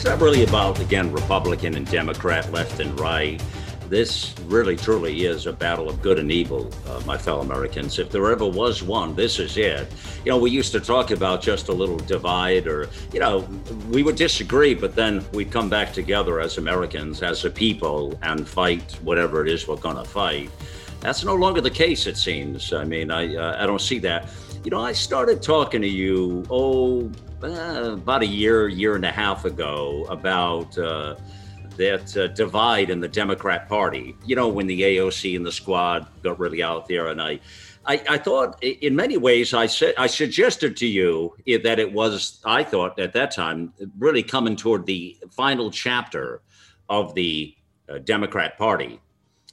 It's 0.00 0.08
not 0.08 0.22
really 0.22 0.44
about, 0.44 0.80
again, 0.80 1.12
Republican 1.12 1.74
and 1.74 1.86
Democrat, 1.86 2.50
left 2.50 2.80
and 2.80 2.98
right. 2.98 3.38
This 3.90 4.34
really, 4.46 4.74
truly 4.74 5.26
is 5.26 5.44
a 5.44 5.52
battle 5.52 5.90
of 5.90 6.00
good 6.00 6.18
and 6.18 6.32
evil, 6.32 6.70
uh, 6.88 7.02
my 7.04 7.18
fellow 7.18 7.42
Americans. 7.42 7.98
If 7.98 8.08
there 8.08 8.32
ever 8.32 8.46
was 8.46 8.82
one, 8.82 9.14
this 9.14 9.38
is 9.38 9.58
it. 9.58 9.92
You 10.24 10.30
know, 10.30 10.38
we 10.38 10.50
used 10.50 10.72
to 10.72 10.80
talk 10.80 11.10
about 11.10 11.42
just 11.42 11.68
a 11.68 11.74
little 11.74 11.98
divide, 11.98 12.66
or, 12.66 12.88
you 13.12 13.20
know, 13.20 13.46
we 13.90 14.02
would 14.02 14.16
disagree, 14.16 14.72
but 14.72 14.94
then 14.94 15.22
we'd 15.34 15.50
come 15.50 15.68
back 15.68 15.92
together 15.92 16.40
as 16.40 16.56
Americans, 16.56 17.22
as 17.22 17.44
a 17.44 17.50
people, 17.50 18.18
and 18.22 18.48
fight 18.48 18.92
whatever 19.02 19.44
it 19.44 19.52
is 19.52 19.68
we're 19.68 19.76
going 19.76 19.96
to 19.96 20.04
fight. 20.04 20.50
That's 21.00 21.24
no 21.24 21.34
longer 21.34 21.60
the 21.60 21.70
case, 21.70 22.06
it 22.06 22.16
seems. 22.16 22.72
I 22.72 22.84
mean, 22.84 23.10
I, 23.10 23.36
uh, 23.36 23.62
I 23.62 23.66
don't 23.66 23.82
see 23.82 23.98
that. 23.98 24.30
You 24.64 24.70
know, 24.70 24.80
I 24.80 24.92
started 24.92 25.42
talking 25.42 25.82
to 25.82 25.88
you, 25.88 26.46
oh, 26.48 27.10
uh, 27.42 27.92
about 27.92 28.22
a 28.22 28.26
year, 28.26 28.68
year 28.68 28.96
and 28.96 29.04
a 29.04 29.10
half 29.10 29.44
ago 29.44 30.06
about 30.08 30.76
uh, 30.78 31.16
that 31.76 32.16
uh, 32.16 32.26
divide 32.28 32.90
in 32.90 33.00
the 33.00 33.08
Democrat 33.08 33.68
Party. 33.68 34.16
You 34.24 34.36
know, 34.36 34.48
when 34.48 34.66
the 34.66 34.82
AOC 34.82 35.36
and 35.36 35.46
the 35.46 35.52
squad 35.52 36.06
got 36.22 36.38
really 36.38 36.62
out 36.62 36.86
there, 36.86 37.08
and 37.08 37.20
I, 37.20 37.40
I, 37.86 38.02
I 38.10 38.18
thought 38.18 38.62
in 38.62 38.94
many 38.94 39.16
ways 39.16 39.54
I 39.54 39.66
said 39.66 39.94
I 39.96 40.06
suggested 40.06 40.76
to 40.78 40.86
you 40.86 41.34
that 41.46 41.78
it 41.78 41.92
was 41.92 42.40
I 42.44 42.62
thought 42.62 42.98
at 42.98 43.12
that 43.14 43.30
time 43.30 43.72
really 43.98 44.22
coming 44.22 44.56
toward 44.56 44.84
the 44.86 45.16
final 45.30 45.70
chapter 45.70 46.42
of 46.88 47.14
the 47.14 47.54
uh, 47.88 47.98
Democrat 47.98 48.58
Party. 48.58 49.00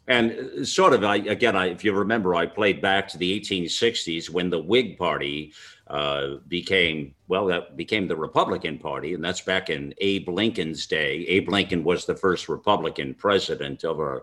And 0.07 0.31
uh, 0.31 0.63
sort 0.63 0.93
of, 0.93 1.03
I, 1.03 1.17
again, 1.17 1.55
I, 1.55 1.67
if 1.67 1.83
you 1.83 1.93
remember, 1.93 2.35
I 2.35 2.45
played 2.45 2.81
back 2.81 3.07
to 3.09 3.17
the 3.17 3.39
1860s 3.39 4.29
when 4.29 4.49
the 4.49 4.59
Whig 4.59 4.97
Party 4.97 5.53
uh, 5.89 6.35
became 6.47 7.15
well 7.27 7.45
that 7.45 7.77
became 7.77 8.07
the 8.07 8.15
republican 8.15 8.77
party 8.77 9.13
and 9.13 9.23
that's 9.23 9.41
back 9.41 9.69
in 9.69 9.93
abe 9.99 10.27
lincoln's 10.27 10.85
day. 10.85 11.25
Abe 11.27 11.49
lincoln 11.49 11.83
was 11.83 12.05
the 12.05 12.15
first 12.15 12.49
republican 12.49 13.13
president 13.13 13.83
of 13.83 13.99
a 13.99 14.21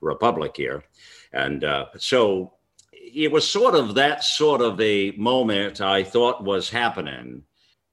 republic 0.00 0.56
here. 0.56 0.84
And 1.32 1.64
uh, 1.64 1.86
so 1.96 2.52
it 2.92 3.32
was 3.32 3.48
sort 3.48 3.74
of 3.74 3.94
that 3.94 4.24
sort 4.24 4.60
of 4.60 4.80
a 4.80 5.12
moment 5.12 5.80
i 5.80 6.02
thought 6.02 6.44
was 6.44 6.68
happening 6.68 7.42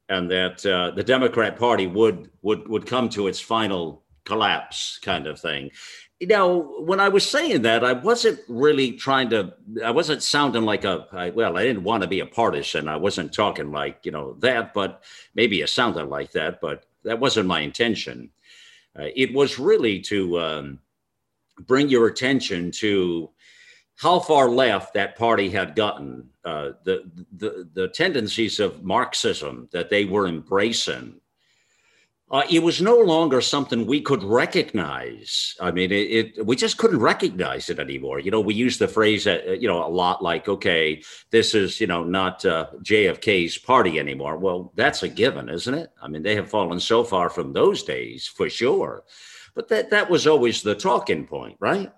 and 0.09 0.29
that 0.29 0.65
uh, 0.65 0.91
the 0.91 1.03
democrat 1.03 1.57
party 1.57 1.87
would 1.87 2.29
would 2.41 2.67
would 2.67 2.85
come 2.85 3.09
to 3.09 3.27
its 3.27 3.39
final 3.39 4.03
collapse 4.25 4.99
kind 5.01 5.27
of 5.27 5.39
thing 5.39 5.69
you 6.23 6.29
know, 6.29 6.75
when 6.79 7.01
I 7.01 7.09
was 7.09 7.29
saying 7.29 7.63
that, 7.63 7.83
I 7.83 7.91
wasn't 7.91 8.39
really 8.47 8.93
trying 8.93 9.29
to, 9.31 9.53
I 9.83 9.91
wasn't 9.91 10.23
sounding 10.23 10.63
like 10.63 10.85
a, 10.85 11.05
I, 11.11 11.31
well, 11.31 11.57
I 11.57 11.63
didn't 11.63 11.83
want 11.83 12.01
to 12.01 12.07
be 12.07 12.21
a 12.21 12.25
partisan. 12.25 12.87
I 12.87 12.95
wasn't 12.95 13.33
talking 13.33 13.71
like, 13.73 13.99
you 14.05 14.11
know, 14.13 14.37
that, 14.39 14.73
but 14.73 15.03
maybe 15.35 15.59
it 15.59 15.67
sounded 15.67 16.05
like 16.05 16.31
that, 16.31 16.61
but 16.61 16.85
that 17.03 17.19
wasn't 17.19 17.49
my 17.49 17.59
intention. 17.59 18.29
Uh, 18.97 19.07
it 19.17 19.33
was 19.33 19.59
really 19.59 19.99
to 19.99 20.39
um, 20.39 20.79
bring 21.67 21.89
your 21.89 22.07
attention 22.07 22.71
to 22.71 23.29
how 23.97 24.19
far 24.19 24.47
left 24.47 24.93
that 24.93 25.17
party 25.17 25.49
had 25.49 25.75
gotten, 25.75 26.29
uh, 26.45 26.71
the, 26.85 27.03
the, 27.35 27.67
the 27.73 27.89
tendencies 27.89 28.61
of 28.61 28.81
Marxism 28.81 29.67
that 29.73 29.89
they 29.89 30.05
were 30.05 30.27
embracing 30.27 31.19
uh, 32.33 32.41
it 32.49 32.63
was 32.63 32.81
no 32.81 32.97
longer 32.97 33.39
something 33.39 33.85
we 33.85 34.01
could 34.01 34.23
recognize. 34.23 35.55
I 35.61 35.69
mean, 35.69 35.91
it, 35.91 36.37
it, 36.37 36.45
we 36.47 36.55
just 36.55 36.79
couldn't 36.79 36.99
recognize 36.99 37.69
it 37.69 37.77
anymore. 37.77 38.19
You 38.19 38.31
know, 38.31 38.41
we 38.41 38.55
use 38.55 38.79
the 38.79 38.87
phrase, 38.87 39.27
uh, 39.27 39.55
you 39.59 39.67
know, 39.67 39.85
a 39.85 39.87
lot 39.87 40.23
like, 40.23 40.49
okay, 40.49 41.03
this 41.29 41.53
is, 41.53 41.79
you 41.79 41.85
know, 41.85 42.03
not 42.03 42.43
uh, 42.43 42.69
JFK's 42.81 43.59
party 43.59 43.99
anymore. 43.99 44.37
Well, 44.37 44.73
that's 44.75 45.03
a 45.03 45.09
given, 45.09 45.47
isn't 45.47 45.75
it? 45.75 45.91
I 46.01 46.07
mean, 46.07 46.23
they 46.23 46.33
have 46.33 46.49
fallen 46.49 46.79
so 46.79 47.03
far 47.03 47.29
from 47.29 47.53
those 47.53 47.83
days 47.83 48.25
for 48.25 48.49
sure. 48.49 49.03
But 49.53 49.67
that, 49.67 49.91
that 49.91 50.09
was 50.09 50.25
always 50.25 50.63
the 50.63 50.73
talking 50.73 51.27
point, 51.27 51.57
right? 51.59 51.93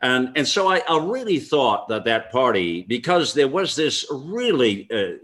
And, 0.00 0.30
and 0.34 0.48
so 0.48 0.68
I, 0.68 0.80
I 0.88 0.98
really 0.98 1.40
thought 1.40 1.88
that 1.88 2.06
that 2.06 2.32
party, 2.32 2.86
because 2.88 3.34
there 3.34 3.48
was 3.48 3.76
this 3.76 4.06
really 4.10 4.88
uh, 4.90 5.18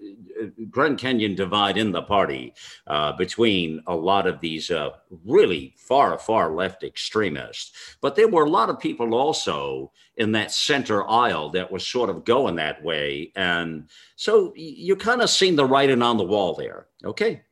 Grand 0.70 0.98
Canyon 0.98 1.34
divide 1.34 1.76
in 1.76 1.92
the 1.92 2.02
party 2.02 2.54
uh, 2.86 3.12
between 3.12 3.82
a 3.86 3.94
lot 3.94 4.26
of 4.26 4.40
these 4.40 4.70
uh, 4.70 4.90
really 5.24 5.74
far, 5.76 6.18
far 6.18 6.54
left 6.54 6.82
extremists. 6.82 7.96
But 8.00 8.16
there 8.16 8.28
were 8.28 8.44
a 8.44 8.50
lot 8.50 8.70
of 8.70 8.78
people 8.78 9.14
also 9.14 9.92
in 10.16 10.32
that 10.32 10.52
center 10.52 11.08
aisle 11.08 11.50
that 11.50 11.70
was 11.70 11.86
sort 11.86 12.10
of 12.10 12.24
going 12.24 12.56
that 12.56 12.82
way. 12.82 13.32
And 13.36 13.88
so 14.16 14.52
you 14.56 14.96
kind 14.96 15.22
of 15.22 15.30
seen 15.30 15.56
the 15.56 15.66
writing 15.66 16.02
on 16.02 16.16
the 16.16 16.24
wall 16.24 16.54
there. 16.54 16.86
Okay, 17.04 17.42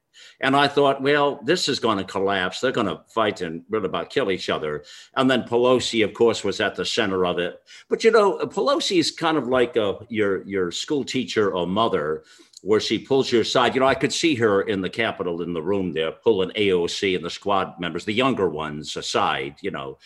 and 0.41 0.57
I 0.57 0.69
thought, 0.69 1.03
well, 1.03 1.41
this 1.45 1.69
is 1.69 1.79
going 1.79 1.99
to 1.99 2.05
collapse. 2.05 2.61
They're 2.61 2.73
going 2.73 2.87
to 2.87 3.03
fight 3.09 3.41
and 3.41 3.65
really 3.71 3.87
about 3.87 4.11
kill 4.11 4.31
each 4.31 4.51
other. 4.51 4.85
And 5.17 5.31
then 5.31 5.45
Pelosi, 5.45 6.05
of 6.05 6.15
course, 6.15 6.45
was 6.45 6.61
at 6.61 6.75
the 6.75 6.85
center 6.85 7.25
of 7.25 7.39
it. 7.39 7.63
But 7.89 8.05
you 8.05 8.11
know, 8.11 8.39
Pelosi 8.39 8.99
is 8.99 9.11
kind 9.11 9.37
of 9.37 9.49
like 9.49 9.77
a, 9.77 9.99
your 10.09 10.47
your 10.47 10.71
school 10.71 11.05
teacher 11.05 11.53
or 11.53 11.67
mother 11.67 12.25
where 12.63 12.81
she 12.81 12.99
pulls 12.99 13.31
you 13.31 13.41
aside. 13.41 13.75
You 13.75 13.81
know, 13.81 13.87
I 13.87 13.97
could 13.97 14.13
see 14.13 14.37
her 14.37 14.63
in 14.63 14.81
the 14.81 14.89
Capitol 14.89 15.43
in 15.43 15.53
the 15.53 15.63
room 15.63 15.93
there, 15.93 16.13
pulling 16.13 16.51
AOC 16.51 17.17
and 17.17 17.25
the 17.25 17.31
squad 17.31 17.79
members, 17.79 18.05
the 18.05 18.13
younger 18.13 18.49
ones, 18.49 18.97
aside. 18.97 19.57
You 19.63 19.73
know, 19.73 19.99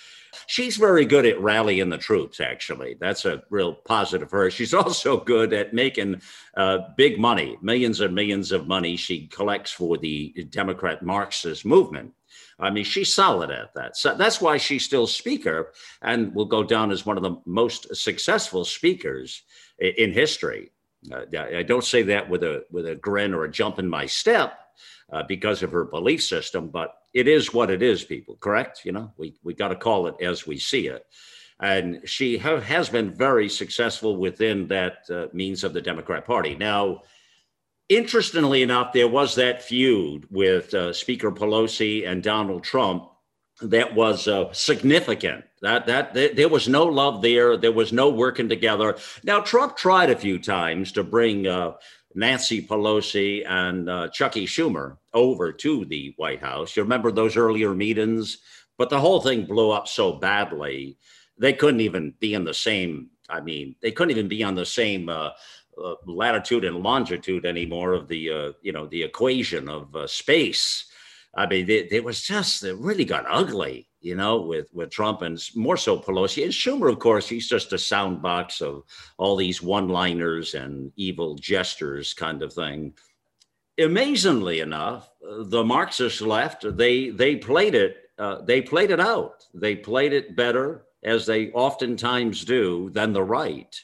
she's 0.47 0.79
very 0.79 1.05
good 1.05 1.27
at 1.27 1.41
rallying 1.41 1.91
the 1.91 1.99
troops. 1.99 2.41
Actually, 2.41 2.97
that's 2.99 3.27
a 3.27 3.43
real 3.51 3.75
positive 3.75 4.31
for 4.31 4.45
her. 4.45 4.51
She's 4.51 4.75
also 4.75 5.21
good 5.21 5.53
at 5.53 5.75
making 5.75 6.23
uh, 6.57 6.79
big 6.97 7.21
money, 7.21 7.59
millions 7.61 8.01
and 8.01 8.15
millions 8.15 8.53
of 8.53 8.67
money. 8.67 8.97
She 8.97 9.27
collects 9.27 9.71
for 9.71 9.99
the 9.99 10.33
Democrat 10.51 11.03
Marxist 11.03 11.67
movement. 11.67 12.15
I 12.59 12.71
mean, 12.71 12.85
she's 12.85 13.13
solid 13.13 13.51
at 13.51 13.75
that. 13.75 13.99
So 13.99 14.15
that's 14.15 14.41
why 14.41 14.57
she's 14.57 14.85
still 14.85 15.07
speaker 15.07 15.73
and 16.01 16.35
will 16.35 16.47
go 16.47 16.65
down 16.65 16.91
as 16.91 17.05
one 17.05 17.19
of 17.19 17.23
the 17.23 17.37
most 17.45 17.95
successful 17.95 18.65
speakers 18.65 19.43
in 19.79 20.13
history. 20.13 20.71
Uh, 21.13 21.25
I 21.39 21.63
don't 21.63 21.85
say 21.85 22.03
that 22.05 22.29
with 22.29 22.43
a 22.43 22.65
with 22.71 22.87
a 22.87 22.95
grin 22.95 23.35
or 23.35 23.45
a 23.45 23.51
jump 23.51 23.79
in 23.79 23.89
my 23.89 24.07
step 24.07 24.59
uh, 25.13 25.23
because 25.29 25.63
of 25.63 25.73
her 25.73 25.85
belief 25.85 26.23
system, 26.23 26.69
but 26.69 26.95
it 27.15 27.29
is 27.29 27.55
what 27.55 27.71
it 27.71 27.83
is. 27.83 28.05
People, 28.05 28.37
correct? 28.37 28.85
You 28.85 28.93
know, 28.93 29.13
we 29.17 29.35
we 29.43 29.55
got 29.55 29.69
to 29.69 29.77
call 29.77 30.07
it 30.07 30.17
as 30.21 30.47
we 30.47 30.59
see 30.59 30.89
it. 30.89 31.05
And 31.61 32.03
she 32.05 32.37
ha- 32.37 32.61
has 32.61 32.91
been 32.91 33.15
very 33.15 33.49
successful 33.49 34.17
within 34.17 34.69
that 34.69 34.99
uh, 35.11 35.27
means 35.33 35.65
of 35.65 35.73
the 35.73 35.81
Democrat 35.81 36.27
Party. 36.27 36.55
Now, 36.55 37.03
interestingly 37.89 38.63
enough, 38.63 38.93
there 38.93 39.09
was 39.09 39.35
that 39.37 39.63
feud 39.63 40.27
with 40.31 40.75
uh, 40.75 40.93
Speaker 40.93 41.33
Pelosi 41.33 42.07
and 42.07 42.23
Donald 42.23 42.63
Trump 42.63 43.09
that 43.63 43.95
was 43.95 44.29
uh, 44.29 44.53
significant. 44.53 45.45
That 45.63 45.87
that 45.87 46.15
th- 46.15 46.37
there 46.37 46.49
was 46.49 46.69
no 46.69 46.85
love 46.85 47.23
there. 47.23 47.57
There 47.57 47.73
was 47.73 47.93
no 47.93 48.11
working 48.11 48.49
together. 48.49 48.97
Now 49.25 49.41
Trump 49.41 49.77
tried 49.77 50.11
a 50.11 50.17
few 50.17 50.39
times 50.39 50.93
to 50.93 51.03
bring 51.03 51.47
uh, 51.47 51.73
Nancy 52.15 52.67
Pelosi 52.67 53.47
and 53.49 53.89
uh, 53.89 54.09
Chuckie 54.09 54.47
Schumer 54.47 54.99
over 55.15 55.53
to 55.53 55.85
the 55.87 56.13
White 56.17 56.41
House. 56.41 56.77
You 56.77 56.83
remember 56.83 57.11
those 57.11 57.37
earlier 57.37 57.75
meetings, 57.75 58.39
but 58.77 58.91
the 58.91 59.01
whole 59.01 59.21
thing 59.21 59.47
blew 59.47 59.71
up 59.71 59.89
so 59.89 60.13
badly 60.13 60.99
they 61.39 61.53
couldn't 61.53 61.81
even 61.81 62.15
be 62.19 62.35
in 62.35 62.45
the 62.45 62.55
same. 62.55 63.11
I 63.29 63.41
mean, 63.41 63.77
they 63.83 63.91
couldn't 63.91 64.13
even 64.13 64.29
be 64.29 64.43
on 64.43 64.55
the 64.55 64.67
same. 64.67 65.09
Uh, 65.09 65.31
uh, 65.83 65.95
latitude 66.07 66.65
and 66.65 66.79
longitude 66.79 67.45
anymore 67.45 67.93
of 67.93 68.09
the 68.09 68.31
uh, 68.31 68.53
you 68.63 68.73
know 68.73 68.87
the 68.87 69.03
equation 69.03 69.69
of 69.69 69.95
uh, 69.95 70.07
space 70.07 70.87
I 71.37 71.47
mean, 71.47 71.69
it, 71.69 71.93
it, 71.93 72.03
was 72.03 72.23
just 72.23 72.65
it 72.65 72.77
really 72.79 73.05
got 73.05 73.27
ugly, 73.29 73.89
you 74.01 74.17
know, 74.17 74.41
with 74.41 74.69
with 74.73 74.91
Trump 74.91 75.21
and 75.21 75.39
more 75.55 75.77
so 75.77 75.99
Pelosi 75.99 76.45
and 76.45 76.53
Schumer. 76.53 76.91
Of 76.91 76.99
course, 76.99 77.29
he's 77.29 77.49
just 77.49 77.75
a 77.75 77.77
soundbox 77.77 78.63
of 78.63 78.85
all 79.19 79.37
these 79.37 79.61
one-liners 79.63 80.55
and 80.55 80.93
evil 80.97 81.35
gestures, 81.35 82.15
kind 82.15 82.43
of 82.43 82.55
thing. 82.55 82.95
Amazingly 83.79 84.61
enough, 84.61 85.11
the 85.21 85.63
Marxist 85.63 86.23
left 86.23 86.65
they 86.77 87.11
they 87.11 87.37
played 87.37 87.75
it 87.75 88.07
uh, 88.19 88.41
they 88.43 88.63
played 88.63 88.91
it 88.91 89.01
out. 89.01 89.45
They 89.55 89.77
played 89.77 90.13
it 90.13 90.37
better 90.37 90.87
as 91.05 91.27
they 91.27 91.51
oftentimes 91.53 92.45
do 92.45 92.91
than 92.91 93.13
the 93.13 93.23
right. 93.23 93.79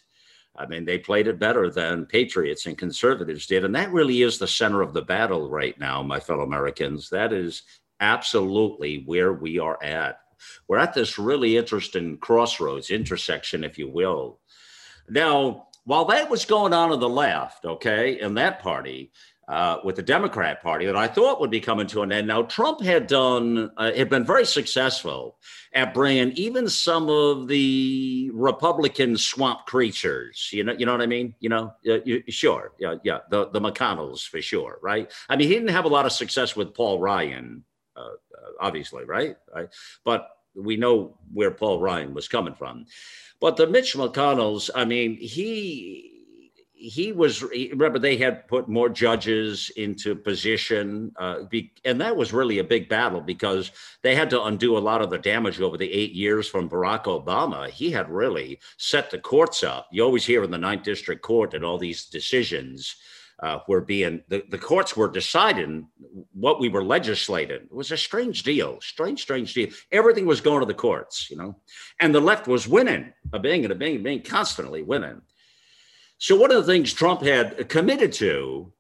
I 0.57 0.67
mean, 0.67 0.85
they 0.85 0.99
played 0.99 1.29
it 1.29 1.39
better 1.39 1.71
than 1.71 2.07
patriots 2.07 2.67
and 2.67 2.77
conservatives 2.77 3.47
did. 3.47 3.65
And 3.65 3.75
that 3.75 3.93
really 3.93 4.23
is 4.23 4.39
the 4.39 4.47
center 4.47 4.83
of 4.83 4.93
the 4.93 5.03
battle 5.03 5.49
right 5.49 5.79
now, 5.79 6.03
my 6.03 6.21
fellow 6.21 6.43
Americans. 6.43 7.09
That 7.09 7.33
is 7.33 7.63
absolutely 8.01 9.05
where 9.07 9.33
we 9.33 9.59
are 9.59 9.83
at. 9.83 10.19
We're 10.69 10.79
at 10.79 10.93
this 10.93 11.19
really 11.19 11.57
interesting 11.57 12.19
crossroads, 12.19 12.91
intersection, 12.91 13.65
if 13.65 13.79
you 13.79 13.89
will. 13.89 14.41
Now, 15.09 15.69
while 15.85 16.05
that 16.07 16.31
was 16.31 16.45
going 16.45 16.73
on 16.73 16.93
on 16.93 17.01
the 17.01 17.09
left, 17.09 17.65
okay, 17.65 18.21
in 18.21 18.35
that 18.35 18.61
party, 18.61 19.13
uh, 19.53 19.81
with 19.85 19.97
the 19.97 20.03
Democrat 20.03 20.63
Party 20.63 20.87
that 20.87 20.97
I 20.97 21.07
thought 21.07 21.39
would 21.39 21.51
be 21.51 21.61
coming 21.61 21.87
to 21.89 22.01
an 22.01 22.11
end. 22.11 22.27
Now, 22.27 22.41
Trump 22.41 22.81
had 22.81 23.07
done, 23.07 23.71
uh, 23.77 23.93
had 23.93 24.09
been 24.09 24.25
very 24.25 24.47
successful 24.47 25.37
at 25.75 25.93
bringing 25.93 26.33
even 26.33 26.71
some 26.71 27.11
of 27.11 27.49
the 27.49 28.31
Republican 28.33 29.19
swamp 29.19 29.67
creatures. 29.67 30.49
You 30.55 30.65
know, 30.65 30.73
you 30.73 30.87
know 30.87 30.93
what 30.93 31.03
I 31.03 31.07
mean. 31.07 31.35
You 31.41 31.51
know, 31.51 31.75
uh, 31.87 31.99
you, 32.03 32.23
sure, 32.29 32.73
yeah, 32.79 32.95
yeah, 33.05 33.19
the 33.29 33.51
the 33.51 33.61
McConnells 33.61 34.27
for 34.27 34.41
sure, 34.41 34.79
right? 34.81 35.13
I 35.29 35.37
mean, 35.37 35.49
he 35.49 35.55
didn't 35.55 35.69
have 35.69 35.85
a 35.85 35.89
lot 35.89 36.07
of 36.07 36.13
success 36.13 36.57
with 36.57 36.73
Paul 36.73 36.99
Ryan, 36.99 37.63
uh, 37.95 38.01
uh, 38.01 38.51
obviously, 38.59 39.05
right? 39.05 39.37
Right, 39.55 39.69
but 40.03 40.31
we 40.55 40.79
know 40.79 41.19
where 41.31 41.51
Paul 41.51 41.79
Ryan 41.79 42.15
was 42.15 42.27
coming 42.27 42.55
from. 42.55 42.87
But 43.39 43.59
the 43.59 43.67
Mitch 43.67 43.97
McConnells, 43.97 44.71
I 44.75 44.87
mean, 44.87 45.19
he 45.19 46.12
he 46.83 47.13
was 47.13 47.43
remember 47.43 47.99
they 47.99 48.17
had 48.17 48.49
put 48.49 48.69
more 48.69 48.89
judges 48.89 49.71
into 49.77 50.17
position 50.17 51.13
uh, 51.17 51.45
be, 51.45 51.73
and 51.85 52.01
that 52.01 52.17
was 52.17 52.33
really 52.33 52.59
a 52.59 52.65
big 52.65 52.89
battle 52.89 53.21
because 53.21 53.71
they 54.03 54.17
had 54.17 54.29
to 54.31 54.43
undo 54.43 54.77
a 54.77 54.81
lot 54.81 55.01
of 55.01 55.09
the 55.09 55.19
damage 55.19 55.61
over 55.61 55.77
the 55.77 55.93
eight 55.93 56.13
years 56.13 56.49
from 56.49 56.69
barack 56.69 57.05
obama. 57.05 57.69
He 57.69 57.93
had 57.93 58.11
really 58.11 58.59
set 58.79 59.11
the 59.11 59.19
courts 59.19 59.63
up. 59.63 59.87
You 59.93 60.03
always 60.03 60.27
hear 60.27 60.43
in 60.43 60.51
the 60.51 60.59
ninth 60.59 60.83
district 60.83 61.23
court 61.23 61.53
that 61.53 61.63
all 61.63 61.79
these 61.79 62.07
decisions 62.07 62.97
uh, 63.41 63.61
were 63.69 63.81
being 63.81 64.23
the, 64.29 64.43
the 64.51 64.59
courts 64.59 64.97
were 64.97 65.09
deciding 65.09 65.87
what 66.33 66.59
we 66.59 66.69
were 66.69 66.85
legislating. 66.85 67.63
It 67.63 67.73
was 67.73 67.93
a 67.93 67.97
strange 67.97 68.43
deal 68.43 68.81
strange 68.81 69.23
strange 69.23 69.55
deal. 69.55 69.69
Everything 69.93 70.27
was 70.27 70.41
going 70.41 70.61
to 70.61 70.67
the 70.67 70.75
courts 70.75 71.29
you 71.31 71.37
know? 71.37 71.57
And 72.01 72.13
the 72.13 72.21
left 72.21 72.49
was 72.49 72.67
winning 72.67 73.13
a 73.33 73.39
being 73.39 73.65
and 73.65 73.73
a 73.73 73.77
being 73.77 74.03
being 74.03 74.23
constantly 74.23 74.83
winning 74.83 75.23
so, 76.23 76.37
one 76.37 76.53
of 76.53 76.65
the 76.65 76.73
things 76.73 76.93
Trump 76.93 77.21
had 77.23 77.69
committed 77.69 78.13
to, 78.13 78.73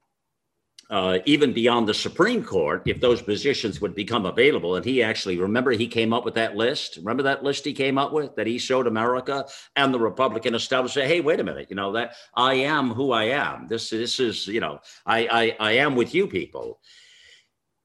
uh, 0.90 1.18
even 1.24 1.52
beyond 1.52 1.88
the 1.88 1.92
Supreme 1.92 2.44
Court, 2.44 2.84
if 2.86 3.00
those 3.00 3.20
positions 3.20 3.80
would 3.80 3.96
become 3.96 4.26
available, 4.26 4.76
and 4.76 4.84
he 4.84 5.02
actually, 5.02 5.36
remember, 5.38 5.72
he 5.72 5.88
came 5.88 6.12
up 6.12 6.24
with 6.24 6.34
that 6.34 6.54
list. 6.54 6.98
Remember 6.98 7.24
that 7.24 7.42
list 7.42 7.64
he 7.64 7.72
came 7.72 7.98
up 7.98 8.12
with 8.12 8.36
that 8.36 8.46
he 8.46 8.58
showed 8.58 8.86
America 8.86 9.44
and 9.74 9.92
the 9.92 9.98
Republican 9.98 10.54
establishment? 10.54 11.08
Say, 11.08 11.14
hey, 11.16 11.20
wait 11.20 11.40
a 11.40 11.44
minute, 11.44 11.66
you 11.68 11.74
know 11.74 11.90
that 11.94 12.14
I 12.36 12.54
am 12.54 12.90
who 12.90 13.10
I 13.10 13.24
am. 13.24 13.66
This, 13.66 13.90
this 13.90 14.20
is, 14.20 14.46
you 14.46 14.60
know, 14.60 14.78
I, 15.04 15.26
I, 15.26 15.56
I 15.58 15.72
am 15.72 15.96
with 15.96 16.14
you 16.14 16.28
people. 16.28 16.78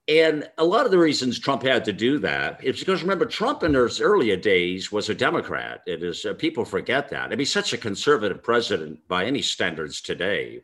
And 0.08 0.48
a 0.56 0.64
lot 0.64 0.86
of 0.86 0.90
the 0.90 0.98
reasons 0.98 1.38
Trump 1.38 1.62
had 1.62 1.84
to 1.84 1.92
do 1.92 2.18
that 2.20 2.64
is 2.64 2.78
because 2.78 3.02
remember, 3.02 3.26
Trump 3.26 3.62
in 3.62 3.74
his 3.74 4.00
earlier 4.00 4.36
days 4.36 4.90
was 4.90 5.10
a 5.10 5.14
Democrat. 5.14 5.82
It 5.86 6.02
is 6.02 6.24
uh, 6.24 6.32
people 6.32 6.64
forget 6.64 7.10
that. 7.10 7.30
I 7.30 7.36
mean, 7.36 7.44
such 7.44 7.74
a 7.74 7.78
conservative 7.78 8.42
president 8.42 9.06
by 9.06 9.26
any 9.26 9.42
standards 9.42 10.00
today 10.00 10.62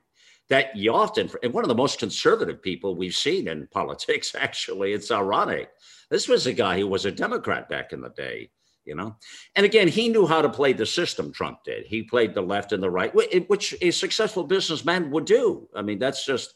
that 0.48 0.74
you 0.74 0.94
often, 0.94 1.30
and 1.42 1.52
one 1.52 1.62
of 1.62 1.68
the 1.68 1.74
most 1.74 1.98
conservative 1.98 2.62
people 2.62 2.94
we've 2.94 3.14
seen 3.14 3.46
in 3.48 3.66
politics, 3.70 4.34
actually, 4.34 4.94
it's 4.94 5.10
ironic. 5.10 5.68
This 6.08 6.26
was 6.26 6.46
a 6.46 6.52
guy 6.52 6.78
who 6.78 6.86
was 6.86 7.04
a 7.04 7.12
Democrat 7.12 7.68
back 7.68 7.92
in 7.92 8.00
the 8.00 8.10
day, 8.10 8.50
you 8.86 8.94
know? 8.94 9.16
And 9.56 9.66
again, 9.66 9.88
he 9.88 10.08
knew 10.08 10.26
how 10.26 10.40
to 10.40 10.48
play 10.48 10.72
the 10.72 10.86
system, 10.86 11.32
Trump 11.32 11.64
did. 11.64 11.84
He 11.84 12.02
played 12.02 12.34
the 12.34 12.42
left 12.42 12.72
and 12.72 12.82
the 12.82 12.90
right, 12.90 13.14
which 13.14 13.74
a 13.82 13.90
successful 13.90 14.44
businessman 14.44 15.10
would 15.10 15.26
do. 15.26 15.68
I 15.74 15.82
mean, 15.82 15.98
that's 15.98 16.24
just 16.24 16.54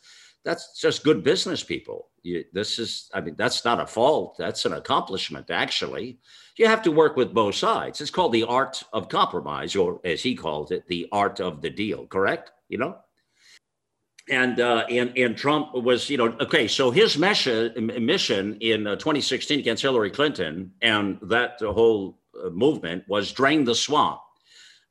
that's 0.49 0.73
just 0.81 1.05
good 1.05 1.23
business 1.23 1.63
people. 1.63 2.09
You, 2.23 2.43
this 2.55 2.79
is, 2.79 3.11
I 3.13 3.21
mean, 3.21 3.35
that's 3.37 3.67
not 3.67 3.83
a 3.83 3.87
fault. 3.87 4.39
That's 4.39 4.65
an 4.65 4.73
accomplishment, 4.73 5.51
actually. 5.51 6.21
You 6.57 6.67
have 6.67 6.81
to 6.85 6.91
work 6.91 7.17
with 7.17 7.35
both 7.35 7.55
sides. 7.55 8.01
It's 8.01 8.11
called 8.11 8.33
the 8.33 8.45
art 8.45 8.83
of 8.95 9.11
compromise, 9.11 9.77
or 9.77 10.01
as 10.05 10.23
he 10.23 10.35
called 10.35 10.73
it, 10.73 10.87
the 10.89 11.07
art 11.13 11.41
of 11.41 11.61
the 11.61 11.69
deal, 11.69 12.07
correct? 12.07 12.53
You 12.71 12.79
know? 12.79 12.97
And, 14.31 14.59
uh, 14.59 14.87
and 14.89 15.17
and 15.19 15.37
Trump 15.37 15.75
was, 15.75 16.09
you 16.09 16.17
know, 16.17 16.35
okay. 16.41 16.69
So 16.69 16.91
his 16.91 17.17
mission 17.17 17.91
mission 18.05 18.59
in 18.61 18.87
uh, 18.87 18.97
2016 18.97 19.59
against 19.59 19.83
Hillary 19.83 20.11
Clinton 20.11 20.73
and 20.83 21.19
that 21.23 21.61
whole 21.61 22.19
uh, 22.43 22.51
movement 22.51 23.05
was 23.09 23.33
drain 23.33 23.65
the 23.65 23.75
swamp 23.75 24.21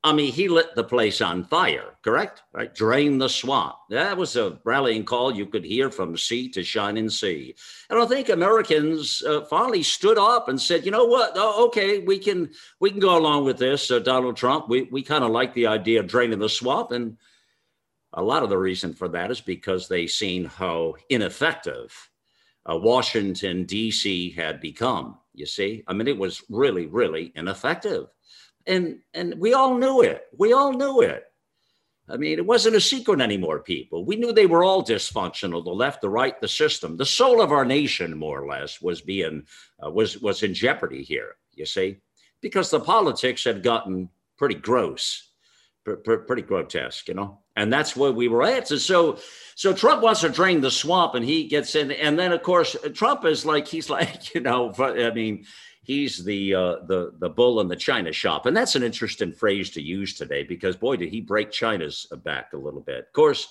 I 0.03 0.13
mean, 0.13 0.31
he 0.31 0.47
lit 0.47 0.75
the 0.75 0.83
place 0.83 1.21
on 1.21 1.44
fire, 1.44 1.97
correct? 2.03 2.44
Right? 2.53 2.73
Drain 2.73 3.17
the 3.17 3.27
swamp. 3.27 3.75
That 3.89 4.15
was 4.15 4.35
a 4.35 4.59
rallying 4.63 5.03
call 5.03 5.35
you 5.35 5.47
could 5.47 5.65
hear 5.65 5.89
from 5.89 6.15
sea 6.15 6.49
to 6.49 6.63
shining 6.63 7.09
sea. 7.09 7.55
And 7.89 7.99
I 7.99 8.05
think 8.05 8.29
Americans 8.29 9.23
uh, 9.23 9.41
finally 9.45 9.83
stood 9.83 10.17
up 10.17 10.49
and 10.49 10.61
said, 10.61 10.85
you 10.85 10.91
know 10.91 11.05
what? 11.05 11.33
Oh, 11.35 11.65
okay, 11.67 11.99
we 11.99 12.19
can 12.19 12.51
we 12.79 12.91
can 12.91 12.99
go 12.99 13.17
along 13.17 13.45
with 13.45 13.57
this, 13.57 13.89
uh, 13.89 13.99
Donald 13.99 14.38
Trump. 14.38 14.69
We, 14.69 14.83
we 14.83 15.01
kind 15.01 15.23
of 15.23 15.31
like 15.31 15.53
the 15.53 15.67
idea 15.67 15.99
of 15.99 16.07
draining 16.07 16.39
the 16.39 16.47
swamp. 16.47 16.91
And 16.91 17.17
a 18.13 18.21
lot 18.21 18.44
of 18.44 18.49
the 18.49 18.57
reason 18.57 18.94
for 18.94 19.09
that 19.09 19.31
is 19.31 19.41
because 19.41 19.88
they 19.88 20.05
seen 20.05 20.45
how 20.45 20.95
ineffective 21.09 21.91
uh, 22.69 22.77
Washington, 22.77 23.63
D.C. 23.65 24.29
had 24.31 24.61
become. 24.61 25.17
You 25.33 25.47
see, 25.47 25.83
I 25.88 25.94
mean, 25.94 26.07
it 26.07 26.17
was 26.17 26.44
really, 26.49 26.85
really 26.85 27.31
ineffective 27.35 28.07
and 28.68 29.00
and 29.14 29.36
we 29.40 29.54
all 29.54 29.78
knew 29.78 30.02
it. 30.02 30.24
We 30.38 30.54
all 30.54 30.74
knew 30.74 31.02
it. 31.02 31.24
I 32.10 32.16
mean, 32.16 32.38
it 32.38 32.46
wasn't 32.46 32.75
a 32.75 32.81
secret 32.81 33.19
anymore, 33.19 33.60
people. 33.60 34.06
We 34.06 34.16
knew 34.16 34.31
they 34.31 34.46
were 34.46 34.64
all 34.64 34.84
dysfunctional, 34.84 35.64
the 35.64 35.72
left, 35.72 36.02
the 36.02 36.10
right, 36.10 36.40
the 36.40 36.48
system. 36.48 36.96
The 36.96 37.06
soul 37.06 37.42
of 37.42 37.52
our 37.52 37.66
nation, 37.66 38.18
more 38.18 38.42
or 38.42 38.48
less, 38.48 38.81
was 38.81 39.02
being 39.02 39.44
uh, 39.84 39.92
was 39.92 40.19
was 40.19 40.44
in 40.44 40.54
jeopardy 40.54 41.04
here, 41.04 41.36
you 41.54 41.66
see, 41.66 41.98
because 42.42 42.69
the 42.69 42.80
politics 42.80 43.44
had 43.44 43.64
gotten 43.64 44.10
pretty 44.38 44.56
gross, 44.56 45.31
pr- 45.84 45.96
pr- 45.96 46.16
pretty 46.16 46.44
grotesque, 46.44 47.08
you 47.10 47.14
know. 47.14 47.40
And 47.58 47.74
that's 47.74 47.96
where 47.96 48.12
we 48.12 48.28
were 48.28 48.44
at. 48.44 48.68
So, 48.68 48.78
so, 48.78 49.19
so 49.56 49.74
Trump 49.74 50.04
wants 50.04 50.22
to 50.22 50.30
drain 50.30 50.62
the 50.62 50.72
swamp, 50.72 51.16
and 51.16 51.25
he 51.25 51.48
gets 51.48 51.75
in. 51.75 51.92
And 51.92 52.18
then, 52.18 52.31
of 52.31 52.44
course, 52.44 52.75
Trump 52.94 53.25
is 53.25 53.46
like 53.46 53.68
he's 53.68 53.90
like, 53.98 54.34
you 54.34 54.42
know, 54.42 54.74
I 54.78 55.12
mean, 55.12 55.46
he's 55.88 56.24
the 56.24 56.54
uh, 56.54 56.75
the 56.86 57.13
the 57.18 57.30
bull 57.30 57.60
in 57.62 57.68
the 57.68 57.75
china 57.75 58.13
shop, 58.13 58.45
and 58.45 58.56
that's 58.56 58.75
an 58.75 58.84
interesting 58.84 59.31
phrase 59.31 59.72
to 59.72 59.81
use 59.81 60.13
today 60.13 60.44
because 60.44 60.75
boy, 60.75 60.98
did 60.98 61.10
he 61.10 61.22
break 61.22 61.50
China's 61.51 62.06
back 62.24 62.54
a 62.54 62.57
little 62.57 62.81
bit. 62.81 63.06
Of 63.07 63.13
course, 63.13 63.48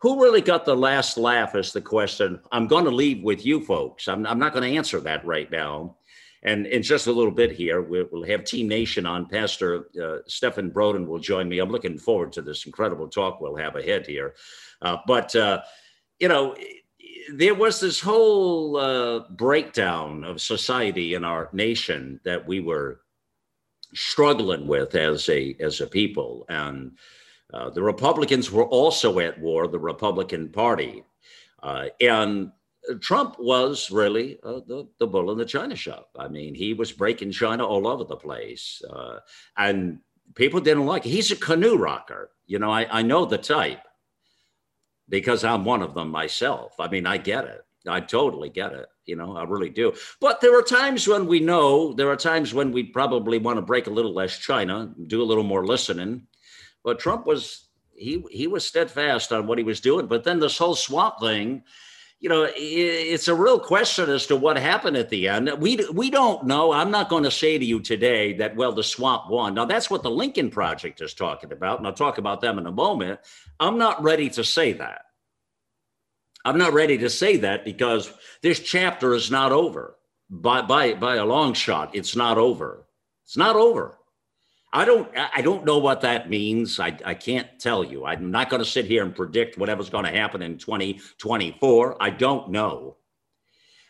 who 0.00 0.22
really 0.22 0.42
got 0.42 0.66
the 0.66 0.76
last 0.76 1.16
laugh 1.16 1.54
is 1.54 1.72
the 1.72 1.80
question. 1.80 2.40
I'm 2.52 2.66
going 2.66 2.84
to 2.84 2.90
leave 2.90 3.22
with 3.22 3.46
you 3.46 3.64
folks. 3.64 4.08
I'm, 4.08 4.26
I'm 4.26 4.38
not 4.38 4.52
going 4.52 4.70
to 4.70 4.76
answer 4.76 5.00
that 5.00 5.24
right 5.24 5.50
now. 5.50 5.96
And 6.42 6.66
in 6.66 6.82
just 6.82 7.06
a 7.06 7.12
little 7.12 7.32
bit 7.32 7.50
here, 7.50 7.80
we'll, 7.80 8.22
have 8.24 8.44
Team 8.44 8.68
Nation 8.68 9.06
on. 9.06 9.26
Pastor 9.26 9.88
uh, 10.00 10.18
Stephen 10.28 10.70
Broden 10.70 11.06
will 11.06 11.18
join 11.18 11.48
me. 11.48 11.58
I'm 11.58 11.70
looking 11.70 11.98
forward 11.98 12.32
to 12.34 12.42
this 12.42 12.66
incredible 12.66 13.08
talk 13.08 13.40
we'll 13.40 13.56
have 13.56 13.74
ahead 13.74 14.06
here. 14.06 14.34
Uh, 14.82 14.98
but, 15.06 15.34
uh, 15.34 15.62
you 16.20 16.28
know, 16.28 16.54
there 17.32 17.54
was 17.54 17.80
this 17.80 18.00
whole 18.00 18.76
uh, 18.76 19.20
breakdown 19.30 20.24
of 20.24 20.40
society 20.40 21.14
in 21.14 21.24
our 21.24 21.48
nation 21.52 22.20
that 22.24 22.46
we 22.46 22.60
were 22.60 23.00
struggling 23.94 24.66
with 24.66 24.94
as 24.94 25.28
a 25.28 25.56
as 25.60 25.80
a 25.80 25.86
people, 25.86 26.44
and 26.48 26.92
uh, 27.52 27.70
the 27.70 27.82
Republicans 27.82 28.50
were 28.50 28.66
also 28.66 29.18
at 29.18 29.40
war. 29.40 29.68
The 29.68 29.78
Republican 29.78 30.48
Party, 30.48 31.04
uh, 31.62 31.86
and 32.00 32.52
Trump 33.00 33.36
was 33.38 33.90
really 33.90 34.38
uh, 34.42 34.60
the 34.66 34.88
the 34.98 35.06
bull 35.06 35.30
in 35.32 35.38
the 35.38 35.44
china 35.44 35.76
shop. 35.76 36.10
I 36.18 36.28
mean, 36.28 36.54
he 36.54 36.74
was 36.74 36.92
breaking 36.92 37.32
China 37.32 37.66
all 37.66 37.86
over 37.86 38.04
the 38.04 38.16
place, 38.16 38.82
uh, 38.90 39.18
and 39.56 40.00
people 40.34 40.60
didn't 40.60 40.86
like 40.86 41.06
it. 41.06 41.10
He's 41.10 41.30
a 41.30 41.36
canoe 41.36 41.76
rocker. 41.76 42.30
You 42.46 42.58
know, 42.58 42.70
I, 42.70 42.86
I 42.98 43.02
know 43.02 43.24
the 43.24 43.38
type 43.38 43.80
because 45.08 45.44
I'm 45.44 45.64
one 45.64 45.82
of 45.82 45.94
them 45.94 46.10
myself. 46.10 46.74
I 46.78 46.88
mean, 46.88 47.06
I 47.06 47.18
get 47.18 47.44
it. 47.44 47.64
I 47.88 48.00
totally 48.00 48.48
get 48.48 48.72
it. 48.72 48.86
You 49.04 49.16
know, 49.16 49.36
I 49.36 49.44
really 49.44 49.70
do. 49.70 49.92
But 50.20 50.40
there 50.40 50.58
are 50.58 50.62
times 50.62 51.06
when 51.06 51.26
we 51.26 51.38
know, 51.38 51.92
there 51.92 52.10
are 52.10 52.16
times 52.16 52.52
when 52.52 52.72
we 52.72 52.82
probably 52.82 53.38
want 53.38 53.58
to 53.58 53.62
break 53.62 53.86
a 53.86 53.90
little 53.92 54.12
less 54.12 54.38
China, 54.38 54.92
do 55.06 55.22
a 55.22 55.24
little 55.24 55.44
more 55.44 55.64
listening. 55.64 56.26
But 56.82 56.98
Trump 56.98 57.26
was 57.26 57.68
he 57.96 58.24
he 58.30 58.46
was 58.46 58.66
steadfast 58.66 59.32
on 59.32 59.46
what 59.46 59.58
he 59.58 59.64
was 59.64 59.80
doing. 59.80 60.06
But 60.06 60.24
then 60.24 60.40
this 60.40 60.58
whole 60.58 60.74
swamp 60.74 61.20
thing, 61.20 61.62
you 62.18 62.30
know, 62.30 62.48
it's 62.56 63.28
a 63.28 63.34
real 63.34 63.60
question 63.60 64.08
as 64.08 64.26
to 64.26 64.36
what 64.36 64.56
happened 64.56 64.96
at 64.96 65.10
the 65.10 65.28
end. 65.28 65.50
We 65.58 65.86
we 65.92 66.10
don't 66.10 66.46
know. 66.46 66.72
I'm 66.72 66.90
not 66.90 67.10
going 67.10 67.24
to 67.24 67.30
say 67.30 67.58
to 67.58 67.64
you 67.64 67.80
today 67.80 68.32
that 68.34 68.56
well 68.56 68.72
the 68.72 68.82
swamp 68.82 69.28
won. 69.28 69.54
Now 69.54 69.66
that's 69.66 69.90
what 69.90 70.02
the 70.02 70.10
Lincoln 70.10 70.50
Project 70.50 71.00
is 71.02 71.12
talking 71.12 71.52
about, 71.52 71.78
and 71.78 71.86
I'll 71.86 71.92
talk 71.92 72.18
about 72.18 72.40
them 72.40 72.58
in 72.58 72.66
a 72.66 72.72
moment. 72.72 73.20
I'm 73.60 73.76
not 73.76 74.02
ready 74.02 74.30
to 74.30 74.44
say 74.44 74.72
that. 74.74 75.02
I'm 76.44 76.58
not 76.58 76.72
ready 76.72 76.96
to 76.98 77.10
say 77.10 77.38
that 77.38 77.64
because 77.64 78.12
this 78.40 78.60
chapter 78.60 79.12
is 79.14 79.30
not 79.30 79.52
over. 79.52 79.96
By 80.30 80.62
by 80.62 80.94
by 80.94 81.16
a 81.16 81.24
long 81.24 81.52
shot, 81.52 81.94
it's 81.94 82.16
not 82.16 82.38
over. 82.38 82.86
It's 83.24 83.36
not 83.36 83.56
over. 83.56 83.98
I 84.76 84.84
don't 84.84 85.08
I 85.16 85.40
don't 85.40 85.64
know 85.64 85.78
what 85.78 86.02
that 86.02 86.28
means. 86.28 86.78
I, 86.78 86.98
I 87.02 87.14
can't 87.14 87.48
tell 87.58 87.82
you. 87.82 88.04
I'm 88.04 88.30
not 88.30 88.50
going 88.50 88.62
to 88.62 88.68
sit 88.68 88.84
here 88.84 89.02
and 89.02 89.16
predict 89.16 89.56
whatever's 89.56 89.88
going 89.88 90.04
to 90.04 90.10
happen 90.10 90.42
in 90.42 90.58
2024. 90.58 91.96
I 91.98 92.10
don't 92.10 92.50
know. 92.50 92.98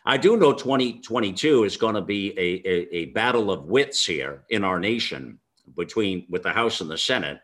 I 0.05 0.15
do 0.15 0.37
know 0.37 0.53
2022 0.53 1.65
is 1.65 1.75
going 1.75 1.95
to 1.95 2.01
be 2.01 2.31
a, 2.39 2.61
a, 2.65 2.95
a, 2.95 3.05
battle 3.07 3.51
of 3.51 3.65
wits 3.65 4.05
here 4.05 4.45
in 4.49 4.63
our 4.63 4.79
nation 4.79 5.39
between 5.75 6.25
with 6.29 6.43
the 6.43 6.53
House 6.53 6.79
and 6.79 6.89
the 6.89 6.97
Senate, 6.97 7.41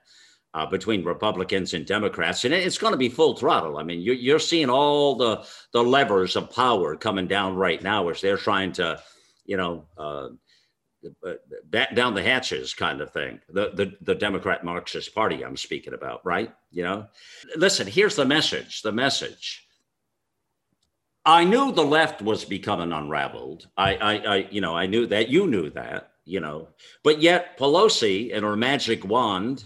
uh, 0.53 0.65
between 0.65 1.03
Republicans 1.03 1.73
and 1.73 1.85
Democrats, 1.85 2.45
and 2.45 2.53
it's 2.53 2.77
going 2.77 2.93
to 2.93 2.97
be 2.97 3.09
full 3.09 3.35
throttle. 3.35 3.77
I 3.77 3.83
mean, 3.83 3.99
you're, 3.99 4.15
you're 4.15 4.39
seeing 4.39 4.69
all 4.69 5.15
the 5.15 5.45
the 5.73 5.83
levers 5.83 6.37
of 6.37 6.49
power 6.49 6.95
coming 6.95 7.27
down 7.27 7.57
right 7.57 7.83
now 7.83 8.07
as 8.07 8.21
they're 8.21 8.37
trying 8.37 8.71
to, 8.73 9.01
you 9.45 9.57
know. 9.57 9.83
Uh, 9.97 10.29
bat 11.65 11.95
down 11.95 12.13
the 12.13 12.23
hatches 12.23 12.73
kind 12.73 13.01
of 13.01 13.11
thing 13.11 13.39
the, 13.49 13.71
the 13.73 13.93
the 14.01 14.15
democrat 14.15 14.63
marxist 14.63 15.13
party 15.13 15.43
i'm 15.43 15.57
speaking 15.57 15.93
about 15.93 16.25
right 16.25 16.53
you 16.71 16.83
know 16.83 17.05
listen 17.55 17.87
here's 17.87 18.15
the 18.15 18.25
message 18.25 18.81
the 18.81 18.91
message 18.91 19.63
I 21.25 21.45
knew 21.45 21.71
the 21.71 21.85
left 21.85 22.21
was 22.21 22.43
becoming 22.43 22.91
unraveled. 22.91 23.67
I, 23.77 23.95
I, 23.95 24.13
I, 24.17 24.47
you 24.51 24.59
know, 24.59 24.75
I 24.75 24.87
knew 24.87 25.07
that. 25.07 25.29
You 25.29 25.47
knew 25.47 25.69
that, 25.69 26.11
you 26.25 26.41
know. 26.41 26.67
But 27.03 27.21
yet, 27.21 27.57
Pelosi 27.57 28.35
and 28.35 28.43
her 28.43 28.57
magic 28.57 29.05
wand, 29.05 29.63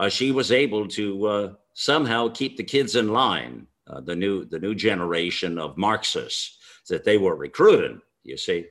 uh, 0.00 0.08
she 0.08 0.32
was 0.32 0.50
able 0.50 0.88
to 0.88 1.26
uh, 1.26 1.52
somehow 1.74 2.28
keep 2.28 2.56
the 2.56 2.64
kids 2.64 2.96
in 2.96 3.12
line. 3.12 3.68
Uh, 3.88 4.00
the 4.00 4.16
new, 4.16 4.44
the 4.44 4.58
new 4.58 4.74
generation 4.74 5.58
of 5.58 5.76
Marxists 5.76 6.58
that 6.88 7.04
they 7.04 7.18
were 7.18 7.36
recruiting. 7.36 8.00
You 8.24 8.36
see, 8.36 8.66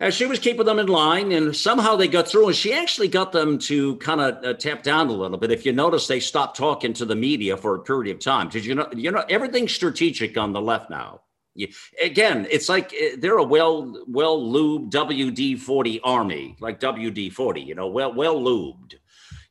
and 0.00 0.12
she 0.12 0.26
was 0.26 0.40
keeping 0.40 0.66
them 0.66 0.78
in 0.78 0.86
line, 0.86 1.30
and 1.32 1.54
somehow 1.54 1.94
they 1.94 2.08
got 2.08 2.26
through. 2.26 2.48
And 2.48 2.56
she 2.56 2.72
actually 2.72 3.08
got 3.08 3.32
them 3.32 3.58
to 3.60 3.96
kind 3.96 4.20
of 4.20 4.44
uh, 4.44 4.54
tap 4.54 4.82
down 4.82 5.08
a 5.08 5.12
little 5.12 5.38
bit. 5.38 5.52
If 5.52 5.64
you 5.64 5.72
notice, 5.72 6.06
they 6.06 6.20
stopped 6.20 6.56
talking 6.56 6.92
to 6.94 7.04
the 7.04 7.14
media 7.14 7.56
for 7.56 7.76
a 7.76 7.78
period 7.78 8.14
of 8.14 8.20
time. 8.20 8.48
Did 8.48 8.64
you 8.64 8.74
know? 8.74 8.88
You 8.94 9.12
know, 9.12 9.24
everything's 9.28 9.72
strategic 9.72 10.36
on 10.36 10.52
the 10.52 10.60
left 10.60 10.90
now. 10.90 11.20
You, 11.54 11.68
again, 12.02 12.48
it's 12.50 12.68
like 12.68 12.92
uh, 12.92 13.16
they're 13.18 13.38
a 13.38 13.44
well 13.44 14.04
well 14.08 14.40
lubed 14.40 14.90
WD 14.90 15.60
forty 15.60 16.00
army, 16.00 16.56
like 16.60 16.80
WD 16.80 17.32
forty. 17.32 17.62
You 17.62 17.76
know, 17.76 17.86
well 17.86 18.12
well 18.12 18.40
lubed. 18.40 18.94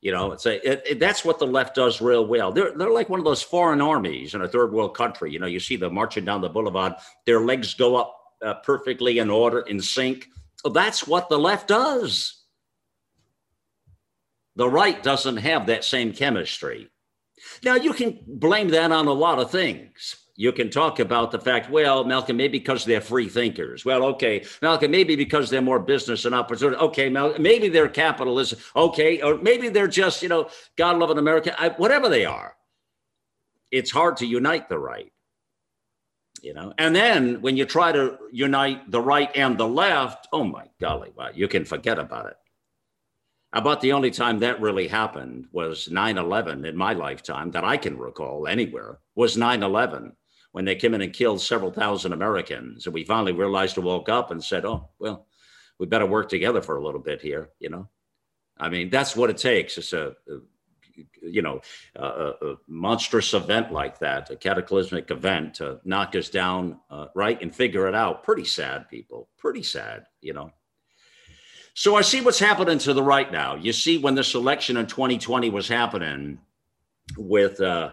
You 0.02 0.12
know, 0.12 0.32
it's 0.32 0.44
a 0.44 0.70
it, 0.70 0.82
it, 0.84 1.00
that's 1.00 1.24
what 1.24 1.38
the 1.38 1.46
left 1.46 1.74
does 1.74 2.02
real 2.02 2.26
well. 2.26 2.52
They're 2.52 2.76
they're 2.76 2.90
like 2.90 3.08
one 3.08 3.18
of 3.18 3.24
those 3.24 3.42
foreign 3.42 3.80
armies 3.80 4.34
in 4.34 4.42
a 4.42 4.48
third 4.48 4.70
world 4.70 4.94
country. 4.94 5.32
You 5.32 5.38
know, 5.38 5.46
you 5.46 5.58
see 5.58 5.76
them 5.76 5.94
marching 5.94 6.26
down 6.26 6.42
the 6.42 6.50
boulevard, 6.50 6.92
their 7.24 7.40
legs 7.40 7.72
go 7.72 7.96
up 7.96 8.20
uh, 8.44 8.54
perfectly 8.54 9.18
in 9.18 9.30
order, 9.30 9.60
in 9.60 9.80
sync. 9.80 10.28
That's 10.72 11.06
what 11.06 11.28
the 11.28 11.38
left 11.38 11.68
does. 11.68 12.42
The 14.56 14.68
right 14.68 15.02
doesn't 15.02 15.38
have 15.38 15.66
that 15.66 15.84
same 15.84 16.12
chemistry. 16.12 16.88
Now, 17.62 17.74
you 17.74 17.92
can 17.92 18.20
blame 18.26 18.68
that 18.68 18.92
on 18.92 19.06
a 19.06 19.12
lot 19.12 19.38
of 19.38 19.50
things. 19.50 20.16
You 20.36 20.52
can 20.52 20.70
talk 20.70 20.98
about 20.98 21.30
the 21.30 21.38
fact, 21.38 21.70
well, 21.70 22.04
Malcolm, 22.04 22.36
maybe 22.36 22.58
because 22.58 22.84
they're 22.84 23.00
free 23.00 23.28
thinkers. 23.28 23.84
Well, 23.84 24.04
okay, 24.04 24.44
Malcolm, 24.62 24.90
maybe 24.90 25.14
because 25.14 25.48
they're 25.48 25.62
more 25.62 25.78
business 25.78 26.24
and 26.24 26.34
opportunity. 26.34 26.76
Okay, 26.76 27.08
Malcolm, 27.08 27.42
maybe 27.42 27.68
they're 27.68 27.88
capitalists. 27.88 28.54
Okay, 28.74 29.22
or 29.22 29.38
maybe 29.38 29.68
they're 29.68 29.86
just, 29.86 30.22
you 30.22 30.28
know, 30.28 30.48
God 30.76 30.98
loving 30.98 31.18
America. 31.18 31.54
I, 31.60 31.68
whatever 31.70 32.08
they 32.08 32.24
are, 32.24 32.56
it's 33.70 33.92
hard 33.92 34.16
to 34.18 34.26
unite 34.26 34.68
the 34.68 34.78
right 34.78 35.12
you 36.44 36.54
know. 36.54 36.72
And 36.78 36.94
then 36.94 37.40
when 37.40 37.56
you 37.56 37.64
try 37.64 37.90
to 37.92 38.18
unite 38.30 38.90
the 38.90 39.00
right 39.00 39.30
and 39.34 39.58
the 39.58 39.66
left, 39.66 40.28
oh 40.32 40.44
my 40.44 40.66
golly, 40.80 41.10
wow, 41.16 41.30
you 41.34 41.48
can 41.48 41.64
forget 41.64 41.98
about 41.98 42.26
it. 42.26 42.36
About 43.52 43.80
the 43.80 43.92
only 43.92 44.10
time 44.10 44.40
that 44.40 44.60
really 44.60 44.88
happened 44.88 45.46
was 45.52 45.88
9 45.90 46.18
11 46.18 46.64
in 46.64 46.76
my 46.76 46.92
lifetime 46.92 47.50
that 47.52 47.64
I 47.64 47.76
can 47.76 47.96
recall 47.96 48.46
anywhere 48.46 48.98
was 49.14 49.36
9 49.36 49.62
11 49.62 50.12
when 50.52 50.64
they 50.64 50.74
came 50.76 50.94
in 50.94 51.02
and 51.02 51.12
killed 51.12 51.40
several 51.40 51.72
thousand 51.72 52.12
Americans. 52.12 52.86
And 52.86 52.94
we 52.94 53.04
finally 53.04 53.32
realized 53.32 53.76
and 53.76 53.86
woke 53.86 54.08
up 54.08 54.30
and 54.30 54.42
said, 54.42 54.64
oh, 54.64 54.90
well, 54.98 55.26
we 55.78 55.86
better 55.86 56.06
work 56.06 56.28
together 56.28 56.62
for 56.62 56.76
a 56.76 56.84
little 56.84 57.00
bit 57.00 57.20
here, 57.20 57.50
you 57.58 57.70
know. 57.70 57.88
I 58.58 58.68
mean, 58.68 58.90
that's 58.90 59.16
what 59.16 59.30
it 59.30 59.38
takes. 59.38 59.78
It's 59.78 59.92
a 59.92 60.14
you 61.22 61.42
know, 61.42 61.60
a, 61.96 62.54
monstrous 62.66 63.34
event 63.34 63.72
like 63.72 63.98
that, 63.98 64.30
a 64.30 64.36
cataclysmic 64.36 65.10
event 65.10 65.54
to 65.54 65.80
knock 65.84 66.14
us 66.14 66.28
down, 66.28 66.80
uh, 66.90 67.06
right, 67.14 67.40
and 67.40 67.54
figure 67.54 67.88
it 67.88 67.94
out. 67.94 68.24
Pretty 68.24 68.44
sad, 68.44 68.88
people. 68.88 69.28
Pretty 69.38 69.62
sad, 69.62 70.04
you 70.20 70.32
know. 70.32 70.50
So 71.74 71.96
I 71.96 72.02
see 72.02 72.20
what's 72.20 72.38
happening 72.38 72.78
to 72.78 72.92
the 72.92 73.02
right 73.02 73.30
now. 73.30 73.56
You 73.56 73.72
see, 73.72 73.98
when 73.98 74.14
this 74.14 74.34
election 74.34 74.76
in 74.76 74.86
2020 74.86 75.50
was 75.50 75.66
happening 75.66 76.38
with 77.16 77.60
uh, 77.60 77.92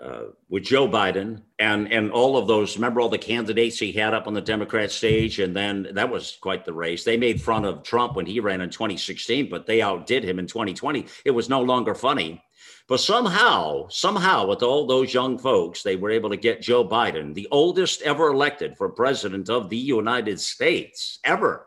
uh, 0.00 0.24
with 0.48 0.64
Joe 0.64 0.88
Biden 0.88 1.42
and 1.58 1.92
and 1.92 2.10
all 2.10 2.36
of 2.36 2.46
those. 2.46 2.76
Remember 2.76 3.00
all 3.00 3.08
the 3.08 3.18
candidates 3.18 3.78
he 3.78 3.92
had 3.92 4.14
up 4.14 4.26
on 4.26 4.34
the 4.34 4.40
Democrat 4.40 4.90
stage, 4.90 5.38
and 5.38 5.54
then 5.54 5.88
that 5.92 6.10
was 6.10 6.38
quite 6.40 6.64
the 6.64 6.72
race. 6.72 7.04
They 7.04 7.16
made 7.16 7.40
fun 7.40 7.64
of 7.64 7.82
Trump 7.82 8.16
when 8.16 8.26
he 8.26 8.40
ran 8.40 8.60
in 8.60 8.70
2016, 8.70 9.48
but 9.48 9.66
they 9.66 9.82
outdid 9.82 10.24
him 10.24 10.38
in 10.38 10.46
2020. 10.46 11.06
It 11.24 11.30
was 11.30 11.48
no 11.48 11.60
longer 11.60 11.94
funny. 11.94 12.42
But 12.88 13.00
somehow, 13.00 13.88
somehow, 13.88 14.46
with 14.46 14.62
all 14.62 14.86
those 14.86 15.14
young 15.14 15.38
folks, 15.38 15.82
they 15.82 15.96
were 15.96 16.10
able 16.10 16.30
to 16.30 16.36
get 16.36 16.62
Joe 16.62 16.86
Biden, 16.86 17.32
the 17.32 17.48
oldest 17.50 18.02
ever 18.02 18.28
elected 18.28 18.76
for 18.76 18.88
president 18.88 19.48
of 19.48 19.70
the 19.70 19.76
United 19.76 20.40
States 20.40 21.18
ever, 21.24 21.66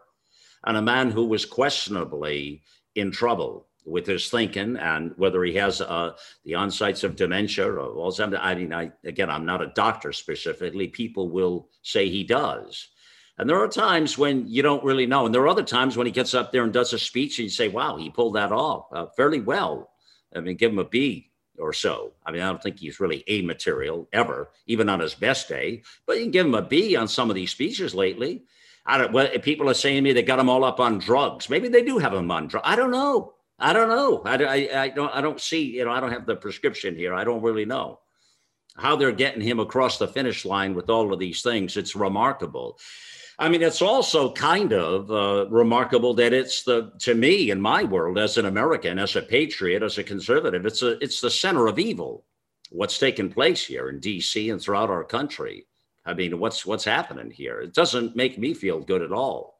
and 0.66 0.78
a 0.78 0.82
man 0.82 1.12
who 1.12 1.26
was 1.26 1.46
questionably 1.46 2.64
in 2.96 3.12
trouble 3.12 3.68
with 3.86 4.08
his 4.08 4.30
thinking 4.30 4.78
and 4.78 5.14
whether 5.18 5.44
he 5.44 5.54
has 5.54 5.80
uh, 5.80 6.14
the 6.44 6.54
onsites 6.54 7.04
of 7.04 7.16
dementia 7.16 7.72
or 7.72 7.90
Alzheimer's. 7.90 8.40
I 8.42 8.56
mean, 8.56 8.74
I, 8.74 8.92
again, 9.04 9.30
I'm 9.30 9.46
not 9.46 9.62
a 9.62 9.72
doctor 9.76 10.12
specifically. 10.12 10.88
People 10.88 11.30
will 11.30 11.70
say 11.84 12.10
he 12.10 12.24
does. 12.24 12.90
And 13.38 13.50
there 13.50 13.62
are 13.62 13.68
times 13.68 14.18
when 14.18 14.48
you 14.48 14.62
don't 14.62 14.84
really 14.84 15.06
know. 15.06 15.26
And 15.26 15.36
there 15.36 15.42
are 15.42 15.48
other 15.48 15.64
times 15.64 15.98
when 15.98 16.08
he 16.08 16.12
gets 16.12 16.34
up 16.34 16.52
there 16.52 16.64
and 16.64 16.74
does 16.74 16.94
a 16.94 17.00
speech 17.00 17.38
and 17.38 17.44
you 17.44 17.50
say, 17.50 17.68
wow, 17.68 17.98
he 17.98 18.10
pulled 18.10 18.36
that 18.36 18.52
off 18.52 18.88
uh, 18.94 19.08
fairly 19.18 19.42
well. 19.42 19.92
I 20.36 20.40
mean, 20.40 20.56
give 20.56 20.72
him 20.72 20.80
a 20.80 20.86
B 20.86 21.32
or 21.58 21.74
so. 21.74 22.14
I 22.26 22.32
mean, 22.32 22.42
I 22.42 22.48
don't 22.48 22.62
think 22.62 22.80
he's 22.80 23.00
really 23.00 23.24
A 23.28 23.42
material 23.42 24.08
ever, 24.12 24.52
even 24.68 24.90
on 24.90 25.00
his 25.00 25.14
best 25.14 25.48
day, 25.48 25.84
but 26.06 26.18
you 26.18 26.24
can 26.24 26.32
give 26.32 26.46
him 26.46 26.56
a 26.56 26.62
B 26.62 26.96
on 26.96 27.08
some 27.08 27.30
of 27.30 27.36
these 27.36 27.52
speeches 27.52 27.94
lately. 27.94 28.44
I 28.86 28.98
don't, 28.98 29.14
well, 29.14 29.28
people 29.40 29.70
are 29.70 29.74
saying 29.74 29.98
to 29.98 30.02
me 30.02 30.14
they 30.14 30.24
got 30.24 30.40
him 30.40 30.50
all 30.50 30.64
up 30.64 30.80
on 30.80 31.00
drugs. 31.00 31.50
Maybe 31.50 31.68
they 31.68 31.84
do 31.84 31.98
have 31.98 32.14
him 32.14 32.30
on 32.30 32.48
drugs. 32.48 32.68
I 32.68 32.76
don't 32.76 32.92
know. 32.92 33.35
I 33.58 33.74
don't 33.74 33.90
know. 33.90 34.22
I, 34.26 34.44
I, 34.44 34.84
I, 34.84 34.90
don't 34.90 35.16
I 35.16 35.22
don't 35.22 35.40
see, 35.40 35.78
you 35.78 35.86
know, 35.86 35.92
I 35.92 36.00
don't 36.00 36.12
have 36.12 36.26
the 36.26 36.36
prescription 36.36 36.96
here. 36.96 37.14
I 37.14 37.24
don't 37.24 37.42
really 37.42 37.66
know 37.66 38.00
how 38.76 38.96
they're 38.96 39.12
getting 39.12 39.42
him 39.42 39.60
across 39.60 39.98
the 39.98 40.08
finish 40.08 40.44
line 40.44 40.74
with 40.74 40.90
all 40.90 41.14
of 41.14 41.20
these 41.20 41.42
things. 41.42 41.78
It's 41.78 41.96
remarkable. 41.96 42.78
I 43.38 43.50
mean, 43.50 43.62
it's 43.62 43.82
also 43.82 44.32
kind 44.32 44.74
of 44.74 45.12
uh, 45.12 45.50
remarkable 45.50 46.14
that 46.16 46.34
it's 46.34 46.64
the 46.64 46.92
to 47.00 47.16
me 47.16 47.52
in 47.52 47.60
my 47.60 47.84
world 47.84 48.18
as 48.18 48.38
an 48.38 48.46
American, 48.46 48.98
as 48.98 49.16
a 49.16 49.22
patriot, 49.22 49.84
as 49.84 49.98
a 49.98 50.04
conservative, 50.04 50.66
it's 50.66 50.82
a 50.82 51.04
it's 51.04 51.20
the 51.20 51.30
center 51.30 51.68
of 51.68 51.80
evil. 51.80 52.26
What's 52.72 52.98
taking 52.98 53.32
place 53.32 53.66
here 53.66 53.90
in 53.90 54.00
D.C. 54.00 54.50
and 54.50 54.62
throughout 54.62 54.90
our 54.90 55.04
country? 55.04 55.66
I 56.06 56.14
mean, 56.14 56.40
what's 56.40 56.66
what's 56.66 56.86
happening 56.86 57.30
here? 57.30 57.60
It 57.60 57.74
doesn't 57.74 58.16
make 58.16 58.38
me 58.38 58.54
feel 58.54 58.80
good 58.80 59.02
at 59.02 59.12
all. 59.12 59.60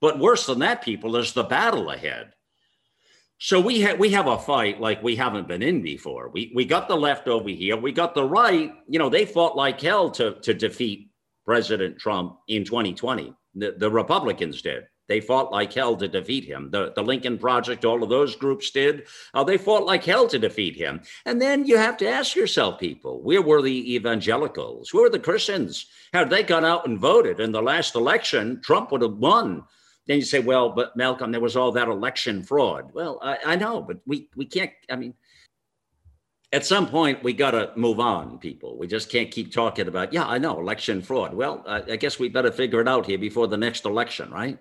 But 0.00 0.18
worse 0.18 0.46
than 0.46 0.58
that, 0.60 0.82
people, 0.82 1.16
is 1.16 1.32
the 1.32 1.44
battle 1.44 1.90
ahead. 1.90 2.32
So 3.44 3.60
we 3.60 3.82
have 3.82 3.98
we 3.98 4.08
have 4.12 4.26
a 4.26 4.38
fight 4.38 4.80
like 4.80 5.02
we 5.02 5.16
haven't 5.16 5.48
been 5.48 5.60
in 5.60 5.82
before. 5.82 6.30
We 6.30 6.50
we 6.54 6.64
got 6.64 6.88
the 6.88 6.96
left 6.96 7.28
over 7.28 7.50
here. 7.50 7.76
We 7.76 7.92
got 7.92 8.14
the 8.14 8.24
right. 8.24 8.72
You 8.88 8.98
know, 8.98 9.10
they 9.10 9.26
fought 9.26 9.54
like 9.54 9.78
hell 9.82 10.10
to 10.12 10.40
to 10.40 10.54
defeat 10.54 11.10
President 11.44 11.98
Trump 11.98 12.38
in 12.48 12.64
2020. 12.64 13.34
The, 13.54 13.74
the 13.76 13.90
Republicans 13.90 14.62
did. 14.62 14.84
They 15.08 15.20
fought 15.20 15.52
like 15.52 15.74
hell 15.74 15.94
to 15.94 16.08
defeat 16.08 16.46
him. 16.46 16.70
The, 16.70 16.94
the 16.96 17.02
Lincoln 17.02 17.36
Project, 17.36 17.84
all 17.84 18.02
of 18.02 18.08
those 18.08 18.34
groups 18.34 18.70
did. 18.70 19.08
Uh, 19.34 19.44
they 19.44 19.58
fought 19.58 19.84
like 19.84 20.04
hell 20.04 20.26
to 20.28 20.38
defeat 20.38 20.74
him. 20.74 21.02
And 21.26 21.38
then 21.42 21.66
you 21.66 21.76
have 21.76 21.98
to 21.98 22.08
ask 22.08 22.34
yourself, 22.34 22.80
people, 22.80 23.22
where 23.22 23.42
were 23.42 23.60
the 23.60 23.94
evangelicals? 23.94 24.94
Where 24.94 25.02
were 25.02 25.10
the 25.10 25.18
Christians? 25.18 25.84
Had 26.14 26.30
they 26.30 26.44
gone 26.44 26.64
out 26.64 26.88
and 26.88 26.98
voted 26.98 27.40
in 27.40 27.52
the 27.52 27.60
last 27.60 27.94
election, 27.94 28.62
Trump 28.64 28.90
would 28.90 29.02
have 29.02 29.18
won. 29.18 29.64
Then 30.06 30.18
you 30.18 30.24
say, 30.24 30.40
well, 30.40 30.68
but 30.70 30.96
Malcolm, 30.96 31.32
there 31.32 31.40
was 31.40 31.56
all 31.56 31.72
that 31.72 31.88
election 31.88 32.42
fraud. 32.42 32.90
Well, 32.92 33.18
I, 33.22 33.38
I 33.46 33.56
know, 33.56 33.80
but 33.80 34.00
we 34.06 34.28
we 34.36 34.44
can't. 34.44 34.70
I 34.90 34.96
mean, 34.96 35.14
at 36.52 36.66
some 36.66 36.86
point 36.86 37.24
we 37.24 37.32
got 37.32 37.52
to 37.52 37.72
move 37.74 38.00
on, 38.00 38.38
people. 38.38 38.78
We 38.78 38.86
just 38.86 39.10
can't 39.10 39.30
keep 39.30 39.52
talking 39.52 39.88
about, 39.88 40.12
yeah, 40.12 40.26
I 40.26 40.38
know, 40.38 40.60
election 40.60 41.02
fraud. 41.02 41.34
Well, 41.34 41.64
I, 41.66 41.82
I 41.92 41.96
guess 41.96 42.18
we 42.18 42.28
better 42.28 42.52
figure 42.52 42.80
it 42.80 42.88
out 42.88 43.06
here 43.06 43.18
before 43.18 43.48
the 43.48 43.56
next 43.56 43.84
election, 43.86 44.30
right? 44.30 44.58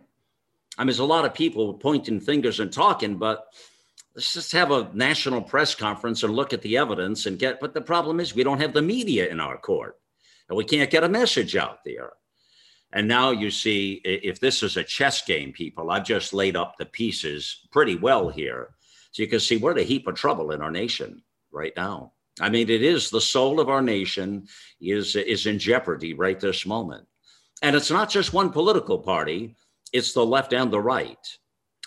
I 0.77 0.81
mean, 0.81 0.87
there's 0.87 0.99
a 0.99 1.05
lot 1.05 1.25
of 1.25 1.33
people 1.33 1.73
pointing 1.75 2.19
fingers 2.19 2.59
and 2.59 2.73
talking, 2.73 3.17
but 3.17 3.45
let's 4.15 4.33
just 4.33 4.51
have 4.53 4.71
a 4.71 4.89
national 4.93 5.41
press 5.41 5.75
conference 5.75 6.23
and 6.23 6.33
look 6.33 6.51
at 6.51 6.61
the 6.61 6.77
evidence 6.77 7.25
and 7.25 7.37
get. 7.37 7.59
But 7.59 7.73
the 7.73 7.81
problem 7.81 8.19
is, 8.19 8.33
we 8.33 8.43
don't 8.43 8.61
have 8.61 8.73
the 8.73 8.81
media 8.81 9.27
in 9.27 9.39
our 9.39 9.57
court, 9.57 9.99
and 10.49 10.57
we 10.57 10.63
can't 10.63 10.89
get 10.89 11.03
a 11.03 11.09
message 11.09 11.55
out 11.55 11.83
there. 11.83 12.13
And 12.93 13.07
now 13.07 13.31
you 13.31 13.49
see, 13.49 14.01
if 14.05 14.39
this 14.39 14.61
is 14.61 14.77
a 14.77 14.83
chess 14.83 15.23
game, 15.25 15.51
people, 15.51 15.89
I've 15.89 16.05
just 16.05 16.31
laid 16.31 16.55
up 16.55 16.77
the 16.77 16.85
pieces 16.85 17.67
pretty 17.71 17.95
well 17.95 18.29
here. 18.29 18.69
So 19.11 19.23
you 19.23 19.27
can 19.27 19.39
see 19.39 19.57
we're 19.57 19.71
in 19.71 19.79
a 19.79 19.83
heap 19.83 20.07
of 20.07 20.15
trouble 20.15 20.51
in 20.51 20.61
our 20.61 20.71
nation 20.71 21.23
right 21.51 21.73
now. 21.75 22.13
I 22.39 22.49
mean, 22.49 22.69
it 22.69 22.83
is 22.83 23.09
the 23.09 23.19
soul 23.19 23.59
of 23.59 23.67
our 23.67 23.81
nation 23.81 24.47
is, 24.79 25.15
is 25.15 25.47
in 25.47 25.57
jeopardy 25.57 26.13
right 26.13 26.39
this 26.39 26.67
moment. 26.67 27.07
And 27.63 27.75
it's 27.75 27.91
not 27.91 28.09
just 28.09 28.33
one 28.33 28.51
political 28.51 28.99
party, 28.99 29.55
it's 29.91 30.13
the 30.13 30.25
left 30.25 30.53
and 30.53 30.71
the 30.71 30.81
right. 30.81 31.37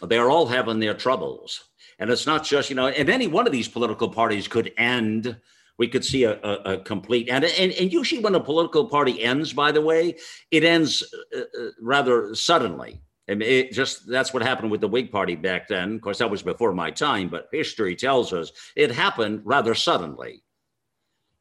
They're 0.02 0.30
all 0.30 0.46
having 0.46 0.80
their 0.80 0.94
troubles. 0.94 1.68
And 1.98 2.10
it's 2.10 2.26
not 2.26 2.44
just, 2.44 2.68
you 2.68 2.76
know, 2.76 2.88
and 2.88 3.08
any 3.08 3.28
one 3.28 3.46
of 3.46 3.52
these 3.52 3.68
political 3.68 4.08
parties 4.08 4.48
could 4.48 4.72
end. 4.76 5.36
We 5.78 5.88
could 5.88 6.04
see 6.04 6.24
a, 6.24 6.40
a, 6.42 6.74
a 6.74 6.78
complete 6.78 7.28
and, 7.28 7.44
and 7.44 7.72
and 7.72 7.92
usually 7.92 8.22
when 8.22 8.34
a 8.34 8.40
political 8.40 8.86
party 8.86 9.22
ends, 9.22 9.52
by 9.52 9.72
the 9.72 9.82
way, 9.82 10.16
it 10.50 10.64
ends 10.64 11.02
uh, 11.36 11.40
uh 11.40 11.70
rather 11.80 12.34
suddenly. 12.34 13.02
I 13.28 13.34
mean, 13.34 13.48
it 13.48 13.72
just 13.72 14.08
that's 14.08 14.32
what 14.32 14.42
happened 14.42 14.70
with 14.70 14.80
the 14.80 14.88
Whig 14.88 15.10
Party 15.10 15.34
back 15.34 15.68
then. 15.68 15.96
Of 15.96 16.00
course, 16.00 16.18
that 16.18 16.30
was 16.30 16.42
before 16.42 16.72
my 16.72 16.90
time, 16.90 17.28
but 17.28 17.48
history 17.52 17.96
tells 17.96 18.32
us 18.32 18.52
it 18.76 18.90
happened 18.90 19.42
rather 19.44 19.74
suddenly. 19.74 20.42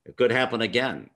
It 0.06 0.18
could 0.18 0.32
happen 0.32 0.62
again. 0.62 1.10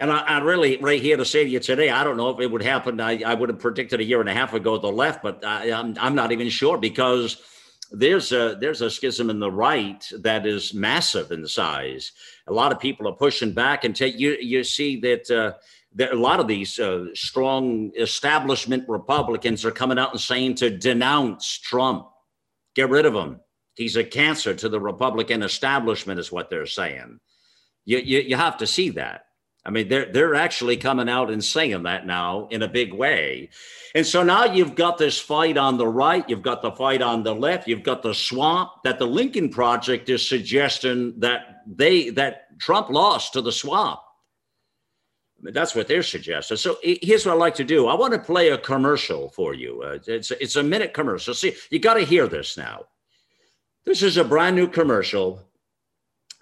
And 0.00 0.12
I, 0.12 0.18
I, 0.20 0.38
really, 0.38 0.76
right 0.76 1.02
here 1.02 1.16
to 1.16 1.24
say 1.24 1.42
to 1.42 1.50
you 1.50 1.58
today, 1.58 1.90
I 1.90 2.04
don't 2.04 2.16
know 2.16 2.30
if 2.30 2.40
it 2.40 2.50
would 2.50 2.62
happen. 2.62 3.00
I, 3.00 3.20
I 3.26 3.34
would 3.34 3.48
have 3.48 3.58
predicted 3.58 4.00
a 4.00 4.04
year 4.04 4.20
and 4.20 4.28
a 4.28 4.34
half 4.34 4.54
ago 4.54 4.78
the 4.78 4.88
left, 4.88 5.24
but 5.24 5.44
I, 5.44 5.72
I'm, 5.72 5.96
I'm 6.00 6.14
not 6.14 6.30
even 6.30 6.48
sure 6.48 6.78
because 6.78 7.42
there's 7.90 8.32
a 8.32 8.56
there's 8.60 8.82
a 8.82 8.90
schism 8.90 9.30
in 9.30 9.40
the 9.40 9.50
right 9.50 10.06
that 10.20 10.46
is 10.46 10.74
massive 10.74 11.32
in 11.32 11.46
size. 11.46 12.12
A 12.46 12.52
lot 12.52 12.72
of 12.72 12.80
people 12.80 13.08
are 13.08 13.14
pushing 13.14 13.52
back, 13.52 13.84
and 13.84 13.94
take 13.94 14.18
you 14.18 14.36
you 14.40 14.64
see 14.64 15.00
that. 15.00 15.30
Uh, 15.30 15.58
that 15.94 16.12
a 16.12 16.16
lot 16.16 16.38
of 16.38 16.46
these 16.46 16.78
uh, 16.78 17.06
strong 17.14 17.90
establishment 17.98 18.84
Republicans 18.88 19.64
are 19.64 19.70
coming 19.70 19.98
out 19.98 20.12
and 20.12 20.20
saying 20.20 20.54
to 20.54 20.70
denounce 20.70 21.58
Trump, 21.58 22.06
get 22.74 22.90
rid 22.90 23.06
of 23.06 23.14
him. 23.14 23.40
He's 23.74 23.96
a 23.96 24.04
cancer 24.04 24.54
to 24.54 24.68
the 24.68 24.80
Republican 24.80 25.42
establishment, 25.42 26.20
is 26.20 26.30
what 26.30 26.50
they're 26.50 26.66
saying. 26.66 27.20
You, 27.84 27.98
you, 27.98 28.20
you 28.20 28.36
have 28.36 28.58
to 28.58 28.66
see 28.66 28.90
that. 28.90 29.22
I 29.68 29.70
mean, 29.70 29.88
they're 29.88 30.06
they're 30.06 30.34
actually 30.34 30.78
coming 30.78 31.10
out 31.10 31.30
and 31.30 31.44
saying 31.44 31.82
that 31.82 32.06
now 32.06 32.48
in 32.50 32.62
a 32.62 32.68
big 32.68 32.94
way. 32.94 33.50
And 33.94 34.06
so 34.06 34.22
now 34.22 34.46
you've 34.46 34.74
got 34.74 34.96
this 34.96 35.18
fight 35.18 35.58
on 35.58 35.76
the 35.76 35.86
right, 35.86 36.24
you've 36.26 36.40
got 36.40 36.62
the 36.62 36.72
fight 36.72 37.02
on 37.02 37.22
the 37.22 37.34
left, 37.34 37.68
you've 37.68 37.82
got 37.82 38.02
the 38.02 38.14
swamp 38.14 38.70
that 38.84 38.98
the 38.98 39.06
Lincoln 39.06 39.50
Project 39.50 40.08
is 40.08 40.26
suggesting 40.26 41.20
that 41.20 41.60
they 41.66 42.08
that 42.10 42.58
Trump 42.58 42.88
lost 42.88 43.34
to 43.34 43.42
the 43.42 43.52
swamp. 43.52 44.00
I 45.38 45.44
mean, 45.44 45.52
that's 45.52 45.74
what 45.74 45.86
they're 45.86 46.02
suggesting. 46.02 46.56
So 46.56 46.78
here's 46.82 47.26
what 47.26 47.32
I 47.32 47.36
like 47.36 47.56
to 47.56 47.64
do. 47.64 47.88
I 47.88 47.94
want 47.94 48.14
to 48.14 48.18
play 48.18 48.48
a 48.48 48.56
commercial 48.56 49.28
for 49.28 49.52
you. 49.52 49.82
Uh, 49.82 49.98
it's 50.06 50.30
it's 50.30 50.56
a 50.56 50.62
minute 50.62 50.94
commercial. 50.94 51.34
See, 51.34 51.54
you 51.70 51.78
got 51.78 51.94
to 51.94 52.06
hear 52.06 52.26
this 52.26 52.56
now. 52.56 52.86
This 53.84 54.02
is 54.02 54.16
a 54.16 54.24
brand 54.24 54.56
new 54.56 54.66
commercial 54.66 55.42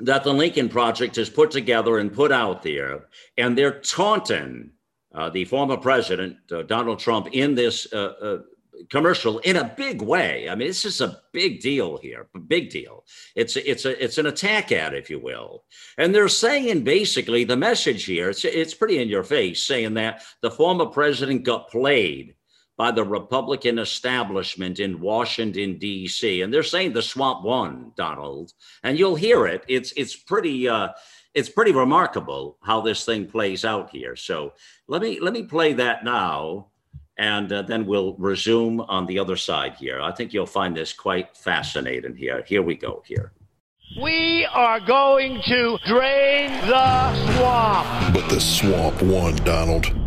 that 0.00 0.24
the 0.24 0.32
Lincoln 0.32 0.68
Project 0.68 1.16
has 1.16 1.30
put 1.30 1.50
together 1.50 1.98
and 1.98 2.12
put 2.12 2.32
out 2.32 2.62
there, 2.62 3.06
and 3.36 3.56
they're 3.56 3.80
taunting 3.80 4.70
uh, 5.14 5.30
the 5.30 5.44
former 5.44 5.76
president, 5.76 6.36
uh, 6.52 6.62
Donald 6.62 6.98
Trump, 6.98 7.28
in 7.32 7.54
this 7.54 7.90
uh, 7.92 8.12
uh 8.20 8.38
commercial 8.90 9.38
in 9.40 9.56
a 9.56 9.72
big 9.76 10.02
way. 10.02 10.48
I 10.48 10.54
mean, 10.54 10.68
this 10.68 10.84
is 10.84 11.00
a 11.00 11.20
big 11.32 11.60
deal 11.60 11.98
here, 11.98 12.28
a 12.34 12.38
big 12.38 12.70
deal. 12.70 13.04
It's 13.34 13.56
it's 13.56 13.84
a 13.84 14.02
it's 14.02 14.18
an 14.18 14.26
attack 14.26 14.72
ad, 14.72 14.94
if 14.94 15.10
you 15.10 15.18
will, 15.18 15.64
and 15.98 16.14
they're 16.14 16.28
saying 16.28 16.84
basically 16.84 17.44
the 17.44 17.56
message 17.56 18.04
here. 18.04 18.30
It's 18.30 18.44
it's 18.44 18.74
pretty 18.74 19.00
in 19.00 19.08
your 19.08 19.24
face, 19.24 19.62
saying 19.62 19.94
that 19.94 20.22
the 20.42 20.50
former 20.50 20.86
president 20.86 21.44
got 21.44 21.70
played 21.70 22.35
by 22.76 22.90
the 22.90 23.04
Republican 23.04 23.78
establishment 23.78 24.80
in 24.80 25.00
Washington 25.00 25.78
D.C. 25.78 26.42
And 26.42 26.52
they're 26.52 26.62
saying 26.62 26.92
the 26.92 27.02
swamp 27.02 27.44
won, 27.44 27.92
Donald, 27.96 28.52
and 28.82 28.98
you'll 28.98 29.16
hear 29.16 29.46
it. 29.46 29.64
It's 29.68 29.92
it's 29.92 30.14
pretty 30.14 30.68
uh, 30.68 30.88
it's 31.34 31.48
pretty 31.48 31.72
remarkable 31.72 32.58
how 32.62 32.80
this 32.80 33.04
thing 33.04 33.26
plays 33.26 33.64
out 33.64 33.90
here. 33.90 34.16
So 34.16 34.52
let 34.88 35.02
me 35.02 35.20
let 35.20 35.32
me 35.32 35.42
play 35.42 35.72
that 35.74 36.04
now, 36.04 36.68
and 37.18 37.52
uh, 37.52 37.62
then 37.62 37.86
we'll 37.86 38.14
resume 38.14 38.80
on 38.80 39.06
the 39.06 39.18
other 39.18 39.36
side 39.36 39.74
here. 39.74 40.00
I 40.00 40.12
think 40.12 40.32
you'll 40.32 40.46
find 40.46 40.76
this 40.76 40.92
quite 40.92 41.36
fascinating 41.36 42.16
here. 42.16 42.44
Here 42.46 42.62
we 42.62 42.74
go. 42.74 43.02
Here. 43.06 43.32
We 44.02 44.46
are 44.52 44.80
going 44.80 45.40
to 45.46 45.78
drain 45.86 46.50
the 46.66 47.36
swamp. 47.36 48.14
But 48.14 48.28
the 48.28 48.40
swamp 48.40 49.00
won, 49.02 49.36
Donald. 49.36 50.05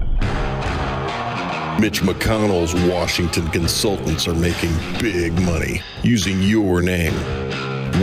Mitch 1.79 2.01
McConnell's 2.01 2.73
Washington 2.91 3.47
consultants 3.47 4.27
are 4.27 4.35
making 4.35 4.69
big 4.99 5.31
money 5.43 5.81
using 6.03 6.41
your 6.41 6.81
name. 6.81 7.13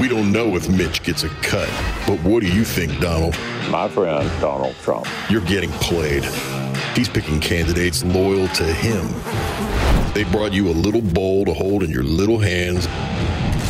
We 0.00 0.08
don't 0.08 0.32
know 0.32 0.56
if 0.56 0.66
Mitch 0.70 1.02
gets 1.02 1.24
a 1.24 1.28
cut, 1.28 1.68
but 2.06 2.18
what 2.22 2.40
do 2.40 2.46
you 2.46 2.64
think, 2.64 2.98
Donald? 3.00 3.36
My 3.68 3.86
friend, 3.86 4.30
Donald 4.40 4.74
Trump. 4.76 5.06
You're 5.28 5.42
getting 5.42 5.68
played. 5.72 6.24
He's 6.94 7.10
picking 7.10 7.38
candidates 7.38 8.02
loyal 8.02 8.48
to 8.48 8.64
him. 8.64 9.12
They 10.14 10.24
brought 10.24 10.54
you 10.54 10.70
a 10.70 10.72
little 10.72 11.02
bowl 11.02 11.44
to 11.44 11.52
hold 11.52 11.82
in 11.82 11.90
your 11.90 12.02
little 12.02 12.38
hands, 12.38 12.86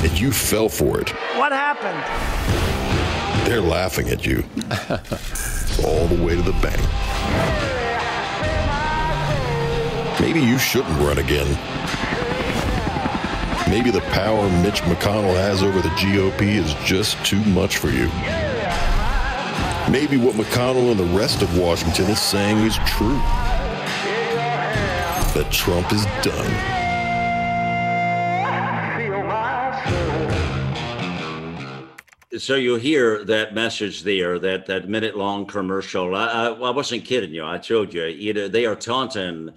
and 0.04 0.20
you 0.20 0.30
fell 0.30 0.68
for 0.68 1.00
it. 1.00 1.10
What 1.36 1.50
happened? 1.50 1.98
They're 3.48 3.60
laughing 3.60 4.08
at 4.10 4.24
you 4.24 4.44
all 5.84 6.06
the 6.06 6.22
way 6.24 6.36
to 6.36 6.42
the 6.42 6.56
bank. 6.62 7.75
Maybe 10.20 10.40
you 10.40 10.58
shouldn't 10.58 10.98
run 10.98 11.18
again. 11.18 11.46
Maybe 13.68 13.90
the 13.90 14.00
power 14.12 14.48
Mitch 14.62 14.80
McConnell 14.82 15.34
has 15.34 15.62
over 15.62 15.80
the 15.80 15.88
GOP 15.90 16.42
is 16.42 16.72
just 16.84 17.22
too 17.24 17.42
much 17.44 17.76
for 17.76 17.88
you. 17.88 18.06
Maybe 19.90 20.16
what 20.16 20.34
McConnell 20.34 20.90
and 20.90 20.98
the 20.98 21.18
rest 21.18 21.42
of 21.42 21.58
Washington 21.58 22.06
is 22.06 22.20
saying 22.20 22.58
is 22.58 22.76
true. 22.86 23.18
That 25.34 25.48
Trump 25.50 25.92
is 25.92 26.04
done. 26.22 26.76
so 32.38 32.54
you 32.54 32.76
hear 32.76 33.24
that 33.24 33.54
message 33.54 34.02
there, 34.02 34.38
that 34.38 34.66
that 34.66 34.88
minute 34.88 35.16
long 35.16 35.46
commercial. 35.46 36.14
I, 36.14 36.26
I, 36.26 36.46
I, 36.48 36.70
wasn't 36.70 37.04
kidding 37.04 37.32
you. 37.32 37.44
I 37.44 37.58
told 37.58 37.94
you, 37.94 38.04
you 38.04 38.34
know, 38.34 38.48
they 38.48 38.66
are 38.66 38.76
taunting 38.76 39.50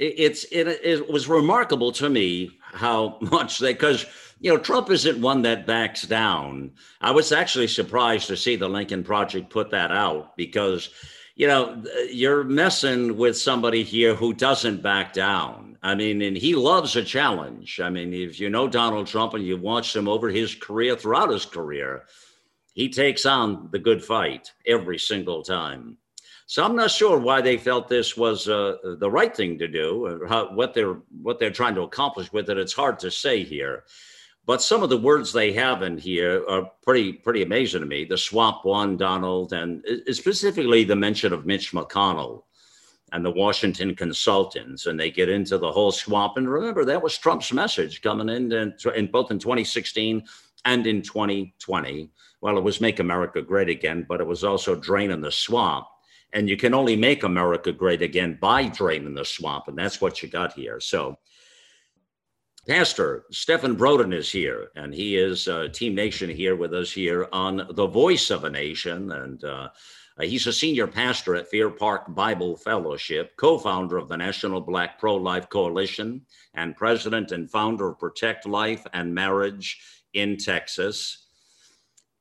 it's 0.00 0.44
it, 0.44 0.66
it 0.66 1.10
was 1.10 1.28
remarkable 1.28 1.92
to 1.92 2.08
me 2.08 2.58
how 2.60 3.18
much 3.20 3.58
they 3.58 3.72
because 3.72 4.06
you 4.40 4.52
know 4.52 4.58
Trump 4.58 4.90
isn't 4.90 5.20
one 5.20 5.42
that 5.42 5.66
backs 5.66 6.02
down. 6.02 6.72
I 7.00 7.10
was 7.10 7.32
actually 7.32 7.68
surprised 7.68 8.26
to 8.28 8.36
see 8.36 8.56
the 8.56 8.68
Lincoln 8.68 9.04
Project 9.04 9.50
put 9.50 9.70
that 9.70 9.92
out 9.92 10.36
because 10.36 10.90
you 11.36 11.46
know 11.46 11.82
you're 12.10 12.44
messing 12.44 13.16
with 13.16 13.36
somebody 13.36 13.82
here 13.82 14.14
who 14.14 14.32
doesn't 14.32 14.82
back 14.82 15.12
down. 15.12 15.76
I 15.82 15.94
mean, 15.94 16.20
and 16.20 16.36
he 16.36 16.54
loves 16.54 16.96
a 16.96 17.02
challenge. 17.02 17.80
I 17.80 17.88
mean, 17.88 18.12
if 18.12 18.38
you 18.38 18.50
know 18.50 18.68
Donald 18.68 19.06
Trump 19.06 19.32
and 19.34 19.44
you've 19.44 19.62
watched 19.62 19.96
him 19.96 20.08
over 20.08 20.28
his 20.28 20.54
career, 20.54 20.94
throughout 20.94 21.30
his 21.30 21.46
career, 21.46 22.04
he 22.74 22.90
takes 22.90 23.24
on 23.24 23.70
the 23.72 23.78
good 23.78 24.04
fight 24.04 24.52
every 24.66 24.98
single 24.98 25.42
time. 25.42 25.96
So 26.50 26.64
I'm 26.64 26.74
not 26.74 26.90
sure 26.90 27.16
why 27.16 27.40
they 27.40 27.56
felt 27.56 27.86
this 27.86 28.16
was 28.16 28.48
uh, 28.48 28.74
the 28.98 29.08
right 29.08 29.32
thing 29.36 29.56
to 29.60 29.68
do, 29.68 30.04
or 30.04 30.26
how, 30.26 30.52
what 30.52 30.74
they're 30.74 30.98
what 31.22 31.38
they're 31.38 31.52
trying 31.52 31.76
to 31.76 31.82
accomplish 31.82 32.32
with 32.32 32.50
it. 32.50 32.58
It's 32.58 32.72
hard 32.72 32.98
to 32.98 33.10
say 33.12 33.44
here, 33.44 33.84
but 34.46 34.60
some 34.60 34.82
of 34.82 34.90
the 34.90 34.98
words 34.98 35.32
they 35.32 35.52
have 35.52 35.82
in 35.82 35.96
here 35.96 36.44
are 36.48 36.68
pretty 36.82 37.12
pretty 37.12 37.42
amazing 37.42 37.82
to 37.82 37.86
me. 37.86 38.04
The 38.04 38.18
swamp 38.18 38.64
won, 38.64 38.96
Donald, 38.96 39.52
and 39.52 39.84
uh, 39.88 40.10
uh, 40.10 40.12
specifically 40.12 40.82
the 40.82 40.96
mention 40.96 41.32
of 41.32 41.46
Mitch 41.46 41.70
McConnell 41.70 42.42
and 43.12 43.24
the 43.24 43.30
Washington 43.30 43.94
consultants, 43.94 44.86
and 44.86 44.98
they 44.98 45.12
get 45.12 45.28
into 45.28 45.56
the 45.56 45.70
whole 45.70 45.92
swamp. 45.92 46.36
And 46.36 46.50
remember, 46.50 46.84
that 46.84 47.00
was 47.00 47.16
Trump's 47.16 47.52
message 47.52 48.02
coming 48.02 48.28
in, 48.28 48.50
in, 48.50 48.74
in 48.96 49.06
both 49.06 49.30
in 49.30 49.38
2016 49.38 50.24
and 50.64 50.84
in 50.88 51.00
2020. 51.02 52.10
Well, 52.40 52.58
it 52.58 52.64
was 52.64 52.80
make 52.80 52.98
America 52.98 53.40
great 53.40 53.68
again, 53.68 54.04
but 54.08 54.20
it 54.20 54.26
was 54.26 54.42
also 54.42 54.74
draining 54.74 55.20
the 55.20 55.30
swamp. 55.30 55.86
And 56.32 56.48
you 56.48 56.56
can 56.56 56.74
only 56.74 56.96
make 56.96 57.24
America 57.24 57.72
great 57.72 58.02
again 58.02 58.38
by 58.40 58.68
draining 58.68 59.14
the 59.14 59.24
swamp. 59.24 59.68
And 59.68 59.76
that's 59.76 60.00
what 60.00 60.22
you 60.22 60.28
got 60.28 60.52
here. 60.52 60.80
So, 60.80 61.16
Pastor 62.68 63.24
Stephen 63.32 63.74
Broden 63.74 64.14
is 64.14 64.30
here, 64.30 64.68
and 64.76 64.94
he 64.94 65.16
is 65.16 65.48
uh, 65.48 65.68
Team 65.72 65.94
Nation 65.94 66.28
here 66.28 66.56
with 66.56 66.74
us 66.74 66.92
here 66.92 67.26
on 67.32 67.66
The 67.70 67.86
Voice 67.86 68.30
of 68.30 68.44
a 68.44 68.50
Nation. 68.50 69.10
And 69.10 69.42
uh, 69.42 69.68
he's 70.20 70.46
a 70.46 70.52
senior 70.52 70.86
pastor 70.86 71.34
at 71.34 71.50
Fair 71.50 71.70
Park 71.70 72.14
Bible 72.14 72.56
Fellowship, 72.56 73.34
co 73.36 73.58
founder 73.58 73.96
of 73.96 74.08
the 74.08 74.16
National 74.16 74.60
Black 74.60 74.98
Pro 74.98 75.16
Life 75.16 75.48
Coalition, 75.48 76.20
and 76.54 76.76
president 76.76 77.32
and 77.32 77.50
founder 77.50 77.88
of 77.88 77.98
Protect 77.98 78.46
Life 78.46 78.86
and 78.92 79.14
Marriage 79.14 79.80
in 80.12 80.36
Texas 80.36 81.26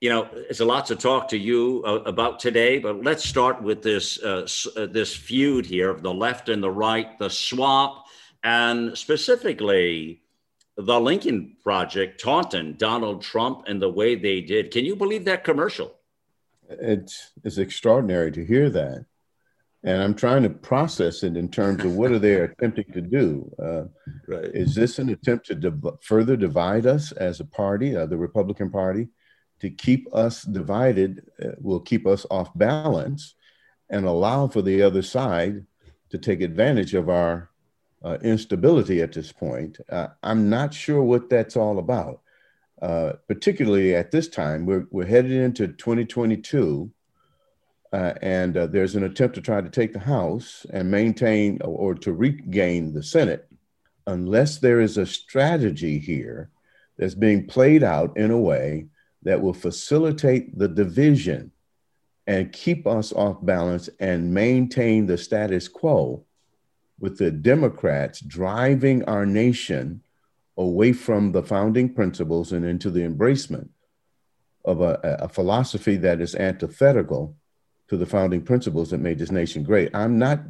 you 0.01 0.09
know, 0.09 0.29
it's 0.33 0.62
a 0.62 0.65
lot 0.65 0.85
to 0.85 0.95
talk 0.95 1.27
to 1.29 1.38
you 1.38 1.83
uh, 1.85 1.95
about 2.05 2.39
today, 2.39 2.79
but 2.79 3.03
let's 3.03 3.23
start 3.23 3.62
with 3.62 3.81
this 3.81 4.21
uh, 4.23 4.47
uh, 4.77 4.85
this 4.85 5.13
feud 5.15 5.65
here 5.65 5.89
of 5.89 6.01
the 6.01 6.13
left 6.13 6.47
and 6.47 6.63
the 6.63 6.71
right, 6.71 7.17
the 7.19 7.29
swap, 7.29 8.05
and 8.43 8.97
specifically 8.97 10.21
the 10.77 10.99
Lincoln 10.99 11.57
Project 11.62 12.21
taunting 12.21 12.73
Donald 12.73 13.21
Trump 13.21 13.65
and 13.67 13.81
the 13.81 13.89
way 13.89 14.15
they 14.15 14.39
did. 14.39 14.71
Can 14.71 14.85
you 14.85 14.95
believe 14.95 15.25
that 15.25 15.43
commercial? 15.43 15.93
It's 16.69 17.31
it's 17.43 17.57
extraordinary 17.57 18.31
to 18.31 18.45
hear 18.45 18.69
that. 18.69 19.05
and 19.83 20.01
I'm 20.01 20.15
trying 20.15 20.43
to 20.43 20.49
process 20.49 21.23
it 21.23 21.35
in 21.35 21.49
terms 21.49 21.83
of 21.83 21.95
what 21.95 22.13
are 22.13 22.19
they 22.19 22.35
attempting 22.35 22.89
to 22.93 23.01
do. 23.01 23.51
Uh, 23.62 23.83
right. 24.29 24.45
Is 24.53 24.75
this 24.75 24.97
an 24.99 25.09
attempt 25.09 25.47
to 25.47 25.55
div- 25.55 25.97
further 26.01 26.38
divide 26.38 26.85
us 26.85 27.12
as 27.12 27.41
a 27.41 27.45
party, 27.45 27.97
uh, 27.97 28.05
the 28.05 28.17
Republican 28.17 28.69
Party, 28.71 29.09
to 29.59 29.69
keep 29.69 30.07
us 30.13 30.43
divided? 30.43 31.29
Uh, 31.43 31.49
will 31.59 31.79
keep 31.79 32.07
us 32.07 32.25
off 32.31 32.49
balance, 32.57 33.35
and 33.89 34.05
allow 34.05 34.47
for 34.47 34.61
the 34.61 34.81
other 34.81 35.01
side 35.01 35.65
to 36.09 36.17
take 36.17 36.41
advantage 36.41 36.93
of 36.93 37.09
our 37.09 37.49
uh, 38.03 38.17
instability 38.21 39.01
at 39.01 39.11
this 39.11 39.31
point. 39.31 39.77
Uh, 39.89 40.07
I'm 40.23 40.49
not 40.49 40.73
sure 40.73 41.03
what 41.03 41.29
that's 41.29 41.57
all 41.57 41.79
about. 41.79 42.21
Uh, 42.81 43.13
particularly 43.27 43.93
at 43.93 44.09
this 44.09 44.29
time, 44.29 44.65
we're, 44.65 44.87
we're 44.89 45.05
headed 45.05 45.31
into 45.31 45.67
2022 45.67 46.89
uh, 47.91 48.13
and 48.21 48.55
uh, 48.55 48.67
there's 48.67 48.95
an 48.95 49.03
attempt 49.03 49.35
to 49.35 49.41
try 49.41 49.61
to 49.61 49.69
take 49.69 49.93
the 49.93 49.99
House 49.99 50.65
and 50.71 50.91
maintain 50.91 51.59
or, 51.63 51.95
to 51.95 52.13
regain 52.13 52.93
the 52.93 53.01
Senate, 53.01 53.47
unless 54.05 54.59
there 54.59 54.79
is 54.79 54.97
a 54.97 55.05
strategy 55.05 55.97
here 55.97 56.51
that's 56.97 57.15
being 57.15 57.47
played 57.47 57.83
out 57.83 58.15
in 58.15 58.31
a 58.31 58.37
way 58.37 58.85
that 59.23 59.41
will 59.41 59.53
facilitate 59.53 60.58
the 60.58 60.67
division 60.67 61.51
and 62.27 62.53
keep 62.53 62.86
us 62.86 63.12
off 63.13 63.38
balance 63.43 63.89
and 63.99 64.34
maintain 64.34 65.05
the 65.05 65.17
status 65.17 65.67
quo 65.67 66.23
with 66.99 67.17
the 67.17 67.32
Democrats 67.32 68.19
driving 68.21 69.03
our 69.05 69.25
nation 69.25 70.01
away 70.58 70.93
from 70.93 71.32
the 71.32 71.41
founding 71.41 71.93
principles 71.93 72.51
and 72.51 72.65
into 72.65 72.91
the 72.91 73.01
embracement 73.01 73.69
of 74.65 74.82
a, 74.82 74.99
a 75.21 75.29
philosophy 75.29 75.95
that 75.95 76.21
is 76.21 76.36
antithetical 76.36 77.36
to 77.88 77.97
the 77.97 78.05
founding 78.05 78.41
principles 78.41 78.91
that 78.91 78.99
made 78.99 79.17
this 79.17 79.32
nation 79.32 79.63
great. 79.63 79.89
I'm 79.95 80.19
not, 80.19 80.41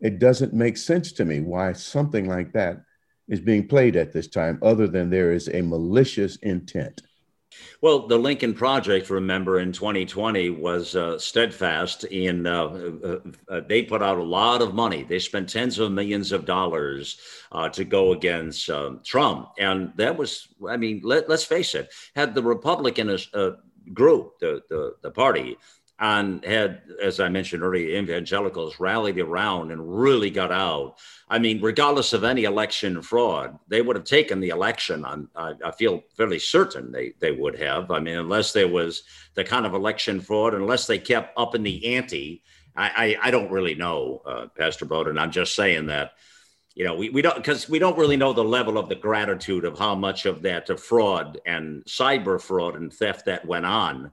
it 0.00 0.18
doesn't 0.18 0.52
make 0.52 0.76
sense 0.76 1.12
to 1.12 1.24
me 1.24 1.40
why 1.40 1.72
something 1.74 2.26
like 2.26 2.52
that 2.54 2.82
is 3.28 3.40
being 3.40 3.68
played 3.68 3.94
at 3.94 4.12
this 4.12 4.26
time, 4.26 4.58
other 4.62 4.88
than 4.88 5.10
there 5.10 5.32
is 5.32 5.48
a 5.52 5.60
malicious 5.60 6.36
intent. 6.36 7.02
Well, 7.80 8.08
the 8.08 8.18
Lincoln 8.18 8.54
Project, 8.54 9.08
remember, 9.08 9.60
in 9.60 9.72
2020 9.72 10.50
was 10.50 10.96
uh, 10.96 11.18
steadfast 11.18 12.04
in, 12.04 12.46
uh, 12.46 12.64
uh, 12.64 13.18
uh, 13.48 13.60
they 13.68 13.82
put 13.82 14.02
out 14.02 14.18
a 14.18 14.22
lot 14.22 14.62
of 14.62 14.74
money. 14.74 15.04
They 15.04 15.18
spent 15.18 15.48
tens 15.48 15.78
of 15.78 15.92
millions 15.92 16.32
of 16.32 16.44
dollars 16.44 17.18
uh, 17.52 17.68
to 17.70 17.84
go 17.84 18.12
against 18.12 18.68
um, 18.68 19.00
Trump. 19.04 19.50
And 19.58 19.92
that 19.96 20.16
was, 20.16 20.48
I 20.68 20.76
mean, 20.76 21.00
let, 21.04 21.30
us 21.30 21.44
face 21.44 21.74
it, 21.74 21.92
had 22.16 22.34
the 22.34 22.42
Republican 22.42 23.16
uh, 23.34 23.50
group, 23.92 24.38
the, 24.40 24.62
the, 24.68 24.94
the 25.02 25.10
party, 25.10 25.56
and 26.00 26.44
had, 26.44 26.82
as 27.02 27.18
I 27.18 27.28
mentioned 27.28 27.62
earlier, 27.62 27.98
evangelicals 27.98 28.78
rallied 28.78 29.18
around 29.18 29.72
and 29.72 30.00
really 30.00 30.30
got 30.30 30.52
out. 30.52 30.96
I 31.30 31.38
mean, 31.38 31.60
regardless 31.60 32.12
of 32.12 32.24
any 32.24 32.44
election 32.44 33.02
fraud, 33.02 33.58
they 33.68 33.82
would 33.82 33.96
have 33.96 34.04
taken 34.04 34.40
the 34.40 34.48
election. 34.48 35.04
On, 35.04 35.28
I, 35.36 35.54
I, 35.64 35.70
feel 35.72 36.02
fairly 36.16 36.38
certain 36.38 36.90
they, 36.90 37.12
they 37.20 37.32
would 37.32 37.58
have. 37.58 37.90
I 37.90 38.00
mean, 38.00 38.16
unless 38.16 38.52
there 38.52 38.68
was 38.68 39.02
the 39.34 39.44
kind 39.44 39.66
of 39.66 39.74
election 39.74 40.20
fraud, 40.20 40.54
unless 40.54 40.86
they 40.86 40.98
kept 40.98 41.38
up 41.38 41.54
in 41.54 41.62
the 41.62 41.96
ante. 41.96 42.42
I, 42.76 43.16
I, 43.22 43.28
I 43.28 43.30
don't 43.30 43.50
really 43.50 43.74
know, 43.74 44.22
uh, 44.24 44.46
Pastor 44.56 44.86
Broden. 44.86 45.20
I'm 45.20 45.32
just 45.32 45.54
saying 45.54 45.86
that 45.86 46.12
you 46.74 46.84
know, 46.84 46.94
we, 46.94 47.10
we 47.10 47.22
don't 47.22 47.36
because 47.36 47.68
we 47.68 47.80
don't 47.80 47.98
really 47.98 48.16
know 48.16 48.32
the 48.32 48.44
level 48.44 48.78
of 48.78 48.88
the 48.88 48.94
gratitude 48.94 49.64
of 49.64 49.76
how 49.78 49.96
much 49.96 50.26
of 50.26 50.42
that 50.42 50.78
fraud 50.78 51.40
and 51.44 51.84
cyber 51.86 52.40
fraud 52.40 52.76
and 52.76 52.92
theft 52.92 53.24
that 53.24 53.44
went 53.44 53.66
on 53.66 54.12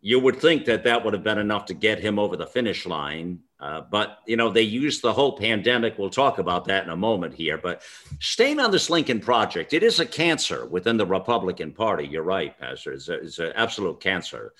you 0.00 0.20
would 0.20 0.36
think 0.36 0.64
that 0.66 0.84
that 0.84 1.04
would 1.04 1.14
have 1.14 1.24
been 1.24 1.38
enough 1.38 1.66
to 1.66 1.74
get 1.74 1.98
him 1.98 2.18
over 2.18 2.36
the 2.36 2.46
finish 2.46 2.86
line. 2.86 3.40
Uh, 3.60 3.80
but, 3.80 4.18
you 4.26 4.36
know, 4.36 4.50
they 4.50 4.62
used 4.62 5.02
the 5.02 5.12
whole 5.12 5.36
pandemic. 5.36 5.98
We'll 5.98 6.10
talk 6.10 6.38
about 6.38 6.66
that 6.66 6.84
in 6.84 6.90
a 6.90 6.96
moment 6.96 7.34
here. 7.34 7.58
But 7.58 7.82
staying 8.20 8.60
on 8.60 8.70
this 8.70 8.88
Lincoln 8.88 9.20
Project, 9.20 9.72
it 9.72 9.82
is 9.82 9.98
a 9.98 10.06
cancer 10.06 10.66
within 10.66 10.96
the 10.96 11.06
Republican 11.06 11.72
Party. 11.72 12.06
You're 12.06 12.22
right, 12.22 12.56
Pastor. 12.58 12.92
It's, 12.92 13.08
it's 13.08 13.40
an 13.40 13.52
absolute 13.56 14.00
cancer. 14.00 14.54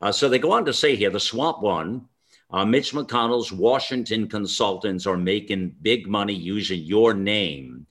Uh, 0.00 0.12
so 0.12 0.28
they 0.28 0.38
go 0.38 0.52
on 0.52 0.64
to 0.66 0.72
say 0.72 0.94
here 0.94 1.10
the 1.10 1.18
swamp 1.18 1.62
won. 1.62 2.06
Uh, 2.50 2.64
Mitch 2.64 2.92
McConnell's 2.92 3.50
Washington 3.50 4.28
consultants 4.28 5.06
are 5.06 5.16
making 5.16 5.74
big 5.82 6.06
money 6.06 6.34
using 6.34 6.80
your 6.82 7.12
name. 7.12 7.86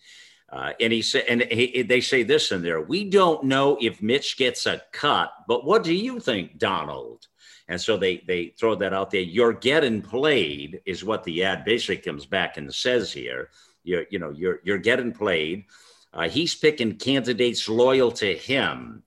Uh, 0.49 0.71
and 0.79 0.93
he 0.93 1.01
said, 1.01 1.25
and 1.27 1.41
he, 1.41 1.81
they 1.81 1.99
say 1.99 2.21
this 2.21 2.51
in 2.51 2.61
there: 2.61 2.79
we 2.79 3.03
don't 3.09 3.43
know 3.43 3.75
if 3.81 4.01
Mitch 4.01 4.37
gets 4.37 4.67
a 4.67 4.81
cut, 4.91 5.33
but 5.47 5.65
what 5.65 5.83
do 5.83 5.93
you 5.93 6.19
think, 6.19 6.59
Donald? 6.59 7.27
And 7.73 7.81
so 7.81 7.97
they 7.97 8.17
they 8.27 8.53
throw 8.59 8.75
that 8.75 8.93
out 8.93 9.09
there. 9.09 9.21
You're 9.21 9.51
getting 9.51 10.03
played 10.03 10.81
is 10.85 11.03
what 11.03 11.23
the 11.23 11.43
ad 11.43 11.65
basically 11.65 11.97
comes 11.97 12.27
back 12.27 12.57
and 12.57 12.71
says 12.71 13.11
here. 13.11 13.49
You're 13.83 14.05
you 14.11 14.19
know 14.19 14.29
you're 14.29 14.59
you're 14.63 14.77
getting 14.77 15.11
played. 15.11 15.65
Uh, 16.13 16.29
he's 16.29 16.53
picking 16.53 16.97
candidates 16.97 17.67
loyal 17.67 18.11
to 18.11 18.37
him. 18.37 19.01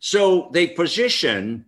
So 0.00 0.50
they 0.52 0.66
position 0.66 1.64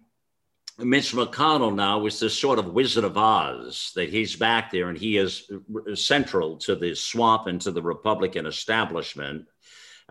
Mitch 0.76 1.12
McConnell 1.14 1.74
now 1.74 2.04
is 2.04 2.20
this 2.20 2.38
sort 2.38 2.58
of 2.58 2.74
Wizard 2.74 3.04
of 3.04 3.16
Oz 3.16 3.92
that 3.94 4.10
he's 4.10 4.36
back 4.36 4.70
there 4.70 4.90
and 4.90 4.98
he 4.98 5.16
is 5.16 5.50
central 5.94 6.58
to 6.58 6.76
the 6.76 6.94
swamp 6.94 7.46
and 7.46 7.62
to 7.62 7.70
the 7.70 7.80
Republican 7.80 8.44
establishment. 8.44 9.46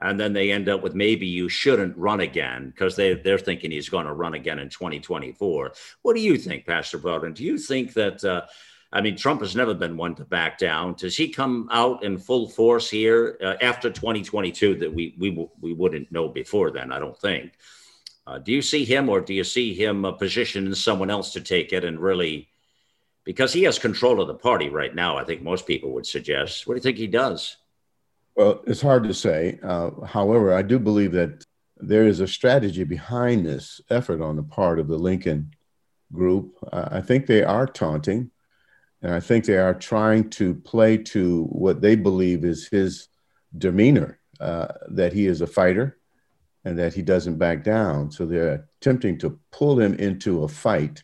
And 0.01 0.19
then 0.19 0.33
they 0.33 0.51
end 0.51 0.69
up 0.69 0.81
with 0.81 0.95
maybe 0.95 1.27
you 1.27 1.49
shouldn't 1.49 1.97
run 1.97 2.21
again 2.21 2.69
because 2.69 2.95
they, 2.95 3.15
they're 3.15 3.37
thinking 3.37 3.71
he's 3.71 3.89
going 3.89 4.05
to 4.05 4.13
run 4.13 4.33
again 4.33 4.59
in 4.59 4.69
2024. 4.69 5.73
What 6.01 6.15
do 6.15 6.21
you 6.21 6.37
think, 6.37 6.65
Pastor 6.65 6.97
Broden? 6.97 7.33
Do 7.33 7.43
you 7.43 7.57
think 7.57 7.93
that, 7.93 8.23
uh, 8.23 8.45
I 8.91 9.01
mean, 9.01 9.17
Trump 9.17 9.41
has 9.41 9.55
never 9.55 9.73
been 9.73 9.97
one 9.97 10.15
to 10.15 10.25
back 10.25 10.57
down. 10.57 10.95
Does 10.95 11.17
he 11.17 11.29
come 11.29 11.67
out 11.71 12.03
in 12.03 12.17
full 12.17 12.49
force 12.49 12.89
here 12.89 13.37
uh, 13.43 13.55
after 13.61 13.89
2022 13.89 14.75
that 14.75 14.93
we, 14.93 15.15
we, 15.19 15.47
we 15.59 15.73
wouldn't 15.73 16.11
know 16.11 16.29
before 16.29 16.71
then? 16.71 16.91
I 16.91 16.99
don't 16.99 17.17
think. 17.17 17.53
Uh, 18.25 18.37
do 18.37 18.51
you 18.51 18.61
see 18.61 18.85
him, 18.85 19.09
or 19.09 19.21
do 19.21 19.33
you 19.33 19.43
see 19.43 19.73
him 19.73 20.05
uh, 20.05 20.11
positioning 20.11 20.73
someone 20.75 21.09
else 21.09 21.33
to 21.33 21.41
take 21.41 21.73
it 21.73 21.83
and 21.83 21.99
really? 21.99 22.47
Because 23.25 23.51
he 23.53 23.63
has 23.63 23.77
control 23.77 24.21
of 24.21 24.27
the 24.27 24.35
party 24.35 24.69
right 24.69 24.93
now, 24.95 25.17
I 25.17 25.23
think 25.23 25.41
most 25.41 25.67
people 25.67 25.91
would 25.93 26.05
suggest. 26.05 26.65
What 26.65 26.75
do 26.75 26.77
you 26.77 26.83
think 26.83 26.97
he 26.97 27.07
does? 27.07 27.57
Well, 28.39 28.63
it's 28.65 28.81
hard 28.81 29.03
to 29.03 29.13
say. 29.13 29.59
Uh, 29.61 29.89
however, 30.05 30.53
I 30.53 30.61
do 30.61 30.79
believe 30.79 31.11
that 31.11 31.43
there 31.75 32.07
is 32.07 32.21
a 32.21 32.27
strategy 32.27 32.85
behind 32.85 33.45
this 33.45 33.81
effort 33.89 34.21
on 34.21 34.37
the 34.37 34.43
part 34.43 34.79
of 34.79 34.87
the 34.87 34.97
Lincoln 34.97 35.53
group. 36.13 36.55
I 36.71 37.01
think 37.01 37.25
they 37.25 37.43
are 37.43 37.67
taunting, 37.67 38.31
and 39.01 39.13
I 39.13 39.19
think 39.19 39.43
they 39.43 39.57
are 39.57 39.73
trying 39.73 40.29
to 40.29 40.55
play 40.55 40.95
to 41.11 41.47
what 41.47 41.81
they 41.81 41.97
believe 41.97 42.45
is 42.45 42.69
his 42.69 43.09
demeanor 43.57 44.21
uh, 44.39 44.67
that 44.87 45.11
he 45.11 45.25
is 45.25 45.41
a 45.41 45.47
fighter, 45.47 45.97
and 46.63 46.79
that 46.79 46.93
he 46.93 47.01
doesn't 47.01 47.39
back 47.39 47.65
down. 47.65 48.09
So 48.09 48.25
they're 48.25 48.69
attempting 48.79 49.17
to 49.17 49.37
pull 49.51 49.77
him 49.77 49.95
into 49.95 50.45
a 50.45 50.47
fight 50.47 51.03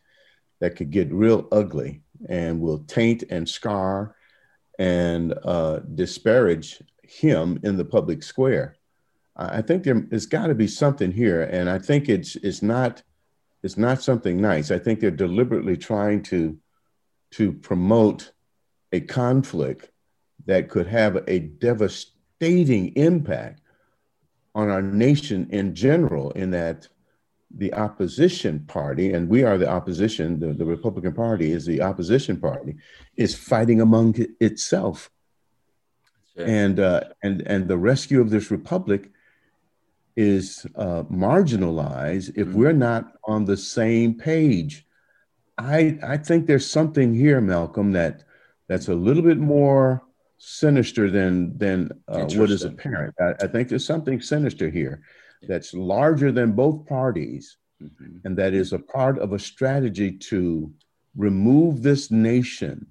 that 0.61 0.77
could 0.77 0.89
get 0.89 1.11
real 1.11 1.49
ugly 1.51 2.01
and 2.29 2.61
will 2.61 2.85
taint 2.87 3.25
and 3.29 3.49
scar 3.49 4.15
and 4.79 5.33
uh, 5.43 5.79
disparage 5.95 6.81
him 7.09 7.59
in 7.63 7.77
the 7.77 7.85
public 7.85 8.23
square. 8.23 8.75
I 9.37 9.61
think 9.61 9.83
there, 9.83 10.07
has 10.11 10.25
got 10.25 10.47
to 10.47 10.55
be 10.55 10.67
something 10.67 11.11
here, 11.11 11.43
and 11.43 11.69
I 11.69 11.77
think 11.77 12.07
it's 12.07 12.37
it's 12.37 12.61
not 12.61 13.03
it's 13.63 13.77
not 13.77 14.01
something 14.01 14.39
nice. 14.39 14.71
I 14.71 14.79
think 14.79 14.99
they're 14.99 15.11
deliberately 15.11 15.75
trying 15.75 16.23
to 16.23 16.57
to 17.31 17.51
promote 17.51 18.31
a 18.93 19.01
conflict 19.01 19.91
that 20.45 20.69
could 20.69 20.87
have 20.87 21.23
a 21.27 21.39
devastating 21.39 22.95
impact 22.95 23.61
on 24.53 24.69
our 24.69 24.81
nation 24.81 25.47
in 25.49 25.75
general, 25.75 26.31
in 26.31 26.51
that 26.51 26.87
the 27.57 27.73
opposition 27.73 28.59
party, 28.67 29.13
and 29.13 29.29
we 29.29 29.43
are 29.43 29.57
the 29.57 29.67
opposition, 29.67 30.39
the, 30.39 30.53
the 30.53 30.65
Republican 30.65 31.13
Party 31.13 31.51
is 31.51 31.65
the 31.65 31.81
opposition 31.81 32.39
party, 32.39 32.75
is 33.17 33.35
fighting 33.35 33.81
among 33.81 34.15
itself. 34.39 35.09
And, 36.37 36.79
uh, 36.79 37.01
and, 37.23 37.41
and 37.45 37.67
the 37.67 37.77
rescue 37.77 38.19
of 38.19 38.29
this 38.29 38.51
republic 38.51 39.11
is 40.15 40.65
uh, 40.75 41.03
marginalized 41.03 42.29
if 42.35 42.47
mm-hmm. 42.47 42.57
we're 42.57 42.73
not 42.73 43.13
on 43.25 43.45
the 43.45 43.57
same 43.57 44.15
page. 44.15 44.85
I, 45.57 45.97
I 46.03 46.17
think 46.17 46.47
there's 46.47 46.69
something 46.69 47.13
here, 47.13 47.41
Malcolm, 47.41 47.93
that 47.93 48.23
that's 48.67 48.87
a 48.87 48.93
little 48.93 49.23
bit 49.23 49.37
more 49.37 50.03
sinister 50.37 51.09
than 51.09 51.57
than 51.57 51.91
uh, 52.07 52.25
what 52.25 52.51
is 52.51 52.63
apparent. 52.63 53.15
I, 53.19 53.45
I, 53.45 53.47
think 53.47 53.69
there's 53.69 53.85
something 53.85 54.21
sinister 54.21 54.69
here 54.69 55.01
that's 55.47 55.73
larger 55.73 56.31
than 56.31 56.51
both 56.51 56.85
parties, 56.85 57.57
mm-hmm. 57.81 58.17
and 58.25 58.37
that 58.37 58.53
is 58.53 58.73
a 58.73 58.79
part 58.79 59.17
of 59.19 59.33
a 59.33 59.39
strategy 59.39 60.11
to 60.11 60.71
remove 61.15 61.83
this 61.83 62.11
nation 62.11 62.87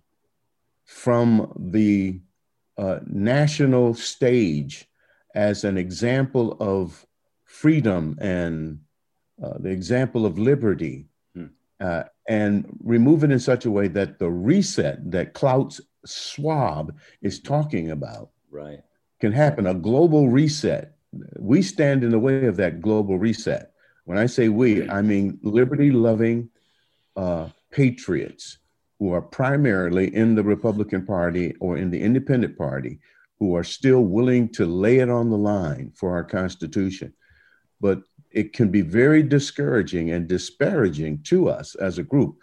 from 0.87 1.53
the 1.57 2.21
uh, 2.77 3.01
national 3.07 3.95
stage 3.95 4.87
as 5.35 5.65
an 5.65 5.77
example 5.77 6.57
of 6.61 7.07
freedom 7.45 8.17
and 8.21 8.81
uh, 9.43 9.59
the 9.59 9.71
example 9.71 10.27
of 10.27 10.39
liberty, 10.39 11.07
hmm. 11.35 11.47
uh, 11.81 12.05
and 12.29 12.67
remove 12.83 13.25
it 13.25 13.31
in 13.31 13.39
such 13.39 13.65
a 13.65 13.71
way 13.71 13.89
that 13.89 14.19
the 14.19 14.31
reset 14.31 15.11
that 15.11 15.35
Klaus 15.35 15.81
Schwab 16.07 16.97
is 17.21 17.41
talking 17.41 17.91
about 17.91 18.31
right. 18.51 18.81
can 19.21 19.33
happen 19.33 19.67
a 19.67 19.75
global 19.75 20.29
reset. 20.29 20.95
We 21.39 21.63
stand 21.63 22.05
in 22.05 22.11
the 22.11 22.19
way 22.19 22.47
of 22.47 22.57
that 22.57 22.81
global 22.81 23.19
reset. 23.19 23.73
When 24.05 24.19
I 24.19 24.27
say 24.27 24.49
we, 24.49 24.89
I 24.89 25.03
mean 25.03 25.39
liberty 25.43 25.91
loving 25.91 26.51
uh, 27.17 27.49
patriots 27.71 28.59
who 28.99 29.13
are 29.13 29.23
primarily 29.23 30.15
in 30.15 30.35
the 30.35 30.43
Republican 30.43 31.05
Party 31.05 31.55
or 31.61 31.77
in 31.77 31.91
the 31.91 32.01
Independent 32.01 32.57
Party 32.57 33.01
who 33.39 33.57
are 33.57 33.65
still 33.65 34.03
willing 34.03 34.49
to 34.49 34.65
lay 34.65 34.99
it 34.99 35.11
on 35.11 35.31
the 35.31 35.37
line 35.37 35.93
for 35.95 36.13
our 36.13 36.25
Constitution. 36.25 37.13
But 37.81 38.03
it 38.31 38.53
can 38.53 38.71
be 38.71 38.81
very 38.81 39.23
discouraging 39.23 40.11
and 40.11 40.29
disparaging 40.29 41.23
to 41.25 41.49
us 41.49 41.75
as 41.75 41.99
a 41.99 42.03
group 42.03 42.39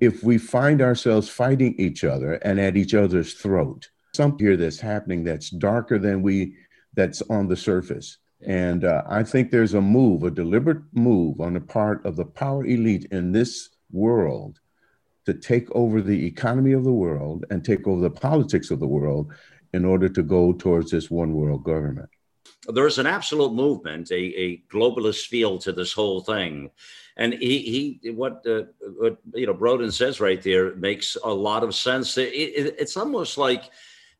if 0.00 0.22
we 0.22 0.38
find 0.38 0.80
ourselves 0.80 1.28
fighting 1.28 1.74
each 1.78 2.04
other 2.04 2.34
and 2.34 2.58
at 2.58 2.76
each 2.76 2.94
other's 2.94 3.34
throat. 3.34 3.88
Something 4.14 4.46
here 4.46 4.56
that's 4.56 4.80
happening 4.80 5.24
that's 5.24 5.50
darker 5.50 5.98
than 5.98 6.22
we, 6.22 6.54
that's 6.94 7.22
on 7.22 7.48
the 7.48 7.56
surface. 7.56 8.18
And 8.44 8.84
uh, 8.84 9.02
I 9.08 9.22
think 9.22 9.50
there's 9.50 9.74
a 9.74 9.80
move, 9.80 10.24
a 10.24 10.30
deliberate 10.30 10.82
move 10.92 11.40
on 11.40 11.54
the 11.54 11.60
part 11.60 12.04
of 12.04 12.16
the 12.16 12.24
power 12.24 12.66
elite 12.66 13.06
in 13.10 13.32
this 13.32 13.70
world 13.90 14.58
to 15.26 15.34
take 15.34 15.70
over 15.72 16.00
the 16.00 16.26
economy 16.26 16.72
of 16.72 16.84
the 16.84 16.92
world 16.92 17.44
and 17.50 17.64
take 17.64 17.86
over 17.86 18.00
the 18.00 18.10
politics 18.10 18.70
of 18.70 18.80
the 18.80 18.86
world 18.86 19.32
in 19.72 19.84
order 19.84 20.08
to 20.08 20.22
go 20.22 20.52
towards 20.52 20.90
this 20.90 21.10
one 21.10 21.32
world 21.32 21.64
government. 21.64 22.08
There's 22.68 22.98
an 22.98 23.06
absolute 23.06 23.52
movement, 23.52 24.10
a, 24.10 24.14
a 24.14 24.62
globalist 24.72 25.26
feel 25.26 25.58
to 25.58 25.72
this 25.72 25.92
whole 25.92 26.20
thing. 26.20 26.70
And 27.16 27.34
he, 27.34 27.98
he 28.02 28.10
what, 28.10 28.46
uh, 28.46 28.62
what 28.96 29.18
you 29.34 29.46
know, 29.46 29.54
Broden 29.54 29.92
says 29.92 30.20
right 30.20 30.40
there 30.40 30.74
makes 30.76 31.16
a 31.24 31.30
lot 31.30 31.64
of 31.64 31.74
sense. 31.74 32.16
It, 32.16 32.32
it, 32.32 32.76
it's 32.78 32.96
almost 32.96 33.36
like 33.36 33.64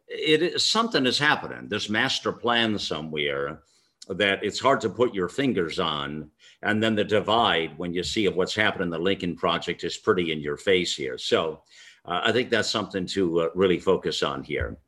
it 0.09 0.43
is 0.43 0.65
something 0.65 1.07
is 1.07 1.19
happening. 1.19 1.69
This 1.69 1.89
master 1.89 2.33
plan 2.33 2.79
somewhere 2.79 3.63
that 4.09 4.43
it's 4.43 4.59
hard 4.59 4.81
to 4.83 4.91
put 4.91 5.15
your 5.15 5.29
fingers 5.29 5.79
on. 5.79 6.31
And 6.63 6.83
then 6.83 6.95
the 6.95 7.05
divide 7.05 7.77
when 7.77 7.93
you 7.93 8.03
see 8.03 8.29
what's 8.29 8.55
happening 8.55 8.87
in 8.87 8.91
the 8.91 8.99
Lincoln 8.99 9.37
Project 9.37 9.85
is 9.85 9.97
pretty 9.97 10.33
in 10.33 10.41
your 10.41 10.57
face 10.57 10.95
here. 10.95 11.19
So 11.19 11.63
uh, 12.05 12.21
I 12.25 12.33
think 12.33 12.51
that's 12.51 12.71
something 12.71 13.07
to 13.07 13.41
uh, 13.41 13.49
really 13.55 13.79
focus 13.79 14.23
on 14.23 14.43
here. 14.43 14.79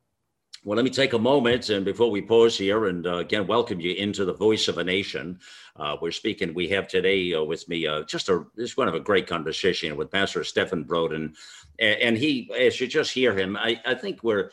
Well, 0.65 0.77
let 0.77 0.83
me 0.83 0.89
take 0.89 1.13
a 1.13 1.19
moment 1.19 1.69
and 1.69 1.85
before 1.85 2.09
we 2.09 2.23
pause 2.23 2.57
here 2.57 2.87
and 2.87 3.05
uh, 3.05 3.17
again 3.17 3.45
welcome 3.45 3.79
you 3.79 3.93
into 3.93 4.25
the 4.25 4.33
voice 4.33 4.67
of 4.67 4.79
a 4.79 4.83
nation. 4.83 5.39
Uh, 5.75 5.95
we're 6.01 6.09
speaking. 6.09 6.55
We 6.55 6.67
have 6.69 6.87
today 6.87 7.35
uh, 7.35 7.43
with 7.43 7.69
me 7.69 7.85
uh, 7.85 8.01
just 8.05 8.29
a 8.29 8.45
this 8.55 8.75
one 8.75 8.87
of 8.87 8.95
a 8.95 8.99
great 8.99 9.27
conversation 9.27 9.95
with 9.95 10.09
Pastor 10.09 10.43
Stephen 10.43 10.83
Broden. 10.83 11.35
and, 11.77 12.01
and, 12.01 12.17
he, 12.17 12.49
as 12.59 12.81
you 12.81 12.87
just 12.87 13.11
hear 13.11 13.37
him, 13.37 13.55
I, 13.55 13.79
I 13.85 13.93
think 13.93 14.23
we're 14.23 14.49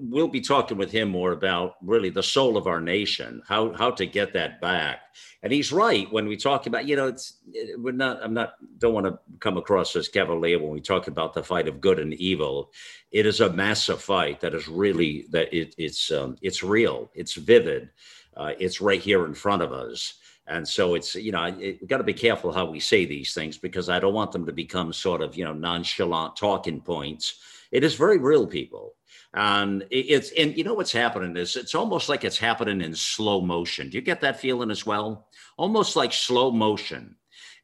we'll 0.00 0.28
be 0.28 0.40
talking 0.40 0.76
with 0.76 0.90
him 0.90 1.08
more 1.08 1.32
about 1.32 1.76
really 1.82 2.10
the 2.10 2.22
soul 2.22 2.56
of 2.56 2.66
our 2.66 2.80
nation, 2.80 3.42
how 3.46 3.72
how 3.72 3.90
to 3.92 4.06
get 4.06 4.32
that 4.32 4.60
back. 4.60 5.00
And 5.42 5.52
he's 5.52 5.72
right 5.72 6.10
when 6.12 6.26
we 6.26 6.36
talk 6.36 6.66
about, 6.66 6.86
you 6.86 6.96
know, 6.96 7.08
it's 7.08 7.38
we're 7.76 7.92
not. 7.92 8.18
I'm 8.22 8.34
not. 8.34 8.54
Don't 8.78 8.94
want 8.94 9.06
to 9.06 9.18
come 9.40 9.56
across 9.56 9.94
as 9.96 10.08
cavalier 10.08 10.58
when 10.58 10.72
we 10.72 10.80
talk 10.80 11.06
about 11.06 11.34
the 11.34 11.42
fight 11.42 11.68
of 11.68 11.80
good 11.80 11.98
and 11.98 12.14
evil. 12.14 12.72
It 13.12 13.26
is 13.26 13.40
a 13.40 13.52
massive 13.52 14.00
fight 14.00 14.40
that 14.40 14.54
is 14.54 14.68
really 14.68 15.26
that 15.30 15.54
it, 15.54 15.74
it's 15.78 16.10
um, 16.10 16.36
it's 16.42 16.62
real. 16.62 17.10
It's 17.14 17.34
vivid. 17.34 17.90
Uh, 18.36 18.52
it's 18.58 18.80
right 18.80 19.00
here 19.00 19.26
in 19.26 19.34
front 19.34 19.62
of 19.62 19.72
us. 19.72 20.14
And 20.46 20.66
so 20.68 20.94
it's, 20.94 21.14
you 21.14 21.32
know, 21.32 21.50
we've 21.58 21.86
got 21.86 21.98
to 21.98 22.04
be 22.04 22.12
careful 22.12 22.52
how 22.52 22.66
we 22.66 22.80
say 22.80 23.06
these 23.06 23.32
things 23.32 23.56
because 23.56 23.88
I 23.88 23.98
don't 23.98 24.12
want 24.12 24.32
them 24.32 24.44
to 24.46 24.52
become 24.52 24.92
sort 24.92 25.22
of, 25.22 25.36
you 25.36 25.44
know, 25.44 25.54
nonchalant 25.54 26.36
talking 26.36 26.80
points. 26.80 27.38
It 27.72 27.82
is 27.82 27.94
very 27.94 28.18
real, 28.18 28.46
people. 28.46 28.94
And 29.36 29.84
it's 29.90 30.30
and 30.38 30.56
you 30.56 30.62
know 30.62 30.74
what's 30.74 30.92
happening 30.92 31.36
is 31.36 31.56
it's 31.56 31.74
almost 31.74 32.08
like 32.08 32.22
it's 32.22 32.38
happening 32.38 32.80
in 32.80 32.94
slow 32.94 33.40
motion. 33.40 33.90
Do 33.90 33.98
you 33.98 34.02
get 34.02 34.20
that 34.20 34.38
feeling 34.38 34.70
as 34.70 34.86
well? 34.86 35.28
Almost 35.56 35.96
like 35.96 36.12
slow 36.12 36.52
motion. 36.52 37.16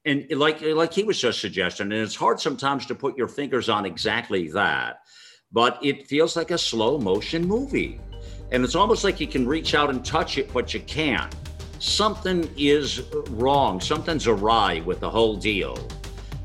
And 0.04 0.26
like 0.32 0.62
like 0.62 0.92
he 0.92 1.04
was 1.04 1.20
just 1.20 1.40
suggesting, 1.40 1.92
and 1.92 2.00
it's 2.00 2.16
hard 2.16 2.40
sometimes 2.40 2.86
to 2.86 2.94
put 2.96 3.16
your 3.16 3.28
fingers 3.28 3.68
on 3.68 3.86
exactly 3.86 4.48
that, 4.48 5.02
but 5.52 5.78
it 5.84 6.08
feels 6.08 6.34
like 6.34 6.50
a 6.50 6.58
slow 6.58 6.98
motion 6.98 7.46
movie. 7.46 8.00
And 8.50 8.64
it's 8.64 8.74
almost 8.74 9.04
like 9.04 9.20
you 9.20 9.28
can 9.28 9.46
reach 9.46 9.74
out 9.74 9.90
and 9.90 10.04
touch 10.04 10.38
it, 10.38 10.52
but 10.52 10.74
you 10.74 10.80
can't. 10.80 11.32
Something 11.78 12.50
is 12.56 13.02
wrong. 13.28 13.80
Something's 13.80 14.26
awry 14.26 14.82
with 14.84 14.98
the 14.98 15.10
whole 15.10 15.36
deal. 15.36 15.78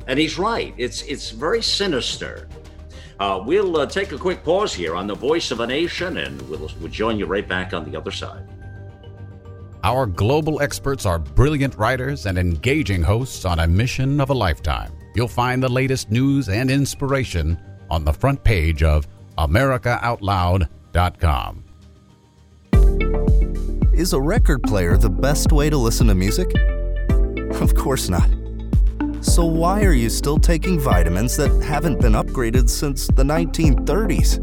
And 0.05 0.19
he's 0.19 0.37
right. 0.37 0.73
It's 0.77 1.01
it's 1.03 1.31
very 1.31 1.63
sinister. 1.63 2.47
Uh, 3.19 3.41
we'll 3.45 3.77
uh, 3.77 3.85
take 3.85 4.11
a 4.11 4.17
quick 4.17 4.43
pause 4.43 4.73
here 4.73 4.95
on 4.95 5.07
the 5.07 5.15
Voice 5.15 5.51
of 5.51 5.61
a 5.61 5.67
Nation, 5.67 6.17
and 6.17 6.41
we'll, 6.49 6.69
we'll 6.79 6.91
join 6.91 7.17
you 7.17 7.25
right 7.25 7.47
back 7.47 7.73
on 7.73 7.89
the 7.89 7.97
other 7.97 8.11
side. 8.11 8.45
Our 9.83 10.05
global 10.05 10.61
experts 10.61 11.05
are 11.05 11.19
brilliant 11.19 11.77
writers 11.77 12.25
and 12.25 12.37
engaging 12.37 13.03
hosts 13.03 13.45
on 13.45 13.59
a 13.59 13.67
mission 13.67 14.19
of 14.19 14.31
a 14.31 14.33
lifetime. 14.33 14.91
You'll 15.15 15.27
find 15.27 15.61
the 15.63 15.69
latest 15.69 16.09
news 16.11 16.49
and 16.49 16.71
inspiration 16.71 17.57
on 17.89 18.03
the 18.03 18.11
front 18.11 18.43
page 18.43 18.83
of 18.83 19.07
AmericaOutloud.com. 19.37 21.63
Is 23.93 24.11
a 24.11 24.19
record 24.19 24.61
player 24.63 24.97
the 24.97 25.09
best 25.09 25.53
way 25.53 25.69
to 25.69 25.77
listen 25.77 26.07
to 26.07 26.15
music? 26.15 26.51
Of 27.61 27.75
course 27.75 28.09
not. 28.09 28.27
So, 29.25 29.43
why 29.43 29.83
are 29.83 29.91
you 29.91 30.09
still 30.09 30.37
taking 30.37 30.79
vitamins 30.79 31.35
that 31.37 31.49
haven't 31.63 31.99
been 31.99 32.13
upgraded 32.13 32.69
since 32.69 33.07
the 33.07 33.23
1930s? 33.23 34.37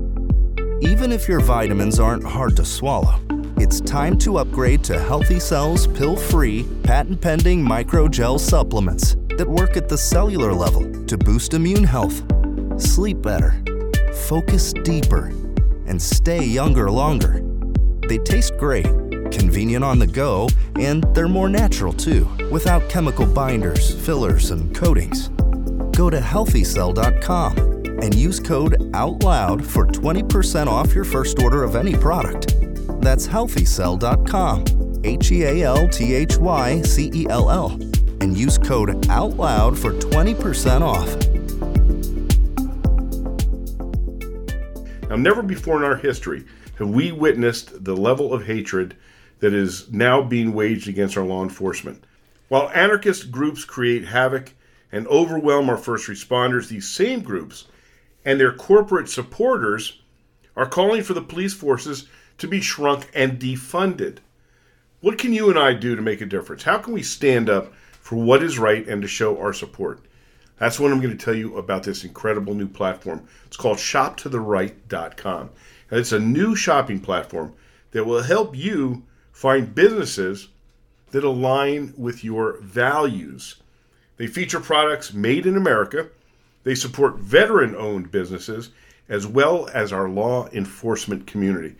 Even 0.85 1.13
if 1.13 1.29
your 1.29 1.39
vitamins 1.39 2.01
aren't 2.01 2.25
hard 2.25 2.57
to 2.57 2.65
swallow, 2.65 3.21
it's 3.59 3.81
time 3.81 4.19
to 4.19 4.39
upgrade 4.39 4.83
to 4.85 4.99
Healthy 4.99 5.39
Cells 5.39 5.87
pill 5.87 6.17
free, 6.17 6.67
patent 6.83 7.21
pending 7.21 7.65
microgel 7.65 8.41
supplements 8.41 9.15
that 9.39 9.49
work 9.49 9.77
at 9.77 9.89
the 9.89 9.97
cellular 9.97 10.53
level 10.53 10.83
to 11.07 11.17
boost 11.17 11.55
immune 11.55 11.85
health, 11.85 12.21
sleep 12.77 13.23
better, 13.23 13.63
focus 14.27 14.73
deeper, 14.83 15.27
and 15.87 16.03
stay 16.03 16.45
younger 16.45 16.91
longer. 16.91 17.41
They 18.09 18.19
taste 18.19 18.59
great 18.59 19.02
convenient 19.33 19.83
on 19.85 19.99
the 19.99 20.07
go, 20.07 20.49
and 20.79 21.03
they're 21.15 21.29
more 21.29 21.49
natural 21.49 21.93
too, 21.93 22.25
without 22.51 22.89
chemical 22.89 23.27
binders, 23.27 23.95
fillers, 24.05 24.51
and 24.51 24.75
coatings. 24.75 25.29
Go 25.97 26.11
to 26.11 26.19
healthycell.com 26.19 27.59
and 28.03 28.15
use 28.15 28.41
code 28.41 28.75
OUTLOUD 28.95 29.65
for 29.65 29.87
20% 29.87 30.67
off 30.67 30.95
your 30.95 31.05
first 31.05 31.41
order 31.41 31.63
of 31.63 31.77
any 31.77 31.95
product. 31.95 32.57
That's 33.01 33.27
healthycell.com, 33.27 35.01
H 35.05 35.33
E 35.33 35.45
A 35.45 35.63
L 35.63 35.89
T 35.89 36.15
H 36.15 36.37
Y 36.37 36.83
C 36.83 37.11
E 37.15 37.27
L 37.29 37.51
L, 37.51 37.73
and 38.21 38.37
use 38.37 38.59
code 38.59 38.91
OUTLOUD 39.09 39.79
for 39.79 39.93
20% 39.93 40.81
off. 40.83 41.09
Now, 45.09 45.17
never 45.17 45.43
before 45.43 45.77
in 45.77 45.85
our 45.85 45.97
history 45.97 46.45
have 46.79 46.89
we 46.89 47.13
witnessed 47.13 47.85
the 47.85 47.95
level 47.95 48.33
of 48.33 48.47
hatred 48.47 48.97
that 49.43 49.53
is 49.53 49.91
now 49.91 50.23
being 50.23 50.53
waged 50.53 50.87
against 50.87 51.17
our 51.17 51.25
law 51.25 51.43
enforcement. 51.43 52.05
While 52.47 52.71
anarchist 52.71 53.33
groups 53.33 53.65
create 53.65 54.05
havoc 54.05 54.55
and 54.93 55.05
overwhelm 55.09 55.69
our 55.69 55.77
first 55.77 56.09
responders, 56.09 56.69
these 56.69 56.89
same 56.89 57.23
groups 57.23 57.67
and 58.25 58.39
their 58.39 58.53
corporate 58.53 59.09
supporters 59.09 60.01
are 60.55 60.69
calling 60.69 61.03
for 61.03 61.15
the 61.15 61.21
police 61.21 61.55
forces 61.55 62.07
to 62.39 62.47
be 62.47 62.61
shrunk 62.61 63.11
and 63.15 63.41
defunded. 63.41 64.19
What 65.01 65.19
can 65.19 65.33
you 65.33 65.51
and 65.51 65.59
I 65.59 65.73
do 65.73 65.97
to 65.97 66.03
make 66.03 66.21
a 66.21 66.27
difference? 66.27 66.63
How 66.63 66.79
can 66.79 66.93
we 66.93 67.03
stand 67.03 67.51
up 67.51 67.73
for 68.01 68.15
what 68.15 68.45
is 68.45 68.61
right 68.61 68.87
and 68.87 69.03
to 69.03 69.09
show 69.09 69.41
our 69.41 69.53
support? 69.53 70.05
That's 70.61 70.79
what 70.79 70.93
I'm 70.93 71.01
going 71.01 71.19
to 71.19 71.25
tell 71.25 71.35
you 71.35 71.57
about 71.57 71.83
this 71.83 72.05
incredible 72.05 72.55
new 72.55 72.69
platform. 72.69 73.27
It's 73.47 73.57
called 73.57 73.79
shoptotheright.com. 73.79 75.51
And 75.91 75.99
it's 75.99 76.13
a 76.13 76.21
new 76.21 76.55
shopping 76.55 77.01
platform 77.01 77.55
that 77.91 78.05
will 78.05 78.23
help 78.23 78.57
you 78.57 79.03
Find 79.33 79.75
businesses 79.75 80.49
that 81.11 81.25
align 81.25 81.95
with 81.97 82.23
your 82.23 82.59
values. 82.61 83.57
They 84.17 84.27
feature 84.27 84.61
products 84.61 85.13
made 85.13 85.47
in 85.47 85.57
America. 85.57 86.09
They 86.65 86.75
support 86.75 87.19
veteran 87.19 87.75
owned 87.75 88.11
businesses 88.11 88.71
as 89.09 89.27
well 89.27 89.69
as 89.75 89.93
our 89.93 90.09
law 90.09 90.49
enforcement 90.53 91.27
community. 91.27 91.75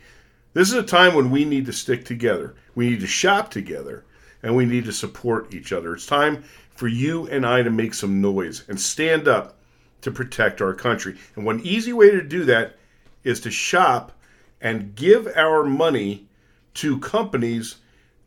This 0.53 0.67
is 0.67 0.75
a 0.75 0.83
time 0.83 1.15
when 1.15 1.31
we 1.31 1.45
need 1.45 1.65
to 1.65 1.73
stick 1.73 2.05
together. 2.05 2.55
We 2.75 2.89
need 2.89 2.99
to 2.99 3.07
shop 3.07 3.49
together 3.49 4.03
and 4.43 4.55
we 4.55 4.65
need 4.65 4.85
to 4.85 4.93
support 4.93 5.53
each 5.53 5.71
other. 5.71 5.93
It's 5.93 6.05
time 6.05 6.43
for 6.75 6.87
you 6.87 7.27
and 7.27 7.45
I 7.45 7.63
to 7.63 7.69
make 7.69 7.93
some 7.93 8.21
noise 8.21 8.63
and 8.67 8.79
stand 8.79 9.27
up 9.27 9.57
to 10.01 10.11
protect 10.11 10.61
our 10.61 10.73
country. 10.73 11.17
And 11.35 11.45
one 11.45 11.61
easy 11.61 11.93
way 11.93 12.11
to 12.11 12.21
do 12.21 12.43
that 12.45 12.75
is 13.23 13.39
to 13.41 13.51
shop 13.51 14.11
and 14.59 14.95
give 14.95 15.27
our 15.35 15.63
money 15.63 16.27
to 16.75 16.99
companies 16.99 17.77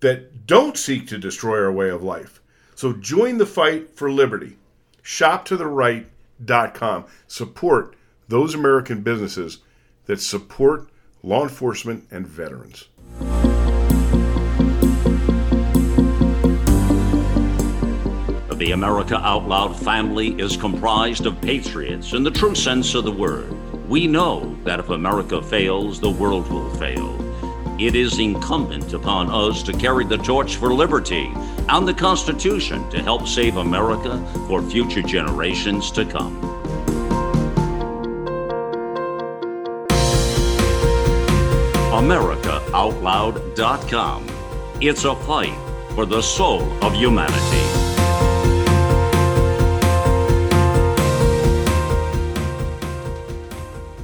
that 0.01 0.47
don't 0.47 0.77
seek 0.77 1.07
to 1.09 1.19
destroy 1.19 1.63
our 1.63 1.73
way 1.73 1.89
of 1.89 2.03
life. 2.03 2.41
So 2.75 2.93
join 2.93 3.39
the 3.39 3.47
fight 3.47 3.97
for 3.97 4.11
liberty. 4.11 4.57
Shop 5.03 5.45
to 5.47 5.57
the 5.57 5.67
right 5.67 6.07
AmericaOutloud.com. 6.43 7.05
Support 7.27 7.97
those 8.29 8.55
American 8.55 9.03
businesses 9.03 9.59
that 10.07 10.21
support 10.21 10.89
law 11.23 11.43
enforcement 11.43 12.05
and 12.11 12.27
veterans. 12.27 12.89
The 18.57 18.73
America 18.73 19.17
Out 19.17 19.47
Loud 19.47 19.79
family 19.79 20.29
is 20.41 20.57
comprised 20.57 21.27
of 21.27 21.41
patriots 21.43 22.15
in 22.15 22.23
the 22.23 22.31
true 22.31 22.55
sense 22.55 22.95
of 22.95 23.05
the 23.05 23.13
word. 23.13 23.53
We 23.87 24.07
know 24.07 24.57
that 24.65 24.81
if 24.81 24.89
America 24.89 25.43
fails, 25.43 26.01
the 26.01 26.11
world 26.11 26.51
will 26.51 26.75
fail. 26.77 27.26
It 27.79 27.95
is 27.95 28.19
incumbent 28.19 28.95
upon 28.95 29.31
us 29.31 29.63
to 29.65 29.73
carry 29.75 30.07
the 30.07 30.17
torch 30.17 30.57
for 30.57 30.73
liberty 30.73 31.31
and 31.69 31.87
the 31.87 31.93
Constitution 31.93 32.89
to 32.89 33.03
help 33.03 33.29
save 33.29 33.59
America 33.59 34.17
for 34.47 34.63
future 34.63 35.03
generations 35.03 35.91
to 35.91 36.07
come. 36.07 36.41
AmericaOutloud.com. 41.93 44.27
It's 44.81 45.05
a 45.05 45.15
fight 45.15 45.59
for 45.95 46.07
the 46.07 46.23
soul 46.23 46.63
of 46.83 46.95
humanity. 46.95 47.76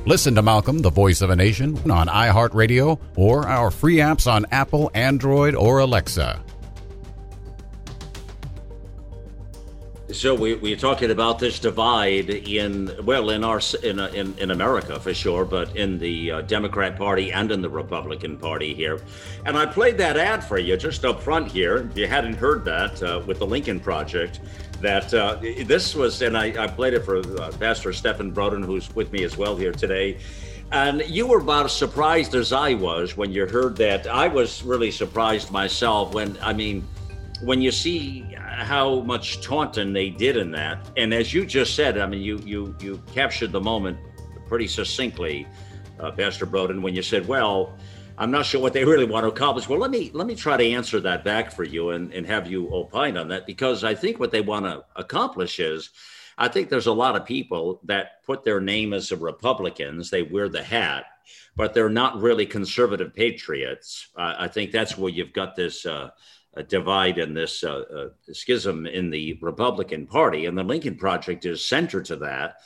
Listen 0.05 0.35
to 0.35 0.43
Malcolm, 0.43 0.81
the 0.81 0.91
voice 0.91 1.21
of 1.21 1.31
a 1.31 1.37
nation, 1.37 1.79
on 1.89 2.09
iHeartRadio 2.09 2.99
or 3.17 3.47
our 3.47 3.71
free 3.71 3.97
apps 3.97 4.31
on 4.31 4.45
Apple, 4.51 4.91
Android, 4.95 5.55
or 5.55 5.79
Alexa. 5.79 6.43
So 10.11 10.35
we, 10.35 10.55
we're 10.57 10.77
talking 10.77 11.11
about 11.11 11.39
this 11.39 11.59
divide 11.59 12.29
in 12.29 12.93
well 13.05 13.31
in 13.31 13.45
our 13.45 13.61
in 13.83 14.01
in, 14.01 14.37
in 14.39 14.51
America 14.51 14.99
for 14.99 15.15
sure, 15.15 15.45
but 15.45 15.75
in 15.77 15.99
the 15.99 16.33
uh, 16.33 16.41
Democrat 16.43 16.99
Party 16.99 17.33
and 17.33 17.51
in 17.51 17.63
the 17.63 17.71
Republican 17.71 18.37
Party 18.37 18.75
here. 18.75 19.01
And 19.47 19.57
I 19.57 19.67
played 19.67 19.97
that 19.99 20.17
ad 20.17 20.45
for 20.45 20.59
you 20.59 20.77
just 20.77 21.05
up 21.05 21.23
front 21.23 21.51
here. 21.51 21.89
If 21.91 21.97
you 21.97 22.09
hadn't 22.09 22.35
heard 22.35 22.65
that 22.65 23.03
uh, 23.03 23.23
with 23.25 23.39
the 23.39 23.47
Lincoln 23.47 23.81
Project, 23.81 24.41
that 24.83 25.15
uh, 25.15 25.37
this 25.65 25.95
was, 25.95 26.21
and 26.23 26.37
I, 26.37 26.65
I 26.65 26.67
played 26.67 26.95
it 26.95 27.05
for 27.05 27.19
uh, 27.19 27.53
Pastor 27.59 27.93
Stephen 27.93 28.33
Broden, 28.33 28.65
who's 28.65 28.95
with 28.95 29.13
me 29.13 29.25
as 29.25 29.37
well 29.37 29.57
here 29.57 29.73
today. 29.73 30.19
And 30.73 31.03
you 31.07 31.27
were 31.27 31.41
about 31.41 31.67
as 31.67 31.73
surprised 31.73 32.35
as 32.35 32.53
I 32.53 32.75
was 32.75 33.17
when 33.17 33.31
you 33.31 33.47
heard 33.47 33.77
that. 33.77 34.07
I 34.07 34.29
was 34.29 34.63
really 34.63 34.91
surprised 34.91 35.51
myself 35.51 36.15
when, 36.15 36.39
I 36.43 36.53
mean, 36.53 36.87
when 37.43 37.61
you 37.61 37.71
see 37.71 38.23
how 38.39 39.01
much 39.01 39.41
taunting 39.41 39.93
they 39.93 40.11
did 40.11 40.37
in 40.37 40.51
that, 40.53 40.91
and 40.97 41.13
as 41.13 41.33
you 41.35 41.45
just 41.45 41.75
said, 41.75 41.99
I 41.99 42.07
mean, 42.07 42.23
you 42.23 42.39
you 42.39 42.75
you 42.81 43.03
captured 43.13 43.53
the 43.53 43.61
moment 43.61 43.99
pretty 44.47 44.69
succinctly, 44.69 45.47
uh, 45.99 46.13
Pastor 46.13 46.47
Broden, 46.47 46.81
when 46.81 46.95
you 46.95 47.03
said, 47.03 47.27
"Well, 47.27 47.77
I'm 48.19 48.31
not 48.31 48.47
sure 48.47 48.61
what 48.61 48.73
they 48.73 48.85
really 48.85 49.05
want 49.05 49.25
to 49.25 49.29
accomplish." 49.29 49.69
Well, 49.69 49.79
let 49.79 49.91
me 49.91 50.11
let 50.13 50.27
me 50.27 50.35
try 50.35 50.57
to 50.57 50.71
answer 50.71 51.01
that 51.01 51.25
back 51.25 51.53
for 51.53 51.65
you 51.65 51.91
and 51.91 52.13
and 52.13 52.27
have 52.27 52.51
you 52.51 52.69
opine 52.73 53.17
on 53.17 53.29
that 53.29 53.47
because 53.47 53.85
I 53.85 53.95
think 53.95 54.19
what 54.19 54.31
they 54.31 54.41
want 54.41 54.67
to 54.67 54.85
accomplish 54.97 55.61
is. 55.61 55.91
I 56.39 56.49
think 56.49 56.71
there's 56.71 56.87
a 56.87 56.93
lot 56.93 57.15
of 57.15 57.27
people 57.27 57.79
that 57.85 58.25
put 58.25 58.43
their 58.43 58.59
name 58.59 58.95
as 58.95 59.13
a 59.13 59.17
Republicans. 59.19 60.09
They 60.09 60.23
wear 60.23 60.49
the 60.49 60.63
hat, 60.63 61.05
but 61.55 61.75
they're 61.75 61.91
not 61.91 62.23
really 62.23 62.47
conservative 62.47 63.15
patriots. 63.15 64.09
Uh, 64.17 64.35
I 64.39 64.49
think 64.49 64.73
that's 64.73 64.97
where 64.97 65.13
you've 65.13 65.35
got 65.35 65.57
this 65.57 65.85
uh, 65.85 66.09
divide 66.69 67.19
and 67.19 67.37
this 67.37 67.65
uh, 67.65 67.83
uh, 67.95 68.33
schism 68.33 68.87
in 68.87 69.11
the 69.11 69.39
Republican 69.41 70.07
Party. 70.07 70.47
And 70.47 70.57
the 70.57 70.63
Lincoln 70.63 70.97
Project 70.97 71.45
is 71.45 71.65
center 71.65 72.03
to 72.03 72.17
that. 72.17 72.57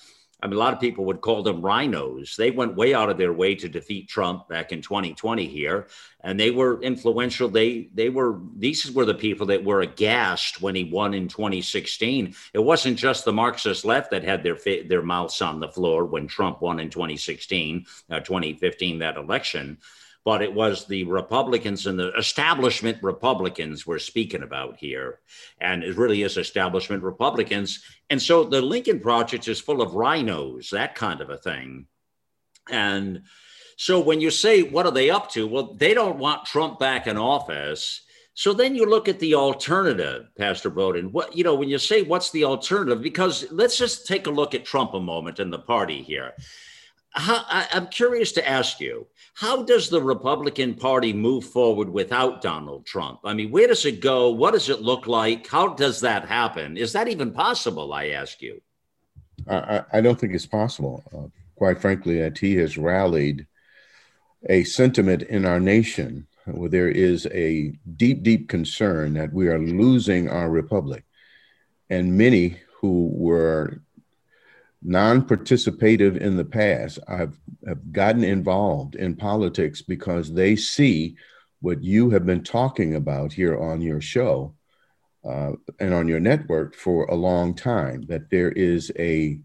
I 0.47 0.49
mean, 0.49 0.59
a 0.59 0.61
lot 0.61 0.73
of 0.73 0.79
people 0.79 1.07
would 1.07 1.23
call 1.23 1.43
them 1.43 1.61
rhinos. 1.61 2.37
They 2.37 2.53
went 2.53 2.77
way 2.77 2.95
out 2.95 3.11
of 3.11 3.19
their 3.19 3.33
way 3.33 3.57
to 3.57 3.69
defeat 3.69 4.09
Trump 4.09 4.49
back 4.49 4.71
in 4.71 4.81
2020 4.81 5.45
here, 5.45 5.89
and 6.21 6.39
they 6.39 6.53
were 6.53 6.81
influential. 6.83 7.49
They 7.49 7.89
they 7.93 8.11
were 8.11 8.39
these 8.57 8.89
were 8.93 9.05
the 9.05 9.15
people 9.15 9.47
that 9.47 9.65
were 9.65 9.81
aghast 9.81 10.63
when 10.63 10.77
he 10.77 10.85
won 10.85 11.15
in 11.15 11.27
2016. 11.27 12.33
It 12.53 12.61
wasn't 12.61 12.97
just 12.97 13.25
the 13.25 13.33
Marxist 13.33 13.85
left 13.85 14.13
that 14.13 14.23
had 14.23 14.45
their 14.45 14.57
their 14.85 15.03
mouths 15.03 15.43
on 15.43 15.59
the 15.59 15.67
floor 15.67 16.05
when 16.05 16.29
Trump 16.29 16.61
won 16.63 16.79
in 16.79 16.91
2016, 16.91 17.85
uh, 18.09 18.21
2015 18.21 19.01
that 19.01 19.17
election 19.17 19.79
but 20.27 20.43
it 20.43 20.53
was 20.53 20.87
the 20.87 21.05
Republicans 21.05 21.87
and 21.87 21.97
the 21.97 22.13
establishment 22.15 23.01
Republicans 23.01 23.87
we're 23.87 24.01
speaking 24.01 24.43
about 24.43 24.77
here. 24.77 25.21
And 25.61 25.85
it 25.85 25.97
really 25.97 26.25
is 26.25 26.37
establishment 26.37 27.05
Republicans. 27.05 27.85
And 28.11 28.21
so 28.21 28.43
the 28.43 28.61
Lincoln 28.61 28.99
Project 28.99 29.47
is 29.47 29.61
full 29.61 29.81
of 29.81 29.95
rhinos, 29.95 30.71
that 30.71 30.97
kind 30.97 31.21
of 31.21 31.31
a 31.31 31.37
thing. 31.37 31.87
And 32.69 33.23
so 33.77 34.01
when 34.01 34.21
you 34.21 34.33
say, 34.33 34.65
what 34.65 34.85
are 34.85 34.91
they 34.91 35.11
up 35.11 35.31
to? 35.31 35.47
Well, 35.47 35.75
they 35.75 35.95
don't 35.95 36.19
want 36.19 36.45
Trump 36.45 36.81
back 36.81 37.07
in 37.07 37.17
office. 37.17 38.03
So 38.35 38.53
then 38.53 38.75
you 38.75 38.85
look 38.85 39.09
at 39.09 39.21
the 39.21 39.37
alternative, 39.37 40.27
Pastor 40.37 40.73
Broden. 40.73 41.13
What 41.13 41.37
you 41.37 41.45
know, 41.45 41.55
when 41.55 41.69
you 41.69 41.79
say 41.79 42.03
what's 42.03 42.33
the 42.33 42.43
alternative, 42.43 43.01
because 43.01 43.47
let's 43.53 43.79
just 43.79 44.09
take 44.09 44.27
a 44.27 44.33
look 44.33 44.57
at 44.57 44.65
Trump 44.65 44.93
a 44.95 45.01
moment 45.01 45.39
and 45.39 45.53
the 45.53 45.61
party 45.61 46.03
here. 46.03 46.33
How, 47.11 47.45
I, 47.49 47.67
I'm 47.73 47.87
curious 47.87 48.33
to 48.33 48.47
ask 48.47 48.81
you 48.81 49.07
how 49.35 49.63
does 49.65 49.89
the 49.91 50.03
Republican 50.03 50.75
Party 50.75 51.13
move 51.13 51.45
forward 51.45 51.89
without 51.89 52.43
Donald 52.43 52.87
Trump? 52.87 53.21
I 53.25 53.35
mean, 53.35 53.51
where 53.51 53.69
does 53.69 53.85
it 53.85 54.01
go? 54.01 54.31
What 54.31 54.53
does 54.53 54.69
it 54.69 54.81
look 54.81 55.07
like? 55.07 55.47
How 55.47 55.75
does 55.75 56.01
that 56.01 56.27
happen? 56.27 56.77
Is 56.77 56.93
that 56.93 57.09
even 57.09 57.33
possible? 57.33 57.93
I 57.93 58.09
ask 58.09 58.41
you. 58.41 58.63
I, 59.49 59.83
I 59.93 60.01
don't 60.01 60.19
think 60.19 60.35
it's 60.35 60.47
possible. 60.47 61.05
Uh, 61.15 61.29
quite 61.57 61.81
frankly, 61.81 62.19
that 62.21 62.39
he 62.39 62.57
has 62.57 62.79
rallied 62.79 63.47
a 64.49 64.65
sentiment 64.65 65.23
in 65.23 65.45
our 65.45 65.61
nation 65.61 66.27
where 66.47 66.69
there 66.69 66.89
is 66.89 67.27
a 67.33 67.73
deep, 67.97 68.23
deep 68.23 68.49
concern 68.49 69.15
that 69.15 69.33
we 69.33 69.49
are 69.49 69.59
losing 69.59 70.29
our 70.29 70.49
republic. 70.49 71.05
And 71.91 72.17
many 72.17 72.61
who 72.81 73.11
were 73.13 73.83
non-participative 74.87 76.17
in 76.17 76.37
the 76.37 76.45
past 76.45 76.99
I've, 77.09 77.39
have 77.67 77.93
gotten 77.93 78.23
involved 78.23 78.95
in 78.95 79.17
politics 79.17 79.83
because 79.83 80.33
they 80.33 80.55
see 80.55 81.17
what 81.61 81.83
you 81.83 82.11
have 82.11 82.25
been 82.25 82.45
talking 82.45 82.95
about 82.95 83.33
here 83.33 83.59
on 83.61 83.81
your 83.81 84.01
show 84.01 84.55
uh, 85.29 85.53
and 85.81 85.93
on 85.93 86.07
your 86.07 86.21
network 86.21 86.77
for 86.77 87.07
a 87.07 87.15
long 87.15 87.55
time 87.55 88.03
that 88.03 88.31
there 88.31 88.53
is 88.53 88.93
a 88.99 89.39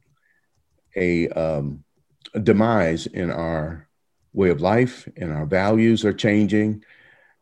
a, 0.95 1.29
um, 1.29 1.83
a 2.35 2.39
demise 2.39 3.07
in 3.07 3.31
our 3.31 3.87
way 4.33 4.49
of 4.49 4.61
life 4.61 5.07
and 5.17 5.31
our 5.31 5.45
values 5.45 6.05
are 6.05 6.13
changing 6.13 6.83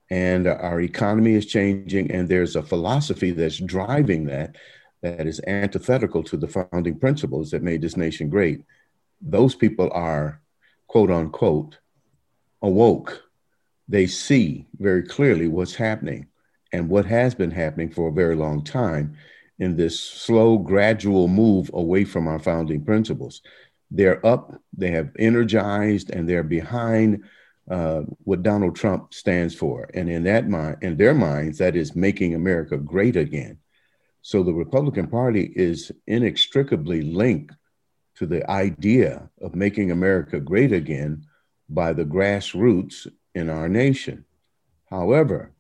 and 0.09 0.47
our 0.47 0.81
economy 0.81 1.33
is 1.33 1.45
changing 1.45 2.11
and 2.11 2.29
there's 2.29 2.55
a 2.55 2.63
philosophy 2.63 3.31
that's 3.31 3.57
driving 3.57 4.25
that 4.25 4.55
that 5.01 5.27
is 5.27 5.41
antithetical 5.47 6.23
to 6.23 6.37
the 6.37 6.47
founding 6.47 6.99
principles 6.99 7.51
that 7.51 7.63
made 7.63 7.81
this 7.81 7.97
nation 7.97 8.29
great, 8.29 8.63
those 9.21 9.55
people 9.55 9.89
are, 9.93 10.41
quote 10.87 11.11
unquote, 11.11 11.77
awoke. 12.61 13.23
They 13.87 14.07
see 14.07 14.67
very 14.77 15.03
clearly 15.03 15.47
what's 15.47 15.75
happening 15.75 16.27
and 16.71 16.89
what 16.89 17.05
has 17.05 17.33
been 17.33 17.51
happening 17.51 17.89
for 17.89 18.09
a 18.09 18.13
very 18.13 18.35
long 18.35 18.63
time 18.63 19.15
in 19.57 19.75
this 19.75 19.99
slow, 19.99 20.57
gradual 20.57 21.27
move 21.27 21.69
away 21.73 22.05
from 22.05 22.27
our 22.27 22.39
founding 22.39 22.83
principles. 22.83 23.41
They're 23.91 24.25
up, 24.25 24.61
they 24.77 24.91
have 24.91 25.09
energized, 25.17 26.11
and 26.11 26.29
they're 26.29 26.43
behind 26.43 27.23
uh, 27.69 28.01
what 28.23 28.43
Donald 28.43 28.75
Trump 28.75 29.13
stands 29.13 29.55
for. 29.55 29.89
And 29.93 30.09
in 30.09 30.23
that 30.23 30.47
mind, 30.47 30.77
in 30.81 30.97
their 30.97 31.13
minds, 31.13 31.57
that 31.57 31.75
is 31.75 31.95
making 31.95 32.35
America 32.35 32.77
great 32.77 33.15
again. 33.15 33.57
So 34.21 34.43
the 34.43 34.53
Republican 34.53 35.07
Party 35.07 35.51
is 35.55 35.91
inextricably 36.07 37.01
linked 37.01 37.55
to 38.15 38.25
the 38.25 38.49
idea 38.49 39.29
of 39.41 39.55
making 39.55 39.91
America 39.91 40.39
great 40.39 40.73
again 40.73 41.25
by 41.69 41.93
the 41.93 42.03
grassroots 42.03 43.07
in 43.33 43.49
our 43.49 43.69
nation. 43.69 44.25
However, 44.89 45.53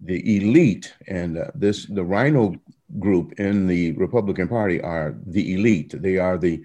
the 0.00 0.36
elite 0.36 0.92
and 1.06 1.38
uh, 1.38 1.50
this 1.54 1.86
the 1.86 2.04
rhino 2.04 2.54
group 2.98 3.40
in 3.40 3.66
the 3.66 3.92
Republican 3.92 4.48
Party 4.48 4.80
are 4.80 5.16
the 5.26 5.54
elite. 5.54 5.94
They 5.96 6.18
are 6.18 6.36
the 6.36 6.62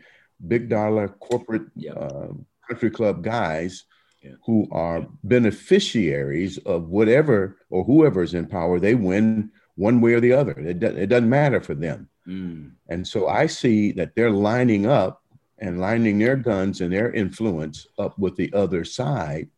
big 0.48 0.70
dollar 0.70 1.08
corporate 1.08 1.68
yep. 1.76 1.96
uh, 1.98 2.28
country 2.68 2.90
club 2.90 3.24
guys 3.24 3.86
yeah. 4.22 4.32
who 4.46 4.68
are 4.72 5.08
beneficiaries 5.24 6.58
of 6.60 6.90
whatever 6.90 7.58
or 7.70 7.84
whoever's 7.84 8.34
in 8.34 8.48
power. 8.48 8.80
They 8.80 8.96
win 8.96 9.52
one 9.82 10.00
way 10.00 10.14
or 10.14 10.20
the 10.20 10.32
other. 10.32 10.52
It, 10.60 10.84
it 10.84 11.08
doesn't 11.08 11.28
matter 11.28 11.60
for 11.60 11.74
them. 11.74 12.08
Mm. 12.28 12.74
And 12.88 13.08
so 13.08 13.28
I 13.28 13.48
see 13.48 13.92
that 13.94 14.16
they're 14.16 14.30
lining 14.30 14.86
up 14.86 15.24
and 15.58 15.82
lining 15.82 16.20
their 16.20 16.36
guns 16.36 16.82
and 16.82 16.94
their 16.94 17.12
influence 17.12 17.88
up 17.98 18.18
with 18.20 18.36
the 18.36 18.54
other 18.54 18.86
side 18.86 19.50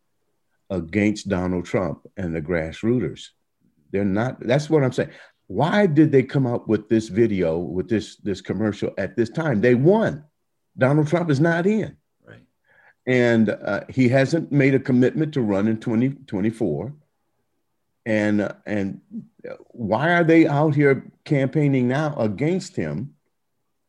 against 0.69 1.27
Donald 1.27 1.65
Trump 1.65 2.07
and 2.15 2.33
the 2.33 2.41
grassrooters. 2.41 3.31
They're 3.91 4.05
not, 4.05 4.39
that's 4.39 4.69
what 4.69 4.83
I'm 4.83 4.93
saying. 4.93 5.11
why 5.47 5.87
did 5.87 6.09
they 6.13 6.23
come 6.23 6.47
up 6.47 6.69
with 6.69 6.87
this 6.87 7.09
video 7.09 7.57
with 7.57 7.89
this 7.89 8.15
this 8.17 8.39
commercial 8.39 8.91
at 8.97 9.17
this 9.17 9.29
time? 9.29 9.59
They 9.59 9.75
won. 9.75 10.23
Donald 10.77 11.07
Trump 11.09 11.29
is 11.29 11.41
not 11.41 11.67
in. 11.67 11.97
Right. 12.25 12.45
And 13.05 13.49
uh, 13.49 13.81
he 13.89 14.07
hasn't 14.07 14.53
made 14.53 14.73
a 14.73 14.79
commitment 14.79 15.33
to 15.33 15.41
run 15.41 15.67
in 15.67 15.77
2024. 15.79 16.93
And 18.05 18.53
and 18.65 19.01
why 19.71 20.13
are 20.13 20.23
they 20.23 20.47
out 20.47 20.75
here 20.75 21.11
campaigning 21.25 21.87
now 21.87 22.15
against 22.17 22.75
him? 22.75 23.13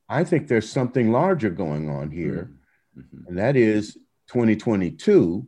I 0.08 0.24
think 0.24 0.48
there's 0.48 0.70
something 0.70 1.10
larger 1.10 1.50
going 1.50 1.88
on 1.88 2.10
here, 2.10 2.50
mm-hmm. 2.96 3.28
and 3.28 3.38
that 3.38 3.56
is 3.56 3.94
2022. 4.28 5.46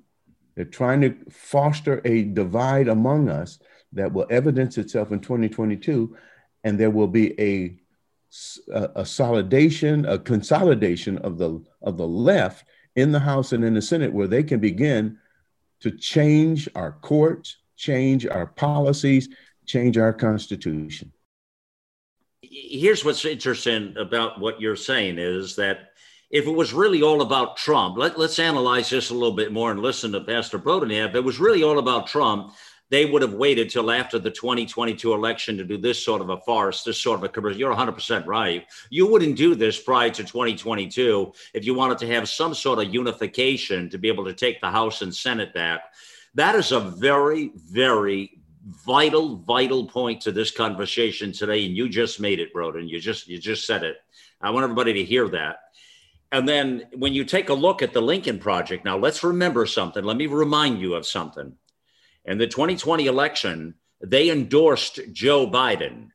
They're 0.55 0.65
trying 0.65 1.03
to 1.03 1.15
foster 1.31 2.01
a 2.05 2.23
divide 2.25 2.89
among 2.89 3.29
us 3.29 3.59
that 3.93 4.13
will 4.13 4.27
evidence 4.31 4.79
itself 4.79 5.13
in 5.13 5.21
2022, 5.21 6.17
and 6.65 6.81
there 6.81 6.91
will 6.91 7.09
be 7.09 7.39
a 7.41 7.77
a, 8.73 8.85
a 8.97 9.03
solidation, 9.03 10.11
a 10.11 10.19
consolidation 10.19 11.19
of 11.19 11.39
the 11.39 11.63
of 11.83 11.97
the 11.97 12.07
left 12.07 12.65
in 12.97 13.13
the 13.13 13.21
House 13.21 13.53
and 13.53 13.65
in 13.65 13.75
the 13.75 13.83
Senate, 13.83 14.13
where 14.13 14.27
they 14.27 14.43
can 14.43 14.61
begin 14.61 15.19
to 15.81 15.91
change 15.91 16.69
our 16.75 16.93
courts, 16.93 17.59
change 17.77 18.27
our 18.27 18.47
policies, 18.47 19.29
change 19.67 19.99
our 19.99 20.13
constitution. 20.13 21.13
Here's 22.43 23.05
what's 23.05 23.25
interesting 23.25 23.95
about 23.99 24.41
what 24.41 24.61
you're 24.61 24.77
saying 24.77 25.19
is 25.19 25.57
that 25.57 25.91
if 26.31 26.47
it 26.47 26.55
was 26.55 26.73
really 26.73 27.03
all 27.03 27.23
about 27.23 27.57
Trump, 27.57 27.97
let, 27.97 28.17
us 28.17 28.39
analyze 28.39 28.91
this 28.91 29.11
a 29.11 29.15
little 29.15 29.37
bit 29.37 29.53
more 29.53 29.71
and 29.71 29.81
listen 29.81 30.13
to 30.13 30.21
Pastor 30.21 30.59
Broden. 30.59 30.91
If 30.91 31.15
it 31.15 31.25
was 31.25 31.39
really 31.39 31.63
all 31.63 31.79
about 31.79 32.09
Trump, 32.09 32.53
they 32.89 33.05
would 33.05 33.23
have 33.23 33.35
waited 33.35 33.71
till 33.71 33.91
after 33.91 34.19
the 34.19 34.31
2022 34.31 35.13
election 35.13 35.57
to 35.57 35.65
do 35.65 35.77
this 35.77 36.05
sort 36.05 36.21
of 36.21 36.31
a 36.31 36.39
farce, 36.39 36.83
this 36.85 37.01
sort 37.01 37.19
of 37.19 37.25
a 37.25 37.29
commercial. 37.29 37.59
You're 37.59 37.75
100% 37.75 38.27
right. 38.27 38.65
You 38.91 39.11
wouldn't 39.11 39.37
do 39.37 39.55
this 39.55 39.81
prior 39.81 40.11
to 40.11 40.23
2022 40.23 41.33
if 41.55 41.65
you 41.65 41.75
wanted 41.75 41.99
to 41.99 42.07
have 42.09 42.29
some 42.29 42.55
sort 42.55 42.79
of 42.79 42.93
unification 42.93 43.91
to 43.91 43.99
be 43.99 44.09
able 44.09 44.25
to 44.25 44.35
take 44.35 44.61
the 44.61 44.71
House 44.71 45.03
and 45.03 45.15
Senate 45.15 45.53
back. 45.53 45.95
That 46.37 46.55
is 46.55 46.71
a 46.71 46.81
very, 46.81 47.51
very 47.55 48.39
vital, 48.85 49.37
vital 49.37 49.87
point 49.87 50.21
to 50.23 50.33
this 50.33 50.51
conversation 50.51 51.33
today. 51.33 51.65
And 51.65 51.75
you 51.75 51.89
just 51.89 52.21
made 52.21 52.41
it, 52.41 52.55
Broden. 52.55 52.89
You 52.89 53.01
just 53.01 53.27
you 53.27 53.39
just 53.39 53.67
said 53.67 53.83
it. 53.83 53.97
I 54.41 54.51
want 54.51 54.65
everybody 54.65 54.93
to 54.95 55.05
hear 55.05 55.29
that. 55.31 55.61
And 56.31 56.47
then 56.47 56.85
when 56.95 57.15
you 57.15 57.25
take 57.25 57.49
a 57.49 57.55
look 57.55 57.81
at 57.81 57.95
the 57.95 58.03
Lincoln 58.03 58.39
Project, 58.39 58.85
now 58.85 58.99
let's 58.99 59.25
remember 59.25 59.65
something. 59.65 60.05
Let 60.05 60.19
me 60.19 60.27
remind 60.27 60.79
you 60.79 60.95
of 60.95 61.07
something. 61.07 61.55
In 62.27 62.37
the 62.37 62.47
2020 62.47 63.07
election, 63.07 63.75
they 64.01 64.29
endorsed 64.29 65.01
Joe 65.13 65.49
Biden. 65.49 66.11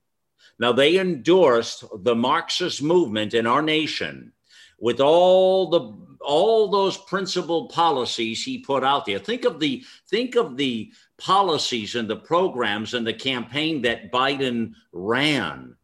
Now, 0.59 0.71
they 0.71 0.99
endorsed 0.99 1.85
the 2.03 2.13
Marxist 2.13 2.83
movement 2.83 3.33
in 3.33 3.47
our 3.47 3.63
nation 3.63 4.33
with 4.79 4.99
all 4.99 5.69
the 5.69 6.10
all 6.23 6.69
those 6.69 6.97
principal 6.97 7.67
policies 7.67 8.43
he 8.43 8.59
put 8.59 8.83
out 8.83 9.05
there. 9.05 9.19
Think 9.19 9.45
of 9.45 9.59
the 9.59 9.83
think 10.09 10.35
of 10.35 10.57
the 10.57 10.91
policies 11.17 11.95
and 11.95 12.09
the 12.09 12.15
programs 12.15 12.93
and 12.93 13.05
the 13.05 13.13
campaign 13.13 13.81
that 13.83 14.11
Biden 14.11 14.73
ran. 14.91 15.75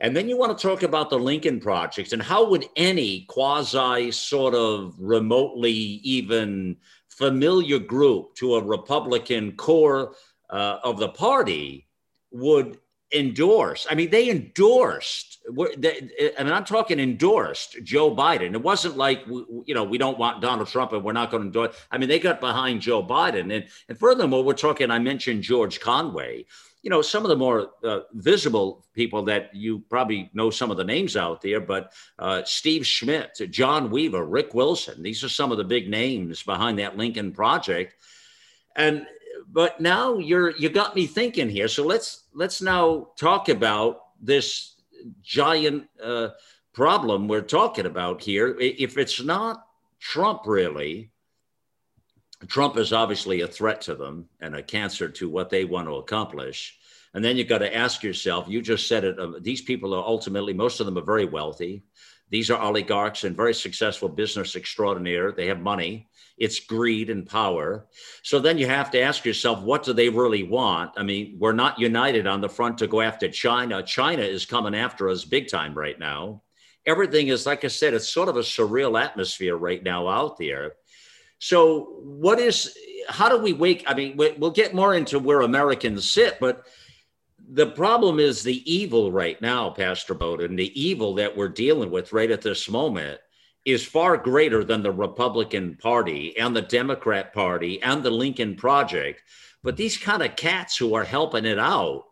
And 0.00 0.14
then 0.14 0.28
you 0.28 0.36
want 0.36 0.56
to 0.58 0.66
talk 0.66 0.82
about 0.82 1.08
the 1.08 1.18
Lincoln 1.18 1.60
Project 1.60 2.12
and 2.12 2.20
how 2.20 2.48
would 2.48 2.66
any 2.76 3.24
quasi 3.28 4.10
sort 4.10 4.54
of 4.54 4.94
remotely 4.98 5.70
even 5.70 6.76
familiar 7.08 7.78
group 7.78 8.34
to 8.34 8.56
a 8.56 8.62
Republican 8.62 9.52
core 9.52 10.14
uh, 10.50 10.78
of 10.82 10.98
the 10.98 11.08
party 11.08 11.86
would 12.32 12.78
endorse. 13.12 13.86
I 13.88 13.94
mean, 13.94 14.10
they 14.10 14.30
endorsed. 14.30 15.33
I 15.46 16.42
mean, 16.42 16.52
I'm 16.52 16.64
talking 16.64 16.98
endorsed 16.98 17.76
Joe 17.82 18.14
Biden. 18.14 18.54
It 18.54 18.62
wasn't 18.62 18.96
like 18.96 19.26
you 19.26 19.74
know 19.74 19.84
we 19.84 19.98
don't 19.98 20.18
want 20.18 20.40
Donald 20.40 20.68
Trump 20.68 20.92
and 20.92 21.04
we're 21.04 21.12
not 21.12 21.30
going 21.30 21.42
to 21.42 21.46
endorse. 21.46 21.76
I 21.90 21.98
mean, 21.98 22.08
they 22.08 22.18
got 22.18 22.40
behind 22.40 22.80
Joe 22.80 23.02
Biden, 23.02 23.54
and 23.54 23.66
and 23.88 23.98
furthermore, 23.98 24.42
we're 24.42 24.54
talking. 24.54 24.90
I 24.90 24.98
mentioned 24.98 25.42
George 25.42 25.80
Conway. 25.80 26.46
You 26.82 26.90
know, 26.90 27.02
some 27.02 27.24
of 27.24 27.30
the 27.30 27.36
more 27.36 27.70
uh, 27.82 28.00
visible 28.12 28.84
people 28.92 29.22
that 29.24 29.54
you 29.54 29.80
probably 29.88 30.30
know 30.34 30.50
some 30.50 30.70
of 30.70 30.76
the 30.76 30.84
names 30.84 31.16
out 31.16 31.40
there, 31.40 31.60
but 31.60 31.92
uh, 32.18 32.42
Steve 32.44 32.86
Schmidt, 32.86 33.40
John 33.50 33.90
Weaver, 33.90 34.24
Rick 34.24 34.54
Wilson. 34.54 35.02
These 35.02 35.24
are 35.24 35.30
some 35.30 35.50
of 35.50 35.58
the 35.58 35.64
big 35.64 35.88
names 35.88 36.42
behind 36.42 36.78
that 36.78 36.96
Lincoln 36.96 37.32
Project. 37.32 37.94
And 38.76 39.06
but 39.48 39.80
now 39.80 40.18
you're 40.18 40.50
you 40.56 40.70
got 40.70 40.94
me 40.94 41.06
thinking 41.06 41.50
here. 41.50 41.68
So 41.68 41.84
let's 41.84 42.24
let's 42.32 42.62
now 42.62 43.08
talk 43.18 43.48
about 43.48 44.00
this 44.20 44.73
giant 45.22 45.88
uh, 46.02 46.28
problem 46.72 47.28
we're 47.28 47.42
talking 47.42 47.86
about 47.86 48.22
here. 48.22 48.56
If 48.58 48.98
it's 48.98 49.22
not 49.22 49.66
Trump, 50.00 50.42
really, 50.46 51.10
Trump 52.46 52.76
is 52.76 52.92
obviously 52.92 53.40
a 53.40 53.48
threat 53.48 53.80
to 53.82 53.94
them 53.94 54.28
and 54.40 54.54
a 54.54 54.62
cancer 54.62 55.08
to 55.08 55.28
what 55.28 55.50
they 55.50 55.64
want 55.64 55.88
to 55.88 55.96
accomplish. 55.96 56.76
And 57.14 57.24
then 57.24 57.36
you've 57.36 57.48
got 57.48 57.58
to 57.58 57.74
ask 57.74 58.02
yourself, 58.02 58.48
you 58.48 58.60
just 58.60 58.88
said 58.88 59.04
it, 59.04 59.18
uh, 59.18 59.32
these 59.40 59.62
people 59.62 59.94
are 59.94 60.04
ultimately, 60.04 60.52
most 60.52 60.80
of 60.80 60.86
them 60.86 60.98
are 60.98 61.02
very 61.02 61.24
wealthy. 61.24 61.84
These 62.34 62.50
are 62.50 62.60
oligarchs 62.60 63.22
and 63.22 63.36
very 63.36 63.54
successful 63.54 64.08
business 64.08 64.56
extraordinaire. 64.56 65.30
They 65.30 65.46
have 65.46 65.60
money. 65.60 66.08
It's 66.36 66.58
greed 66.58 67.08
and 67.08 67.24
power. 67.24 67.86
So 68.24 68.40
then 68.40 68.58
you 68.58 68.66
have 68.66 68.90
to 68.90 69.00
ask 69.00 69.24
yourself, 69.24 69.62
what 69.62 69.84
do 69.84 69.92
they 69.92 70.08
really 70.08 70.42
want? 70.42 70.90
I 70.96 71.04
mean, 71.04 71.36
we're 71.38 71.52
not 71.52 71.78
united 71.78 72.26
on 72.26 72.40
the 72.40 72.48
front 72.48 72.78
to 72.78 72.88
go 72.88 73.02
after 73.02 73.28
China. 73.28 73.84
China 73.84 74.22
is 74.22 74.46
coming 74.46 74.74
after 74.74 75.08
us 75.08 75.24
big 75.24 75.46
time 75.46 75.74
right 75.74 75.96
now. 75.96 76.42
Everything 76.86 77.28
is, 77.28 77.46
like 77.46 77.64
I 77.64 77.68
said, 77.68 77.94
it's 77.94 78.08
sort 78.08 78.28
of 78.28 78.36
a 78.36 78.40
surreal 78.40 79.00
atmosphere 79.00 79.56
right 79.56 79.84
now 79.84 80.08
out 80.08 80.36
there. 80.36 80.72
So, 81.38 82.00
what 82.02 82.40
is, 82.40 82.76
how 83.08 83.28
do 83.28 83.38
we 83.38 83.52
wake? 83.52 83.84
I 83.86 83.94
mean, 83.94 84.16
we'll 84.16 84.50
get 84.50 84.74
more 84.74 84.92
into 84.92 85.20
where 85.20 85.42
Americans 85.42 86.10
sit, 86.10 86.40
but 86.40 86.66
the 87.54 87.66
problem 87.68 88.18
is 88.18 88.42
the 88.42 88.68
evil 88.70 89.12
right 89.12 89.40
now, 89.40 89.70
Pastor 89.70 90.12
Broden, 90.12 90.56
the 90.56 90.80
evil 90.80 91.14
that 91.14 91.36
we're 91.36 91.48
dealing 91.48 91.88
with 91.88 92.12
right 92.12 92.30
at 92.32 92.42
this 92.42 92.68
moment 92.68 93.20
is 93.64 93.86
far 93.86 94.16
greater 94.16 94.64
than 94.64 94.82
the 94.82 94.90
Republican 94.90 95.76
Party 95.80 96.36
and 96.36 96.54
the 96.54 96.62
Democrat 96.62 97.32
Party 97.32 97.80
and 97.80 98.02
the 98.02 98.10
Lincoln 98.10 98.56
Project. 98.56 99.22
But 99.62 99.76
these 99.76 99.96
kind 99.96 100.20
of 100.22 100.34
cats 100.34 100.76
who 100.76 100.94
are 100.94 101.04
helping 101.04 101.44
it 101.44 101.60
out. 101.60 102.02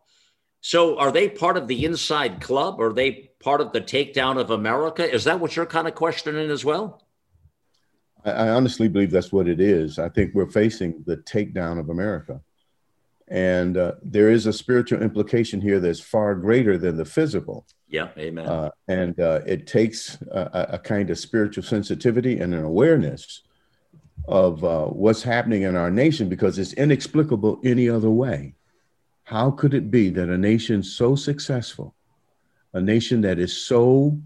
So 0.60 0.96
are 0.96 1.10
they 1.10 1.28
part 1.28 1.56
of 1.56 1.66
the 1.66 1.84
inside 1.84 2.40
club? 2.40 2.80
Are 2.80 2.92
they 2.92 3.32
part 3.40 3.60
of 3.60 3.72
the 3.72 3.80
takedown 3.80 4.40
of 4.40 4.50
America? 4.50 5.12
Is 5.12 5.24
that 5.24 5.40
what 5.40 5.56
you're 5.56 5.66
kind 5.66 5.88
of 5.88 5.96
questioning 5.96 6.50
as 6.52 6.64
well? 6.64 7.02
I 8.24 8.50
honestly 8.50 8.86
believe 8.86 9.10
that's 9.10 9.32
what 9.32 9.48
it 9.48 9.60
is. 9.60 9.98
I 9.98 10.08
think 10.08 10.34
we're 10.34 10.46
facing 10.46 11.02
the 11.04 11.16
takedown 11.16 11.80
of 11.80 11.88
America. 11.88 12.40
And 13.32 13.78
uh, 13.78 13.92
there 14.02 14.28
is 14.28 14.44
a 14.44 14.52
spiritual 14.52 15.00
implication 15.00 15.62
here 15.62 15.80
that's 15.80 16.00
far 16.00 16.34
greater 16.34 16.76
than 16.76 16.98
the 16.98 17.06
physical. 17.06 17.66
Yeah, 17.88 18.08
amen. 18.18 18.46
Uh, 18.46 18.70
and 18.88 19.18
uh, 19.18 19.40
it 19.46 19.66
takes 19.66 20.20
a, 20.30 20.66
a, 20.72 20.78
kind 20.78 21.08
of 21.08 21.18
spiritual 21.18 21.64
sensitivity 21.64 22.38
and 22.40 22.52
an 22.52 22.62
awareness 22.62 23.40
of 24.28 24.62
uh, 24.62 24.84
what's 24.84 25.22
happening 25.22 25.62
in 25.62 25.76
our 25.76 25.90
nation 25.90 26.28
because 26.28 26.58
it's 26.58 26.74
inexplicable 26.74 27.58
any 27.64 27.88
other 27.88 28.10
way. 28.10 28.54
How 29.24 29.50
could 29.50 29.72
it 29.72 29.90
be 29.90 30.10
that 30.10 30.28
a 30.28 30.36
nation 30.36 30.82
so 30.82 31.16
successful, 31.16 31.94
a 32.74 32.82
nation 32.82 33.22
that 33.22 33.38
is 33.38 33.56
so 33.56 34.18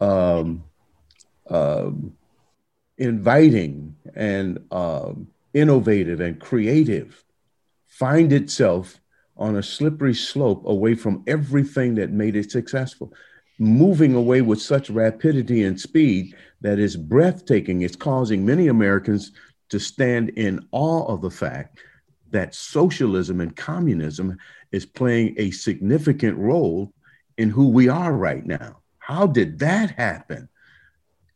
um, 0.00 0.62
um 1.50 2.16
inviting 2.98 3.96
and 4.14 4.64
um, 4.70 5.26
innovative 5.52 6.20
and 6.20 6.38
creative, 6.38 7.23
find 7.98 8.32
itself 8.32 9.00
on 9.36 9.56
a 9.56 9.62
slippery 9.62 10.14
slope 10.14 10.64
away 10.66 10.94
from 10.94 11.22
everything 11.28 11.94
that 11.94 12.10
made 12.10 12.34
it 12.34 12.50
successful, 12.50 13.12
moving 13.58 14.14
away 14.14 14.40
with 14.40 14.60
such 14.60 14.90
rapidity 14.90 15.62
and 15.62 15.80
speed 15.80 16.34
that 16.60 16.78
is 16.78 16.96
breathtaking. 16.96 17.82
It's 17.82 17.96
causing 17.96 18.44
many 18.44 18.66
Americans 18.66 19.30
to 19.68 19.78
stand 19.78 20.30
in 20.30 20.66
awe 20.72 21.06
of 21.06 21.22
the 21.22 21.30
fact 21.30 21.78
that 22.30 22.54
socialism 22.54 23.40
and 23.40 23.54
communism 23.54 24.38
is 24.72 24.84
playing 24.84 25.34
a 25.38 25.52
significant 25.52 26.36
role 26.36 26.92
in 27.38 27.48
who 27.48 27.68
we 27.68 27.88
are 27.88 28.12
right 28.12 28.44
now. 28.44 28.80
How 28.98 29.26
did 29.26 29.60
that 29.60 29.92
happen? 29.92 30.48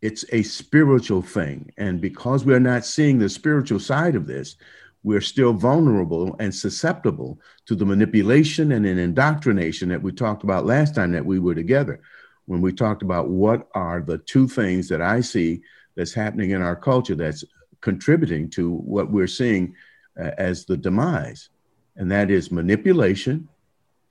It's 0.02 0.24
a 0.32 0.42
spiritual 0.42 1.22
thing. 1.22 1.72
And 1.76 2.00
because 2.00 2.44
we're 2.44 2.58
not 2.58 2.84
seeing 2.84 3.18
the 3.18 3.28
spiritual 3.28 3.78
side 3.78 4.16
of 4.16 4.26
this, 4.26 4.56
we're 5.02 5.20
still 5.20 5.52
vulnerable 5.52 6.34
and 6.38 6.54
susceptible 6.54 7.38
to 7.66 7.74
the 7.74 7.86
manipulation 7.86 8.72
and 8.72 8.84
an 8.84 8.98
indoctrination 8.98 9.88
that 9.88 10.02
we 10.02 10.12
talked 10.12 10.42
about 10.42 10.66
last 10.66 10.94
time 10.94 11.12
that 11.12 11.24
we 11.24 11.38
were 11.38 11.54
together 11.54 12.00
when 12.46 12.60
we 12.60 12.72
talked 12.72 13.02
about 13.02 13.28
what 13.28 13.68
are 13.74 14.00
the 14.00 14.18
two 14.18 14.48
things 14.48 14.88
that 14.88 15.02
I 15.02 15.20
see 15.20 15.60
that's 15.96 16.14
happening 16.14 16.50
in 16.50 16.62
our 16.62 16.76
culture 16.76 17.14
that's 17.14 17.44
contributing 17.80 18.48
to 18.50 18.72
what 18.72 19.10
we're 19.10 19.26
seeing 19.26 19.74
uh, 20.18 20.30
as 20.38 20.64
the 20.64 20.76
demise. 20.76 21.50
And 21.96 22.10
that 22.10 22.30
is 22.30 22.50
manipulation 22.50 23.48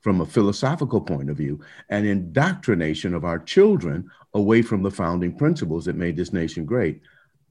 from 0.00 0.20
a 0.20 0.26
philosophical 0.26 1.00
point 1.00 1.28
of 1.28 1.36
view 1.36 1.60
and 1.88 2.06
indoctrination 2.06 3.14
of 3.14 3.24
our 3.24 3.38
children 3.38 4.08
away 4.34 4.62
from 4.62 4.82
the 4.82 4.90
founding 4.90 5.36
principles 5.36 5.84
that 5.84 5.96
made 5.96 6.16
this 6.16 6.32
nation 6.32 6.64
great. 6.64 7.00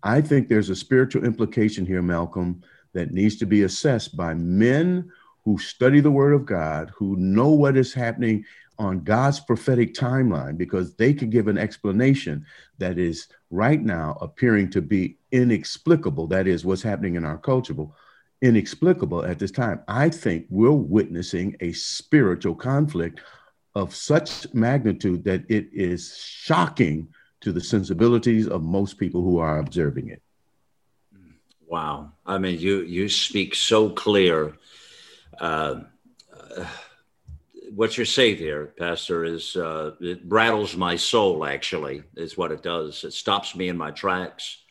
I 0.04 0.22
think 0.22 0.48
there's 0.48 0.70
a 0.70 0.76
spiritual 0.76 1.26
implication 1.26 1.86
here, 1.86 2.02
Malcolm, 2.02 2.64
that 2.94 3.12
needs 3.12 3.38
to 3.38 3.46
be 3.46 3.64
assessed 3.64 4.16
by 4.16 4.34
men 4.34 5.12
who 5.44 5.58
study 5.58 6.00
the 6.00 6.12
Word 6.12 6.34
of 6.34 6.46
God, 6.46 6.92
who 6.96 7.16
know 7.16 7.50
what 7.50 7.78
is 7.78 7.94
happening 7.94 8.44
on 8.80 9.00
God's 9.00 9.40
prophetic 9.40 9.94
timeline, 9.94 10.58
because 10.58 10.96
they 10.96 11.14
can 11.14 11.30
give 11.30 11.48
an 11.48 11.58
explanation 11.58 12.46
that 12.78 13.00
is 13.00 13.28
right 13.50 13.82
now 13.82 14.18
appearing 14.22 14.70
to 14.72 14.82
be 14.82 15.18
inexplicable. 15.32 16.28
That 16.28 16.48
is 16.48 16.66
what's 16.66 16.84
happening 16.84 17.16
in 17.16 17.26
our 17.26 17.38
culture, 17.38 17.74
inexplicable 18.42 19.26
at 19.26 19.40
this 19.40 19.52
time. 19.52 19.82
I 19.88 20.10
think 20.10 20.46
we're 20.50 20.72
witnessing 20.72 21.56
a 21.60 21.72
spiritual 21.72 22.56
conflict 22.56 23.22
of 23.74 23.96
such 23.96 24.54
magnitude 24.54 25.24
that 25.24 25.44
it 25.50 25.70
is 25.72 26.16
shocking 26.18 27.08
to 27.42 27.52
the 27.52 27.62
sensibilities 27.62 28.48
of 28.48 28.64
most 28.64 28.98
people 28.98 29.22
who 29.22 29.38
are 29.38 29.60
observing 29.60 30.10
it. 30.10 30.22
Wow. 31.68 32.14
I 32.26 32.38
mean, 32.38 32.60
you, 32.60 32.82
you 32.82 33.10
speak 33.10 33.54
so 33.54 33.90
clear. 33.90 34.58
Uh, 35.40 35.82
what 37.76 37.98
you 37.98 38.06
say 38.06 38.34
there, 38.34 38.68
Pastor, 38.68 39.26
is 39.26 39.56
uh, 39.56 39.92
it 40.00 40.22
rattles 40.26 40.76
my 40.76 40.96
soul. 40.96 41.46
Actually, 41.46 42.04
is 42.16 42.38
what 42.38 42.52
it 42.52 42.64
does. 42.64 43.04
It 43.04 43.14
stops 43.14 43.56
me 43.56 43.70
in 43.70 43.78
my 43.78 43.92
tracks 43.92 44.64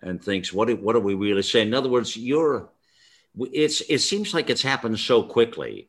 and 0.00 0.22
thinks, 0.22 0.52
"What? 0.52 0.70
What 0.80 0.96
are 0.96 1.00
we 1.00 1.14
really 1.14 1.42
saying?" 1.42 1.68
In 1.68 1.74
other 1.74 1.88
words, 1.88 2.16
you're. 2.16 2.70
It's. 3.38 3.80
It 3.82 3.98
seems 3.98 4.32
like 4.32 4.48
it's 4.48 4.62
happened 4.62 4.98
so 4.98 5.22
quickly. 5.22 5.88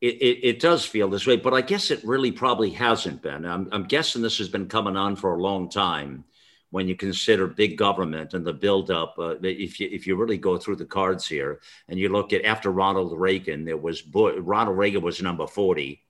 It, 0.00 0.16
it, 0.16 0.48
it, 0.48 0.60
does 0.60 0.84
feel 0.84 1.08
this 1.08 1.28
way, 1.28 1.36
but 1.36 1.54
I 1.54 1.60
guess 1.60 1.92
it 1.92 2.02
really 2.02 2.32
probably 2.32 2.70
hasn't 2.70 3.22
been. 3.22 3.46
I'm, 3.46 3.68
I'm 3.70 3.84
guessing 3.84 4.20
this 4.20 4.38
has 4.38 4.48
been 4.48 4.66
coming 4.66 4.96
on 4.96 5.14
for 5.14 5.32
a 5.32 5.40
long 5.40 5.70
time 5.70 6.24
when 6.72 6.88
you 6.88 6.96
consider 6.96 7.46
big 7.46 7.76
government 7.76 8.32
and 8.32 8.46
the 8.46 8.52
buildup. 8.52 9.14
Uh, 9.18 9.36
if 9.42 9.78
you 9.78 9.88
if 9.92 10.06
you 10.06 10.16
really 10.16 10.38
go 10.38 10.56
through 10.56 10.76
the 10.76 10.86
cards 10.86 11.28
here 11.28 11.60
and 11.88 11.98
you 11.98 12.08
look 12.08 12.32
at 12.32 12.44
after 12.44 12.70
Ronald 12.70 13.12
Reagan, 13.18 13.64
there 13.64 13.76
was 13.76 14.00
Bush, 14.00 14.34
Ronald 14.38 14.78
Reagan 14.78 15.02
was 15.02 15.22
number 15.22 15.46
forty. 15.46 16.02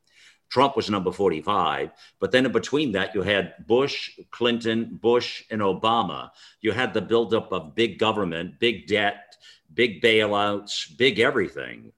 Trump 0.48 0.76
was 0.76 0.90
number 0.90 1.10
45. 1.10 1.92
But 2.20 2.30
then 2.30 2.44
in 2.44 2.52
between 2.52 2.92
that, 2.92 3.14
you 3.14 3.22
had 3.22 3.54
Bush, 3.66 4.10
Clinton, 4.30 4.98
Bush, 5.00 5.44
and 5.50 5.62
Obama. 5.62 6.28
You 6.60 6.72
had 6.72 6.92
the 6.92 7.00
buildup 7.00 7.52
of 7.52 7.74
big 7.74 7.98
government, 7.98 8.60
big 8.60 8.86
debt, 8.86 9.34
big 9.72 10.02
bailouts, 10.02 10.94
big 10.98 11.20
everything, 11.20 11.92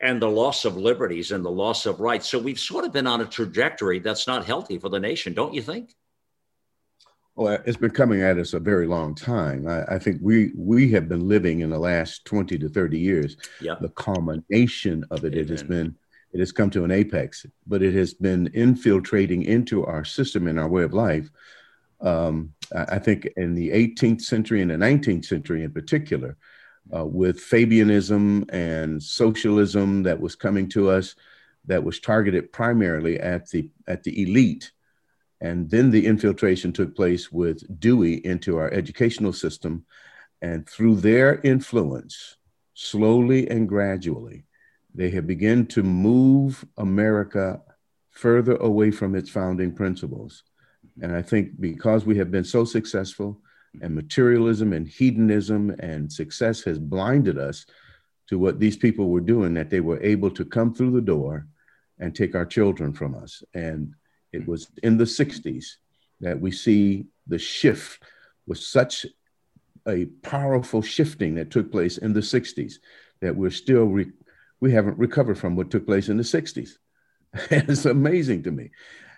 and 0.00 0.20
the 0.20 0.30
loss 0.30 0.64
of 0.64 0.78
liberties 0.78 1.30
and 1.30 1.44
the 1.44 1.50
loss 1.50 1.84
of 1.84 2.00
rights. 2.00 2.26
So 2.26 2.38
we've 2.38 2.58
sort 2.58 2.86
of 2.86 2.92
been 2.92 3.06
on 3.06 3.20
a 3.20 3.26
trajectory 3.26 3.98
that's 3.98 4.26
not 4.26 4.46
healthy 4.46 4.78
for 4.78 4.88
the 4.88 4.98
nation, 4.98 5.34
don't 5.34 5.52
you 5.52 5.60
think? 5.60 5.94
Well, 7.36 7.58
it's 7.64 7.76
been 7.76 7.90
coming 7.90 8.22
at 8.22 8.38
us 8.38 8.52
a 8.52 8.60
very 8.60 8.86
long 8.86 9.14
time. 9.14 9.66
I, 9.66 9.84
I, 9.94 9.98
think 9.98 10.18
we 10.20 10.52
we 10.56 10.90
have 10.90 11.08
been 11.08 11.28
living 11.28 11.60
in 11.60 11.70
the 11.70 11.78
last 11.78 12.24
20 12.24 12.58
to 12.58 12.68
30 12.68 12.98
years. 12.98 13.36
The 13.80 13.88
culmination 13.90 15.04
of 15.10 15.24
it, 15.24 15.32
Amen. 15.32 15.44
it 15.44 15.48
has 15.48 15.62
been, 15.62 15.96
it 16.32 16.40
has 16.40 16.52
come 16.52 16.70
to 16.70 16.84
an 16.84 16.90
apex, 16.90 17.46
but 17.66 17.82
it 17.82 17.94
has 17.94 18.14
been 18.14 18.50
infiltrating 18.52 19.44
into 19.44 19.86
our 19.86 20.04
system 20.04 20.48
and 20.48 20.58
our 20.58 20.68
way 20.68 20.82
of 20.82 20.92
life. 20.92 21.30
Um, 22.00 22.52
I, 22.74 22.96
I 22.96 22.98
think 22.98 23.26
in 23.36 23.54
the 23.54 23.70
18th 23.70 24.22
century 24.22 24.60
and 24.60 24.70
the 24.70 24.76
19th 24.76 25.24
century 25.24 25.64
in 25.64 25.72
particular, 25.72 26.36
uh, 26.94 27.04
with 27.06 27.38
Fabianism 27.38 28.52
and 28.52 29.02
socialism 29.02 30.02
that 30.02 30.20
was 30.20 30.34
coming 30.34 30.68
to 30.70 30.90
us, 30.90 31.14
that 31.66 31.84
was 31.84 32.00
targeted 32.00 32.52
primarily 32.52 33.20
at 33.20 33.48
the 33.50 33.70
at 33.86 34.02
the 34.02 34.22
elite 34.22 34.72
and 35.40 35.70
then 35.70 35.90
the 35.90 36.06
infiltration 36.06 36.72
took 36.72 36.94
place 36.94 37.32
with 37.32 37.80
Dewey 37.80 38.24
into 38.26 38.58
our 38.58 38.70
educational 38.72 39.32
system. 39.32 39.84
And 40.42 40.68
through 40.68 40.96
their 40.96 41.40
influence, 41.40 42.36
slowly 42.74 43.48
and 43.48 43.68
gradually, 43.68 44.44
they 44.94 45.10
have 45.10 45.26
begun 45.26 45.66
to 45.66 45.82
move 45.82 46.64
America 46.76 47.60
further 48.10 48.56
away 48.56 48.90
from 48.90 49.14
its 49.14 49.30
founding 49.30 49.72
principles. 49.72 50.42
And 51.00 51.14
I 51.14 51.22
think 51.22 51.60
because 51.60 52.04
we 52.04 52.18
have 52.18 52.30
been 52.30 52.44
so 52.44 52.64
successful, 52.64 53.40
and 53.80 53.94
materialism 53.94 54.72
and 54.72 54.88
hedonism 54.88 55.70
and 55.78 56.12
success 56.12 56.62
has 56.62 56.78
blinded 56.78 57.38
us 57.38 57.66
to 58.28 58.38
what 58.38 58.58
these 58.58 58.76
people 58.76 59.08
were 59.08 59.20
doing, 59.20 59.54
that 59.54 59.70
they 59.70 59.80
were 59.80 60.02
able 60.02 60.30
to 60.30 60.44
come 60.44 60.74
through 60.74 60.90
the 60.90 61.00
door 61.00 61.46
and 61.98 62.14
take 62.14 62.34
our 62.34 62.46
children 62.46 62.92
from 62.92 63.14
us. 63.14 63.42
And 63.54 63.94
it 64.32 64.46
was 64.46 64.68
in 64.82 64.96
the 64.96 65.04
60s 65.04 65.76
that 66.20 66.40
we 66.40 66.50
see 66.50 67.06
the 67.26 67.38
shift 67.38 68.02
was 68.46 68.66
such 68.66 69.06
a 69.88 70.06
powerful 70.22 70.82
shifting 70.82 71.34
that 71.34 71.50
took 71.50 71.72
place 71.72 71.98
in 71.98 72.12
the 72.12 72.20
60s 72.20 72.74
that 73.20 73.34
we're 73.34 73.50
still 73.50 73.84
re- 73.84 74.12
we 74.60 74.72
haven't 74.72 74.98
recovered 74.98 75.38
from 75.38 75.56
what 75.56 75.70
took 75.70 75.86
place 75.86 76.08
in 76.08 76.16
the 76.16 76.22
60s 76.22 76.76
it's 77.50 77.84
amazing 77.84 78.42
to 78.44 78.50
me. 78.50 78.70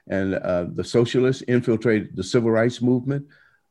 And 0.09 0.35
uh, 0.35 0.67
the 0.73 0.85
socialists 0.85 1.43
infiltrated 1.43 2.17
the 2.17 2.25
civil 2.25 2.51
rights 2.51 2.83
movement. 2.83 3.27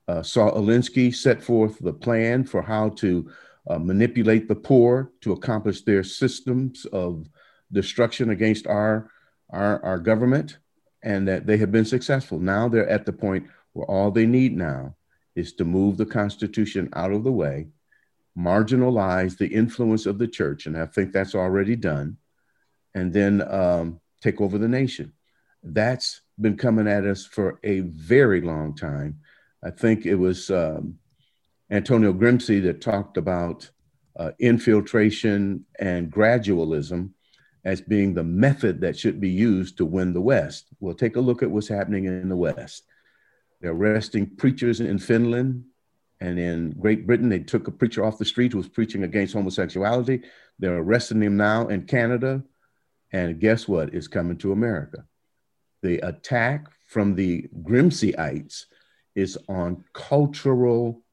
Uh, 0.08 0.24
saul 0.24 0.54
alinsky 0.54 1.14
set 1.14 1.44
forth 1.44 1.78
the 1.80 1.94
plan 1.94 2.44
for 2.44 2.62
how 2.62 2.90
to 2.90 3.30
uh, 3.70 3.78
manipulate 3.78 4.48
the 4.48 4.56
poor 4.56 5.12
to 5.22 5.34
accomplish 5.34 5.82
their 5.82 6.04
systems 6.04 6.86
of 6.86 7.28
destruction 7.72 8.32
against 8.32 8.68
our 8.68 9.10
our, 9.52 9.84
our 9.84 10.00
government 10.00 10.58
and 11.04 11.28
that 11.28 11.46
they 11.46 11.58
have 11.58 11.72
been 11.72 11.86
successful. 11.86 12.40
Now 12.40 12.70
they're 12.70 12.90
at 12.90 13.06
the 13.06 13.14
point 13.14 13.48
where 13.74 13.86
all 13.86 14.12
they 14.12 14.26
need 14.26 14.56
now 14.56 14.96
is 15.36 15.54
to 15.54 15.66
move 15.66 15.98
the 15.98 16.06
Constitution 16.06 16.90
out 16.94 17.12
of 17.12 17.24
the 17.24 17.32
way, 17.32 17.68
marginalize 18.38 19.38
the 19.38 19.48
influence 19.48 20.06
of 20.06 20.18
the 20.18 20.28
church, 20.28 20.66
and 20.66 20.78
I 20.78 20.86
think 20.86 21.12
that's 21.12 21.36
already 21.36 21.76
done, 21.76 22.18
and 22.94 23.14
then 23.14 23.42
um, 23.42 24.00
take 24.22 24.42
over 24.42 24.58
the 24.58 24.68
nation. 24.68 25.14
That's 25.64 26.22
been 26.40 26.58
coming 26.58 26.88
at 26.88 27.06
us 27.06 27.26
for 27.26 27.60
a 27.64 27.82
very 27.82 28.42
long 28.42 28.76
time. 28.76 29.20
I 29.64 29.70
think 29.70 30.06
it 30.06 30.16
was 30.16 30.50
um, 30.50 30.98
Antonio 31.70 32.14
Gramsci 32.14 32.64
that 32.64 32.82
talked 32.82 33.18
about 33.18 33.70
uh, 34.18 34.32
infiltration 34.40 35.66
and 35.80 36.12
gradualism 36.12 37.12
as 37.64 37.82
being 37.82 38.14
the 38.14 38.24
method 38.24 38.82
that 38.82 38.98
should 38.98 39.22
be 39.22 39.30
used 39.30 39.78
to 39.78 39.86
win 39.86 40.14
the 40.14 40.22
West. 40.22 40.68
We'll 40.80 40.96
take 40.96 41.16
a 41.16 41.22
look 41.22 41.44
at 41.44 41.52
what's 41.52 41.68
happening 41.68 42.06
in 42.06 42.30
the 42.30 42.36
West. 42.36 42.84
They're 43.60 43.72
arresting 43.72 44.36
preachers 44.36 44.80
in 44.80 44.98
Finland 44.98 45.66
and 46.20 46.40
in 46.40 46.72
Great 46.72 47.06
Britain. 47.06 47.30
They 47.30 47.40
took 47.40 47.68
a 47.68 47.72
preacher 47.72 48.04
off 48.04 48.18
the 48.18 48.26
street 48.26 48.52
who 48.52 48.58
was 48.58 48.68
preaching 48.68 49.04
against 49.04 49.34
homosexuality. 49.34 50.24
They're 50.58 50.78
arresting 50.78 51.22
him 51.22 51.38
now 51.38 51.68
in 51.68 51.84
Canada. 51.84 52.44
And 53.12 53.40
guess 53.40 53.68
what 53.68 53.94
is 53.94 54.08
coming 54.08 54.38
to 54.38 54.52
America? 54.52 55.06
The 55.84 56.00
attack 56.00 56.68
from 56.88 57.16
the 57.16 57.48
Gramsciites 57.62 58.66
is 59.16 59.38
on 59.48 59.84
cultural 59.94 61.04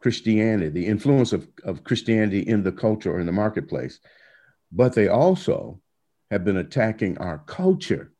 Christianity, 0.00 0.68
the 0.68 0.86
influence 0.86 1.32
of, 1.32 1.48
of 1.64 1.82
Christianity 1.82 2.40
in 2.40 2.62
the 2.62 2.72
culture 2.72 3.12
or 3.12 3.20
in 3.20 3.26
the 3.26 3.32
marketplace 3.32 4.00
but 4.74 4.94
they 4.94 5.08
also 5.08 5.80
have 6.30 6.44
been 6.44 6.56
attacking 6.56 7.16
our 7.18 7.38
culture 7.38 8.12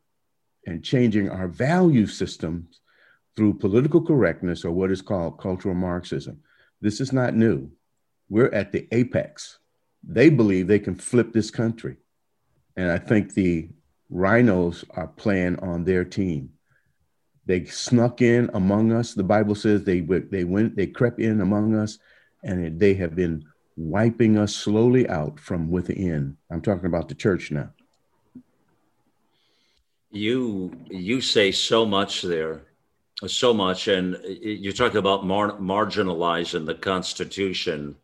and 0.66 0.84
changing 0.84 1.28
our 1.28 1.48
value 1.48 2.06
systems 2.06 2.80
through 3.36 3.54
political 3.54 4.00
correctness 4.00 4.64
or 4.64 4.70
what 4.70 4.92
is 4.92 5.02
called 5.02 5.40
cultural 5.40 5.74
Marxism. 5.74 6.40
This 6.80 7.00
is 7.00 7.12
not 7.12 7.34
new. 7.34 7.70
We're 8.28 8.52
at 8.54 8.70
the 8.70 8.86
apex. 8.92 9.58
They 10.06 10.30
believe 10.30 10.66
they 10.66 10.78
can 10.78 10.94
flip 10.94 11.32
this 11.32 11.50
country. 11.50 11.96
And 12.76 12.90
I 12.90 12.98
think 12.98 13.34
the 13.34 13.68
rhinos 14.08 14.84
are 14.90 15.08
playing 15.08 15.58
on 15.58 15.84
their 15.84 16.04
team. 16.04 16.50
They 17.46 17.64
snuck 17.64 18.22
in 18.22 18.50
among 18.54 18.92
us. 18.92 19.12
The 19.12 19.24
Bible 19.24 19.54
says 19.54 19.82
they, 19.82 20.00
they 20.00 20.44
went, 20.44 20.76
they 20.76 20.86
crept 20.86 21.20
in 21.20 21.40
among 21.40 21.74
us, 21.74 21.98
and 22.42 22.78
they 22.78 22.94
have 22.94 23.14
been 23.14 23.44
wiping 23.76 24.38
us 24.38 24.54
slowly 24.54 25.08
out 25.08 25.40
from 25.40 25.70
within. 25.70 26.36
I'm 26.50 26.60
talking 26.60 26.86
about 26.86 27.08
the 27.08 27.14
church 27.14 27.50
now. 27.50 27.70
You 30.10 30.72
you 30.88 31.20
say 31.20 31.50
so 31.50 31.84
much 31.84 32.22
there, 32.22 32.62
so 33.26 33.52
much, 33.52 33.88
and 33.88 34.16
you're 34.24 34.72
talking 34.72 34.98
about 34.98 35.26
mar- 35.26 35.58
marginalizing 35.58 36.66
the 36.66 36.76
Constitution, 36.76 37.96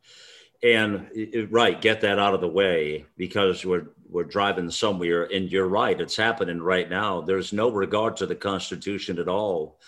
and 0.62 1.08
right, 1.50 1.80
get 1.80 2.00
that 2.00 2.18
out 2.18 2.34
of 2.34 2.40
the 2.40 2.48
way 2.48 3.06
because 3.16 3.64
we're 3.64 3.86
we're 4.08 4.24
driving 4.24 4.70
somewhere, 4.70 5.22
and 5.32 5.52
you're 5.52 5.68
right, 5.68 6.00
it's 6.00 6.16
happening 6.16 6.60
right 6.60 6.90
now. 6.90 7.20
There's 7.20 7.52
no 7.52 7.70
regard 7.70 8.16
to 8.16 8.26
the 8.26 8.34
Constitution 8.34 9.20
at 9.20 9.28
all. 9.28 9.78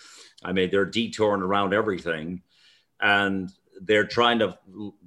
I 0.45 0.53
mean, 0.53 0.71
they're 0.71 0.85
detouring 0.85 1.41
around 1.41 1.73
everything, 1.73 2.41
and 3.01 3.51
they're 3.81 4.07
trying 4.07 4.39
to 4.39 4.57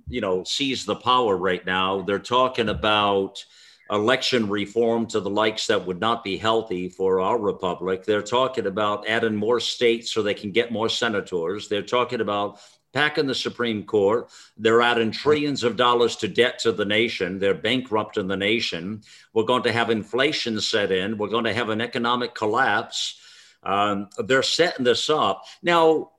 you 0.09 0.21
know 0.21 0.45
seize 0.45 0.85
the 0.85 0.97
power 0.97 1.37
right 1.37 1.67
now 1.67 2.03
they're 2.03 2.19
talking 2.19 2.69
about 2.69 3.45
election 3.91 4.49
reform 4.49 5.07
to 5.07 5.21
the 5.21 5.31
likes 5.31 5.67
that 5.69 5.87
would 5.87 6.01
not 6.01 6.25
be 6.25 6.37
healthy 6.37 6.89
for 6.89 7.21
our 7.21 7.39
republic. 7.39 8.05
They're 8.05 8.23
talking 8.23 8.67
about 8.67 9.09
adding 9.09 9.37
more 9.37 9.61
states 9.61 10.13
so 10.13 10.23
they 10.23 10.35
can 10.35 10.51
get 10.51 10.73
more 10.73 10.89
senators. 10.89 11.69
They're 11.69 11.83
talking 11.83 12.21
about 12.21 12.59
packing 12.93 13.27
the 13.27 13.35
Supreme 13.35 13.85
Court. 13.85 14.31
They're 14.57 14.83
adding 14.83 15.11
trillions 15.11 15.63
of 15.63 15.77
dollars 15.77 16.17
to 16.17 16.29
debt 16.29 16.59
to 16.61 16.73
the 16.73 16.85
nation. 16.85 17.39
They're 17.39 17.55
bankrupting 17.55 18.27
the 18.27 18.37
nation. 18.37 19.03
We're 19.35 19.45
going 19.45 19.65
to 19.65 19.73
have 19.73 19.91
inflation 19.91 20.61
set 20.61 20.91
in. 20.91 21.19
We're 21.19 21.29
going 21.29 21.45
to 21.45 21.55
have 21.55 21.69
an 21.69 21.81
economic 21.81 22.35
collapse. 22.35 23.21
Um, 23.63 24.09
they're 24.19 24.43
setting 24.43 24.85
this 24.85 25.11
up. 25.11 25.45
Now, 25.63 26.13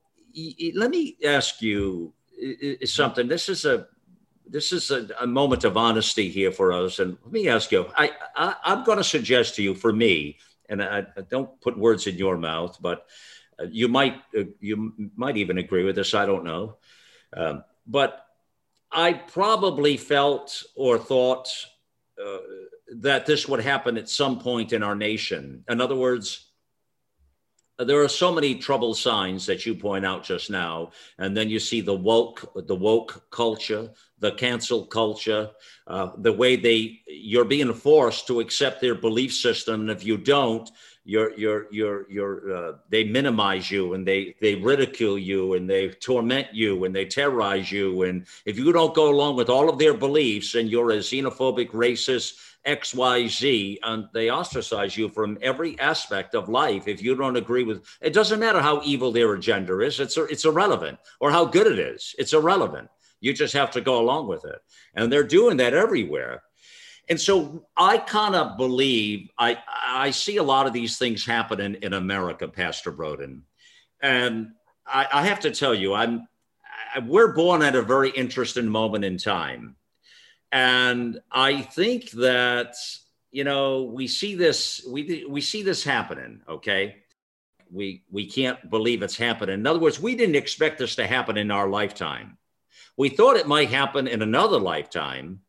let 0.75 0.91
me 0.91 1.17
ask 1.25 1.61
you 1.61 2.13
something. 2.85 3.27
This 3.27 3.49
is 3.49 3.65
a 3.65 3.87
this 4.49 4.71
is 4.71 4.91
a, 4.91 5.07
a, 5.19 5.27
moment 5.27 5.63
of 5.63 5.75
honesty 5.75 6.29
here 6.29 6.51
for 6.51 6.71
us. 6.71 6.99
And 6.99 7.17
let 7.23 7.33
me 7.33 7.49
ask 7.49 7.71
you, 7.71 7.85
I, 7.97 8.11
I 8.35 8.55
am 8.73 8.83
going 8.85 8.97
to 8.97 9.03
suggest 9.03 9.55
to 9.55 9.63
you, 9.63 9.75
for 9.75 9.91
me, 9.91 10.37
and 10.69 10.81
I, 10.81 11.05
I 11.17 11.21
don't 11.29 11.59
put 11.61 11.77
words 11.77 12.07
in 12.07 12.15
your 12.15 12.37
mouth, 12.37 12.77
but 12.79 13.07
uh, 13.59 13.65
you 13.69 13.87
might 13.87 14.15
uh, 14.37 14.43
you 14.59 14.93
might 15.15 15.37
even 15.37 15.57
agree 15.57 15.83
with 15.83 15.95
this. 15.95 16.13
I 16.13 16.25
don't 16.25 16.43
know, 16.43 16.77
um, 17.35 17.63
but 17.85 18.25
I 18.91 19.13
probably 19.13 19.97
felt 19.97 20.63
or 20.75 20.97
thought 20.97 21.49
uh, 22.23 22.37
that 22.97 23.25
this 23.25 23.47
would 23.47 23.61
happen 23.61 23.97
at 23.97 24.09
some 24.09 24.39
point 24.39 24.73
in 24.73 24.83
our 24.83 24.95
nation. 24.95 25.63
In 25.69 25.81
other 25.81 25.95
words, 25.95 26.46
there 27.79 28.01
are 28.01 28.09
so 28.09 28.33
many 28.33 28.55
trouble 28.55 28.93
signs 28.93 29.45
that 29.45 29.65
you 29.65 29.75
point 29.75 30.05
out 30.05 30.23
just 30.23 30.49
now 30.49 30.91
and 31.19 31.37
then 31.37 31.49
you 31.49 31.59
see 31.59 31.81
the 31.81 31.93
woke 31.93 32.51
the 32.67 32.75
woke 32.75 33.29
culture 33.29 33.89
the 34.19 34.31
cancel 34.31 34.85
culture 34.85 35.49
uh, 35.85 36.09
the 36.17 36.33
way 36.33 36.55
they 36.55 36.99
you're 37.07 37.45
being 37.45 37.73
forced 37.73 38.25
to 38.27 38.39
accept 38.39 38.81
their 38.81 38.95
belief 38.95 39.33
system 39.33 39.81
and 39.81 39.91
if 39.91 40.03
you 40.03 40.17
don't 40.17 40.71
you're 41.05 41.37
you're 41.37 41.67
you're 41.71 42.11
you're 42.11 42.55
uh, 42.55 42.73
they 42.89 43.03
minimize 43.03 43.69
you 43.69 43.93
and 43.93 44.05
they 44.07 44.35
they 44.41 44.55
ridicule 44.55 45.17
you 45.17 45.53
and 45.53 45.69
they 45.69 45.89
torment 45.89 46.47
you 46.51 46.83
and 46.83 46.95
they 46.95 47.05
terrorize 47.05 47.71
you 47.71 48.03
and 48.03 48.25
if 48.45 48.57
you 48.57 48.73
don't 48.73 48.95
go 48.95 49.09
along 49.09 49.35
with 49.35 49.49
all 49.49 49.69
of 49.69 49.77
their 49.77 49.93
beliefs 49.93 50.55
and 50.55 50.69
you're 50.69 50.91
a 50.91 50.97
xenophobic 50.97 51.69
racist 51.69 52.39
XYZ, 52.67 53.77
and 53.83 54.07
they 54.13 54.29
ostracize 54.29 54.97
you 54.97 55.07
from 55.09 55.37
every 55.41 55.79
aspect 55.79 56.35
of 56.35 56.49
life 56.49 56.87
if 56.87 57.01
you 57.01 57.15
don't 57.15 57.37
agree 57.37 57.63
with 57.63 57.85
it. 58.01 58.13
Doesn't 58.13 58.39
matter 58.39 58.61
how 58.61 58.81
evil 58.83 59.11
their 59.11 59.33
agenda 59.33 59.79
is, 59.79 59.99
it's, 59.99 60.17
it's 60.17 60.45
irrelevant, 60.45 60.99
or 61.19 61.31
how 61.31 61.45
good 61.45 61.67
it 61.67 61.79
is, 61.79 62.13
it's 62.19 62.33
irrelevant. 62.33 62.89
You 63.19 63.33
just 63.33 63.53
have 63.53 63.71
to 63.71 63.81
go 63.81 63.99
along 63.99 64.27
with 64.27 64.45
it. 64.45 64.59
And 64.93 65.11
they're 65.11 65.23
doing 65.23 65.57
that 65.57 65.73
everywhere. 65.73 66.43
And 67.09 67.19
so 67.19 67.65
I 67.75 67.97
kind 67.97 68.35
of 68.35 68.57
believe 68.57 69.29
I, 69.39 69.57
I 69.87 70.11
see 70.11 70.37
a 70.37 70.43
lot 70.43 70.67
of 70.67 70.73
these 70.73 70.97
things 70.97 71.25
happening 71.25 71.77
in 71.81 71.93
America, 71.93 72.47
Pastor 72.47 72.91
Broden. 72.91 73.41
And 74.01 74.51
I, 74.85 75.07
I 75.11 75.25
have 75.25 75.39
to 75.41 75.51
tell 75.51 75.73
you, 75.73 75.93
I'm 75.93 76.27
we're 77.05 77.33
born 77.33 77.61
at 77.61 77.75
a 77.75 77.81
very 77.81 78.09
interesting 78.09 78.67
moment 78.67 79.05
in 79.05 79.17
time 79.17 79.76
and 80.51 81.19
I 81.31 81.61
think 81.61 82.11
that 82.11 82.75
you 83.31 83.43
know 83.43 83.83
we 83.83 84.07
see 84.07 84.35
this 84.35 84.85
we 84.87 85.25
we 85.27 85.41
see 85.41 85.63
this 85.63 85.83
happening. 85.83 86.41
Okay, 86.47 86.97
we 87.71 88.03
we 88.09 88.25
can't 88.25 88.69
believe 88.69 89.01
it's 89.01 89.17
happening. 89.17 89.55
In 89.55 89.67
other 89.67 89.79
words, 89.79 89.99
we 89.99 90.15
didn't 90.15 90.35
expect 90.35 90.79
this 90.79 90.95
to 90.95 91.07
happen 91.07 91.37
in 91.37 91.51
our 91.51 91.67
lifetime. 91.67 92.37
We 92.95 93.09
thought 93.09 93.37
it 93.37 93.47
might 93.47 93.69
happen 93.69 94.07
in 94.07 94.21
another 94.21 94.59
lifetime, 94.59 95.41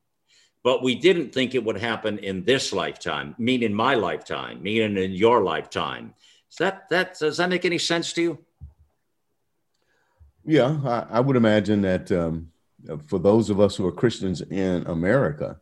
but 0.63 0.83
we 0.83 0.95
didn't 0.95 1.33
think 1.33 1.55
it 1.55 1.65
would 1.65 1.79
happen 1.79 2.19
in 2.19 2.45
this 2.45 2.73
lifetime, 2.73 3.35
meaning 3.39 3.73
my 3.73 3.95
lifetime, 3.95 4.63
meaning 4.63 5.03
in 5.03 5.13
your 5.13 5.43
lifetime. 5.43 6.15
Is 6.51 6.57
that 6.59 6.89
that 6.91 7.19
does 7.19 7.37
that 7.37 7.49
make 7.49 7.65
any 7.65 7.79
sense 7.79 8.13
to 8.15 8.23
you? 8.23 8.39
Yeah, 10.45 10.79
I, 10.85 11.19
I 11.19 11.21
would 11.21 11.37
imagine 11.37 11.83
that 11.83 12.11
um, 12.11 12.53
for 13.07 13.19
those 13.19 13.51
of 13.51 13.61
us 13.61 13.77
who 13.77 13.87
are 13.87 13.93
Christians 13.93 14.41
in 14.41 14.87
America, 14.87 15.61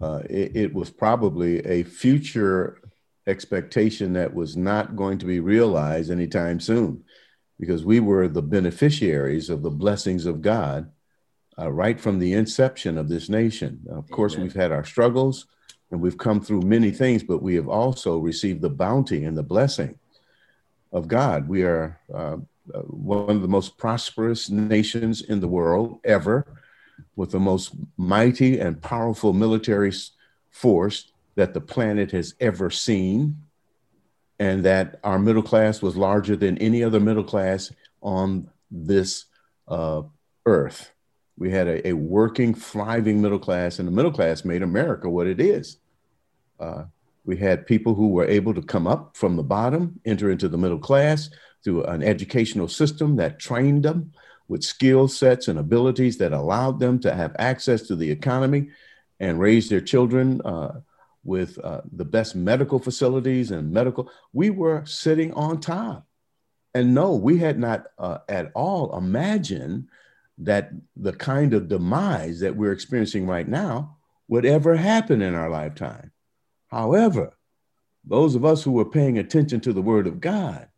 uh, 0.00 0.22
it, 0.28 0.56
it, 0.56 0.74
was 0.74 0.90
probably 0.90 1.64
a 1.64 1.82
future 1.82 2.78
expectation 3.26 4.12
that 4.12 4.34
was 4.34 4.56
not 4.56 4.96
going 4.96 5.18
to 5.18 5.26
be 5.26 5.40
realized 5.40 6.10
anytime 6.10 6.60
soon 6.60 7.02
because 7.58 7.84
we 7.84 8.00
were 8.00 8.28
the 8.28 8.42
beneficiaries 8.42 9.48
of 9.48 9.62
the 9.62 9.70
blessings 9.70 10.26
of 10.26 10.42
God 10.42 10.90
uh, 11.58 11.72
right 11.72 11.98
from 11.98 12.18
the 12.18 12.34
inception 12.34 12.98
of 12.98 13.08
this 13.08 13.28
nation. 13.28 13.80
Of 13.90 14.10
course, 14.10 14.34
Amen. 14.34 14.44
we've 14.44 14.54
had 14.54 14.72
our 14.72 14.84
struggles 14.84 15.46
and 15.90 16.00
we've 16.00 16.18
come 16.18 16.40
through 16.40 16.62
many 16.62 16.90
things, 16.90 17.22
but 17.22 17.42
we 17.42 17.54
have 17.54 17.68
also 17.68 18.18
received 18.18 18.60
the 18.60 18.70
bounty 18.70 19.24
and 19.24 19.36
the 19.36 19.42
blessing 19.42 19.98
of 20.92 21.08
God. 21.08 21.48
We 21.48 21.62
are 21.62 21.98
uh, 22.12 22.36
uh, 22.74 22.80
one 22.80 23.36
of 23.36 23.42
the 23.42 23.48
most 23.48 23.76
prosperous 23.76 24.50
nations 24.50 25.22
in 25.22 25.40
the 25.40 25.48
world 25.48 26.00
ever, 26.04 26.46
with 27.14 27.30
the 27.30 27.40
most 27.40 27.74
mighty 27.96 28.58
and 28.58 28.80
powerful 28.80 29.32
military 29.32 29.92
force 30.50 31.12
that 31.34 31.54
the 31.54 31.60
planet 31.60 32.10
has 32.10 32.34
ever 32.40 32.70
seen, 32.70 33.36
and 34.38 34.64
that 34.64 34.98
our 35.04 35.18
middle 35.18 35.42
class 35.42 35.82
was 35.82 35.96
larger 35.96 36.36
than 36.36 36.58
any 36.58 36.82
other 36.82 37.00
middle 37.00 37.24
class 37.24 37.72
on 38.02 38.48
this 38.70 39.26
uh, 39.68 40.02
earth. 40.44 40.92
We 41.38 41.50
had 41.50 41.68
a, 41.68 41.88
a, 41.88 41.92
working, 41.92 42.54
thriving 42.54 43.20
middle 43.20 43.38
class, 43.38 43.78
and 43.78 43.86
the 43.86 43.92
middle 43.92 44.12
class 44.12 44.44
made 44.44 44.62
America 44.62 45.08
what 45.08 45.26
it 45.26 45.40
is. 45.40 45.78
Uh, 46.58 46.84
we 47.24 47.36
had 47.36 47.66
people 47.66 47.94
who 47.94 48.08
were 48.08 48.26
able 48.26 48.54
to 48.54 48.62
come 48.62 48.86
up 48.86 49.16
from 49.16 49.36
the 49.36 49.42
bottom, 49.42 50.00
enter 50.04 50.30
into 50.30 50.48
the 50.48 50.56
middle 50.56 50.78
class 50.78 51.28
through 51.66 51.82
an 51.82 52.00
educational 52.00 52.68
system 52.68 53.16
that 53.16 53.40
trained 53.40 53.82
them 53.82 54.12
with 54.46 54.62
skill 54.62 55.08
sets 55.08 55.48
and 55.48 55.58
abilities 55.58 56.16
that 56.18 56.32
allowed 56.32 56.78
them 56.78 57.00
to 57.00 57.12
have 57.12 57.34
access 57.40 57.82
to 57.82 57.96
the 57.96 58.08
economy 58.08 58.68
and 59.18 59.40
raise 59.40 59.68
their 59.68 59.80
children 59.80 60.40
uh, 60.42 60.78
with 61.24 61.58
uh, 61.64 61.80
the 61.90 62.04
best 62.04 62.36
medical 62.36 62.78
facilities 62.78 63.50
and 63.50 63.72
medical. 63.72 64.08
We 64.32 64.48
were 64.50 64.86
sitting 64.86 65.34
on 65.34 65.58
top. 65.58 66.06
And 66.72 66.94
no, 66.94 67.16
we 67.16 67.38
had 67.38 67.58
not 67.58 67.86
uh, 67.98 68.18
at 68.28 68.52
all 68.54 68.96
imagined 68.96 69.88
that 70.38 70.70
the 70.94 71.14
kind 71.14 71.52
of 71.52 71.66
demise 71.66 72.38
that 72.40 72.54
we're 72.54 72.70
experiencing 72.70 73.26
right 73.26 73.48
now 73.48 73.96
would 74.28 74.46
ever 74.46 74.76
happen 74.76 75.20
in 75.20 75.34
our 75.34 75.50
lifetime. 75.50 76.12
However, 76.68 77.36
those 78.04 78.36
of 78.36 78.44
us 78.44 78.62
who 78.62 78.70
were 78.70 78.84
paying 78.84 79.18
attention 79.18 79.58
to 79.62 79.72
the 79.72 79.82
word 79.82 80.06
of 80.06 80.20
God 80.20 80.68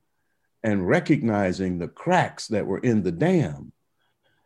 and 0.68 0.86
recognizing 0.86 1.78
the 1.78 1.88
cracks 1.88 2.46
that 2.48 2.66
were 2.66 2.80
in 2.80 3.02
the 3.02 3.10
dam 3.10 3.72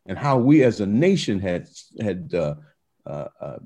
and 0.06 0.16
how 0.16 0.38
we 0.38 0.62
as 0.62 0.80
a 0.80 0.86
nation 0.86 1.40
had, 1.40 1.66
had 2.00 2.32
uh, 2.32 2.54
uh, 3.04 3.26
uh, 3.40 3.58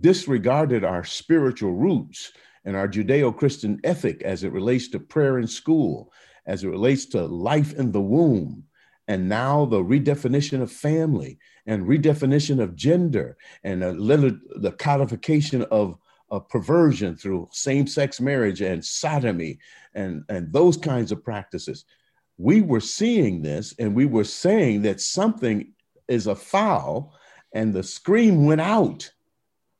disregarded 0.00 0.84
our 0.84 1.04
spiritual 1.04 1.72
roots 1.72 2.32
and 2.66 2.76
our 2.76 2.86
Judeo 2.86 3.34
Christian 3.34 3.80
ethic 3.82 4.20
as 4.22 4.44
it 4.44 4.52
relates 4.52 4.88
to 4.88 5.00
prayer 5.00 5.38
in 5.38 5.46
school, 5.46 6.12
as 6.44 6.64
it 6.64 6.68
relates 6.68 7.06
to 7.06 7.24
life 7.24 7.72
in 7.72 7.92
the 7.92 8.00
womb, 8.02 8.64
and 9.08 9.26
now 9.26 9.64
the 9.64 9.82
redefinition 9.82 10.60
of 10.60 10.70
family 10.70 11.38
and 11.64 11.86
redefinition 11.86 12.60
of 12.60 12.76
gender 12.76 13.38
and 13.64 13.80
the 13.80 14.74
codification 14.78 15.62
of 15.70 15.98
of 16.32 16.48
perversion 16.48 17.14
through 17.14 17.46
same-sex 17.52 18.18
marriage 18.18 18.62
and 18.62 18.82
sodomy 18.82 19.58
and, 19.94 20.24
and 20.30 20.50
those 20.50 20.78
kinds 20.78 21.12
of 21.12 21.22
practices. 21.22 21.84
We 22.42 22.60
were 22.60 22.80
seeing 22.80 23.42
this 23.42 23.74
and 23.78 23.94
we 23.94 24.06
were 24.06 24.24
saying 24.24 24.82
that 24.82 25.00
something 25.00 25.72
is 26.08 26.26
afoul, 26.26 27.14
and 27.54 27.72
the 27.72 27.82
scream 27.82 28.46
went 28.46 28.60
out 28.60 29.12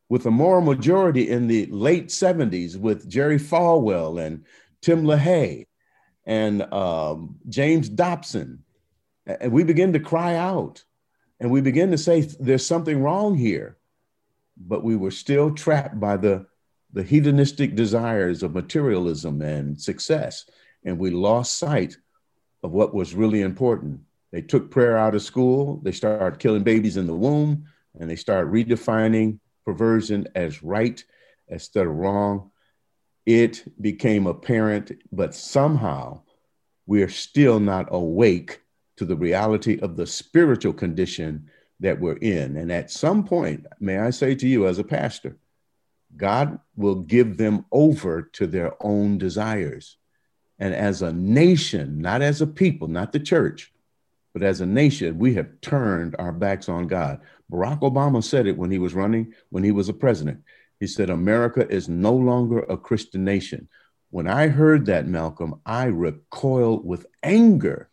with 0.09 0.27
a 0.27 0.31
moral 0.31 0.63
majority 0.63 1.31
in 1.31 1.49
the 1.49 1.67
late 1.67 2.09
70s 2.09 2.77
with 2.77 3.09
Jerry 3.09 3.39
Falwell 3.39 4.25
and 4.25 4.45
Tim 4.81 5.05
LaHaye 5.05 5.67
and 6.25 6.63
um, 6.73 7.37
James 7.49 7.89
Dobson. 7.89 8.63
And 9.27 9.53
we 9.53 9.65
begin 9.65 9.93
to 9.95 10.01
cry 10.01 10.37
out 10.37 10.85
and 11.41 11.51
we 11.51 11.61
begin 11.61 11.91
to 11.91 11.99
say 11.99 12.21
there's 12.21 12.67
something 12.67 13.03
wrong 13.03 13.37
here 13.37 13.79
but 14.57 14.85
we 14.85 14.97
were 14.97 15.11
still 15.11 15.51
trapped 15.53 15.99
by 15.99 16.17
the, 16.17 16.47
the 16.93 17.03
hedonistic 17.03 17.75
desires 17.75 18.43
of 18.43 18.55
materialism 18.55 19.43
and 19.43 19.81
success. 19.81 20.45
And 20.85 20.99
we 20.99 21.11
lost 21.11 21.59
sight 21.59 21.97
of 22.63 22.73
what 22.73 22.95
was 22.95 23.15
really 23.15 23.41
important. 23.41 24.01
They 24.31 24.43
took 24.43 24.71
prayer 24.71 24.97
out 24.97 25.15
of 25.15 25.23
school, 25.23 25.81
they 25.83 25.93
started 25.93 26.39
killing 26.39 26.63
babies 26.63 26.97
in 26.97 27.07
the 27.07 27.15
womb, 27.15 27.67
and 27.99 28.09
they 28.09 28.17
started 28.17 28.53
redefining 28.53 29.39
perversion 29.65 30.29
as 30.35 30.63
right 30.63 31.03
instead 31.49 31.87
of 31.87 31.95
wrong. 31.95 32.51
It 33.27 33.65
became 33.81 34.27
apparent, 34.27 34.93
but 35.13 35.35
somehow 35.35 36.23
we 36.87 37.03
are 37.03 37.09
still 37.09 37.61
not 37.61 37.89
awake 37.91 38.61
to 38.97 39.05
the 39.05 39.17
reality 39.17 39.79
of 39.81 39.97
the 39.97 40.07
spiritual 40.07 40.73
condition 40.73 41.49
that 41.81 42.01
we're 42.01 42.17
in. 42.17 42.57
And 42.57 42.73
at 42.73 42.91
some 42.91 43.25
point, 43.25 43.67
may 43.81 43.99
I 43.99 44.11
say 44.11 44.35
to 44.37 44.49
you 44.49 44.67
as 44.67 44.79
a 44.79 44.85
pastor, 44.85 45.37
God 46.17 46.59
will 46.77 46.97
give 46.97 47.37
them 47.37 47.65
over 47.73 48.23
to 48.35 48.47
their 48.47 48.75
own 48.81 49.19
desires. 49.19 49.97
And 50.63 50.77
as 50.77 51.03
a 51.03 51.13
nation, 51.13 52.01
not 52.01 52.23
as 52.23 52.41
a 52.41 52.47
people, 52.47 52.87
not 52.87 53.11
the 53.11 53.19
church, 53.19 53.73
but 54.33 54.45
as 54.45 54.61
a 54.61 54.67
nation, 54.67 55.19
we 55.19 55.35
have 55.35 55.61
turned 55.61 56.15
our 56.21 56.31
backs 56.31 56.69
on 56.69 56.87
God. 56.87 57.21
Barack 57.51 57.81
Obama 57.81 58.23
said 58.23 58.47
it 58.47 58.57
when 58.57 58.71
he 58.71 58.79
was 58.79 58.95
running, 58.95 59.35
when 59.51 59.65
he 59.65 59.73
was 59.73 59.89
a 59.89 59.93
president. 59.93 60.41
He 60.79 60.87
said, 60.87 61.11
America 61.11 61.69
is 61.69 61.89
no 61.89 62.13
longer 62.13 62.61
a 62.61 62.77
Christian 62.77 63.25
nation. 63.25 63.67
When 64.11 64.29
I 64.29 64.47
heard 64.47 64.87
that, 64.87 65.09
Malcolm, 65.09 65.61
I 65.67 65.87
recoiled 65.87 66.87
with 66.87 67.07
anger. 67.25 67.89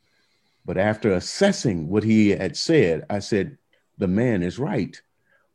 But 0.63 0.77
after 0.77 1.13
assessing 1.13 1.89
what 1.89 2.03
he 2.03 2.29
had 2.29 2.55
said, 2.55 3.03
I 3.09 3.17
said, 3.17 3.57
the 3.97 4.07
man 4.07 4.43
is 4.43 4.59
right. 4.59 4.95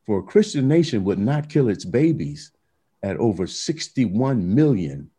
For 0.04 0.18
a 0.18 0.24
Christian 0.24 0.66
nation 0.66 1.04
would 1.04 1.20
not 1.20 1.48
kill 1.48 1.68
its 1.68 1.84
babies 1.84 2.50
at 3.04 3.18
over 3.18 3.46
61 3.46 4.52
million 4.52 5.10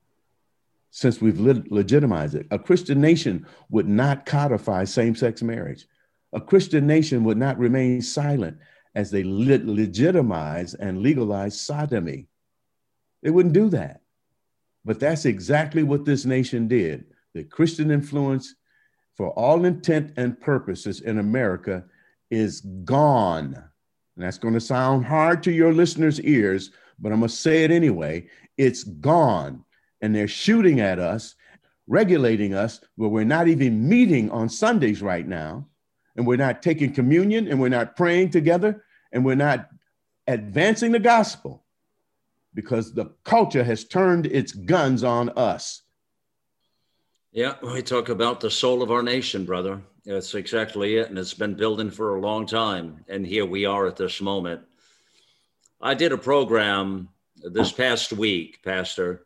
since 0.96 1.20
we've 1.20 1.42
legitimized 1.42 2.36
it. 2.36 2.48
A 2.52 2.58
Christian 2.58 3.02
nation 3.02 3.46
would 3.70 3.86
not 3.86 4.26
codify 4.26 4.86
same 4.86 5.14
sex 5.14 5.44
marriage. 5.44 5.86
A 6.32 6.40
Christian 6.40 6.88
nation 6.88 7.26
would 7.26 7.38
not 7.38 7.60
remain 7.60 8.02
silent 8.02 8.60
as 8.96 9.12
they 9.12 9.26
legitimize 9.26 10.74
and 10.74 11.02
legalize 11.02 11.60
sodomy. 11.60 12.28
They 13.24 13.30
wouldn't 13.30 13.54
do 13.54 13.68
that. 13.72 14.04
But 14.86 15.02
that's 15.02 15.26
exactly 15.26 15.84
what 15.84 16.06
this 16.06 16.24
nation 16.24 16.70
did. 16.70 17.04
The 17.34 17.44
Christian 17.44 17.92
influence, 17.92 18.56
for 19.18 19.32
all 19.32 19.66
intent 19.66 20.14
and 20.16 20.40
purposes 20.40 21.02
in 21.02 21.20
America, 21.20 21.84
is 22.32 22.62
gone. 22.62 23.54
And 24.16 24.26
that's 24.26 24.38
going 24.38 24.54
to 24.54 24.62
sound 24.62 25.06
hard 25.06 25.44
to 25.44 25.52
your 25.52 25.74
listeners' 25.74 26.22
ears, 26.22 26.72
but 26.98 27.12
I'm 27.12 27.20
going 27.20 27.28
to 27.28 27.36
say 27.36 27.66
it 27.66 27.72
anyway. 27.72 28.30
It's 28.58 28.86
gone 28.86 29.65
and 30.06 30.16
they're 30.16 30.28
shooting 30.28 30.80
at 30.80 31.00
us, 31.00 31.34
regulating 31.88 32.54
us, 32.54 32.80
where 32.96 33.10
we're 33.10 33.24
not 33.24 33.48
even 33.48 33.90
meeting 33.90 34.30
on 34.30 34.48
Sundays 34.48 35.02
right 35.02 35.28
now, 35.28 35.68
and 36.16 36.28
we're 36.28 36.38
not 36.38 36.62
taking 36.62 36.94
communion, 36.94 37.48
and 37.48 37.60
we're 37.60 37.70
not 37.70 37.96
praying 37.96 38.30
together, 38.30 38.86
and 39.12 39.26
we're 39.26 39.34
not 39.34 39.68
advancing 40.28 40.92
the 40.92 41.00
gospel 41.00 41.66
because 42.54 42.94
the 42.94 43.08
culture 43.24 43.64
has 43.64 43.84
turned 43.84 44.28
its 44.28 44.52
guns 44.52 45.04
on 45.04 45.30
us. 45.30 45.82
Yeah, 47.32 47.56
we 47.64 47.82
talk 47.82 48.10
about 48.10 48.40
the 48.40 48.52
soul 48.52 48.84
of 48.84 48.92
our 48.92 49.02
nation, 49.02 49.44
brother. 49.44 49.82
That's 50.06 50.36
exactly 50.36 50.98
it. 50.98 51.10
And 51.10 51.18
it's 51.18 51.34
been 51.34 51.56
building 51.56 51.90
for 51.90 52.16
a 52.16 52.22
long 52.22 52.46
time. 52.46 53.04
And 53.10 53.26
here 53.26 53.46
we 53.46 53.66
are 53.66 53.88
at 53.88 53.98
this 53.98 54.22
moment. 54.22 54.62
I 55.82 55.96
did 55.96 56.12
a 56.12 56.18
program 56.18 57.10
this 57.44 57.72
past 57.72 58.14
week, 58.14 58.64
Pastor, 58.64 59.25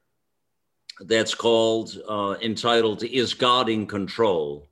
that's 1.02 1.34
called 1.34 1.98
uh, 2.08 2.36
entitled 2.42 3.04
"Is 3.04 3.34
God 3.34 3.70
in 3.70 3.88
Control?" 3.88 4.70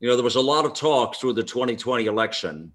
You 0.00 0.08
know, 0.08 0.16
there 0.16 0.24
was 0.24 0.36
a 0.36 0.40
lot 0.40 0.64
of 0.64 0.74
talk 0.74 1.16
through 1.16 1.34
the 1.34 1.44
2020 1.44 2.06
election. 2.06 2.72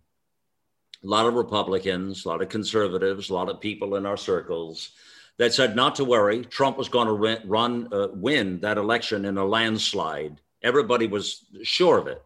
A 1.03 1.07
lot 1.07 1.25
of 1.25 1.33
Republicans, 1.33 2.25
a 2.25 2.29
lot 2.29 2.41
of 2.41 2.49
conservatives, 2.49 3.29
a 3.29 3.33
lot 3.33 3.49
of 3.49 3.59
people 3.59 3.95
in 3.95 4.05
our 4.05 4.17
circles 4.17 4.91
that 5.37 5.53
said 5.53 5.75
not 5.75 5.95
to 5.95 6.03
worry. 6.03 6.43
Trump 6.45 6.77
was 6.77 6.89
going 6.89 7.07
to 7.07 7.41
run, 7.45 7.89
uh, 7.91 8.07
win 8.13 8.59
that 8.61 8.77
election 8.77 9.25
in 9.25 9.37
a 9.37 9.45
landslide. 9.45 10.41
Everybody 10.63 11.07
was 11.07 11.45
sure 11.63 11.97
of 11.97 12.07
it. 12.07 12.23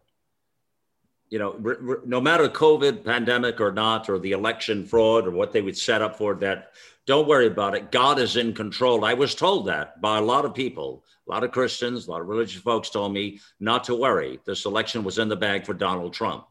You 1.28 1.38
know, 1.38 2.00
no 2.04 2.20
matter 2.20 2.48
COVID 2.48 3.04
pandemic 3.04 3.60
or 3.60 3.72
not, 3.72 4.08
or 4.08 4.18
the 4.18 4.32
election 4.32 4.84
fraud 4.86 5.26
or 5.26 5.30
what 5.30 5.52
they 5.52 5.62
would 5.62 5.76
set 5.76 6.02
up 6.02 6.16
for 6.16 6.34
that 6.36 6.72
don't 7.06 7.28
worry 7.28 7.46
about 7.46 7.74
it. 7.74 7.90
God 7.90 8.18
is 8.18 8.36
in 8.36 8.52
control. 8.52 9.04
I 9.04 9.14
was 9.14 9.34
told 9.34 9.66
that 9.66 10.00
by 10.00 10.18
a 10.18 10.22
lot 10.22 10.44
of 10.44 10.54
people, 10.54 11.04
a 11.26 11.30
lot 11.30 11.44
of 11.44 11.50
Christians, 11.50 12.06
a 12.06 12.10
lot 12.10 12.20
of 12.20 12.28
religious 12.28 12.62
folks 12.62 12.90
told 12.90 13.12
me 13.12 13.40
not 13.58 13.84
to 13.84 13.94
worry. 13.94 14.38
This 14.44 14.66
election 14.66 15.02
was 15.02 15.18
in 15.18 15.28
the 15.28 15.36
bag 15.36 15.66
for 15.66 15.74
Donald 15.74 16.14
Trump. 16.14 16.46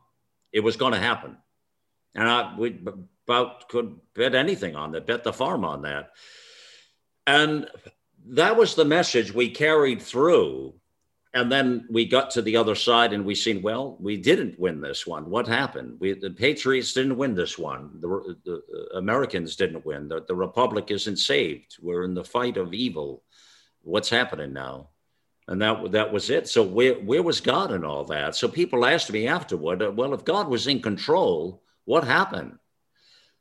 It 0.51 0.59
was 0.59 0.75
going 0.75 0.93
to 0.93 0.99
happen. 0.99 1.37
And 2.15 2.27
I 2.27 2.53
we 2.57 2.79
about 3.25 3.69
could 3.69 3.95
bet 4.13 4.35
anything 4.35 4.75
on 4.75 4.91
that, 4.91 5.07
bet 5.07 5.23
the 5.23 5.31
farm 5.31 5.63
on 5.63 5.83
that. 5.83 6.11
And 7.25 7.69
that 8.27 8.57
was 8.57 8.75
the 8.75 8.85
message 8.85 9.33
we 9.33 9.49
carried 9.49 10.01
through 10.01 10.73
and 11.33 11.51
then 11.51 11.85
we 11.89 12.05
got 12.05 12.29
to 12.31 12.41
the 12.41 12.57
other 12.57 12.75
side 12.75 13.13
and 13.13 13.25
we 13.25 13.35
seen 13.35 13.61
well 13.61 13.97
we 13.99 14.17
didn't 14.17 14.59
win 14.59 14.81
this 14.81 15.07
one. 15.07 15.29
What 15.29 15.47
happened? 15.47 15.97
We 15.99 16.13
the 16.13 16.31
patriots 16.31 16.93
didn't 16.93 17.17
win 17.17 17.35
this 17.35 17.57
one. 17.57 17.91
The, 18.01 18.37
the 18.43 18.97
americans 18.97 19.55
didn't 19.55 19.85
win. 19.85 20.07
The, 20.07 20.21
the 20.27 20.35
republic 20.35 20.91
isn't 20.91 21.17
saved. 21.17 21.77
We're 21.81 22.03
in 22.03 22.13
the 22.13 22.23
fight 22.23 22.57
of 22.57 22.73
evil. 22.73 23.23
What's 23.83 24.09
happening 24.09 24.53
now? 24.53 24.89
And 25.47 25.61
that 25.61 25.91
that 25.93 26.11
was 26.11 26.29
it. 26.29 26.49
So 26.49 26.63
where 26.63 26.95
where 26.95 27.23
was 27.23 27.39
god 27.39 27.71
in 27.71 27.85
all 27.85 28.03
that? 28.05 28.35
So 28.35 28.47
people 28.47 28.85
asked 28.85 29.11
me 29.11 29.27
afterward 29.27 29.81
uh, 29.81 29.91
well 29.91 30.13
if 30.13 30.25
god 30.25 30.49
was 30.49 30.67
in 30.67 30.81
control 30.81 31.63
what 31.85 32.03
happened? 32.03 32.57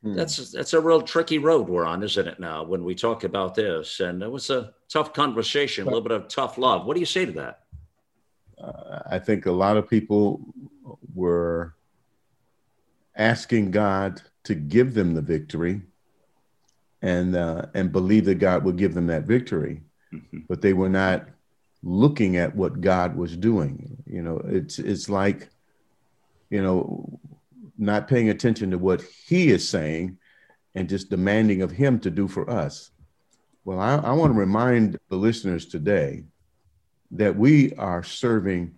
Hmm. 0.02 0.14
that's 0.14 0.52
that's 0.52 0.72
a 0.72 0.80
real 0.80 1.02
tricky 1.02 1.36
road 1.36 1.68
we're 1.68 1.84
on 1.84 2.02
isn't 2.02 2.26
it 2.26 2.40
now 2.40 2.64
when 2.64 2.84
we 2.84 2.94
talk 2.94 3.24
about 3.24 3.56
this? 3.56 3.98
And 3.98 4.22
it 4.22 4.30
was 4.30 4.48
a 4.48 4.72
tough 4.88 5.12
conversation 5.12 5.82
a 5.82 5.90
little 5.90 6.00
bit 6.00 6.12
of 6.12 6.28
tough 6.28 6.56
love. 6.56 6.86
What 6.86 6.94
do 6.94 7.00
you 7.00 7.06
say 7.06 7.26
to 7.26 7.32
that 7.32 7.64
uh, 8.62 9.00
I 9.10 9.18
think 9.18 9.46
a 9.46 9.52
lot 9.52 9.76
of 9.76 9.88
people 9.88 10.40
were 11.14 11.74
asking 13.16 13.70
God 13.70 14.22
to 14.44 14.54
give 14.54 14.94
them 14.94 15.14
the 15.14 15.22
victory 15.22 15.82
and 17.02 17.34
uh, 17.34 17.66
and 17.74 17.92
believe 17.92 18.26
that 18.26 18.36
God 18.36 18.64
would 18.64 18.76
give 18.76 18.94
them 18.94 19.06
that 19.06 19.24
victory, 19.24 19.82
mm-hmm. 20.12 20.40
but 20.48 20.60
they 20.60 20.72
were 20.72 20.88
not 20.88 21.28
looking 21.82 22.36
at 22.36 22.54
what 22.54 22.80
God 22.80 23.16
was 23.16 23.36
doing. 23.36 24.02
You 24.06 24.22
know, 24.22 24.42
it's 24.44 24.78
it's 24.78 25.08
like, 25.08 25.48
you 26.50 26.62
know, 26.62 27.18
not 27.78 28.08
paying 28.08 28.28
attention 28.28 28.70
to 28.70 28.78
what 28.78 29.02
He 29.02 29.48
is 29.48 29.68
saying, 29.68 30.18
and 30.74 30.88
just 30.88 31.10
demanding 31.10 31.62
of 31.62 31.70
Him 31.70 31.98
to 32.00 32.10
do 32.10 32.28
for 32.28 32.50
us. 32.50 32.90
Well, 33.64 33.80
I, 33.80 33.96
I 33.96 34.12
want 34.12 34.32
to 34.32 34.38
remind 34.38 34.98
the 35.08 35.16
listeners 35.16 35.66
today 35.66 36.24
that 37.12 37.36
we 37.36 37.72
are 37.74 38.02
serving 38.02 38.74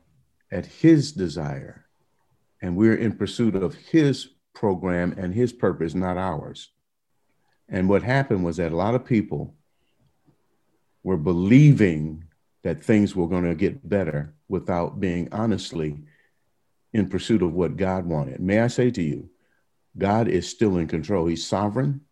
at 0.50 0.66
His 0.66 1.12
desire 1.12 1.86
and 2.60 2.76
we're 2.76 2.94
in 2.94 3.12
pursuit 3.12 3.54
of 3.54 3.74
His 3.74 4.28
program 4.54 5.14
and 5.16 5.34
His 5.34 5.52
purpose, 5.52 5.94
not 5.94 6.16
ours. 6.16 6.70
And 7.68 7.88
what 7.88 8.02
happened 8.02 8.44
was 8.44 8.58
that 8.58 8.72
a 8.72 8.76
lot 8.76 8.94
of 8.94 9.04
people 9.04 9.54
were 11.02 11.16
believing 11.16 12.24
that 12.62 12.82
things 12.82 13.16
were 13.16 13.28
going 13.28 13.44
to 13.44 13.54
get 13.54 13.88
better 13.88 14.34
without 14.48 15.00
being 15.00 15.28
honestly 15.32 15.98
in 16.92 17.08
pursuit 17.08 17.42
of 17.42 17.52
what 17.52 17.76
God 17.76 18.06
wanted. 18.06 18.40
May 18.40 18.60
I 18.60 18.68
say 18.68 18.90
to 18.90 19.02
you, 19.02 19.30
God 19.96 20.28
is 20.28 20.48
still 20.48 20.76
in 20.78 20.86
control. 20.86 21.26
He's 21.26 21.46
sovereign. 21.46 22.02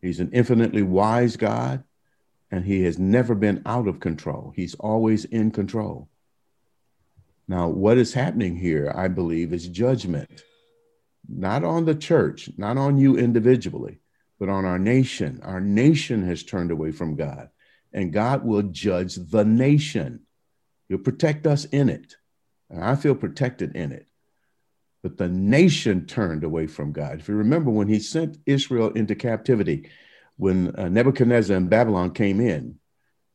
He's 0.00 0.20
an 0.20 0.30
infinitely 0.32 0.82
wise 0.82 1.36
God 1.36 1.84
and 2.52 2.66
he 2.66 2.82
has 2.82 2.98
never 2.98 3.34
been 3.34 3.62
out 3.64 3.88
of 3.88 3.98
control. 3.98 4.52
He's 4.54 4.74
always 4.74 5.24
in 5.24 5.50
control. 5.50 6.10
Now, 7.48 7.68
what 7.68 7.96
is 7.96 8.12
happening 8.12 8.56
here, 8.56 8.92
I 8.94 9.08
believe, 9.08 9.54
is 9.54 9.66
judgment, 9.66 10.44
not 11.26 11.64
on 11.64 11.86
the 11.86 11.94
church, 11.94 12.50
not 12.58 12.76
on 12.76 12.98
you 12.98 13.16
individually, 13.16 14.00
but 14.38 14.50
on 14.50 14.66
our 14.66 14.78
nation. 14.78 15.40
Our 15.42 15.60
nation 15.60 16.26
has 16.26 16.42
turned 16.42 16.70
away 16.70 16.92
from 16.92 17.16
God, 17.16 17.48
and 17.90 18.12
God 18.12 18.44
will 18.44 18.62
judge 18.62 19.16
the 19.16 19.44
nation. 19.44 20.20
He'll 20.88 20.98
protect 20.98 21.46
us 21.46 21.64
in 21.64 21.88
it. 21.88 22.16
And 22.68 22.84
I 22.84 22.96
feel 22.96 23.14
protected 23.14 23.74
in 23.74 23.92
it. 23.92 24.06
But 25.02 25.16
the 25.16 25.28
nation 25.28 26.06
turned 26.06 26.44
away 26.44 26.66
from 26.66 26.92
God. 26.92 27.18
If 27.18 27.28
you 27.28 27.34
remember 27.34 27.70
when 27.70 27.88
he 27.88 27.98
sent 27.98 28.38
Israel 28.46 28.90
into 28.90 29.14
captivity, 29.14 29.88
when 30.36 30.74
uh, 30.76 30.88
Nebuchadnezzar 30.88 31.56
and 31.56 31.70
Babylon 31.70 32.12
came 32.12 32.40
in, 32.40 32.78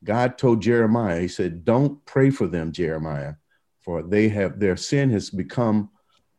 God 0.04 0.38
told 0.38 0.62
Jeremiah, 0.62 1.22
He 1.22 1.28
said, 1.28 1.66
Don't 1.66 2.04
pray 2.06 2.30
for 2.30 2.48
them, 2.48 2.72
Jeremiah, 2.72 3.36
for 3.82 4.04
they 4.04 4.30
have 4.30 4.60
their 4.60 4.78
sin 4.78 5.10
has 5.12 5.30
become 5.30 5.90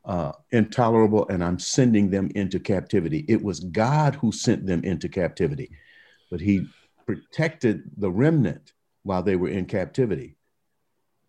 uh, 0.05 0.33
intolerable, 0.53 1.29
and 1.29 1.45
I'm 1.45 1.59
sending 1.59 2.11
them 2.11 2.31
into 2.35 2.59
captivity. 2.59 3.25
It 3.29 3.43
was 3.43 3.61
God 3.61 4.15
who 4.15 4.33
sent 4.33 4.67
them 4.67 4.83
into 4.85 5.09
captivity, 5.09 5.71
but 6.31 6.41
He 6.41 6.67
protected 7.07 7.83
the 7.97 8.11
remnant 8.11 8.73
while 9.03 9.23
they 9.23 9.37
were 9.37 9.49
in 9.49 9.67
captivity. 9.67 10.37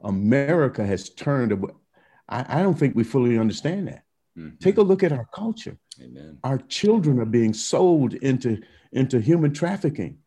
America 0.04 0.86
has 0.86 1.10
turned. 1.10 1.54
I, 2.28 2.60
I 2.60 2.62
don't 2.62 2.78
think 2.78 2.96
we 2.96 3.04
fully 3.04 3.38
understand 3.38 3.88
that. 3.88 4.04
Mm-hmm. 4.38 4.58
Take 4.60 4.78
a 4.78 4.82
look 4.82 5.04
at 5.04 5.12
our 5.12 5.28
culture. 5.34 5.78
Amen. 6.02 6.38
Our 6.44 6.60
children 6.60 7.20
are 7.20 7.26
being 7.26 7.54
sold 7.54 8.14
into 8.14 8.62
into 8.92 9.20
human 9.20 9.54
trafficking. 9.54 10.18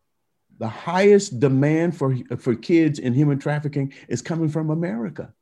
The 0.59 0.67
highest 0.67 1.39
demand 1.39 1.97
for, 1.97 2.15
for 2.37 2.55
kids 2.55 2.99
in 2.99 3.13
human 3.13 3.39
trafficking 3.39 3.93
is 4.07 4.21
coming 4.21 4.49
from 4.49 4.69
America. 4.69 5.33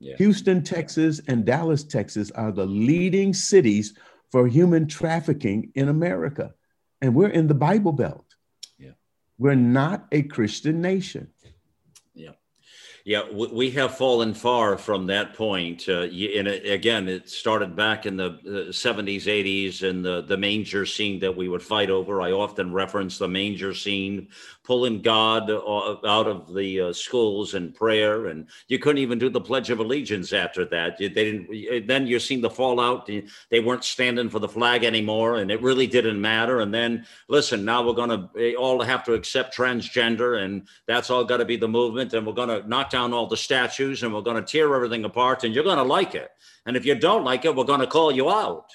Yeah. 0.00 0.16
Houston, 0.16 0.62
Texas, 0.62 1.20
and 1.28 1.44
Dallas, 1.44 1.84
Texas 1.84 2.30
are 2.32 2.52
the 2.52 2.66
leading 2.66 3.32
cities 3.32 3.96
for 4.30 4.46
human 4.48 4.88
trafficking 4.88 5.70
in 5.74 5.88
America. 5.88 6.54
and 7.00 7.14
we're 7.14 7.28
in 7.28 7.46
the 7.46 7.54
Bible 7.54 7.92
Belt. 7.92 8.24
Yeah. 8.78 8.92
We're 9.38 9.54
not 9.54 10.06
a 10.10 10.22
Christian 10.22 10.80
nation. 10.80 11.28
Yeah, 13.06 13.30
we 13.30 13.70
have 13.72 13.98
fallen 13.98 14.32
far 14.32 14.78
from 14.78 15.08
that 15.08 15.34
point. 15.34 15.90
Uh, 15.90 16.04
and 16.04 16.48
again, 16.48 17.06
it 17.06 17.28
started 17.28 17.76
back 17.76 18.06
in 18.06 18.16
the 18.16 18.38
70s, 18.70 19.24
80s, 19.24 19.86
and 19.86 20.02
the, 20.02 20.22
the 20.22 20.38
manger 20.38 20.86
scene 20.86 21.18
that 21.20 21.36
we 21.36 21.50
would 21.50 21.62
fight 21.62 21.90
over. 21.90 22.22
I 22.22 22.32
often 22.32 22.72
reference 22.72 23.18
the 23.18 23.28
manger 23.28 23.74
scene 23.74 24.28
pulling 24.62 25.02
God 25.02 25.50
uh, 25.50 25.96
out 26.06 26.26
of 26.26 26.54
the 26.54 26.80
uh, 26.80 26.92
schools 26.94 27.52
and 27.52 27.74
prayer, 27.74 28.28
and 28.28 28.48
you 28.68 28.78
couldn't 28.78 29.02
even 29.02 29.18
do 29.18 29.28
the 29.28 29.40
Pledge 29.40 29.68
of 29.68 29.80
Allegiance 29.80 30.32
after 30.32 30.64
that. 30.64 30.96
They 30.96 31.10
didn't. 31.10 31.86
Then 31.86 32.06
you 32.06 32.18
seen 32.18 32.40
the 32.40 32.48
fallout. 32.48 33.06
They 33.50 33.60
weren't 33.60 33.84
standing 33.84 34.30
for 34.30 34.38
the 34.38 34.48
flag 34.48 34.82
anymore, 34.82 35.36
and 35.36 35.50
it 35.50 35.60
really 35.60 35.86
didn't 35.86 36.18
matter. 36.18 36.60
And 36.60 36.72
then 36.72 37.04
listen, 37.28 37.66
now 37.66 37.86
we're 37.86 37.92
going 37.92 38.08
to 38.08 38.54
all 38.54 38.80
have 38.82 39.04
to 39.04 39.12
accept 39.12 39.54
transgender, 39.54 40.42
and 40.42 40.66
that's 40.86 41.10
all 41.10 41.22
got 41.24 41.36
to 41.36 41.44
be 41.44 41.58
the 41.58 41.68
movement, 41.68 42.14
and 42.14 42.26
we're 42.26 42.32
going 42.32 42.48
to 42.48 42.66
knock 42.66 42.93
down 42.94 43.12
all 43.12 43.26
the 43.26 43.36
statues, 43.36 44.04
and 44.04 44.14
we're 44.14 44.20
going 44.20 44.42
to 44.42 44.52
tear 44.52 44.72
everything 44.72 45.04
apart, 45.04 45.42
and 45.42 45.52
you're 45.52 45.64
going 45.64 45.78
to 45.78 45.82
like 45.82 46.14
it. 46.14 46.30
And 46.64 46.76
if 46.76 46.86
you 46.86 46.94
don't 46.94 47.24
like 47.24 47.44
it, 47.44 47.56
we're 47.56 47.64
going 47.64 47.80
to 47.80 47.88
call 47.88 48.12
you 48.12 48.30
out. 48.30 48.70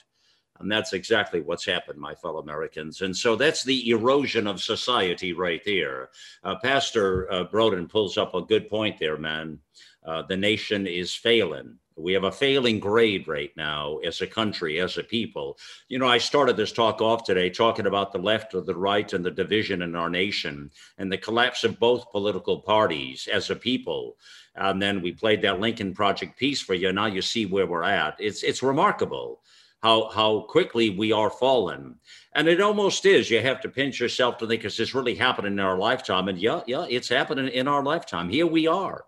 And 0.59 0.69
that's 0.69 0.91
exactly 0.91 1.39
what's 1.39 1.65
happened, 1.65 1.97
my 1.97 2.15
fellow 2.15 2.39
Americans. 2.41 2.99
And 2.99 3.15
so 3.15 3.37
that's 3.37 3.63
the 3.63 3.91
erosion 3.91 4.45
of 4.45 4.61
society 4.61 5.31
right 5.31 5.61
there. 5.65 6.09
Uh, 6.43 6.55
Pastor 6.61 7.31
uh, 7.31 7.45
Broden 7.45 7.87
pulls 7.87 8.17
up 8.17 8.35
a 8.35 8.41
good 8.41 8.69
point 8.69 8.99
there, 8.99 9.17
man. 9.17 9.57
Uh, 10.05 10.23
the 10.23 10.35
nation 10.35 10.85
is 10.85 11.15
failing. 11.15 11.75
We 11.99 12.13
have 12.13 12.23
a 12.23 12.31
failing 12.31 12.79
grade 12.79 13.27
right 13.27 13.51
now 13.57 13.97
as 13.97 14.21
a 14.21 14.27
country, 14.27 14.79
as 14.79 14.97
a 14.97 15.03
people. 15.03 15.57
You 15.87 15.99
know, 15.99 16.07
I 16.07 16.17
started 16.17 16.57
this 16.57 16.71
talk 16.71 17.01
off 17.01 17.23
today 17.23 17.49
talking 17.49 17.85
about 17.85 18.11
the 18.11 18.19
left 18.19 18.55
or 18.55 18.61
the 18.61 18.75
right 18.75 19.11
and 19.11 19.23
the 19.25 19.31
division 19.31 19.81
in 19.81 19.95
our 19.95 20.09
nation 20.09 20.71
and 20.97 21.11
the 21.11 21.17
collapse 21.17 21.63
of 21.63 21.79
both 21.79 22.11
political 22.11 22.59
parties 22.61 23.27
as 23.31 23.49
a 23.49 23.55
people. 23.55 24.17
And 24.55 24.81
then 24.81 25.01
we 25.01 25.11
played 25.11 25.41
that 25.43 25.59
Lincoln 25.59 25.93
Project 25.93 26.37
piece 26.37 26.61
for 26.61 26.73
you. 26.73 26.91
Now 26.91 27.05
you 27.05 27.21
see 27.21 27.45
where 27.45 27.67
we're 27.67 27.83
at. 27.83 28.15
It's 28.19 28.43
it's 28.43 28.63
remarkable 28.63 29.41
how 29.81 30.09
how 30.09 30.41
quickly 30.41 30.89
we 30.89 31.11
are 31.11 31.29
fallen. 31.29 31.95
And 32.33 32.47
it 32.47 32.61
almost 32.61 33.05
is. 33.05 33.29
You 33.29 33.41
have 33.41 33.61
to 33.61 33.69
pinch 33.69 33.99
yourself 33.99 34.37
to 34.37 34.47
think, 34.47 34.65
is 34.65 34.77
this 34.77 34.93
really 34.93 35.15
happening 35.15 35.53
in 35.53 35.59
our 35.59 35.77
lifetime? 35.77 36.27
And 36.27 36.37
yeah, 36.37 36.61
yeah, 36.67 36.85
it's 36.89 37.09
happening 37.09 37.47
in 37.47 37.67
our 37.67 37.83
lifetime. 37.83 38.29
Here 38.29 38.47
we 38.47 38.67
are. 38.67 39.05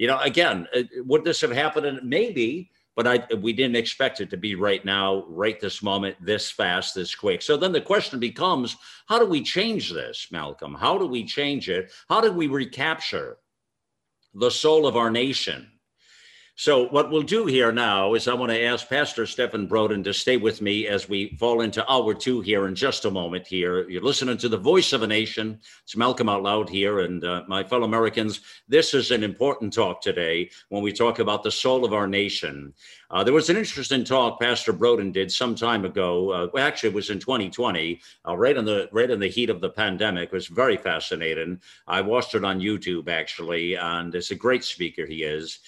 You 0.00 0.06
know, 0.06 0.18
again, 0.20 0.66
uh, 0.74 0.84
would 1.04 1.24
this 1.24 1.42
have 1.42 1.50
happened? 1.50 2.00
Maybe, 2.02 2.70
but 2.96 3.06
I 3.06 3.34
we 3.34 3.52
didn't 3.52 3.76
expect 3.76 4.22
it 4.22 4.30
to 4.30 4.38
be 4.38 4.54
right 4.54 4.82
now, 4.82 5.26
right 5.28 5.60
this 5.60 5.82
moment, 5.82 6.16
this 6.24 6.50
fast, 6.50 6.94
this 6.94 7.14
quick. 7.14 7.42
So 7.42 7.58
then 7.58 7.70
the 7.70 7.82
question 7.82 8.18
becomes, 8.18 8.78
how 9.08 9.18
do 9.18 9.26
we 9.26 9.42
change 9.42 9.92
this, 9.92 10.28
Malcolm? 10.30 10.74
How 10.74 10.96
do 10.96 11.04
we 11.06 11.22
change 11.22 11.68
it? 11.68 11.92
How 12.08 12.22
do 12.22 12.32
we 12.32 12.46
recapture 12.46 13.36
the 14.32 14.50
soul 14.50 14.86
of 14.86 14.96
our 14.96 15.10
nation? 15.10 15.69
So, 16.60 16.88
what 16.88 17.10
we'll 17.10 17.22
do 17.22 17.46
here 17.46 17.72
now 17.72 18.12
is 18.12 18.28
I 18.28 18.34
want 18.34 18.52
to 18.52 18.62
ask 18.62 18.86
Pastor 18.86 19.24
Stephen 19.24 19.66
Broden 19.66 20.04
to 20.04 20.12
stay 20.12 20.36
with 20.36 20.60
me 20.60 20.86
as 20.86 21.08
we 21.08 21.34
fall 21.38 21.62
into 21.62 21.90
hour 21.90 22.12
two 22.12 22.42
here 22.42 22.66
in 22.66 22.74
just 22.74 23.06
a 23.06 23.10
moment. 23.10 23.46
Here, 23.46 23.88
you're 23.88 24.02
listening 24.02 24.36
to 24.36 24.48
the 24.50 24.58
voice 24.58 24.92
of 24.92 25.00
a 25.00 25.06
nation. 25.06 25.58
It's 25.84 25.96
Malcolm 25.96 26.28
Out 26.28 26.42
Loud 26.42 26.68
here, 26.68 27.00
and 27.00 27.24
uh, 27.24 27.44
my 27.48 27.64
fellow 27.64 27.84
Americans, 27.84 28.40
this 28.68 28.92
is 28.92 29.10
an 29.10 29.24
important 29.24 29.72
talk 29.72 30.02
today 30.02 30.50
when 30.68 30.82
we 30.82 30.92
talk 30.92 31.18
about 31.18 31.42
the 31.42 31.50
soul 31.50 31.82
of 31.82 31.94
our 31.94 32.06
nation. 32.06 32.74
Uh, 33.10 33.24
there 33.24 33.32
was 33.32 33.48
an 33.48 33.56
interesting 33.56 34.04
talk 34.04 34.38
Pastor 34.38 34.74
Broden 34.74 35.14
did 35.14 35.32
some 35.32 35.54
time 35.54 35.86
ago. 35.86 36.30
Uh, 36.30 36.58
actually, 36.58 36.90
it 36.90 36.94
was 36.94 37.08
in 37.08 37.18
2020, 37.18 38.02
uh, 38.28 38.36
right 38.36 38.58
in 38.58 38.66
the 38.66 38.86
right 38.92 39.10
in 39.10 39.18
the 39.18 39.28
heat 39.28 39.48
of 39.48 39.62
the 39.62 39.70
pandemic. 39.70 40.24
It 40.24 40.34
was 40.34 40.48
very 40.48 40.76
fascinating. 40.76 41.58
I 41.86 42.02
watched 42.02 42.34
it 42.34 42.44
on 42.44 42.60
YouTube 42.60 43.08
actually, 43.08 43.76
and 43.76 44.14
it's 44.14 44.30
a 44.30 44.34
great 44.34 44.62
speaker 44.62 45.06
he 45.06 45.22
is. 45.22 45.60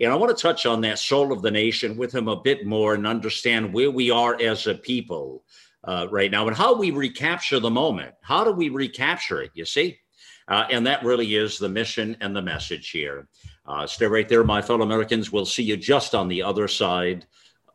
And 0.00 0.12
I 0.12 0.16
want 0.16 0.36
to 0.36 0.40
touch 0.40 0.64
on 0.64 0.80
that 0.82 0.98
soul 0.98 1.32
of 1.32 1.42
the 1.42 1.50
nation 1.50 1.96
with 1.96 2.14
him 2.14 2.28
a 2.28 2.40
bit 2.40 2.64
more 2.64 2.94
and 2.94 3.06
understand 3.06 3.72
where 3.72 3.90
we 3.90 4.10
are 4.10 4.40
as 4.40 4.66
a 4.66 4.74
people 4.74 5.44
uh, 5.84 6.06
right 6.10 6.30
now 6.30 6.46
and 6.46 6.56
how 6.56 6.76
we 6.76 6.90
recapture 6.90 7.58
the 7.58 7.70
moment. 7.70 8.14
How 8.22 8.44
do 8.44 8.52
we 8.52 8.68
recapture 8.68 9.42
it? 9.42 9.50
You 9.54 9.64
see? 9.64 9.98
Uh, 10.46 10.66
and 10.70 10.86
that 10.86 11.04
really 11.04 11.34
is 11.34 11.58
the 11.58 11.68
mission 11.68 12.16
and 12.20 12.34
the 12.34 12.42
message 12.42 12.90
here. 12.90 13.28
Uh, 13.66 13.86
stay 13.86 14.06
right 14.06 14.28
there, 14.28 14.44
my 14.44 14.62
fellow 14.62 14.82
Americans. 14.82 15.30
We'll 15.30 15.44
see 15.44 15.64
you 15.64 15.76
just 15.76 16.14
on 16.14 16.28
the 16.28 16.42
other 16.42 16.68
side 16.68 17.26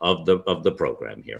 of 0.01 0.25
the 0.25 0.37
of 0.47 0.63
the 0.63 0.71
program 0.71 1.21
here. 1.21 1.39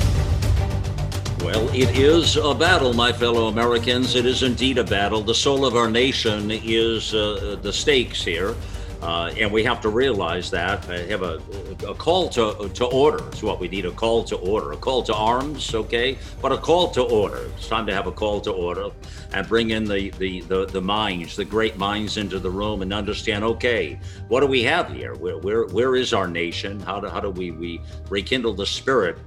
Well, 1.43 1.69
it 1.69 1.97
is 1.97 2.37
a 2.37 2.53
battle, 2.53 2.93
my 2.93 3.11
fellow 3.11 3.47
Americans. 3.47 4.15
It 4.15 4.27
is 4.27 4.43
indeed 4.43 4.77
a 4.77 4.83
battle. 4.83 5.23
The 5.23 5.33
soul 5.33 5.65
of 5.65 5.75
our 5.75 5.89
nation 5.89 6.51
is 6.51 7.15
uh, 7.15 7.57
the 7.63 7.73
stakes 7.73 8.23
here. 8.23 8.55
Uh, 9.01 9.33
and 9.35 9.51
we 9.51 9.63
have 9.63 9.81
to 9.81 9.89
realize 9.89 10.51
that. 10.51 10.87
I 10.87 10.99
have 11.05 11.23
a, 11.23 11.41
a 11.87 11.95
call 11.95 12.29
to, 12.29 12.69
to 12.71 12.85
order. 12.85 13.27
It's 13.29 13.41
what 13.41 13.59
we 13.59 13.67
need 13.67 13.87
a 13.87 13.91
call 13.91 14.23
to 14.25 14.35
order, 14.35 14.73
a 14.73 14.77
call 14.77 15.01
to 15.01 15.15
arms, 15.15 15.73
okay? 15.73 16.19
But 16.39 16.51
a 16.51 16.57
call 16.57 16.91
to 16.91 17.01
order. 17.01 17.49
It's 17.57 17.67
time 17.67 17.87
to 17.87 17.93
have 17.95 18.05
a 18.05 18.11
call 18.11 18.41
to 18.41 18.51
order 18.51 18.89
and 19.33 19.47
bring 19.47 19.71
in 19.71 19.85
the, 19.85 20.11
the, 20.11 20.41
the, 20.41 20.67
the 20.67 20.81
minds, 20.81 21.35
the 21.35 21.45
great 21.45 21.75
minds 21.75 22.17
into 22.17 22.37
the 22.37 22.51
room 22.51 22.83
and 22.83 22.93
understand, 22.93 23.43
okay, 23.43 23.99
what 24.27 24.41
do 24.41 24.45
we 24.45 24.61
have 24.61 24.93
here? 24.93 25.15
Where, 25.15 25.39
where, 25.39 25.65
where 25.65 25.95
is 25.95 26.13
our 26.13 26.27
nation? 26.27 26.79
How 26.81 26.99
do, 26.99 27.07
how 27.07 27.19
do 27.19 27.31
we, 27.31 27.49
we 27.49 27.81
rekindle 28.09 28.53
the 28.53 28.67
spirit? 28.67 29.17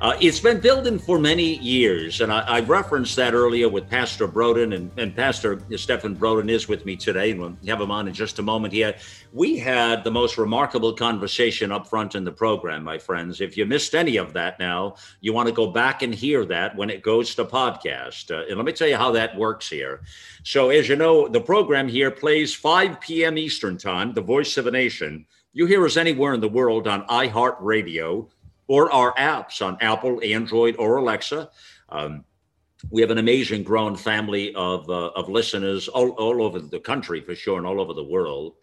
Uh, 0.00 0.16
it's 0.18 0.40
been 0.40 0.58
building 0.58 0.98
for 0.98 1.18
many 1.18 1.58
years, 1.58 2.22
and 2.22 2.32
I, 2.32 2.40
I, 2.40 2.60
referenced 2.60 3.16
that 3.16 3.34
earlier 3.34 3.68
with 3.68 3.86
Pastor 3.86 4.26
Broden, 4.26 4.74
and, 4.74 4.90
and 4.96 5.14
Pastor 5.14 5.60
Stephen 5.76 6.16
Broden 6.16 6.48
is 6.48 6.68
with 6.68 6.86
me 6.86 6.96
today, 6.96 7.32
and 7.32 7.40
we'll 7.40 7.54
have 7.66 7.82
him 7.82 7.90
on 7.90 8.08
in 8.08 8.14
just 8.14 8.38
a 8.38 8.42
moment 8.42 8.72
here. 8.72 8.94
We 9.34 9.58
had 9.58 10.02
the 10.02 10.10
most 10.10 10.38
remarkable 10.38 10.94
conversation 10.94 11.70
up 11.70 11.86
front 11.86 12.14
in 12.14 12.24
the 12.24 12.32
program, 12.32 12.82
my 12.82 12.96
friends. 12.96 13.42
If 13.42 13.58
you 13.58 13.66
missed 13.66 13.94
any 13.94 14.16
of 14.16 14.32
that 14.32 14.58
now, 14.58 14.94
you 15.20 15.34
want 15.34 15.48
to 15.50 15.54
go 15.54 15.66
back 15.66 16.00
and 16.00 16.14
hear 16.14 16.46
that 16.46 16.74
when 16.76 16.88
it 16.88 17.02
goes 17.02 17.34
to 17.34 17.44
podcast. 17.44 18.30
Uh, 18.30 18.46
and 18.48 18.56
let 18.56 18.64
me 18.64 18.72
tell 18.72 18.88
you 18.88 18.96
how 18.96 19.10
that 19.10 19.36
works 19.36 19.68
here. 19.68 20.00
So, 20.44 20.70
as 20.70 20.88
you 20.88 20.96
know, 20.96 21.28
the 21.28 21.42
program 21.42 21.88
here 21.88 22.10
plays 22.10 22.54
5 22.54 23.02
p.m. 23.02 23.36
Eastern 23.36 23.76
Time, 23.76 24.14
The 24.14 24.22
Voice 24.22 24.56
of 24.56 24.66
a 24.66 24.70
Nation. 24.70 25.26
You 25.52 25.66
hear 25.66 25.84
us 25.84 25.98
anywhere 25.98 26.32
in 26.32 26.40
the 26.40 26.48
world 26.48 26.88
on 26.88 27.06
iHeartRadio 27.08 28.30
or 28.70 28.88
our 28.92 29.12
apps 29.14 29.66
on 29.66 29.76
Apple, 29.80 30.20
Android, 30.22 30.76
or 30.78 30.98
Alexa. 30.98 31.50
Um, 31.88 32.24
we 32.88 33.00
have 33.00 33.10
an 33.10 33.18
amazing 33.18 33.64
growing 33.64 33.96
family 33.96 34.54
of, 34.54 34.88
uh, 34.88 35.08
of 35.16 35.28
listeners 35.28 35.88
all, 35.88 36.10
all 36.10 36.40
over 36.40 36.60
the 36.60 36.78
country 36.78 37.20
for 37.20 37.34
sure 37.34 37.58
and 37.58 37.66
all 37.66 37.80
over 37.80 37.94
the 37.94 38.04
world. 38.04 38.54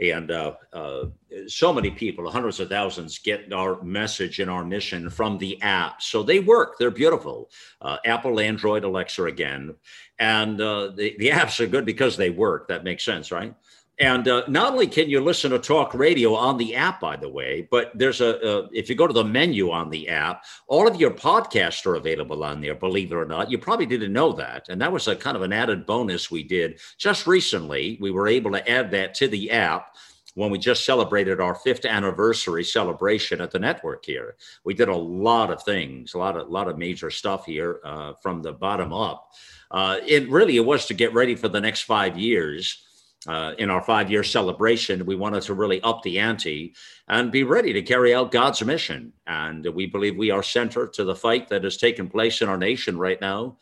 And 0.00 0.30
uh, 0.30 0.54
uh, 0.72 1.06
so 1.48 1.72
many 1.72 1.90
people, 1.90 2.30
hundreds 2.30 2.60
of 2.60 2.68
thousands, 2.68 3.18
get 3.18 3.52
our 3.52 3.82
message 3.82 4.38
and 4.38 4.48
our 4.48 4.64
mission 4.64 5.10
from 5.10 5.38
the 5.38 5.60
app. 5.60 6.02
So 6.02 6.22
they 6.22 6.38
work, 6.38 6.78
they're 6.78 6.92
beautiful. 6.92 7.50
Uh, 7.80 7.96
Apple, 8.04 8.38
Android, 8.38 8.84
Alexa 8.84 9.24
again. 9.24 9.74
And 10.20 10.60
uh, 10.60 10.92
the, 10.94 11.16
the 11.18 11.30
apps 11.30 11.58
are 11.58 11.66
good 11.66 11.84
because 11.84 12.16
they 12.16 12.30
work. 12.30 12.68
That 12.68 12.84
makes 12.84 13.04
sense, 13.04 13.32
right? 13.32 13.56
And 14.00 14.28
uh, 14.28 14.44
not 14.46 14.72
only 14.72 14.86
can 14.86 15.10
you 15.10 15.20
listen 15.20 15.50
to 15.50 15.58
talk 15.58 15.92
radio 15.92 16.34
on 16.34 16.56
the 16.56 16.76
app, 16.76 17.00
by 17.00 17.16
the 17.16 17.28
way, 17.28 17.66
but 17.68 17.90
there's 17.96 18.20
a, 18.20 18.36
a, 18.46 18.68
if 18.72 18.88
you 18.88 18.94
go 18.94 19.08
to 19.08 19.12
the 19.12 19.24
menu 19.24 19.72
on 19.72 19.90
the 19.90 20.08
app, 20.08 20.44
all 20.68 20.86
of 20.86 21.00
your 21.00 21.10
podcasts 21.10 21.84
are 21.84 21.96
available 21.96 22.44
on 22.44 22.60
there, 22.60 22.76
believe 22.76 23.10
it 23.10 23.16
or 23.16 23.24
not. 23.24 23.50
You 23.50 23.58
probably 23.58 23.86
didn't 23.86 24.12
know 24.12 24.32
that. 24.32 24.68
And 24.68 24.80
that 24.80 24.92
was 24.92 25.08
a 25.08 25.16
kind 25.16 25.36
of 25.36 25.42
an 25.42 25.52
added 25.52 25.84
bonus 25.84 26.30
we 26.30 26.44
did 26.44 26.78
just 26.96 27.26
recently. 27.26 27.98
We 28.00 28.12
were 28.12 28.28
able 28.28 28.52
to 28.52 28.70
add 28.70 28.92
that 28.92 29.14
to 29.14 29.26
the 29.26 29.50
app 29.50 29.96
when 30.34 30.50
we 30.50 30.58
just 30.58 30.84
celebrated 30.84 31.40
our 31.40 31.56
fifth 31.56 31.84
anniversary 31.84 32.62
celebration 32.62 33.40
at 33.40 33.50
the 33.50 33.58
network 33.58 34.04
here. 34.04 34.36
We 34.62 34.74
did 34.74 34.88
a 34.88 34.96
lot 34.96 35.50
of 35.50 35.64
things, 35.64 36.14
a 36.14 36.18
lot 36.18 36.36
of, 36.36 36.48
lot 36.48 36.68
of 36.68 36.78
major 36.78 37.10
stuff 37.10 37.46
here 37.46 37.80
uh, 37.84 38.12
from 38.22 38.42
the 38.42 38.52
bottom 38.52 38.92
up. 38.92 39.32
Uh, 39.72 39.98
it 40.06 40.30
really 40.30 40.56
it 40.56 40.64
was 40.64 40.86
to 40.86 40.94
get 40.94 41.12
ready 41.12 41.34
for 41.34 41.48
the 41.48 41.60
next 41.60 41.82
five 41.82 42.16
years. 42.16 42.84
Uh, 43.26 43.52
in 43.58 43.68
our 43.68 43.82
five 43.82 44.10
year 44.10 44.22
celebration, 44.22 45.04
we 45.04 45.16
wanted 45.16 45.42
to 45.42 45.54
really 45.54 45.80
up 45.82 46.02
the 46.02 46.20
ante 46.20 46.74
and 47.08 47.32
be 47.32 47.42
ready 47.42 47.72
to 47.72 47.82
carry 47.82 48.14
out 48.14 48.30
God's 48.30 48.62
mission. 48.62 49.12
And 49.26 49.66
we 49.74 49.86
believe 49.86 50.16
we 50.16 50.30
are 50.30 50.42
center 50.42 50.86
to 50.86 51.04
the 51.04 51.16
fight 51.16 51.48
that 51.48 51.64
is 51.64 51.76
taking 51.76 52.08
place 52.08 52.42
in 52.42 52.48
our 52.48 52.56
nation 52.56 52.96
right 52.96 53.20
now. 53.20 53.58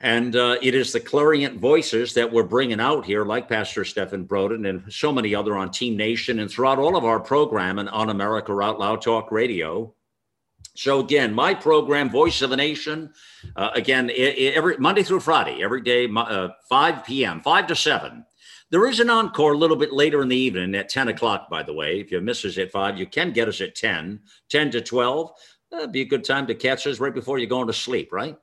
And 0.00 0.36
uh, 0.36 0.58
it 0.62 0.76
is 0.76 0.92
the 0.92 1.00
clarion 1.00 1.58
voices 1.58 2.14
that 2.14 2.32
we're 2.32 2.44
bringing 2.44 2.78
out 2.78 3.04
here, 3.04 3.24
like 3.24 3.48
Pastor 3.48 3.84
Stephen 3.84 4.26
Broden 4.28 4.68
and 4.68 4.92
so 4.92 5.10
many 5.10 5.34
other 5.34 5.56
on 5.56 5.72
Team 5.72 5.96
Nation 5.96 6.38
and 6.38 6.48
throughout 6.48 6.78
all 6.78 6.96
of 6.96 7.04
our 7.04 7.18
programming 7.18 7.88
on 7.88 8.10
America 8.10 8.52
Out 8.52 8.78
Loud 8.78 9.02
Talk 9.02 9.32
Radio. 9.32 9.92
So 10.76 11.00
again, 11.00 11.34
my 11.34 11.52
program, 11.52 12.08
Voice 12.08 12.40
of 12.42 12.50
the 12.50 12.56
Nation, 12.56 13.12
uh, 13.56 13.70
again, 13.74 14.08
every 14.14 14.78
Monday 14.78 15.02
through 15.02 15.18
Friday, 15.18 15.64
every 15.64 15.80
day, 15.80 16.08
uh, 16.16 16.50
5 16.68 17.04
p.m., 17.04 17.40
5 17.40 17.66
to 17.66 17.74
7. 17.74 18.24
There 18.70 18.86
is 18.86 19.00
an 19.00 19.08
encore 19.08 19.54
a 19.54 19.58
little 19.58 19.76
bit 19.76 19.92
later 19.92 20.20
in 20.20 20.28
the 20.28 20.36
evening 20.36 20.74
at 20.74 20.90
10 20.90 21.08
o'clock, 21.08 21.48
by 21.48 21.62
the 21.62 21.72
way. 21.72 22.00
If 22.00 22.12
you 22.12 22.20
miss 22.20 22.44
us 22.44 22.58
at 22.58 22.70
5, 22.70 22.98
you 22.98 23.06
can 23.06 23.32
get 23.32 23.48
us 23.48 23.62
at 23.62 23.74
10, 23.74 24.20
10 24.50 24.70
to 24.72 24.80
12. 24.82 25.30
That'd 25.70 25.92
be 25.92 26.02
a 26.02 26.06
good 26.06 26.24
time 26.24 26.46
to 26.46 26.54
catch 26.54 26.86
us 26.86 27.00
right 27.00 27.14
before 27.14 27.38
you're 27.38 27.48
going 27.48 27.66
to 27.66 27.72
sleep, 27.72 28.12
right? 28.12 28.36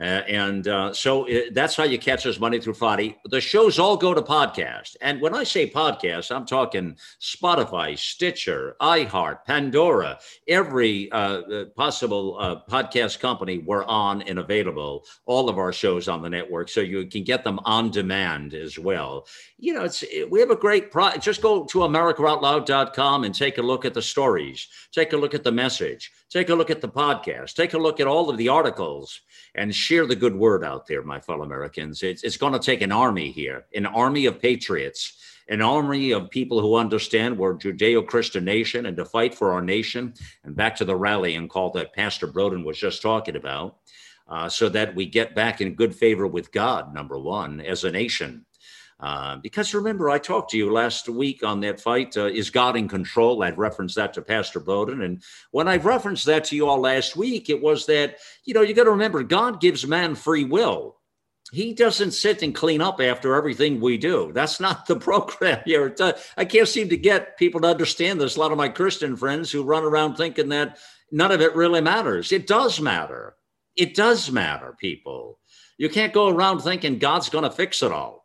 Uh, 0.00 0.22
and 0.26 0.66
uh, 0.66 0.92
so 0.92 1.24
it, 1.26 1.36
uh, 1.36 1.50
that's 1.52 1.76
how 1.76 1.84
you 1.84 1.98
catch 1.98 2.26
us 2.26 2.40
Monday 2.40 2.58
through 2.58 2.74
Friday. 2.74 3.16
The 3.26 3.40
shows 3.40 3.78
all 3.78 3.96
go 3.96 4.12
to 4.12 4.22
podcast. 4.22 4.96
And 5.00 5.20
when 5.20 5.34
I 5.34 5.44
say 5.44 5.70
podcast, 5.70 6.34
I'm 6.34 6.46
talking 6.46 6.96
Spotify, 7.20 7.96
Stitcher, 7.96 8.74
iHeart, 8.80 9.44
Pandora, 9.46 10.18
every 10.48 11.12
uh, 11.12 11.42
uh 11.42 11.64
possible 11.76 12.36
uh, 12.40 12.56
podcast 12.68 13.20
company 13.20 13.58
we're 13.58 13.84
on 13.84 14.22
and 14.22 14.40
available. 14.40 15.04
All 15.26 15.48
of 15.48 15.58
our 15.58 15.72
shows 15.72 16.08
on 16.08 16.22
the 16.22 16.30
network. 16.30 16.70
So 16.70 16.80
you 16.80 17.06
can 17.06 17.22
get 17.22 17.44
them 17.44 17.60
on 17.64 17.92
demand 17.92 18.52
as 18.52 18.76
well. 18.76 19.28
You 19.58 19.74
know, 19.74 19.84
it's 19.84 20.02
we 20.28 20.40
have 20.40 20.50
a 20.50 20.56
great 20.56 20.90
pro. 20.90 21.12
Just 21.18 21.40
go 21.40 21.66
to 21.66 21.78
AmericaOutloud.com 21.78 23.22
and 23.22 23.34
take 23.34 23.58
a 23.58 23.62
look 23.62 23.84
at 23.84 23.94
the 23.94 24.02
stories. 24.02 24.66
Take 24.90 25.12
a 25.12 25.16
look 25.16 25.34
at 25.34 25.44
the 25.44 25.52
message. 25.52 26.10
Take 26.30 26.48
a 26.48 26.54
look 26.54 26.70
at 26.70 26.80
the 26.80 26.88
podcast. 26.88 27.54
Take 27.54 27.74
a 27.74 27.78
look 27.78 28.00
at 28.00 28.08
all 28.08 28.28
of 28.28 28.36
the 28.36 28.48
articles 28.48 29.20
and 29.54 29.74
share 29.74 30.06
the 30.06 30.16
good 30.16 30.34
word 30.34 30.64
out 30.64 30.86
there, 30.86 31.02
my 31.02 31.20
fellow 31.20 31.42
Americans. 31.42 32.02
It's, 32.02 32.24
it's 32.24 32.36
going 32.36 32.52
to 32.52 32.58
take 32.58 32.82
an 32.82 32.92
army 32.92 33.30
here, 33.30 33.66
an 33.74 33.86
army 33.86 34.26
of 34.26 34.40
patriots, 34.40 35.18
an 35.48 35.60
army 35.60 36.10
of 36.12 36.30
people 36.30 36.60
who 36.60 36.74
understand 36.74 37.38
we're 37.38 37.54
Judeo 37.54 38.06
Christian 38.06 38.44
nation 38.44 38.86
and 38.86 38.96
to 38.96 39.04
fight 39.04 39.34
for 39.34 39.52
our 39.52 39.62
nation. 39.62 40.14
And 40.42 40.56
back 40.56 40.74
to 40.76 40.84
the 40.84 40.96
rally 40.96 41.36
and 41.36 41.48
call 41.48 41.70
that 41.72 41.94
Pastor 41.94 42.26
Broden 42.26 42.64
was 42.64 42.78
just 42.78 43.02
talking 43.02 43.36
about, 43.36 43.76
uh, 44.26 44.48
so 44.48 44.68
that 44.70 44.94
we 44.94 45.06
get 45.06 45.34
back 45.34 45.60
in 45.60 45.74
good 45.74 45.94
favor 45.94 46.26
with 46.26 46.50
God, 46.50 46.94
number 46.94 47.18
one, 47.18 47.60
as 47.60 47.84
a 47.84 47.90
nation. 47.90 48.46
Uh, 49.00 49.36
because 49.36 49.74
remember, 49.74 50.08
I 50.08 50.18
talked 50.18 50.50
to 50.50 50.56
you 50.56 50.72
last 50.72 51.08
week 51.08 51.42
on 51.42 51.60
that 51.60 51.80
fight. 51.80 52.16
Uh, 52.16 52.26
is 52.26 52.50
God 52.50 52.76
in 52.76 52.88
control? 52.88 53.42
I'd 53.42 53.58
referenced 53.58 53.96
that 53.96 54.14
to 54.14 54.22
Pastor 54.22 54.60
Broden. 54.60 55.04
And 55.04 55.22
when 55.50 55.68
I 55.68 55.76
referenced 55.76 56.26
that 56.26 56.44
to 56.44 56.56
you 56.56 56.68
all 56.68 56.80
last 56.80 57.16
week, 57.16 57.50
it 57.50 57.60
was 57.60 57.86
that, 57.86 58.18
you 58.44 58.54
know, 58.54 58.62
you 58.62 58.72
got 58.72 58.84
to 58.84 58.90
remember, 58.90 59.22
God 59.22 59.60
gives 59.60 59.86
man 59.86 60.14
free 60.14 60.44
will. 60.44 60.96
He 61.52 61.74
doesn't 61.74 62.12
sit 62.12 62.42
and 62.42 62.54
clean 62.54 62.80
up 62.80 63.00
after 63.00 63.34
everything 63.34 63.80
we 63.80 63.98
do. 63.98 64.32
That's 64.32 64.60
not 64.60 64.86
the 64.86 64.96
program 65.00 65.60
here. 65.64 65.94
I 66.36 66.44
can't 66.44 66.68
seem 66.68 66.88
to 66.88 66.96
get 66.96 67.36
people 67.36 67.60
to 67.60 67.68
understand 67.68 68.20
this. 68.20 68.36
A 68.36 68.40
lot 68.40 68.52
of 68.52 68.58
my 68.58 68.68
Christian 68.68 69.16
friends 69.16 69.50
who 69.50 69.62
run 69.62 69.84
around 69.84 70.16
thinking 70.16 70.48
that 70.48 70.78
none 71.10 71.30
of 71.30 71.40
it 71.40 71.54
really 71.54 71.80
matters. 71.80 72.32
It 72.32 72.46
does 72.46 72.80
matter. 72.80 73.36
It 73.76 73.94
does 73.94 74.30
matter, 74.30 74.74
people. 74.78 75.38
You 75.76 75.88
can't 75.88 76.12
go 76.12 76.28
around 76.28 76.60
thinking 76.60 76.98
God's 76.98 77.28
going 77.28 77.44
to 77.44 77.50
fix 77.50 77.82
it 77.82 77.92
all. 77.92 78.23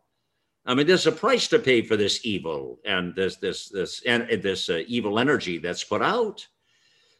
I 0.70 0.74
mean, 0.74 0.86
there's 0.86 1.08
a 1.08 1.12
price 1.12 1.48
to 1.48 1.58
pay 1.58 1.82
for 1.82 1.96
this 1.96 2.24
evil 2.24 2.78
and 2.84 3.12
this 3.16 3.34
this 3.36 3.68
this 3.70 4.02
and 4.06 4.28
this 4.40 4.70
uh, 4.70 4.84
evil 4.86 5.18
energy 5.18 5.58
that's 5.58 5.82
put 5.82 6.00
out. 6.00 6.46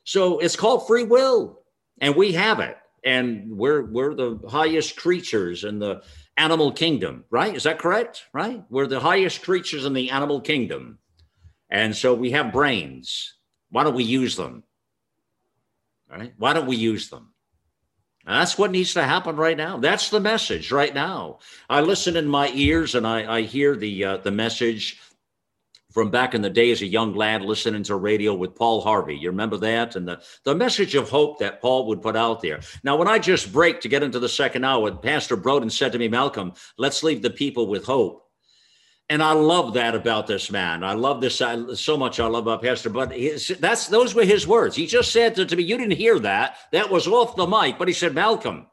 So 0.05 0.39
it's 0.39 0.55
called 0.55 0.87
free 0.87 1.03
will, 1.03 1.63
and 2.01 2.15
we 2.15 2.31
have 2.35 2.61
it, 2.61 2.77
and 3.05 3.51
we're 3.51 3.87
we're 3.87 4.15
the 4.15 4.39
highest 4.49 4.95
creatures 4.95 5.65
in 5.65 5.81
the 5.81 6.01
animal 6.37 6.71
kingdom, 6.71 7.25
right? 7.29 7.57
Is 7.57 7.65
that 7.65 7.81
correct? 7.81 8.23
Right? 8.33 8.63
We're 8.71 8.87
the 8.87 9.01
highest 9.01 9.43
creatures 9.43 9.85
in 9.85 9.95
the 9.95 10.11
animal 10.11 10.41
kingdom, 10.41 11.01
and 11.71 11.95
so 11.97 12.15
we 12.15 12.31
have 12.31 12.53
brains. 12.53 13.35
Why 13.71 13.83
don't 13.83 13.97
we 13.97 14.05
use 14.05 14.37
them? 14.37 14.63
Right? 16.09 16.35
Why 16.39 16.53
don't 16.53 16.69
we 16.69 16.77
use 16.77 17.11
them? 17.11 17.35
That's 18.31 18.57
what 18.57 18.71
needs 18.71 18.95
to 18.95 19.03
happen 19.03 19.37
right 19.37 19.57
now. 19.57 19.79
That's 19.79 20.11
the 20.11 20.21
message 20.21 20.71
right 20.71 20.95
now. 20.95 21.41
I 21.69 21.81
listen 21.81 22.17
in 22.17 22.29
my 22.29 22.51
ears 22.55 22.95
and 22.95 23.07
I, 23.07 23.39
I 23.39 23.43
hear 23.43 23.75
the 23.77 24.05
uh, 24.05 24.17
the 24.19 24.31
message 24.31 25.01
from 25.91 26.11
back 26.11 26.35
in 26.35 26.43
the 26.43 26.51
day 26.51 26.71
as 26.71 26.83
a 26.83 26.87
young 26.87 27.15
lad 27.15 27.43
listening 27.43 27.83
to 27.83 27.97
radio 27.97 28.35
with 28.35 28.55
Paul 28.55 28.81
Harvey. 28.81 29.17
You 29.17 29.31
remember 29.31 29.57
that? 29.59 29.97
And 29.97 30.07
the, 30.07 30.23
the 30.45 30.55
message 30.55 30.95
of 30.95 31.11
hope 31.11 31.41
that 31.41 31.61
Paul 31.61 31.87
would 31.89 32.01
put 32.01 32.17
out 32.17 32.41
there. 32.41 32.61
Now, 32.85 32.97
when 32.97 33.09
I 33.09 33.19
just 33.19 33.53
break 33.53 33.81
to 33.81 33.89
get 33.89 34.03
into 34.03 34.21
the 34.21 34.29
second 34.29 34.65
hour, 34.65 34.93
Pastor 34.93 35.37
Broden 35.37 35.71
said 35.71 35.93
to 35.93 35.99
me, 35.99 36.07
Malcolm, 36.07 36.53
let's 36.79 37.03
leave 37.03 37.23
the 37.23 37.31
people 37.31 37.67
with 37.67 37.85
hope. 37.85 38.30
And 39.11 39.25
I 39.25 39.33
love 39.33 39.75
that 39.75 39.97
about 39.97 40.29
this 40.29 40.53
man. 40.53 40.85
I 40.85 40.93
love 40.93 41.21
this 41.21 41.43
I, 41.43 41.75
so 41.75 41.97
much. 41.97 42.21
I 42.21 42.29
love 42.29 42.45
about 42.47 42.63
Pastor, 42.63 42.91
but 42.91 43.11
his, 43.11 43.49
that's 43.59 43.89
those 43.89 44.15
were 44.15 44.23
his 44.23 44.47
words. 44.47 44.77
He 44.77 44.87
just 44.87 45.11
said 45.11 45.35
to, 45.35 45.45
to, 45.45 45.57
me, 45.57 45.65
"You 45.65 45.77
didn't 45.77 45.99
hear 45.99 46.21
that. 46.21 46.59
That 46.71 46.91
was 46.91 47.09
off 47.09 47.35
the 47.35 47.45
mic." 47.45 47.77
But 47.77 47.89
he 47.89 47.95
said, 47.95 48.15
"Malcolm, 48.15 48.69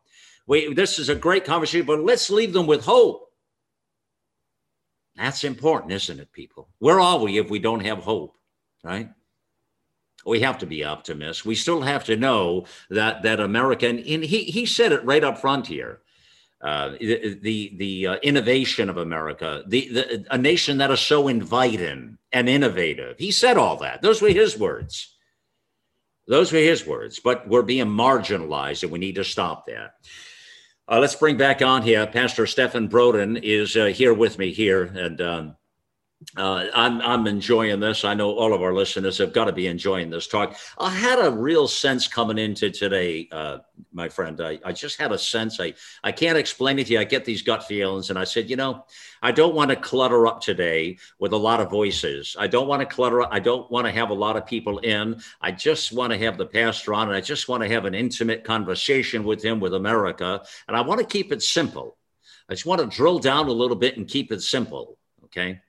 we, 0.46 0.76
this 0.76 1.00
is 1.00 1.10
a 1.10 1.16
great 1.16 1.44
conversation, 1.44 1.88
but 1.88 2.02
let's 2.02 2.30
leave 2.30 2.54
them 2.54 2.68
with 2.68 2.86
hope." 2.86 3.32
That's 5.16 5.44
important, 5.44 5.94
isn't 5.94 6.20
it, 6.20 6.32
people? 6.32 6.70
Where 6.78 7.00
are 7.00 7.18
we 7.18 7.40
if 7.40 7.50
we 7.50 7.58
don't 7.58 7.84
have 7.84 8.04
hope, 8.04 8.38
right? 8.84 9.10
We 10.24 10.42
have 10.42 10.60
to 10.60 10.68
be 10.68 10.84
optimists. 10.84 11.46
We 11.46 11.56
still 11.56 11.82
have 11.82 12.04
to 12.04 12.16
know 12.16 12.68
that 12.92 13.24
that 13.24 13.40
American, 13.40 13.98
and 13.98 14.24
he 14.24 14.44
he 14.44 14.68
said 14.68 14.92
it 14.92 15.04
right 15.04 15.24
up 15.24 15.40
front 15.40 15.66
here 15.66 16.02
uh, 16.62 16.92
the 17.00 17.76
the, 17.78 18.08
uh, 18.08 18.16
innovation 18.24 18.90
of 18.90 18.98
America, 18.98 19.64
the, 19.68 19.90
the 19.90 20.26
a 20.32 20.38
nation 20.38 20.80
that 20.80 20.90
is 20.90 21.00
so 21.00 21.28
inviting 21.28 22.18
and 22.32 22.50
innovative. 22.50 23.18
He 23.20 23.32
said 23.32 23.58
all 23.58 23.78
that. 23.78 24.02
Those 24.02 24.22
were 24.22 24.30
his 24.30 24.58
words. 24.58 25.16
Those 26.28 26.52
were 26.52 26.60
his 26.60 26.86
words. 26.86 27.20
But 27.20 27.48
we're 27.48 27.62
being 27.62 27.86
marginalized, 27.86 28.84
and 28.84 28.92
we 28.92 29.00
need 29.00 29.16
to 29.16 29.24
stop 29.24 29.68
that. 29.68 29.94
Uh, 30.90 31.00
let's 31.00 31.16
bring 31.16 31.38
back 31.38 31.62
on 31.62 31.84
here. 31.84 32.08
Pastor 32.08 32.48
Stephen 32.48 32.90
Broden 32.90 33.40
is 33.44 33.76
uh, 33.76 33.86
here 33.86 34.14
with 34.14 34.40
me 34.40 34.52
here, 34.52 34.84
and 34.84 35.22
um, 35.22 35.56
uh, 36.36 36.68
I'm 36.74 37.02
I'm 37.02 37.26
enjoying 37.26 37.80
this. 37.80 38.04
I 38.04 38.14
know 38.14 38.32
all 38.32 38.54
of 38.54 38.62
our 38.62 38.74
listeners 38.74 39.18
have 39.20 39.32
got 39.32 39.46
to 39.46 39.54
be 39.54 39.68
enjoying 39.68 40.10
this 40.10 40.28
talk. 40.28 40.58
I 40.78 40.90
had 40.90 41.20
a 41.20 41.32
real 41.32 41.68
sense 41.68 42.08
coming 42.08 42.38
into 42.38 42.70
today, 42.70 43.30
uh, 43.32 43.60
my 43.94 44.10
friend. 44.10 44.40
I, 44.42 44.60
I 44.64 44.74
just 44.74 45.00
had 45.00 45.14
a 45.14 45.18
sense. 45.18 45.60
I 45.60 45.74
I 46.04 46.12
can't 46.12 46.38
explain 46.38 46.80
it 46.80 46.88
to 46.88 46.94
you. 46.94 47.00
I 47.00 47.06
get 47.06 47.24
these 47.24 47.42
gut 47.42 47.64
feelings, 47.64 48.10
and 48.10 48.20
I 48.20 48.26
said, 48.26 48.50
you 48.50 48.58
know, 48.58 48.86
I 49.22 49.32
don't 49.32 49.56
want 49.56 49.70
to 49.70 49.78
clutter 49.78 50.28
up 50.28 50.42
today 50.42 50.98
with 51.18 51.32
a 51.32 51.38
lot 51.38 51.62
of 51.62 51.72
voices. 51.72 52.36
I 52.38 52.48
don't 52.48 52.68
want 52.68 52.82
to 52.82 52.86
clutter 52.86 53.22
up. 53.22 53.30
I 53.32 53.40
don't 53.40 53.72
want 53.72 53.88
to 53.88 53.94
have 53.94 54.10
a 54.10 54.14
lot 54.14 54.36
of 54.36 54.46
people 54.46 54.80
in. 54.80 55.22
I 55.40 55.54
just 55.54 55.94
want 55.94 56.12
to 56.12 56.20
have 56.20 56.38
the 56.38 56.46
pastor 56.46 56.94
on, 56.94 57.08
and 57.08 57.16
I 57.16 57.22
just 57.22 57.48
want 57.48 57.64
to 57.64 57.70
have 57.70 57.86
an 57.86 57.96
intimate 57.96 58.44
conversation 58.44 59.24
with 59.24 59.42
him 59.42 59.62
with 59.62 59.74
America, 59.74 60.44
and 60.68 60.76
I 60.76 60.82
want 60.82 61.00
to 61.00 61.06
keep 61.06 61.32
it 61.32 61.42
simple. 61.42 61.98
I 62.50 62.54
just 62.54 62.66
want 62.66 62.82
to 62.82 62.88
drill 62.88 63.20
down 63.20 63.48
a 63.48 63.52
little 63.52 63.78
bit 63.78 63.98
and 63.98 64.08
keep 64.08 64.32
it 64.32 64.42
simple. 64.42 64.98
Okay. 65.24 65.62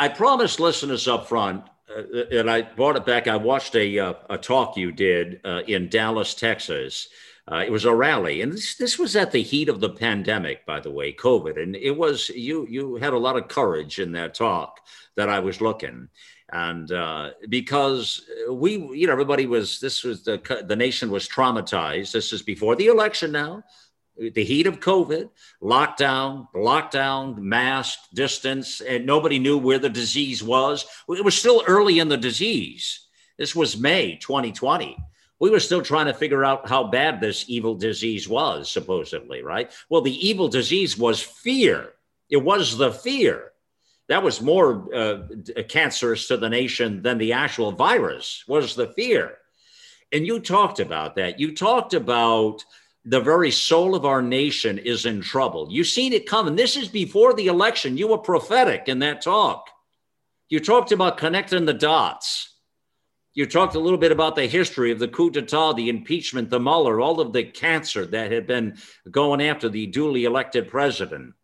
I 0.00 0.08
promised 0.08 0.60
listeners 0.60 1.06
up 1.06 1.28
front, 1.28 1.62
uh, 1.94 2.24
and 2.32 2.50
I 2.50 2.62
brought 2.62 2.96
it 2.96 3.04
back. 3.04 3.28
I 3.28 3.36
watched 3.36 3.76
a, 3.76 3.98
uh, 3.98 4.14
a 4.30 4.38
talk 4.38 4.78
you 4.78 4.92
did 4.92 5.42
uh, 5.44 5.60
in 5.66 5.90
Dallas, 5.90 6.32
Texas. 6.32 7.08
Uh, 7.46 7.56
it 7.66 7.70
was 7.70 7.84
a 7.84 7.94
rally, 7.94 8.40
and 8.40 8.50
this, 8.50 8.76
this 8.76 8.98
was 8.98 9.14
at 9.14 9.30
the 9.30 9.42
heat 9.42 9.68
of 9.68 9.78
the 9.78 9.90
pandemic, 9.90 10.64
by 10.64 10.80
the 10.80 10.90
way, 10.90 11.12
COVID. 11.12 11.62
And 11.62 11.76
it 11.76 11.90
was 11.90 12.30
you 12.30 12.66
you 12.66 12.96
had 12.96 13.12
a 13.12 13.18
lot 13.18 13.36
of 13.36 13.48
courage 13.48 13.98
in 13.98 14.12
that 14.12 14.32
talk 14.32 14.80
that 15.16 15.28
I 15.28 15.40
was 15.40 15.60
looking, 15.60 16.08
and 16.50 16.90
uh, 16.90 17.32
because 17.50 18.24
we, 18.50 18.78
you 18.78 19.06
know, 19.06 19.12
everybody 19.12 19.46
was 19.46 19.80
this 19.80 20.02
was 20.02 20.22
the 20.22 20.64
the 20.66 20.76
nation 20.76 21.10
was 21.10 21.28
traumatized. 21.28 22.12
This 22.12 22.32
is 22.32 22.40
before 22.40 22.74
the 22.74 22.86
election 22.86 23.32
now 23.32 23.64
the 24.20 24.44
heat 24.44 24.66
of 24.66 24.80
COVID, 24.80 25.30
lockdown, 25.62 26.46
lockdown, 26.54 27.38
mask, 27.38 27.98
distance, 28.12 28.82
and 28.82 29.06
nobody 29.06 29.38
knew 29.38 29.56
where 29.56 29.78
the 29.78 29.88
disease 29.88 30.42
was. 30.42 30.84
It 31.08 31.24
was 31.24 31.36
still 31.36 31.62
early 31.66 31.98
in 31.98 32.08
the 32.08 32.18
disease. 32.18 33.06
This 33.38 33.56
was 33.56 33.78
May 33.78 34.16
2020. 34.16 34.96
We 35.38 35.48
were 35.48 35.60
still 35.60 35.80
trying 35.80 36.06
to 36.06 36.14
figure 36.14 36.44
out 36.44 36.68
how 36.68 36.84
bad 36.84 37.20
this 37.20 37.46
evil 37.48 37.74
disease 37.74 38.28
was, 38.28 38.70
supposedly, 38.70 39.42
right? 39.42 39.72
Well, 39.88 40.02
the 40.02 40.28
evil 40.28 40.48
disease 40.48 40.98
was 40.98 41.22
fear. 41.22 41.94
It 42.28 42.36
was 42.36 42.76
the 42.76 42.92
fear. 42.92 43.52
That 44.08 44.22
was 44.22 44.42
more 44.42 44.94
uh, 44.94 45.22
cancerous 45.68 46.28
to 46.28 46.36
the 46.36 46.50
nation 46.50 47.00
than 47.00 47.16
the 47.16 47.32
actual 47.32 47.72
virus 47.72 48.44
was 48.46 48.74
the 48.74 48.88
fear. 48.88 49.38
And 50.12 50.26
you 50.26 50.40
talked 50.40 50.80
about 50.80 51.14
that. 51.14 51.40
You 51.40 51.54
talked 51.54 51.94
about 51.94 52.64
the 53.10 53.20
very 53.20 53.50
soul 53.50 53.96
of 53.96 54.06
our 54.06 54.22
nation 54.22 54.78
is 54.78 55.04
in 55.04 55.20
trouble. 55.20 55.66
You've 55.68 55.88
seen 55.88 56.12
it 56.12 56.28
coming. 56.28 56.54
This 56.54 56.76
is 56.76 56.86
before 56.86 57.34
the 57.34 57.48
election. 57.48 57.96
You 57.96 58.06
were 58.06 58.18
prophetic 58.18 58.84
in 58.86 59.00
that 59.00 59.20
talk. 59.20 59.68
You 60.48 60.60
talked 60.60 60.92
about 60.92 61.16
connecting 61.16 61.64
the 61.64 61.74
dots. 61.74 62.54
You 63.34 63.46
talked 63.46 63.74
a 63.74 63.80
little 63.80 63.98
bit 63.98 64.12
about 64.12 64.36
the 64.36 64.46
history 64.46 64.92
of 64.92 65.00
the 65.00 65.08
coup 65.08 65.30
d'etat, 65.30 65.72
the 65.72 65.88
impeachment, 65.88 66.50
the 66.50 66.60
Mueller, 66.60 67.00
all 67.00 67.20
of 67.20 67.32
the 67.32 67.42
cancer 67.42 68.06
that 68.06 68.30
had 68.30 68.46
been 68.46 68.78
going 69.10 69.42
after 69.42 69.68
the 69.68 69.88
duly 69.88 70.22
elected 70.22 70.68
president. 70.68 71.34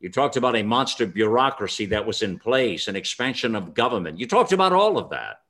You 0.00 0.10
talked 0.10 0.38
about 0.38 0.56
a 0.56 0.62
monster 0.62 1.06
bureaucracy 1.06 1.84
that 1.86 2.06
was 2.06 2.22
in 2.22 2.38
place, 2.38 2.88
an 2.88 2.96
expansion 2.96 3.54
of 3.54 3.74
government. 3.74 4.20
You 4.20 4.26
talked 4.26 4.52
about 4.52 4.72
all 4.72 4.96
of 4.96 5.10
that. 5.10 5.42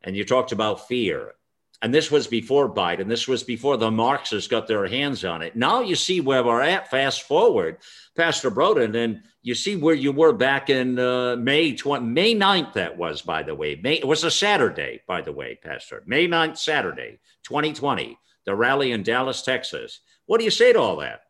And 0.00 0.16
you 0.16 0.24
talked 0.24 0.52
about 0.52 0.88
fear. 0.88 1.34
And 1.82 1.92
this 1.92 2.10
was 2.10 2.26
before 2.26 2.72
Biden. 2.72 3.08
This 3.08 3.28
was 3.28 3.42
before 3.42 3.76
the 3.76 3.90
Marxists 3.90 4.48
got 4.48 4.66
their 4.66 4.86
hands 4.86 5.24
on 5.24 5.42
it. 5.42 5.54
Now 5.54 5.80
you 5.82 5.96
see 5.96 6.20
where 6.20 6.42
we're 6.42 6.62
at. 6.62 6.90
Fast 6.90 7.22
forward, 7.22 7.78
Pastor 8.16 8.50
Broden, 8.50 8.96
and 8.96 9.22
you 9.42 9.54
see 9.54 9.76
where 9.76 9.94
you 9.94 10.10
were 10.10 10.32
back 10.32 10.70
in 10.70 10.98
uh, 10.98 11.36
May 11.36 11.74
20, 11.74 12.06
May 12.06 12.34
9th, 12.34 12.72
that 12.74 12.96
was, 12.96 13.20
by 13.20 13.42
the 13.42 13.54
way. 13.54 13.78
May, 13.82 13.94
it 13.94 14.06
was 14.06 14.24
a 14.24 14.30
Saturday, 14.30 15.02
by 15.06 15.20
the 15.20 15.32
way, 15.32 15.58
Pastor. 15.62 16.02
May 16.06 16.26
9th, 16.26 16.56
Saturday, 16.56 17.18
2020, 17.42 18.18
the 18.46 18.54
rally 18.54 18.92
in 18.92 19.02
Dallas, 19.02 19.42
Texas. 19.42 20.00
What 20.26 20.38
do 20.38 20.44
you 20.44 20.50
say 20.50 20.72
to 20.72 20.80
all 20.80 20.96
that? 20.96 21.24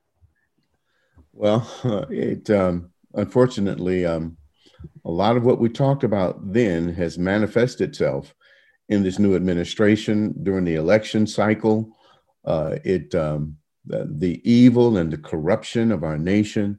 Well, 1.32 1.68
it 2.10 2.48
um, 2.50 2.92
unfortunately, 3.14 4.06
um, 4.06 4.36
a 5.04 5.10
lot 5.10 5.36
of 5.36 5.44
what 5.44 5.58
we 5.58 5.68
talked 5.68 6.04
about 6.04 6.52
then 6.52 6.92
has 6.94 7.18
manifested 7.18 7.90
itself 7.90 8.34
in 8.88 9.02
this 9.02 9.18
new 9.18 9.34
administration 9.34 10.34
during 10.42 10.64
the 10.64 10.74
election 10.74 11.26
cycle. 11.26 11.96
Uh, 12.44 12.76
it 12.84 13.14
um, 13.14 13.56
the, 13.86 14.08
the, 14.10 14.50
evil 14.50 14.96
and 14.96 15.12
the 15.12 15.18
corruption 15.18 15.90
of 15.90 16.04
our 16.04 16.18
nation 16.18 16.78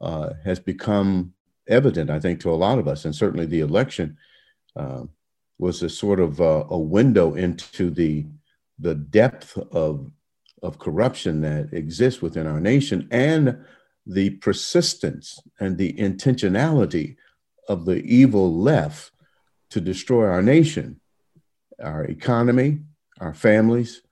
uh, 0.00 0.30
has 0.44 0.58
become 0.58 1.32
evident, 1.68 2.10
I 2.10 2.20
think, 2.20 2.40
to 2.40 2.50
a 2.50 2.56
lot 2.56 2.78
of 2.78 2.88
us, 2.88 3.04
and 3.04 3.14
certainly 3.14 3.46
the 3.46 3.60
election 3.60 4.16
uh, 4.76 5.02
was 5.58 5.82
a 5.82 5.88
sort 5.88 6.20
of 6.20 6.40
uh, 6.40 6.64
a 6.68 6.78
window 6.78 7.34
into 7.34 7.90
the 7.90 8.26
the 8.78 8.94
depth 8.94 9.56
of 9.72 10.10
of 10.62 10.78
corruption 10.78 11.40
that 11.42 11.72
exists 11.72 12.20
within 12.20 12.46
our 12.46 12.60
nation 12.60 13.06
and 13.10 13.64
the 14.06 14.30
persistence 14.30 15.38
and 15.60 15.76
the 15.76 15.92
intentionality 15.94 17.16
of 17.68 17.84
the 17.84 18.02
evil 18.02 18.52
left 18.52 19.12
to 19.70 19.80
destroy 19.80 20.26
our 20.26 20.42
nation 20.42 21.00
our 21.82 22.04
economy, 22.04 22.80
our 23.20 23.34
families, 23.34 24.02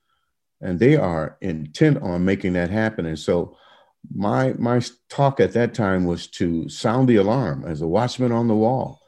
and 0.61 0.79
they 0.79 0.97
are 0.97 1.37
intent 1.41 2.03
on 2.03 2.25
making 2.25 2.55
that 2.55 2.71
happen. 2.71 3.07
And 3.07 3.19
so 3.19 3.57
my 4.15 4.55
my 4.55 4.81
talk 5.09 5.41
at 5.41 5.53
that 5.53 5.75
time 5.75 6.05
was 6.05 6.27
to 6.29 6.69
sound 6.69 7.09
the 7.09 7.17
alarm 7.17 7.65
as 7.67 7.81
a 7.83 7.89
watchman 7.89 8.33
on 8.33 8.49
the 8.49 8.55
wall, 8.55 9.01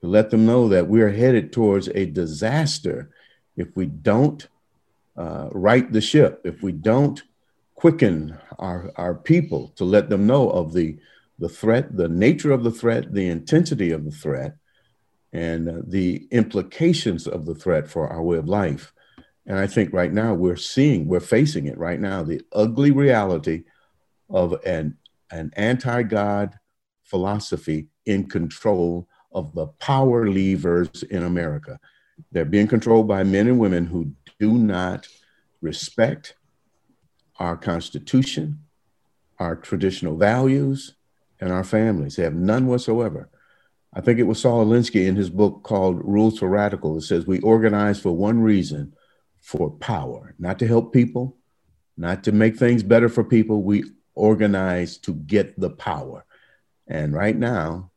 to 0.00 0.06
let 0.06 0.30
them 0.30 0.46
know 0.46 0.68
that 0.68 0.88
we're 0.88 1.12
headed 1.12 1.52
towards 1.52 1.88
a 1.88 2.06
disaster 2.06 3.10
if 3.56 3.68
we 3.74 3.86
don't 3.86 4.46
uh, 5.16 5.48
right 5.52 5.90
the 5.92 6.00
ship, 6.00 6.40
if 6.44 6.62
we 6.62 6.72
don't 6.72 7.22
quicken 7.74 8.38
our, 8.58 8.90
our 8.96 9.14
people 9.14 9.68
to 9.76 9.84
let 9.84 10.08
them 10.08 10.26
know 10.26 10.50
of 10.50 10.72
the, 10.72 10.98
the 11.38 11.48
threat, 11.48 11.96
the 11.96 12.08
nature 12.08 12.52
of 12.52 12.64
the 12.64 12.70
threat, 12.70 13.12
the 13.12 13.28
intensity 13.28 13.92
of 13.92 14.04
the 14.04 14.10
threat, 14.10 14.56
and 15.36 15.68
uh, 15.68 15.82
the 15.86 16.26
implications 16.30 17.26
of 17.26 17.44
the 17.44 17.54
threat 17.54 17.86
for 17.86 18.08
our 18.08 18.22
way 18.22 18.38
of 18.38 18.48
life. 18.48 18.94
And 19.44 19.58
I 19.58 19.66
think 19.66 19.92
right 19.92 20.12
now 20.12 20.32
we're 20.32 20.56
seeing, 20.56 21.06
we're 21.06 21.20
facing 21.20 21.66
it 21.66 21.76
right 21.76 22.00
now, 22.00 22.22
the 22.22 22.40
ugly 22.52 22.90
reality 22.90 23.64
of 24.30 24.54
an, 24.64 24.96
an 25.30 25.52
anti 25.54 26.02
God 26.04 26.58
philosophy 27.04 27.88
in 28.06 28.28
control 28.28 29.08
of 29.30 29.54
the 29.54 29.66
power 29.78 30.26
levers 30.26 31.02
in 31.02 31.22
America. 31.22 31.78
They're 32.32 32.46
being 32.46 32.66
controlled 32.66 33.06
by 33.06 33.22
men 33.22 33.46
and 33.46 33.60
women 33.60 33.84
who 33.84 34.12
do 34.40 34.54
not 34.54 35.06
respect 35.60 36.34
our 37.38 37.58
Constitution, 37.58 38.60
our 39.38 39.54
traditional 39.54 40.16
values, 40.16 40.94
and 41.40 41.52
our 41.52 41.64
families. 41.64 42.16
They 42.16 42.22
have 42.22 42.34
none 42.34 42.66
whatsoever. 42.66 43.28
I 43.96 44.02
think 44.02 44.18
it 44.18 44.24
was 44.24 44.38
Saul 44.38 44.66
Alinsky 44.66 45.06
in 45.06 45.16
his 45.16 45.30
book 45.30 45.62
called 45.62 46.04
Rules 46.04 46.38
for 46.38 46.50
Radical. 46.50 46.98
It 46.98 47.02
says 47.02 47.26
we 47.26 47.40
organize 47.40 47.98
for 47.98 48.14
one 48.14 48.42
reason 48.42 48.94
for 49.40 49.70
power, 49.70 50.34
not 50.38 50.58
to 50.58 50.66
help 50.66 50.92
people, 50.92 51.38
not 51.96 52.22
to 52.24 52.32
make 52.32 52.58
things 52.58 52.82
better 52.82 53.08
for 53.08 53.24
people. 53.24 53.62
We 53.62 53.84
organize 54.14 54.98
to 54.98 55.14
get 55.14 55.58
the 55.58 55.70
power. 55.70 56.26
And 56.86 57.14
right 57.14 57.34
now, 57.34 57.90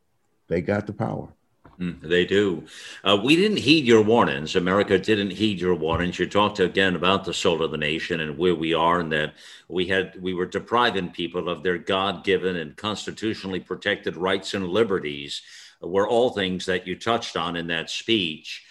they 0.48 0.62
got 0.62 0.86
the 0.86 0.94
power. 0.94 1.34
Mm, 1.78 2.00
they 2.00 2.24
do. 2.24 2.64
Uh, 3.04 3.18
we 3.22 3.36
didn't 3.36 3.58
heed 3.58 3.84
your 3.84 4.02
warnings. 4.02 4.56
America 4.56 4.98
didn't 4.98 5.32
heed 5.32 5.60
your 5.60 5.74
warnings. 5.74 6.18
You 6.18 6.26
talked 6.26 6.60
again 6.60 6.96
about 6.96 7.26
the 7.26 7.34
soul 7.34 7.62
of 7.62 7.72
the 7.72 7.76
nation 7.76 8.20
and 8.20 8.38
where 8.38 8.54
we 8.54 8.72
are, 8.72 9.00
and 9.00 9.12
that 9.12 9.34
we 9.68 9.86
had 9.86 10.14
we 10.20 10.32
were 10.32 10.46
depriving 10.46 11.10
people 11.10 11.50
of 11.50 11.62
their 11.62 11.78
God-given 11.78 12.56
and 12.56 12.74
constitutionally 12.76 13.60
protected 13.60 14.16
rights 14.16 14.54
and 14.54 14.66
liberties 14.66 15.42
were 15.80 16.08
all 16.08 16.30
things 16.30 16.66
that 16.66 16.86
you 16.86 16.96
touched 16.96 17.36
on 17.36 17.56
in 17.56 17.66
that 17.68 17.90
speech. 17.90 18.62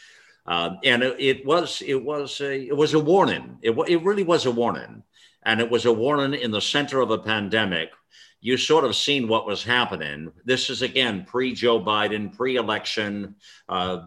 Uh, 0.45 0.75
and 0.83 1.03
it, 1.03 1.15
it, 1.19 1.45
was 1.45 1.83
it 1.85 2.03
was 2.03 2.41
a 2.41 2.67
it 2.67 2.75
was 2.75 2.93
a 2.93 2.99
warning. 2.99 3.57
It, 3.61 3.77
it 3.87 4.03
really 4.03 4.23
was 4.23 4.45
a 4.45 4.51
warning, 4.51 5.03
and 5.43 5.59
it 5.59 5.69
was 5.69 5.85
a 5.85 5.93
warning 5.93 6.39
in 6.39 6.51
the 6.51 6.61
center 6.61 7.01
of 7.01 7.11
a 7.11 7.17
pandemic. 7.17 7.91
You 8.41 8.57
sort 8.57 8.85
of 8.85 8.95
seen 8.95 9.27
what 9.27 9.45
was 9.45 9.63
happening. 9.63 10.31
This 10.45 10.69
is 10.69 10.81
again 10.81 11.25
pre 11.25 11.53
Joe 11.53 11.79
Biden, 11.79 12.35
pre 12.35 12.55
election. 12.55 13.35
Uh, 13.67 14.05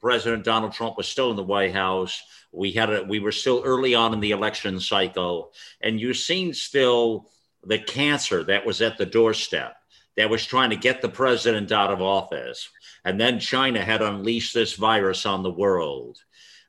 President 0.00 0.44
Donald 0.44 0.72
Trump 0.72 0.96
was 0.96 1.06
still 1.06 1.30
in 1.30 1.36
the 1.36 1.42
White 1.42 1.74
House. 1.74 2.20
We 2.52 2.72
had 2.72 2.90
a, 2.92 3.02
we 3.02 3.20
were 3.20 3.32
still 3.32 3.62
early 3.64 3.94
on 3.94 4.14
in 4.14 4.20
the 4.20 4.30
election 4.32 4.80
cycle, 4.80 5.52
and 5.80 6.00
you 6.00 6.14
seen 6.14 6.54
still 6.54 7.30
the 7.64 7.78
cancer 7.78 8.42
that 8.44 8.66
was 8.66 8.80
at 8.80 8.98
the 8.98 9.06
doorstep 9.06 9.76
that 10.16 10.30
was 10.30 10.46
trying 10.46 10.70
to 10.70 10.76
get 10.76 11.02
the 11.02 11.08
president 11.08 11.72
out 11.72 11.92
of 11.92 12.00
office. 12.00 12.68
And 13.04 13.20
then 13.20 13.38
China 13.38 13.80
had 13.80 14.02
unleashed 14.02 14.54
this 14.54 14.74
virus 14.74 15.26
on 15.26 15.42
the 15.42 15.50
world. 15.50 16.18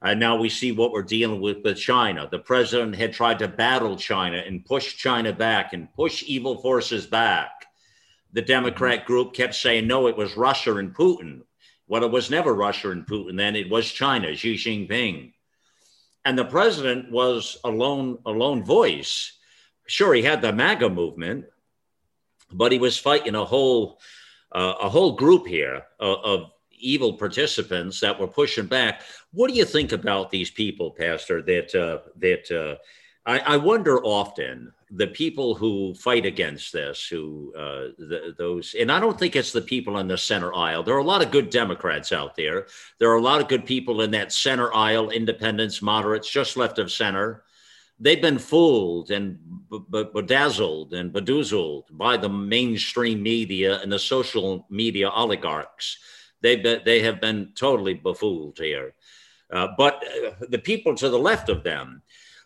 And 0.01 0.19
now 0.19 0.35
we 0.37 0.49
see 0.49 0.71
what 0.71 0.91
we're 0.91 1.03
dealing 1.03 1.41
with 1.41 1.63
with 1.63 1.77
China. 1.77 2.27
The 2.29 2.39
president 2.39 2.95
had 2.95 3.13
tried 3.13 3.39
to 3.39 3.47
battle 3.47 3.95
China 3.95 4.37
and 4.37 4.65
push 4.65 4.95
China 4.97 5.33
back 5.33 5.73
and 5.73 5.93
push 5.93 6.23
evil 6.27 6.61
forces 6.61 7.07
back. 7.07 7.51
The 8.33 8.41
Democrat 8.41 8.99
mm-hmm. 8.99 9.07
group 9.07 9.33
kept 9.33 9.55
saying, 9.55 9.87
no, 9.87 10.07
it 10.07 10.17
was 10.17 10.37
Russia 10.37 10.75
and 10.75 10.93
Putin. 10.93 11.41
Well, 11.87 12.03
it 12.03 12.11
was 12.11 12.29
never 12.29 12.53
Russia 12.53 12.91
and 12.91 13.07
Putin 13.07 13.37
then, 13.37 13.55
it 13.55 13.69
was 13.69 13.91
China, 13.91 14.35
Xi 14.35 14.55
Jinping. 14.55 15.33
And 16.25 16.37
the 16.37 16.45
president 16.45 17.11
was 17.11 17.57
a 17.63 17.69
lone, 17.69 18.17
a 18.25 18.31
lone 18.31 18.63
voice. 18.63 19.31
Sure, 19.87 20.13
he 20.13 20.23
had 20.23 20.41
the 20.41 20.51
MAGA 20.51 20.89
movement, 20.89 21.45
but 22.51 22.71
he 22.71 22.79
was 22.79 22.97
fighting 22.97 23.35
a 23.35 23.45
whole 23.45 23.99
uh, 24.51 24.75
a 24.81 24.89
whole 24.89 25.13
group 25.13 25.45
here 25.47 25.83
of, 25.99 26.17
of, 26.23 26.51
evil 26.77 27.13
participants 27.13 28.01
that 28.01 28.19
were 28.19 28.27
pushing 28.27 28.67
back. 28.67 29.01
What 29.31 29.49
do 29.49 29.55
you 29.55 29.65
think 29.65 29.93
about 29.93 30.29
these 30.29 30.51
people, 30.51 30.91
Pastor? 30.91 31.41
That 31.41 31.73
uh, 31.73 32.09
that 32.17 32.51
uh, 32.51 32.75
I, 33.25 33.39
I, 33.39 33.57
wonder 33.57 34.03
often 34.03 34.71
the 34.91 35.07
people 35.07 35.55
who 35.55 35.95
fight 35.95 36.25
against 36.25 36.73
this, 36.73 37.07
who 37.07 37.53
uh, 37.57 37.93
the, 37.97 38.35
those, 38.37 38.75
and 38.79 38.91
I 38.91 38.99
don't 38.99 39.17
think 39.17 39.35
it's 39.35 39.53
the 39.53 39.61
people 39.61 39.97
in 39.97 40.07
the 40.07 40.17
center 40.17 40.53
aisle. 40.53 40.83
There 40.83 40.95
are 40.95 40.99
a 40.99 41.03
lot 41.03 41.23
of 41.23 41.31
good 41.31 41.49
Democrats 41.49 42.11
out 42.11 42.35
there. 42.35 42.67
There 42.99 43.09
are 43.09 43.17
a 43.17 43.21
lot 43.21 43.41
of 43.41 43.47
good 43.47 43.65
people 43.65 44.01
in 44.01 44.11
that 44.11 44.33
center 44.33 44.71
aisle, 44.73 45.09
independents, 45.09 45.81
moderates, 45.81 46.29
just 46.29 46.57
left 46.57 46.77
of 46.77 46.91
center 46.91 47.45
they've 47.99 48.21
been 48.21 48.39
fooled 48.39 49.11
and 49.11 49.39
bedazzled 49.91 50.93
and 50.93 51.13
bedoozled 51.13 51.83
by 51.91 52.17
the 52.17 52.29
mainstream 52.29 53.21
media 53.23 53.79
and 53.81 53.91
the 53.91 53.99
social 53.99 54.65
media 54.69 55.09
oligarchs. 55.09 55.97
They've 56.41 56.61
been, 56.61 56.81
they 56.85 57.01
have 57.01 57.21
been 57.21 57.51
totally 57.55 57.93
befooled 57.93 58.57
here. 58.57 58.93
Uh, 59.51 59.69
but 59.77 60.03
uh, 60.03 60.31
the 60.49 60.59
people 60.59 60.95
to 60.95 61.09
the 61.09 61.19
left 61.19 61.49
of 61.49 61.63
them, 61.63 62.01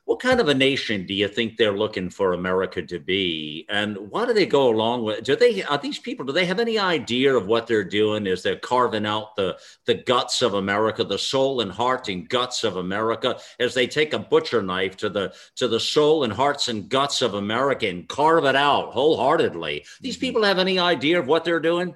what 0.10 0.20
kind 0.20 0.40
of 0.40 0.48
a 0.48 0.56
nation 0.56 1.06
do 1.06 1.14
you 1.14 1.28
think 1.28 1.56
they're 1.56 1.78
looking 1.78 2.10
for 2.10 2.34
America 2.34 2.82
to 2.82 2.98
be? 2.98 3.68
And 3.70 3.96
why 4.10 4.26
do 4.26 4.34
they 4.34 4.48
go 4.48 4.68
along 4.68 5.04
with? 5.04 5.24
Do 5.24 5.36
they 5.36 5.62
are 5.62 5.78
these 5.78 6.00
people? 6.00 6.26
Do 6.26 6.34
they 6.34 6.48
have 6.48 6.60
any 6.60 6.80
idea 6.80 7.36
of 7.36 7.46
what 7.46 7.68
they're 7.68 7.84
doing? 7.84 8.26
Is 8.26 8.42
they're 8.42 8.56
carving 8.56 9.06
out 9.06 9.36
the 9.36 9.60
the 9.86 9.94
guts 9.94 10.42
of 10.42 10.56
America, 10.56 11.04
the 11.04 11.20
soul 11.20 11.62
and 11.62 11.72
heart 11.72 12.10
and 12.10 12.28
guts 12.28 12.64
of 12.64 12.78
America, 12.78 13.38
as 13.60 13.76
they 13.76 13.86
take 13.86 14.14
a 14.14 14.18
butcher 14.18 14.64
knife 14.64 14.98
to 14.98 15.10
the 15.10 15.32
to 15.58 15.68
the 15.68 15.80
soul 15.80 16.24
and 16.24 16.34
hearts 16.34 16.70
and 16.70 16.90
guts 16.90 17.22
of 17.22 17.36
America 17.36 17.88
and 17.88 18.10
carve 18.10 18.46
it 18.46 18.56
out 18.56 18.92
wholeheartedly? 18.92 19.86
These 20.02 20.16
mm-hmm. 20.16 20.22
people 20.22 20.44
have 20.44 20.58
any 20.58 20.80
idea 20.80 21.20
of 21.20 21.28
what 21.28 21.46
they're 21.46 21.60
doing? 21.60 21.94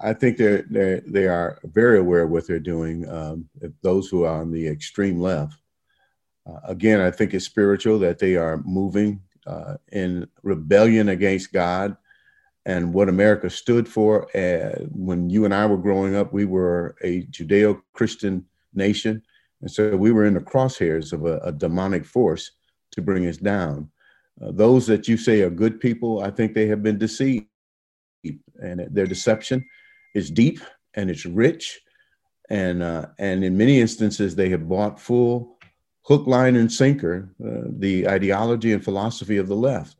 I 0.00 0.12
think 0.12 0.36
they're, 0.36 0.62
they're 0.70 1.00
they 1.00 1.26
are 1.26 1.58
very 1.64 1.98
aware 1.98 2.22
of 2.22 2.30
what 2.30 2.46
they're 2.46 2.60
doing. 2.60 3.08
Um, 3.08 3.48
those 3.82 4.08
who 4.08 4.22
are 4.22 4.40
on 4.40 4.52
the 4.52 4.68
extreme 4.68 5.20
left, 5.20 5.56
uh, 6.46 6.60
again, 6.64 7.00
I 7.00 7.10
think 7.10 7.34
it's 7.34 7.44
spiritual 7.44 7.98
that 8.00 8.18
they 8.18 8.36
are 8.36 8.62
moving 8.64 9.20
uh, 9.46 9.76
in 9.90 10.28
rebellion 10.42 11.08
against 11.08 11.52
God 11.52 11.96
and 12.64 12.92
what 12.94 13.08
America 13.08 13.50
stood 13.50 13.88
for. 13.88 14.34
Uh, 14.36 14.84
when 14.90 15.30
you 15.30 15.44
and 15.44 15.54
I 15.54 15.66
were 15.66 15.76
growing 15.76 16.14
up, 16.14 16.32
we 16.32 16.44
were 16.44 16.96
a 17.02 17.22
Judeo-Christian 17.26 18.44
nation, 18.74 19.22
and 19.60 19.70
so 19.70 19.96
we 19.96 20.12
were 20.12 20.26
in 20.26 20.34
the 20.34 20.40
crosshairs 20.40 21.12
of 21.12 21.24
a, 21.24 21.38
a 21.38 21.52
demonic 21.52 22.04
force 22.04 22.52
to 22.92 23.02
bring 23.02 23.26
us 23.26 23.36
down. 23.36 23.90
Uh, 24.40 24.50
those 24.52 24.86
that 24.86 25.08
you 25.08 25.16
say 25.16 25.42
are 25.42 25.50
good 25.50 25.80
people, 25.80 26.22
I 26.22 26.30
think 26.30 26.54
they 26.54 26.66
have 26.66 26.82
been 26.82 26.98
deceived 26.98 27.46
and 28.60 28.86
their 28.90 29.06
deception 29.06 29.64
is 30.14 30.30
deep 30.30 30.60
and 30.94 31.10
it's 31.10 31.26
rich, 31.26 31.80
and 32.50 32.82
uh, 32.82 33.06
and 33.18 33.42
in 33.44 33.56
many 33.56 33.80
instances 33.80 34.34
they 34.34 34.50
have 34.50 34.68
bought 34.68 35.00
full 35.00 35.51
hook, 36.02 36.26
line, 36.26 36.56
and 36.56 36.72
sinker 36.72 37.28
uh, 37.44 37.68
the 37.78 38.08
ideology 38.08 38.72
and 38.72 38.84
philosophy 38.84 39.36
of 39.36 39.48
the 39.48 39.56
left, 39.56 39.96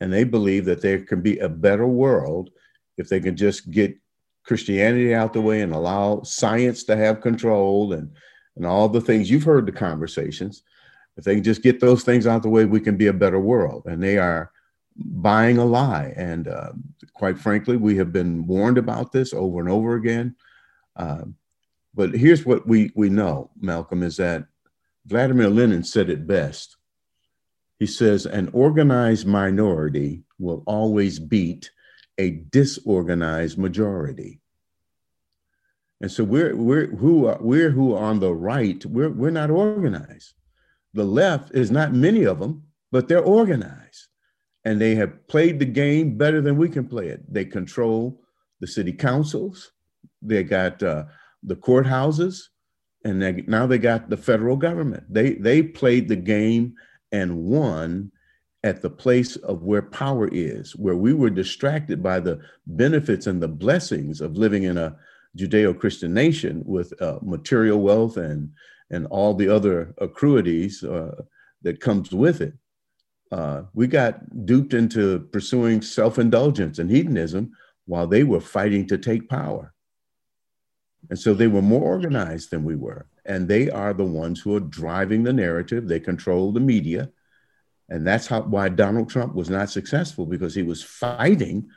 and 0.00 0.12
they 0.12 0.24
believe 0.24 0.64
that 0.66 0.82
there 0.82 1.00
can 1.00 1.20
be 1.20 1.38
a 1.38 1.48
better 1.48 1.86
world 1.86 2.50
if 2.98 3.08
they 3.08 3.20
can 3.20 3.36
just 3.36 3.70
get 3.70 3.96
Christianity 4.44 5.14
out 5.14 5.32
the 5.32 5.40
way 5.40 5.60
and 5.60 5.72
allow 5.72 6.22
science 6.22 6.84
to 6.84 6.96
have 6.96 7.20
control 7.20 7.92
and 7.92 8.10
and 8.56 8.64
all 8.64 8.88
the 8.88 9.00
things 9.00 9.30
you've 9.30 9.44
heard 9.44 9.66
the 9.66 9.72
conversations. 9.72 10.62
If 11.16 11.24
they 11.24 11.34
can 11.34 11.44
just 11.44 11.62
get 11.62 11.80
those 11.80 12.02
things 12.02 12.26
out 12.26 12.42
the 12.42 12.48
way, 12.48 12.64
we 12.64 12.80
can 12.80 12.96
be 12.96 13.06
a 13.06 13.12
better 13.12 13.38
world. 13.38 13.84
And 13.86 14.02
they 14.02 14.18
are 14.18 14.50
buying 14.96 15.58
a 15.58 15.64
lie. 15.64 16.12
And 16.16 16.48
uh, 16.48 16.72
quite 17.14 17.38
frankly, 17.38 17.76
we 17.76 17.96
have 17.96 18.12
been 18.12 18.46
warned 18.46 18.78
about 18.78 19.12
this 19.12 19.32
over 19.32 19.60
and 19.60 19.68
over 19.68 19.94
again. 19.94 20.36
Uh, 20.96 21.24
but 21.94 22.14
here's 22.14 22.44
what 22.44 22.66
we, 22.66 22.90
we 22.94 23.08
know, 23.08 23.50
Malcolm, 23.60 24.02
is 24.02 24.16
that 24.16 24.46
Vladimir 25.06 25.48
Lenin 25.48 25.84
said 25.84 26.10
it 26.10 26.26
best. 26.26 26.76
He 27.78 27.86
says, 27.86 28.26
an 28.26 28.50
organized 28.52 29.26
minority 29.26 30.24
will 30.38 30.62
always 30.66 31.18
beat 31.18 31.70
a 32.18 32.30
disorganized 32.30 33.58
majority. 33.58 34.40
And 36.00 36.10
so 36.10 36.24
we're, 36.24 36.56
we're, 36.56 36.86
who 36.88 37.26
are, 37.26 37.38
we're 37.40 37.70
who 37.70 37.94
are 37.94 38.02
on 38.02 38.20
the 38.20 38.34
right, 38.34 38.84
we're, 38.84 39.10
we're 39.10 39.30
not 39.30 39.50
organized. 39.50 40.34
The 40.94 41.04
left 41.04 41.54
is 41.54 41.70
not 41.70 41.92
many 41.92 42.24
of 42.24 42.38
them, 42.38 42.64
but 42.90 43.08
they're 43.08 43.22
organized 43.22 44.08
and 44.64 44.80
they 44.80 44.96
have 44.96 45.28
played 45.28 45.60
the 45.60 45.64
game 45.64 46.18
better 46.18 46.40
than 46.40 46.56
we 46.56 46.68
can 46.68 46.88
play 46.88 47.06
it. 47.06 47.32
They 47.32 47.44
control 47.44 48.20
the 48.60 48.66
city 48.66 48.92
councils, 48.92 49.70
they 50.20 50.42
got 50.42 50.82
uh, 50.82 51.04
the 51.42 51.54
courthouses, 51.54 52.48
and 53.06 53.22
they, 53.22 53.44
now 53.46 53.66
they 53.66 53.78
got 53.78 54.10
the 54.10 54.16
federal 54.16 54.56
government. 54.56 55.04
They 55.08 55.34
they 55.34 55.62
played 55.62 56.08
the 56.08 56.16
game 56.16 56.74
and 57.12 57.44
won 57.44 58.10
at 58.64 58.82
the 58.82 58.90
place 58.90 59.36
of 59.36 59.62
where 59.62 59.82
power 59.82 60.28
is, 60.32 60.74
where 60.74 60.96
we 60.96 61.12
were 61.14 61.30
distracted 61.30 62.02
by 62.02 62.20
the 62.20 62.40
benefits 62.66 63.26
and 63.26 63.40
the 63.40 63.48
blessings 63.48 64.20
of 64.20 64.36
living 64.36 64.64
in 64.64 64.76
a 64.76 64.96
Judeo-Christian 65.38 66.12
nation 66.12 66.62
with 66.64 66.92
uh, 67.00 67.18
material 67.22 67.80
wealth 67.80 68.16
and 68.16 68.50
and 68.90 69.06
all 69.06 69.34
the 69.34 69.48
other 69.48 69.94
accruities 69.98 70.82
uh, 70.84 71.22
that 71.62 71.80
comes 71.80 72.12
with 72.12 72.40
it 72.40 72.54
uh, 73.32 73.62
we 73.74 73.86
got 73.86 74.46
duped 74.46 74.74
into 74.74 75.20
pursuing 75.32 75.82
self 75.82 76.18
indulgence 76.18 76.78
and 76.78 76.90
hedonism 76.90 77.52
while 77.86 78.06
they 78.06 78.24
were 78.24 78.40
fighting 78.40 78.86
to 78.86 78.98
take 78.98 79.28
power. 79.28 79.72
And 81.08 81.18
so 81.18 81.34
they 81.34 81.46
were 81.46 81.62
more 81.62 81.82
organized 81.82 82.50
than 82.50 82.64
we 82.64 82.74
were. 82.74 83.06
And 83.24 83.48
they 83.48 83.70
are 83.70 83.92
the 83.92 84.04
ones 84.04 84.40
who 84.40 84.56
are 84.56 84.60
driving 84.60 85.22
the 85.22 85.32
narrative. 85.32 85.86
They 85.86 86.00
control 86.00 86.52
the 86.52 86.60
media. 86.60 87.10
And 87.88 88.06
that's 88.06 88.26
how, 88.26 88.42
why 88.42 88.68
Donald 88.68 89.08
Trump 89.08 89.34
was 89.34 89.48
not 89.48 89.70
successful 89.70 90.26
because 90.26 90.54
he 90.54 90.62
was 90.62 90.82
fighting 90.82 91.68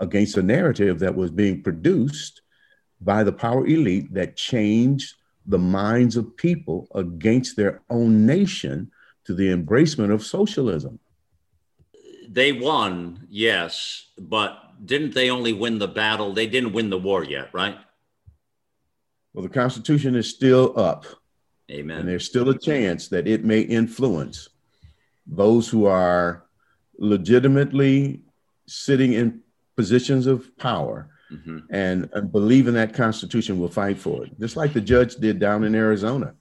against 0.00 0.36
a 0.36 0.42
narrative 0.42 0.98
that 0.98 1.14
was 1.14 1.30
being 1.30 1.62
produced 1.62 2.42
by 3.00 3.24
the 3.24 3.32
power 3.32 3.66
elite 3.66 4.12
that 4.14 4.36
changed 4.36 5.14
the 5.46 5.58
minds 5.58 6.16
of 6.16 6.36
people 6.36 6.88
against 6.94 7.56
their 7.56 7.82
own 7.90 8.26
nation 8.26 8.90
to 9.24 9.34
the 9.34 9.54
embracement 9.54 10.12
of 10.12 10.24
socialism. 10.24 10.98
They 12.28 12.52
won, 12.52 13.26
yes, 13.30 14.08
but 14.18 14.74
didn't 14.84 15.14
they 15.14 15.30
only 15.30 15.52
win 15.52 15.78
the 15.78 15.88
battle? 15.88 16.32
They 16.32 16.46
didn't 16.46 16.72
win 16.72 16.90
the 16.90 16.98
war 16.98 17.22
yet, 17.22 17.50
right? 17.52 17.78
Well, 19.34 19.42
the 19.42 19.50
Constitution 19.50 20.14
is 20.14 20.30
still 20.30 20.72
up. 20.78 21.04
Amen. 21.70 21.98
And 21.98 22.08
there's 22.08 22.26
still 22.26 22.48
a 22.48 22.58
chance 22.58 23.08
that 23.08 23.28
it 23.28 23.44
may 23.44 23.60
influence 23.60 24.48
those 25.26 25.68
who 25.68 25.86
are 25.86 26.44
legitimately 26.98 28.22
sitting 28.66 29.12
in 29.12 29.40
positions 29.76 30.26
of 30.26 30.56
power 30.56 31.10
mm-hmm. 31.30 31.58
and, 31.70 32.08
and 32.14 32.32
believe 32.32 32.68
in 32.68 32.74
that 32.74 32.94
Constitution 32.94 33.58
will 33.58 33.68
fight 33.68 33.98
for 33.98 34.24
it. 34.24 34.38
Just 34.40 34.56
like 34.56 34.72
the 34.72 34.80
judge 34.80 35.16
did 35.16 35.38
down 35.38 35.64
in 35.64 35.74
Arizona 35.74 36.34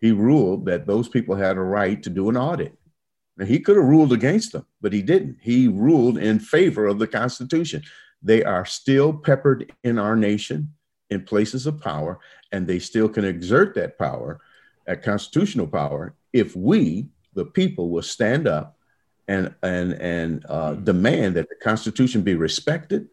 he 0.00 0.12
ruled 0.12 0.64
that 0.66 0.86
those 0.86 1.08
people 1.08 1.36
had 1.36 1.56
a 1.56 1.62
right 1.62 2.02
to 2.02 2.10
do 2.10 2.28
an 2.28 2.36
audit. 2.36 2.76
Now, 3.36 3.44
he 3.44 3.60
could 3.60 3.76
have 3.76 3.84
ruled 3.84 4.12
against 4.12 4.52
them, 4.52 4.66
but 4.80 4.92
he 4.92 5.02
didn't. 5.02 5.38
He 5.40 5.68
ruled 5.68 6.18
in 6.18 6.40
favor 6.40 6.86
of 6.86 6.98
the 6.98 7.06
Constitution. 7.06 7.82
They 8.22 8.42
are 8.42 8.64
still 8.64 9.12
peppered 9.12 9.72
in 9.84 9.98
our 9.98 10.16
nation 10.16 10.74
in 11.10 11.24
places 11.24 11.66
of 11.66 11.80
power, 11.80 12.18
and 12.52 12.66
they 12.66 12.78
still 12.78 13.08
can 13.08 13.24
exert 13.24 13.74
that 13.74 13.98
power, 13.98 14.40
that 14.86 15.02
constitutional 15.02 15.66
power, 15.66 16.14
if 16.32 16.54
we, 16.56 17.08
the 17.34 17.44
people, 17.44 17.90
will 17.90 18.02
stand 18.02 18.46
up 18.46 18.76
and 19.28 19.54
and 19.62 19.92
and 19.94 20.44
uh, 20.48 20.74
demand 20.74 21.36
that 21.36 21.48
the 21.48 21.54
Constitution 21.56 22.22
be 22.22 22.34
respected, 22.34 23.08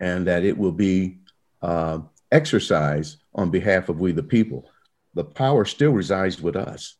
and 0.00 0.26
that 0.26 0.44
it 0.44 0.56
will 0.56 0.72
be 0.72 1.18
uh, 1.62 2.00
exercised 2.32 3.18
on 3.34 3.50
behalf 3.50 3.88
of 3.88 4.00
we, 4.00 4.12
the 4.12 4.22
people 4.22 4.68
the 5.18 5.24
power 5.24 5.64
still 5.64 5.90
resides 5.90 6.40
with 6.40 6.54
us. 6.54 6.94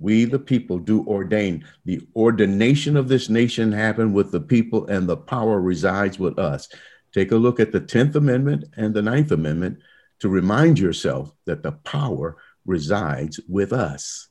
We, 0.00 0.24
the 0.24 0.38
people, 0.38 0.78
do 0.78 1.06
ordain. 1.06 1.64
The 1.84 2.06
ordination 2.16 2.96
of 2.96 3.06
this 3.06 3.28
nation 3.28 3.70
happened 3.70 4.14
with 4.14 4.32
the 4.32 4.40
people, 4.40 4.86
and 4.88 5.08
the 5.08 5.16
power 5.16 5.60
resides 5.60 6.18
with 6.18 6.40
us. 6.40 6.68
Take 7.16 7.32
a 7.32 7.36
look 7.36 7.60
at 7.60 7.72
the 7.72 7.80
10th 7.80 8.14
Amendment 8.14 8.66
and 8.76 8.92
the 8.92 9.00
Ninth 9.00 9.32
Amendment 9.32 9.78
to 10.18 10.28
remind 10.28 10.78
yourself 10.78 11.32
that 11.46 11.62
the 11.62 11.72
power 11.72 12.36
resides 12.66 13.40
with 13.48 13.72
us. 13.72 14.28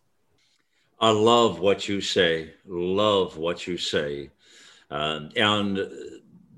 I 0.99 1.09
love 1.09 1.59
what 1.59 1.89
you 1.89 1.99
say. 1.99 2.53
Love 2.63 3.37
what 3.37 3.65
you 3.65 3.77
say. 3.77 4.29
Uh, 4.91 5.21
and 5.35 5.79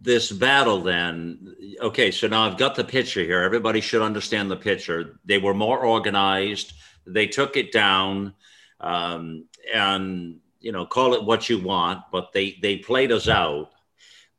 this 0.02 0.30
battle 0.30 0.82
then 0.82 1.56
okay 1.82 2.12
so 2.12 2.28
now 2.28 2.44
i've 2.46 2.58
got 2.58 2.76
the 2.76 2.84
picture 2.84 3.24
here 3.24 3.42
everybody 3.42 3.82
should 3.82 4.02
understand 4.02 4.50
the 4.50 4.56
picture 4.56 5.20
they 5.26 5.38
were 5.38 5.56
more 5.56 5.80
organized 5.80 6.74
they 7.06 7.26
took 7.26 7.58
it 7.58 7.72
down 7.72 8.34
um, 8.80 9.46
and 9.74 10.38
you 10.60 10.72
know 10.72 10.86
call 10.86 11.14
it 11.14 11.24
what 11.24 11.50
you 11.50 11.60
want 11.60 12.04
but 12.12 12.32
they 12.32 12.58
they 12.62 12.78
played 12.78 13.12
us 13.12 13.28
out 13.28 13.72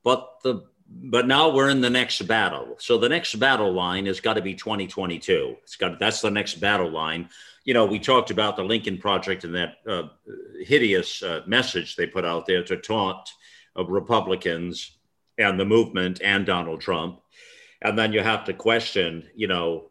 but 0.05 0.39
the 0.43 0.63
but 0.89 1.27
now 1.27 1.51
we're 1.51 1.69
in 1.69 1.81
the 1.81 1.91
next 1.91 2.23
battle 2.27 2.77
so 2.79 2.97
the 2.97 3.09
next 3.09 3.35
battle 3.35 3.73
line 3.73 4.07
has 4.07 4.21
got 4.21 4.35
to 4.35 4.43
be 4.43 4.55
2022 4.55 5.57
it's 5.63 5.77
got 5.77 5.99
that's 5.99 6.21
the 6.21 6.31
next 6.31 6.55
battle 6.55 6.91
line 6.91 7.29
you 7.65 7.75
know 7.75 7.85
we 7.85 7.99
talked 7.99 8.31
about 8.31 8.57
the 8.57 8.63
lincoln 8.63 8.97
project 8.97 9.45
and 9.45 9.55
that 9.55 9.77
uh, 9.87 10.05
hideous 10.65 11.23
uh, 11.23 11.43
message 11.47 11.95
they 11.95 12.07
put 12.07 12.25
out 12.25 12.47
there 12.47 12.65
to 12.65 12.77
taunt 12.77 13.29
of 13.77 13.91
republicans 13.91 14.99
and 15.39 15.59
the 15.59 15.65
movement 15.65 16.21
and 16.23 16.45
Donald 16.45 16.81
Trump. 16.81 17.21
And 17.81 17.97
then 17.97 18.13
you 18.13 18.21
have 18.21 18.45
to 18.47 18.53
question, 18.53 19.29
you 19.35 19.47
know, 19.47 19.91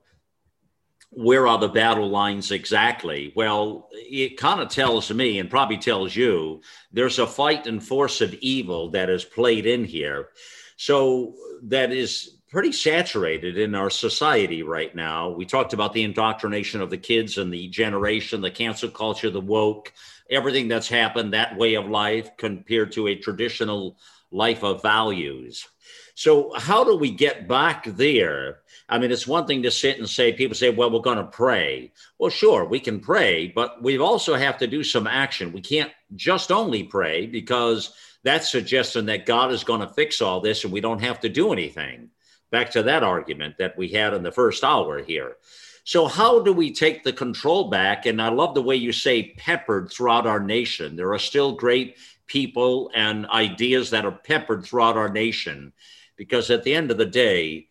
where 1.12 1.48
are 1.48 1.58
the 1.58 1.70
battle 1.70 2.10
lines 2.10 2.52
exactly? 2.52 3.32
Well, 3.34 3.88
it 3.94 4.38
kind 4.38 4.60
of 4.60 4.68
tells 4.68 5.10
me 5.12 5.40
and 5.40 5.50
probably 5.50 5.78
tells 5.78 6.14
you 6.14 6.62
there's 6.92 7.18
a 7.18 7.26
fight 7.26 7.66
and 7.66 7.82
force 7.82 8.20
of 8.20 8.34
evil 8.36 8.90
that 8.92 9.10
is 9.10 9.24
played 9.24 9.66
in 9.66 9.86
here. 9.86 10.30
So 10.78 11.34
that 11.64 11.92
is 11.92 12.38
pretty 12.50 12.72
saturated 12.72 13.58
in 13.58 13.76
our 13.76 13.90
society 13.90 14.64
right 14.64 14.96
now. 14.96 15.30
We 15.30 15.46
talked 15.46 15.74
about 15.74 15.94
the 15.94 16.04
indoctrination 16.04 16.82
of 16.82 16.90
the 16.90 16.98
kids 16.98 17.38
and 17.38 17.54
the 17.54 17.68
generation, 17.68 18.42
the 18.42 18.52
cancel 18.52 18.90
culture, 18.90 19.30
the 19.30 19.42
woke, 19.42 19.92
everything 20.30 20.68
that's 20.68 20.88
happened, 20.88 21.34
that 21.34 21.58
way 21.58 21.74
of 21.74 21.90
life 21.90 22.30
compared 22.38 22.94
to 22.94 23.08
a 23.08 23.16
traditional 23.16 23.98
life 24.32 24.64
of 24.64 24.82
values. 24.82 25.68
So, 26.16 26.54
how 26.56 26.84
do 26.84 26.96
we 26.96 27.12
get 27.12 27.48
back 27.48 27.86
there? 27.86 28.60
I 28.90 28.98
mean, 28.98 29.12
it's 29.12 29.28
one 29.28 29.46
thing 29.46 29.64
to 29.64 29.72
sit 29.72 30.00
and 30.00 30.10
say, 30.10 30.34
people 30.34 30.56
say, 30.56 30.70
well, 30.70 30.90
we're 30.90 31.00
going 31.02 31.18
to 31.18 31.26
pray. 31.26 31.92
Well, 32.18 32.30
sure, 32.30 32.66
we 32.66 32.80
can 32.80 33.00
pray, 33.00 33.48
but 33.48 33.84
we 33.84 34.00
also 34.00 34.36
have 34.36 34.58
to 34.60 34.68
do 34.68 34.84
some 34.84 35.06
action. 35.06 35.52
We 35.52 35.62
can't 35.62 35.92
just 36.16 36.52
only 36.52 36.84
pray 36.84 37.28
because 37.28 37.94
that's 38.28 38.52
suggesting 38.52 39.06
that 39.06 39.26
God 39.26 39.52
is 39.52 39.64
going 39.64 39.80
to 39.80 39.94
fix 39.94 40.22
all 40.22 40.42
this 40.42 40.64
and 40.64 40.74
we 40.74 40.82
don't 40.82 41.02
have 41.02 41.22
to 41.22 41.30
do 41.30 41.54
anything. 41.54 42.10
back 42.52 42.72
to 42.72 42.84
that 42.84 43.04
argument 43.04 43.58
that 43.58 43.78
we 43.78 43.90
had 43.90 44.14
in 44.14 44.24
the 44.24 44.32
first 44.32 44.64
hour 44.64 45.02
here. 45.04 45.38
So, 45.84 46.08
how 46.08 46.42
do 46.42 46.52
we 46.52 46.74
take 46.74 47.04
the 47.04 47.14
control 47.14 47.70
back? 47.70 48.06
And 48.06 48.22
I 48.22 48.28
love 48.28 48.54
the 48.54 48.62
way 48.62 48.76
you 48.76 48.92
say 48.92 49.34
peppered 49.38 49.90
throughout 49.90 50.28
our 50.28 50.40
nation. 50.42 50.98
There 50.98 51.14
are 51.14 51.20
still 51.20 51.54
great 51.54 51.98
people 52.26 52.92
and 52.94 53.26
ideas 53.28 53.92
that 53.92 54.06
are 54.06 54.12
peppered 54.12 54.66
throughout 54.66 54.98
our 54.98 55.10
nation 55.10 55.72
because 56.18 56.52
at 56.52 56.64
the 56.64 56.76
end 56.76 56.92
of 56.92 56.98
the 56.98 57.06
day, 57.06 57.68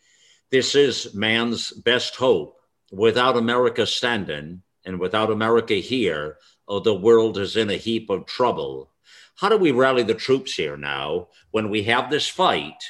this 0.50 0.74
is 0.74 1.14
man's 1.14 1.72
best 1.72 2.16
hope. 2.16 2.58
Without 2.90 3.36
America 3.36 3.86
standing 3.86 4.62
and 4.86 4.98
without 4.98 5.30
America 5.30 5.74
here, 5.74 6.38
oh, 6.68 6.80
the 6.80 6.94
world 6.94 7.36
is 7.36 7.56
in 7.56 7.68
a 7.68 7.76
heap 7.76 8.08
of 8.08 8.24
trouble. 8.24 8.90
How 9.36 9.50
do 9.50 9.58
we 9.58 9.70
rally 9.70 10.02
the 10.02 10.14
troops 10.14 10.54
here 10.54 10.78
now 10.78 11.28
when 11.50 11.68
we 11.68 11.82
have 11.82 12.10
this 12.10 12.26
fight 12.26 12.82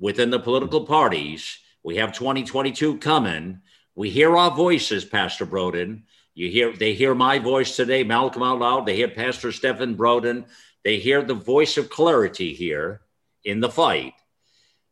within 0.00 0.30
the 0.30 0.40
political 0.40 0.84
parties? 0.84 1.60
We 1.84 1.96
have 1.96 2.12
2022 2.12 2.98
coming. 2.98 3.60
We 3.94 4.10
hear 4.10 4.36
our 4.36 4.50
voices, 4.50 5.04
Pastor 5.04 5.46
Broden. 5.46 6.02
You 6.34 6.50
hear 6.50 6.72
they 6.72 6.94
hear 6.94 7.14
my 7.14 7.38
voice 7.38 7.76
today, 7.76 8.02
Malcolm 8.02 8.42
out 8.42 8.58
loud. 8.58 8.86
They 8.86 8.96
hear 8.96 9.08
Pastor 9.08 9.52
Stephen 9.52 9.96
Broden. 9.96 10.46
They 10.82 10.98
hear 10.98 11.22
the 11.22 11.34
voice 11.34 11.76
of 11.76 11.88
clarity 11.88 12.52
here 12.52 13.02
in 13.44 13.60
the 13.60 13.70
fight. 13.70 14.14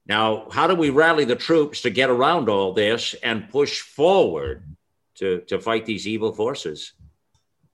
Now, 0.06 0.48
how 0.50 0.68
do 0.68 0.76
we 0.76 0.90
rally 0.90 1.24
the 1.24 1.34
troops 1.34 1.82
to 1.82 1.90
get 1.90 2.10
around 2.10 2.48
all 2.48 2.72
this 2.72 3.14
and 3.22 3.50
push 3.50 3.80
forward 3.80 4.64
to, 5.16 5.40
to 5.48 5.58
fight 5.58 5.86
these 5.86 6.06
evil 6.06 6.32
forces? 6.32 6.92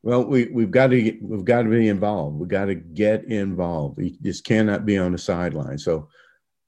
Well, 0.06 0.24
we, 0.24 0.44
we've 0.52 0.70
got 0.70 0.90
to 0.90 1.18
we've 1.20 1.44
got 1.44 1.62
to 1.62 1.68
be 1.68 1.88
involved. 1.88 2.38
We've 2.38 2.48
got 2.48 2.66
to 2.66 2.76
get 2.76 3.24
involved. 3.24 3.96
We 3.96 4.16
just 4.22 4.44
cannot 4.44 4.86
be 4.86 4.98
on 4.98 5.10
the 5.10 5.18
sideline. 5.18 5.78
So 5.78 6.08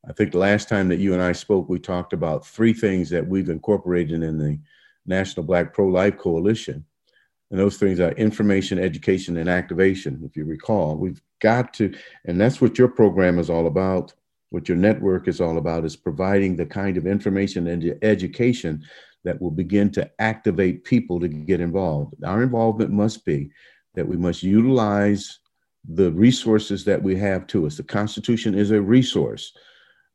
I 0.08 0.12
think 0.12 0.32
the 0.32 0.38
last 0.38 0.68
time 0.68 0.88
that 0.88 0.98
you 0.98 1.12
and 1.12 1.22
I 1.22 1.30
spoke, 1.30 1.68
we 1.68 1.78
talked 1.78 2.12
about 2.12 2.44
three 2.44 2.72
things 2.72 3.08
that 3.10 3.28
we've 3.28 3.48
incorporated 3.48 4.24
in 4.24 4.38
the 4.38 4.58
National 5.06 5.46
Black 5.46 5.72
Pro-Life 5.72 6.18
Coalition. 6.18 6.84
And 7.52 7.60
those 7.60 7.76
things 7.76 8.00
are 8.00 8.10
information, 8.14 8.80
education, 8.80 9.36
and 9.36 9.48
activation. 9.48 10.20
If 10.24 10.36
you 10.36 10.44
recall, 10.44 10.96
we've 10.96 11.22
got 11.40 11.72
to, 11.74 11.94
and 12.24 12.40
that's 12.40 12.60
what 12.60 12.76
your 12.76 12.88
program 12.88 13.38
is 13.38 13.50
all 13.50 13.68
about. 13.68 14.14
What 14.50 14.68
your 14.68 14.78
network 14.78 15.28
is 15.28 15.40
all 15.40 15.58
about 15.58 15.84
is 15.84 15.94
providing 15.94 16.56
the 16.56 16.66
kind 16.66 16.96
of 16.96 17.06
information 17.06 17.68
and 17.68 17.96
education 18.02 18.82
that 19.28 19.42
will 19.42 19.50
begin 19.50 19.90
to 19.90 20.10
activate 20.18 20.84
people 20.84 21.20
to 21.20 21.28
get 21.28 21.60
involved. 21.60 22.14
Our 22.24 22.42
involvement 22.42 22.92
must 22.92 23.26
be 23.26 23.50
that 23.94 24.08
we 24.08 24.16
must 24.16 24.42
utilize 24.42 25.40
the 25.86 26.10
resources 26.12 26.82
that 26.86 27.02
we 27.02 27.14
have 27.16 27.46
to 27.48 27.66
us. 27.66 27.76
The 27.76 27.82
Constitution 27.82 28.54
is 28.54 28.70
a 28.70 28.80
resource, 28.80 29.52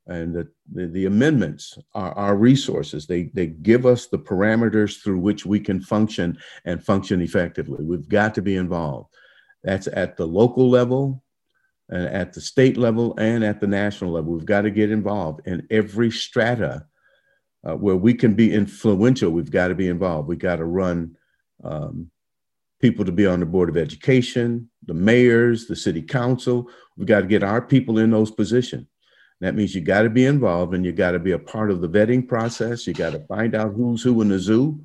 and 0.08 0.34
the, 0.34 0.48
the, 0.72 0.88
the, 0.88 1.06
amendments 1.06 1.78
are 1.94 2.12
our 2.14 2.34
resources. 2.34 3.06
They, 3.06 3.30
they 3.34 3.46
give 3.46 3.86
us 3.86 4.08
the 4.08 4.18
parameters 4.18 5.00
through 5.00 5.20
which 5.20 5.46
we 5.46 5.60
can 5.60 5.80
function 5.80 6.36
and 6.64 6.84
function 6.84 7.20
effectively. 7.20 7.84
We've 7.84 8.08
got 8.08 8.34
to 8.34 8.42
be 8.42 8.56
involved. 8.56 9.14
That's 9.62 9.86
at 9.86 10.16
the 10.16 10.26
local 10.26 10.68
level, 10.68 11.22
and 11.88 12.06
at 12.06 12.32
the 12.32 12.40
state 12.40 12.76
level, 12.76 13.14
and 13.16 13.44
at 13.44 13.60
the 13.60 13.68
national 13.68 14.10
level. 14.10 14.32
We've 14.32 14.44
got 14.44 14.62
to 14.62 14.72
get 14.72 14.90
involved 14.90 15.46
in 15.46 15.68
every 15.70 16.10
strata 16.10 16.86
uh, 17.64 17.74
where 17.74 17.96
we 17.96 18.14
can 18.14 18.34
be 18.34 18.52
influential, 18.52 19.30
we've 19.30 19.50
got 19.50 19.68
to 19.68 19.74
be 19.74 19.88
involved. 19.88 20.28
We 20.28 20.36
got 20.36 20.56
to 20.56 20.64
run 20.64 21.16
um, 21.62 22.10
people 22.80 23.04
to 23.04 23.12
be 23.12 23.26
on 23.26 23.40
the 23.40 23.46
board 23.46 23.68
of 23.68 23.76
education, 23.76 24.68
the 24.86 24.94
mayors, 24.94 25.66
the 25.66 25.76
city 25.76 26.02
council. 26.02 26.68
We've 26.96 27.06
got 27.06 27.20
to 27.20 27.26
get 27.26 27.42
our 27.42 27.62
people 27.62 27.98
in 27.98 28.10
those 28.10 28.30
positions. 28.30 28.86
That 29.40 29.54
means 29.54 29.74
you 29.74 29.80
got 29.80 30.02
to 30.02 30.10
be 30.10 30.26
involved 30.26 30.74
and 30.74 30.84
you 30.84 30.92
got 30.92 31.12
to 31.12 31.18
be 31.18 31.32
a 31.32 31.38
part 31.38 31.70
of 31.70 31.80
the 31.80 31.88
vetting 31.88 32.26
process. 32.26 32.86
You 32.86 32.94
got 32.94 33.12
to 33.12 33.26
find 33.26 33.54
out 33.54 33.74
who's 33.74 34.02
who 34.02 34.20
in 34.22 34.28
the 34.28 34.38
zoo 34.38 34.80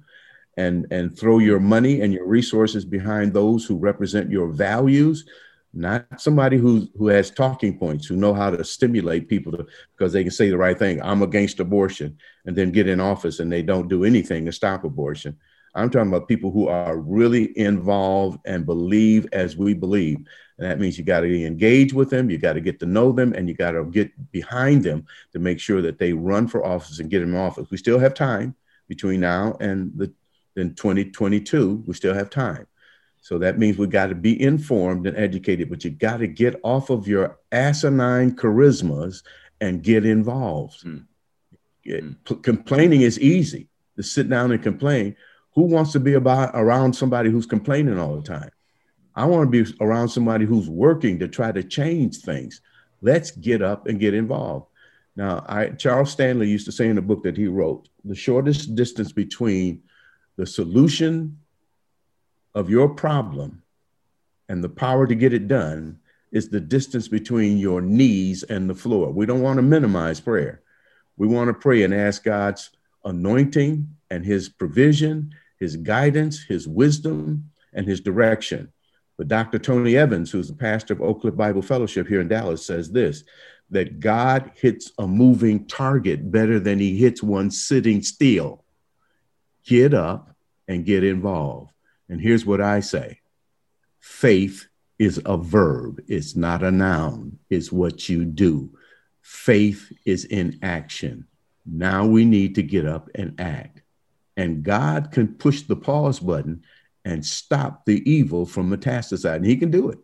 and, 0.57 0.87
and 0.91 1.17
throw 1.17 1.39
your 1.39 1.59
money 1.59 2.01
and 2.01 2.13
your 2.13 2.25
resources 2.25 2.83
behind 2.83 3.33
those 3.33 3.65
who 3.65 3.77
represent 3.77 4.31
your 4.31 4.47
values 4.47 5.25
not 5.73 6.05
somebody 6.19 6.57
who 6.57 6.87
who 6.97 7.07
has 7.07 7.29
talking 7.31 7.77
points, 7.77 8.07
who 8.07 8.15
know 8.15 8.33
how 8.33 8.49
to 8.49 8.63
stimulate 8.63 9.27
people 9.27 9.51
to 9.51 9.65
because 9.95 10.13
they 10.13 10.23
can 10.23 10.31
say 10.31 10.49
the 10.49 10.57
right 10.57 10.77
thing. 10.77 11.01
I'm 11.01 11.21
against 11.21 11.59
abortion, 11.59 12.17
and 12.45 12.55
then 12.55 12.71
get 12.71 12.87
in 12.87 12.99
office 12.99 13.39
and 13.39 13.51
they 13.51 13.61
don't 13.61 13.87
do 13.87 14.03
anything 14.03 14.45
to 14.45 14.51
stop 14.51 14.83
abortion. 14.83 15.37
I'm 15.75 15.89
talking 15.89 16.09
about 16.09 16.27
people 16.27 16.51
who 16.51 16.67
are 16.67 16.97
really 16.97 17.57
involved 17.57 18.39
and 18.45 18.65
believe 18.65 19.27
as 19.31 19.55
we 19.55 19.73
believe. 19.73 20.17
And 20.57 20.69
that 20.69 20.79
means 20.79 20.97
you 20.97 21.03
got 21.03 21.21
to 21.21 21.45
engage 21.45 21.93
with 21.93 22.09
them, 22.09 22.29
you 22.29 22.37
got 22.37 22.53
to 22.53 22.61
get 22.61 22.79
to 22.79 22.85
know 22.85 23.11
them, 23.11 23.33
and 23.33 23.47
you 23.47 23.53
got 23.53 23.71
to 23.71 23.85
get 23.85 24.31
behind 24.31 24.83
them 24.83 25.05
to 25.33 25.39
make 25.39 25.59
sure 25.59 25.81
that 25.81 25.99
they 25.99 26.11
run 26.11 26.47
for 26.47 26.65
office 26.65 26.99
and 26.99 27.09
get 27.09 27.21
in 27.21 27.35
office. 27.35 27.69
We 27.69 27.77
still 27.77 27.99
have 27.99 28.13
time 28.13 28.55
between 28.87 29.19
now 29.19 29.55
and 29.59 29.91
the 29.95 30.11
in 30.55 30.73
2022. 30.73 31.83
We 31.85 31.93
still 31.93 32.13
have 32.13 32.29
time. 32.29 32.65
So 33.21 33.37
that 33.39 33.59
means 33.59 33.77
we 33.77 33.87
got 33.87 34.07
to 34.07 34.15
be 34.15 34.41
informed 34.41 35.05
and 35.05 35.17
educated, 35.17 35.69
but 35.69 35.83
you 35.83 35.91
got 35.91 36.17
to 36.17 36.27
get 36.27 36.59
off 36.63 36.89
of 36.89 37.07
your 37.07 37.37
asinine 37.51 38.35
charismas 38.35 39.23
and 39.61 39.83
get 39.83 40.05
involved. 40.05 40.85
Mm. 40.85 42.15
Complaining 42.43 43.01
is 43.01 43.19
easy 43.19 43.67
to 43.97 44.03
sit 44.03 44.29
down 44.29 44.51
and 44.51 44.63
complain. 44.63 45.15
Who 45.55 45.63
wants 45.63 45.91
to 45.93 45.99
be 45.99 46.13
about 46.13 46.51
around 46.53 46.93
somebody 46.93 47.29
who's 47.29 47.45
complaining 47.45 47.99
all 47.99 48.15
the 48.15 48.21
time? 48.21 48.51
I 49.15 49.25
want 49.25 49.51
to 49.51 49.63
be 49.63 49.73
around 49.81 50.09
somebody 50.09 50.45
who's 50.45 50.69
working 50.69 51.19
to 51.19 51.27
try 51.27 51.51
to 51.51 51.63
change 51.63 52.17
things. 52.19 52.61
Let's 53.01 53.31
get 53.31 53.61
up 53.61 53.87
and 53.87 53.99
get 53.99 54.13
involved. 54.13 54.67
Now, 55.15 55.43
I, 55.49 55.69
Charles 55.69 56.11
Stanley 56.11 56.47
used 56.47 56.65
to 56.67 56.71
say 56.71 56.87
in 56.87 56.97
a 56.97 57.01
book 57.01 57.23
that 57.23 57.35
he 57.35 57.47
wrote, 57.47 57.89
the 58.05 58.15
shortest 58.15 58.75
distance 58.75 59.11
between 59.11 59.81
the 60.37 60.45
solution 60.45 61.37
of 62.55 62.69
your 62.69 62.89
problem 62.89 63.63
and 64.49 64.63
the 64.63 64.69
power 64.69 65.05
to 65.05 65.15
get 65.15 65.33
it 65.33 65.47
done 65.47 65.99
is 66.31 66.49
the 66.49 66.59
distance 66.59 67.07
between 67.07 67.57
your 67.57 67.81
knees 67.81 68.43
and 68.43 68.69
the 68.69 68.75
floor. 68.75 69.11
We 69.11 69.25
don't 69.25 69.41
want 69.41 69.57
to 69.57 69.63
minimize 69.63 70.19
prayer. 70.19 70.61
We 71.17 71.27
want 71.27 71.47
to 71.49 71.53
pray 71.53 71.83
and 71.83 71.93
ask 71.93 72.23
God's 72.23 72.71
anointing 73.05 73.87
and 74.09 74.25
his 74.25 74.49
provision, 74.49 75.33
his 75.59 75.75
guidance, 75.75 76.43
his 76.43 76.67
wisdom, 76.67 77.51
and 77.73 77.87
his 77.87 78.01
direction. 78.01 78.71
But 79.17 79.27
Dr. 79.27 79.59
Tony 79.59 79.97
Evans, 79.97 80.31
who's 80.31 80.47
the 80.47 80.55
pastor 80.55 80.93
of 80.93 81.01
Oak 81.01 81.21
Cliff 81.21 81.35
Bible 81.35 81.61
Fellowship 81.61 82.07
here 82.07 82.21
in 82.21 82.27
Dallas, 82.27 82.65
says 82.65 82.91
this 82.91 83.23
that 83.71 83.99
God 83.99 84.51
hits 84.55 84.91
a 84.97 85.05
moving 85.05 85.67
target 85.67 86.31
better 86.31 86.59
than 86.59 86.79
he 86.79 86.97
hits 86.97 87.21
one 87.21 87.51
sitting 87.51 88.01
still. 88.01 88.63
Get 89.63 89.93
up 89.93 90.35
and 90.67 90.85
get 90.85 91.03
involved. 91.03 91.71
And 92.09 92.19
here's 92.19 92.45
what 92.45 92.61
I 92.61 92.79
say 92.79 93.19
faith 93.99 94.67
is 94.97 95.21
a 95.25 95.37
verb, 95.37 96.01
it's 96.07 96.35
not 96.35 96.63
a 96.63 96.71
noun, 96.71 97.39
it's 97.49 97.71
what 97.71 98.09
you 98.09 98.25
do. 98.25 98.77
Faith 99.21 99.91
is 100.05 100.25
in 100.25 100.59
action. 100.61 101.27
Now 101.65 102.05
we 102.05 102.25
need 102.25 102.55
to 102.55 102.63
get 102.63 102.85
up 102.85 103.09
and 103.13 103.39
act. 103.39 103.81
And 104.35 104.63
God 104.63 105.11
can 105.11 105.35
push 105.35 105.61
the 105.61 105.75
pause 105.75 106.19
button 106.19 106.63
and 107.05 107.25
stop 107.25 107.85
the 107.85 108.09
evil 108.09 108.45
from 108.45 108.71
metastasizing. 108.71 109.45
He 109.45 109.57
can 109.57 109.69
do 109.69 109.89
it. 109.89 109.99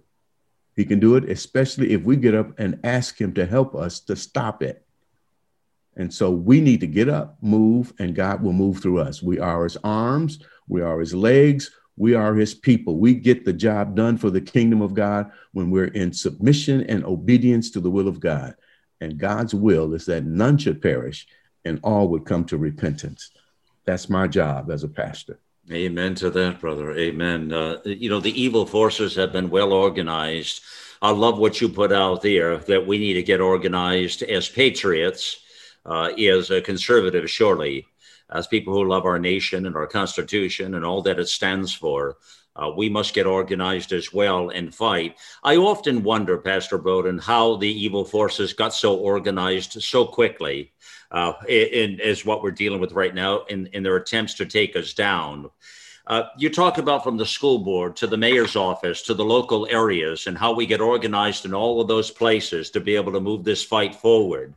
He 0.76 0.86
can 0.86 0.99
do 0.99 1.15
it, 1.15 1.30
especially 1.30 1.94
if 1.94 2.03
we 2.03 2.18
get 2.18 2.36
up 2.36 2.60
and 2.60 2.80
ask 2.84 3.19
Him 3.19 3.34
to 3.34 3.45
help 3.45 3.76
us 3.76 4.02
to 4.02 4.15
stop 4.15 4.61
it. 4.61 4.86
And 5.95 6.14
so 6.14 6.30
we 6.32 6.60
need 6.60 6.82
to 6.82 6.88
get 6.88 7.07
up, 7.07 7.38
move, 7.41 7.94
and 7.99 8.14
God 8.14 8.44
will 8.44 8.53
move 8.53 8.80
through 8.80 8.99
us. 8.99 9.23
We 9.23 9.40
are 9.40 9.64
His 9.64 9.77
arms, 9.84 10.40
we 10.68 10.82
are 10.82 10.99
His 10.99 11.14
legs, 11.14 11.72
we 11.97 12.13
are 12.13 12.35
his 12.35 12.53
people. 12.53 12.97
We 12.97 13.13
get 13.13 13.45
the 13.45 13.53
job 13.53 13.95
done 13.95 14.17
for 14.17 14.30
the 14.30 14.41
kingdom 14.41 14.81
of 14.81 14.93
God 14.93 15.31
when 15.53 15.72
we're 15.72 15.85
in 15.85 16.11
submission 16.11 16.81
and 16.84 17.05
obedience 17.05 17.72
to 17.72 17.80
the 17.80 17.89
will 17.89 18.07
of 18.07 18.19
God. 18.19 18.55
And 18.99 19.17
God's 19.17 19.53
will 19.53 19.93
is 19.93 20.05
that 20.05 20.26
none 20.26 20.57
should 20.57 20.81
perish 20.81 21.27
and 21.63 21.80
all 21.84 22.09
would 22.09 22.26
come 22.26 22.45
to 22.45 22.57
repentance. 22.57 23.31
That's 23.85 24.09
my 24.09 24.27
job 24.27 24.72
as 24.72 24.84
a 24.84 24.89
pastor. 24.89 25.39
Amen 25.72 26.15
to 26.15 26.30
that, 26.30 26.59
brother. 26.59 26.95
Amen. 26.95 27.51
Uh, 27.51 27.77
you 27.85 28.09
know, 28.09 28.19
the 28.19 28.39
evil 28.39 28.65
forces 28.65 29.15
have 29.15 29.31
been 29.31 29.49
well 29.49 29.73
organized. 29.73 30.61
I 31.01 31.11
love 31.11 31.39
what 31.39 31.59
you 31.59 31.69
put 31.69 31.91
out 31.91 32.22
there 32.22 32.57
that 32.57 32.85
we 32.85 32.97
need 32.97 33.13
to 33.13 33.23
get 33.23 33.41
organized 33.41 34.22
as 34.22 34.47
patriots, 34.47 35.38
uh, 35.85 36.11
as 36.17 36.51
a 36.51 36.61
conservative, 36.61 37.30
surely 37.30 37.88
as 38.30 38.47
people 38.47 38.73
who 38.73 38.88
love 38.88 39.06
our 39.06 39.19
nation 39.19 39.65
and 39.65 39.76
our 39.76 39.88
Constitution 39.88 40.76
and 40.76 40.85
all 40.85 41.02
that 41.03 41.19
it 41.19 41.27
stands 41.27 41.73
for, 41.73 42.18
uh, 42.56 42.72
we 42.76 42.89
must 42.89 43.14
get 43.14 43.26
organized 43.26 43.91
as 43.91 44.14
well 44.14 44.49
and 44.49 44.73
fight. 44.73 45.18
I 45.43 45.57
often 45.57 46.03
wonder, 46.03 46.38
Pastor 46.38 46.80
Broden, 46.80 47.22
how 47.22 47.57
the 47.57 47.69
evil 47.69 48.06
forces 48.06 48.53
got 48.53 48.73
so 48.73 48.95
organized 48.95 49.81
so 49.81 50.06
quickly 50.06 50.72
uh, 51.11 51.34
in, 51.47 51.99
as 51.99 52.26
what 52.26 52.41
we're 52.41 52.52
dealing 52.52 52.80
with 52.80 52.93
right 52.93 53.14
now 53.14 53.43
in, 53.45 53.68
in 53.68 53.84
their 53.84 53.97
attempts 53.97 54.35
to 54.35 54.45
take 54.45 54.76
us 54.76 54.93
down. 54.93 55.49
Uh, 56.07 56.23
you 56.38 56.49
talk 56.49 56.77
about 56.77 57.03
from 57.03 57.18
the 57.18 57.26
school 57.26 57.60
board 57.60 57.95
to 57.95 58.07
the 58.07 58.18
mayor's 58.18 58.56
office 58.56 59.02
to 59.02 59.14
the 59.14 59.26
local 59.26 59.68
areas 59.69 60.27
and 60.27 60.38
how 60.38 60.53
we 60.53 60.65
get 60.65 60.80
organized 60.80 61.45
in 61.45 61.53
all 61.53 61.81
of 61.81 61.88
those 61.88 62.11
places 62.11 62.69
to 62.69 62.80
be 62.80 62.95
able 62.95 63.11
to 63.11 63.19
move 63.19 63.43
this 63.43 63.64
fight 63.64 63.95
forward. 63.95 64.53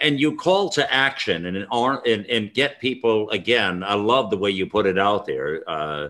And 0.00 0.18
you 0.18 0.36
call 0.36 0.70
to 0.70 0.92
action 0.92 1.46
and 1.46 1.66
and 1.70 2.26
and 2.26 2.54
get 2.54 2.80
people 2.80 3.30
again. 3.30 3.82
I 3.84 3.94
love 3.94 4.30
the 4.30 4.38
way 4.38 4.50
you 4.50 4.66
put 4.66 4.86
it 4.86 4.98
out 4.98 5.26
there. 5.26 5.62
Uh, 5.68 6.08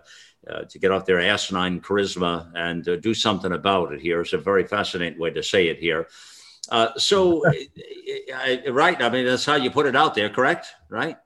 uh, 0.49 0.65
to 0.65 0.79
get 0.79 0.91
off 0.91 1.05
their 1.05 1.21
asinine 1.21 1.81
charisma 1.81 2.51
and 2.55 2.89
uh, 2.89 2.97
do 2.97 3.13
something 3.13 3.53
about 3.53 3.93
it 3.93 4.01
here. 4.01 4.23
It's 4.23 4.33
a 4.33 4.39
very 4.39 4.67
fascinating 4.67 5.19
way 5.19 5.31
to 5.31 5.43
say 5.43 5.69
it 5.69 5.79
here. 5.79 6.09
Uh, 6.71 6.89
so, 6.97 7.43
right? 8.71 9.03
I 9.03 9.11
mean, 9.11 9.27
that's 9.27 9.45
how 9.45 9.57
you 9.57 9.71
put 9.71 9.85
it 9.87 9.95
out 9.95 10.15
there, 10.15 10.31
correct? 10.31 10.69
Right? 10.89 11.19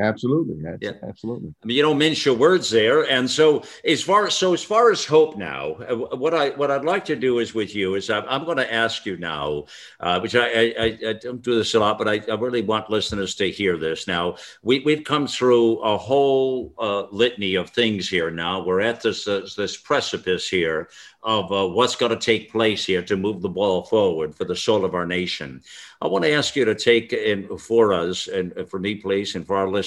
Absolutely. 0.00 0.62
Yeah. 0.80 0.92
Absolutely. 1.02 1.54
I 1.62 1.66
mean, 1.66 1.76
you 1.76 1.82
don't 1.82 1.98
mince 1.98 2.24
your 2.24 2.34
words 2.34 2.70
there. 2.70 3.02
And 3.10 3.30
so 3.30 3.62
as 3.84 4.02
far 4.02 4.26
as, 4.26 4.34
so 4.34 4.54
as 4.54 4.62
far 4.62 4.90
as 4.90 5.04
hope 5.04 5.36
now, 5.36 5.72
uh, 5.74 6.16
what 6.16 6.34
I, 6.34 6.50
what 6.50 6.70
I'd 6.70 6.84
like 6.84 7.04
to 7.06 7.16
do 7.16 7.38
is 7.40 7.54
with 7.54 7.74
you 7.74 7.94
is 7.94 8.08
I'm, 8.08 8.24
I'm 8.28 8.44
going 8.44 8.56
to 8.56 8.72
ask 8.72 9.04
you 9.04 9.16
now, 9.16 9.66
uh, 10.00 10.20
which 10.20 10.34
I, 10.34 10.46
I, 10.46 10.98
I, 11.08 11.12
don't 11.14 11.42
do 11.42 11.56
this 11.56 11.74
a 11.74 11.80
lot, 11.80 11.98
but 11.98 12.08
I, 12.08 12.22
I, 12.30 12.34
really 12.34 12.62
want 12.62 12.90
listeners 12.90 13.34
to 13.36 13.50
hear 13.50 13.76
this 13.76 14.06
now. 14.06 14.36
We, 14.62 14.80
we've 14.80 15.04
come 15.04 15.26
through 15.26 15.78
a 15.80 15.98
whole 15.98 16.72
uh, 16.78 17.06
litany 17.10 17.56
of 17.56 17.70
things 17.70 18.08
here 18.08 18.30
now. 18.30 18.64
We're 18.64 18.80
at 18.80 19.02
this, 19.02 19.28
uh, 19.28 19.46
this 19.56 19.76
precipice 19.76 20.48
here 20.48 20.88
of 21.22 21.52
uh, 21.52 21.68
what's 21.68 21.94
going 21.94 22.10
to 22.10 22.18
take 22.18 22.50
place 22.50 22.84
here 22.84 23.02
to 23.02 23.16
move 23.16 23.42
the 23.42 23.48
ball 23.48 23.84
forward 23.84 24.34
for 24.34 24.44
the 24.44 24.56
soul 24.56 24.84
of 24.84 24.94
our 24.94 25.06
nation. 25.06 25.62
I 26.00 26.08
want 26.08 26.24
to 26.24 26.32
ask 26.32 26.56
you 26.56 26.64
to 26.64 26.74
take 26.74 27.12
in 27.12 27.56
for 27.58 27.92
us 27.92 28.26
and 28.26 28.68
for 28.68 28.80
me, 28.80 28.96
please, 28.96 29.36
and 29.36 29.46
for 29.46 29.56
our 29.56 29.68
listeners, 29.68 29.81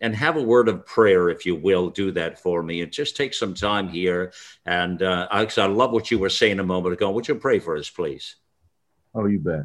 and 0.00 0.14
have 0.14 0.36
a 0.36 0.42
word 0.42 0.68
of 0.68 0.86
prayer, 0.86 1.28
if 1.30 1.46
you 1.46 1.56
will. 1.56 1.90
Do 1.90 2.10
that 2.12 2.38
for 2.38 2.62
me, 2.62 2.82
and 2.82 2.92
just 2.92 3.16
take 3.16 3.34
some 3.34 3.54
time 3.54 3.88
here. 3.88 4.32
And 4.64 5.02
uh, 5.02 5.28
I 5.30 5.66
love 5.66 5.92
what 5.92 6.10
you 6.10 6.18
were 6.18 6.28
saying 6.30 6.60
a 6.60 6.64
moment 6.64 6.94
ago. 6.94 7.10
Would 7.10 7.28
you 7.28 7.34
pray 7.34 7.58
for 7.58 7.76
us, 7.76 7.90
please? 7.90 8.36
Oh, 9.14 9.26
you 9.26 9.38
bet. 9.38 9.64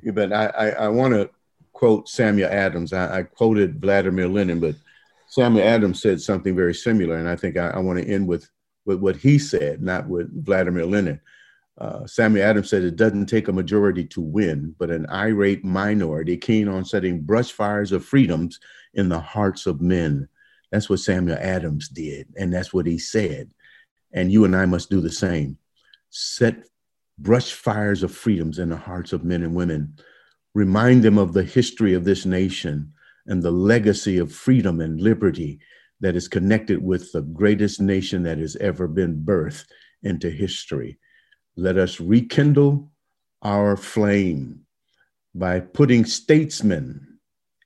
You 0.00 0.12
bet. 0.12 0.32
I 0.32 0.46
I, 0.46 0.68
I 0.70 0.88
want 0.88 1.14
to 1.14 1.30
quote 1.72 2.08
Samuel 2.08 2.50
Adams. 2.50 2.92
I, 2.92 3.18
I, 3.18 3.22
quoted 3.22 3.80
Vladimir 3.80 4.28
Lenin, 4.28 4.60
but 4.60 4.76
Samuel 5.28 5.66
Adams 5.66 6.00
said 6.00 6.20
something 6.20 6.54
very 6.54 6.74
similar, 6.74 7.16
and 7.16 7.28
I 7.28 7.36
think 7.36 7.56
I, 7.56 7.68
I 7.68 7.78
want 7.78 7.98
to 7.98 8.08
end 8.08 8.26
with 8.26 8.48
with 8.86 9.00
what 9.00 9.16
he 9.16 9.38
said, 9.38 9.82
not 9.82 10.08
with 10.08 10.44
Vladimir 10.44 10.86
Lenin. 10.86 11.20
Uh, 11.76 12.06
Samuel 12.06 12.46
Adams 12.46 12.70
said 12.70 12.84
it 12.84 12.96
doesn't 12.96 13.26
take 13.26 13.48
a 13.48 13.52
majority 13.52 14.04
to 14.04 14.20
win, 14.20 14.74
but 14.78 14.90
an 14.90 15.06
irate 15.10 15.64
minority 15.64 16.36
keen 16.36 16.68
on 16.68 16.84
setting 16.84 17.20
brush 17.20 17.50
fires 17.50 17.90
of 17.90 18.04
freedoms 18.04 18.60
in 18.94 19.08
the 19.08 19.18
hearts 19.18 19.66
of 19.66 19.80
men. 19.80 20.28
That's 20.70 20.88
what 20.88 21.00
Samuel 21.00 21.38
Adams 21.40 21.88
did, 21.88 22.28
and 22.36 22.52
that's 22.52 22.72
what 22.72 22.86
he 22.86 22.98
said. 22.98 23.52
And 24.12 24.30
you 24.30 24.44
and 24.44 24.54
I 24.54 24.66
must 24.66 24.90
do 24.90 25.00
the 25.00 25.10
same. 25.10 25.58
Set 26.10 26.64
brush 27.18 27.52
fires 27.52 28.02
of 28.02 28.14
freedoms 28.14 28.58
in 28.58 28.68
the 28.68 28.76
hearts 28.76 29.12
of 29.12 29.24
men 29.24 29.42
and 29.42 29.54
women. 29.54 29.96
Remind 30.54 31.02
them 31.02 31.18
of 31.18 31.32
the 31.32 31.42
history 31.42 31.94
of 31.94 32.04
this 32.04 32.24
nation 32.24 32.92
and 33.26 33.42
the 33.42 33.50
legacy 33.50 34.18
of 34.18 34.32
freedom 34.32 34.80
and 34.80 35.00
liberty 35.00 35.58
that 36.00 36.16
is 36.16 36.28
connected 36.28 36.82
with 36.82 37.10
the 37.12 37.22
greatest 37.22 37.80
nation 37.80 38.22
that 38.24 38.38
has 38.38 38.56
ever 38.56 38.86
been 38.86 39.24
birthed 39.24 39.66
into 40.02 40.30
history. 40.30 40.98
Let 41.56 41.76
us 41.78 42.00
rekindle 42.00 42.90
our 43.42 43.76
flame 43.76 44.60
by 45.34 45.60
putting 45.60 46.04
statesmen 46.04 47.18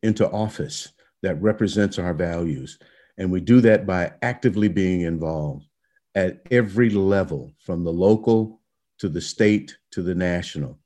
into 0.02 0.28
office 0.31 0.93
that 1.23 1.40
represents 1.40 1.98
our 1.98 2.15
values. 2.15 2.78
And 3.16 3.31
we 3.31 3.40
do 3.40 3.60
that 3.62 3.86
by 3.86 4.12
actively 4.23 4.69
being 4.69 5.02
involved 5.02 5.66
at 6.15 6.40
every 6.51 6.90
level, 6.90 7.52
from 7.59 7.85
the 7.85 7.93
local 7.93 8.60
to 8.98 9.09
the 9.09 9.20
state 9.20 9.77
to 9.93 10.02
the 10.02 10.15
national, 10.15 10.78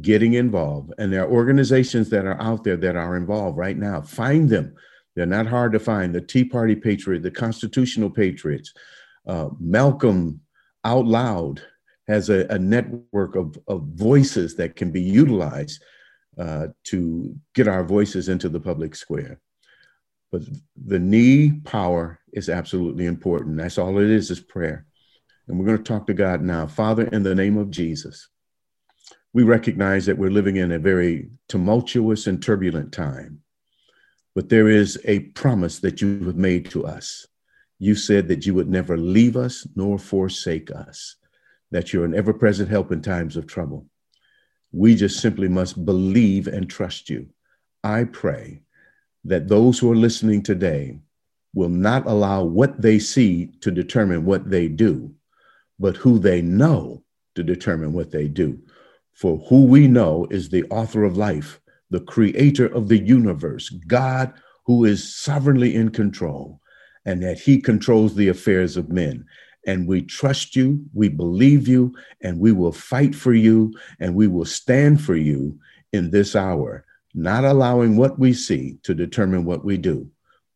getting 0.00 0.34
involved. 0.34 0.92
And 0.98 1.12
there 1.12 1.24
are 1.24 1.30
organizations 1.30 2.10
that 2.10 2.24
are 2.24 2.40
out 2.40 2.64
there 2.64 2.76
that 2.76 2.96
are 2.96 3.16
involved 3.16 3.56
right 3.58 3.76
now. 3.76 4.00
Find 4.02 4.48
them 4.48 4.74
they're 5.14 5.26
not 5.26 5.46
hard 5.46 5.72
to 5.72 5.78
find. 5.78 6.14
The 6.14 6.20
Tea 6.20 6.44
Party 6.44 6.74
Patriot, 6.74 7.22
the 7.22 7.30
Constitutional 7.30 8.10
Patriots, 8.10 8.72
uh, 9.26 9.48
Malcolm 9.58 10.40
Out 10.84 11.06
Loud 11.06 11.62
has 12.10 12.28
a, 12.28 12.46
a 12.50 12.58
network 12.58 13.36
of, 13.36 13.56
of, 13.68 13.82
voices 13.94 14.56
that 14.56 14.76
can 14.76 14.90
be 14.90 15.00
utilized 15.00 15.82
uh, 16.38 16.68
to 16.84 17.34
get 17.54 17.68
our 17.68 17.84
voices 17.84 18.28
into 18.28 18.48
the 18.48 18.60
public 18.60 18.94
square. 18.94 19.40
But 20.32 20.42
the 20.76 20.98
knee 20.98 21.60
power 21.64 22.18
is 22.32 22.48
absolutely 22.48 23.06
important. 23.06 23.56
That's 23.56 23.78
all 23.78 23.98
it 23.98 24.10
is, 24.10 24.30
is 24.30 24.40
prayer. 24.40 24.86
And 25.48 25.58
we're 25.58 25.66
going 25.66 25.78
to 25.78 25.84
talk 25.84 26.06
to 26.06 26.14
God 26.14 26.42
now. 26.42 26.66
Father, 26.66 27.04
in 27.06 27.22
the 27.22 27.34
name 27.34 27.56
of 27.56 27.70
Jesus, 27.70 28.28
we 29.32 29.42
recognize 29.42 30.06
that 30.06 30.18
we're 30.18 30.30
living 30.30 30.56
in 30.56 30.72
a 30.72 30.78
very 30.78 31.30
tumultuous 31.48 32.26
and 32.26 32.42
turbulent 32.42 32.92
time. 32.92 33.40
But 34.34 34.48
there 34.48 34.68
is 34.68 35.00
a 35.04 35.20
promise 35.20 35.80
that 35.80 36.00
you 36.00 36.24
have 36.24 36.36
made 36.36 36.70
to 36.70 36.86
us. 36.86 37.26
You 37.78 37.94
said 37.94 38.28
that 38.28 38.46
you 38.46 38.54
would 38.54 38.68
never 38.68 38.96
leave 38.96 39.36
us 39.36 39.66
nor 39.74 39.98
forsake 39.98 40.70
us, 40.70 41.16
that 41.70 41.92
you're 41.92 42.04
an 42.04 42.14
ever 42.14 42.32
present 42.32 42.68
help 42.68 42.92
in 42.92 43.02
times 43.02 43.36
of 43.36 43.46
trouble. 43.46 43.86
We 44.72 44.94
just 44.94 45.20
simply 45.20 45.48
must 45.48 45.84
believe 45.84 46.46
and 46.46 46.68
trust 46.68 47.10
you. 47.10 47.28
I 47.82 48.04
pray 48.04 48.62
that 49.24 49.48
those 49.48 49.78
who 49.78 49.90
are 49.90 49.96
listening 49.96 50.42
today 50.42 50.98
will 51.54 51.68
not 51.68 52.06
allow 52.06 52.44
what 52.44 52.80
they 52.80 52.98
see 52.98 53.46
to 53.60 53.70
determine 53.70 54.24
what 54.24 54.50
they 54.50 54.68
do, 54.68 55.12
but 55.78 55.96
who 55.96 56.18
they 56.18 56.40
know 56.42 57.02
to 57.34 57.42
determine 57.42 57.92
what 57.92 58.10
they 58.10 58.28
do. 58.28 58.60
For 59.12 59.38
who 59.48 59.64
we 59.64 59.88
know 59.88 60.26
is 60.30 60.48
the 60.48 60.64
author 60.64 61.04
of 61.04 61.16
life 61.16 61.60
the 61.90 62.00
creator 62.00 62.66
of 62.66 62.88
the 62.88 62.98
universe, 62.98 63.68
God 63.68 64.32
who 64.64 64.84
is 64.84 65.14
sovereignly 65.14 65.74
in 65.74 65.90
control, 65.90 66.60
and 67.04 67.22
that 67.22 67.40
he 67.40 67.60
controls 67.60 68.14
the 68.14 68.28
affairs 68.28 68.76
of 68.76 68.90
men. 68.90 69.26
And 69.66 69.86
we 69.86 70.02
trust 70.02 70.56
you, 70.56 70.84
we 70.94 71.08
believe 71.08 71.68
you, 71.68 71.94
and 72.22 72.38
we 72.38 72.52
will 72.52 72.72
fight 72.72 73.14
for 73.14 73.34
you, 73.34 73.74
and 73.98 74.14
we 74.14 74.26
will 74.26 74.44
stand 74.44 75.02
for 75.02 75.16
you 75.16 75.58
in 75.92 76.10
this 76.10 76.34
hour, 76.34 76.84
not 77.14 77.44
allowing 77.44 77.96
what 77.96 78.18
we 78.18 78.32
see 78.32 78.78
to 78.84 78.94
determine 78.94 79.44
what 79.44 79.64
we 79.64 79.76
do, 79.76 80.08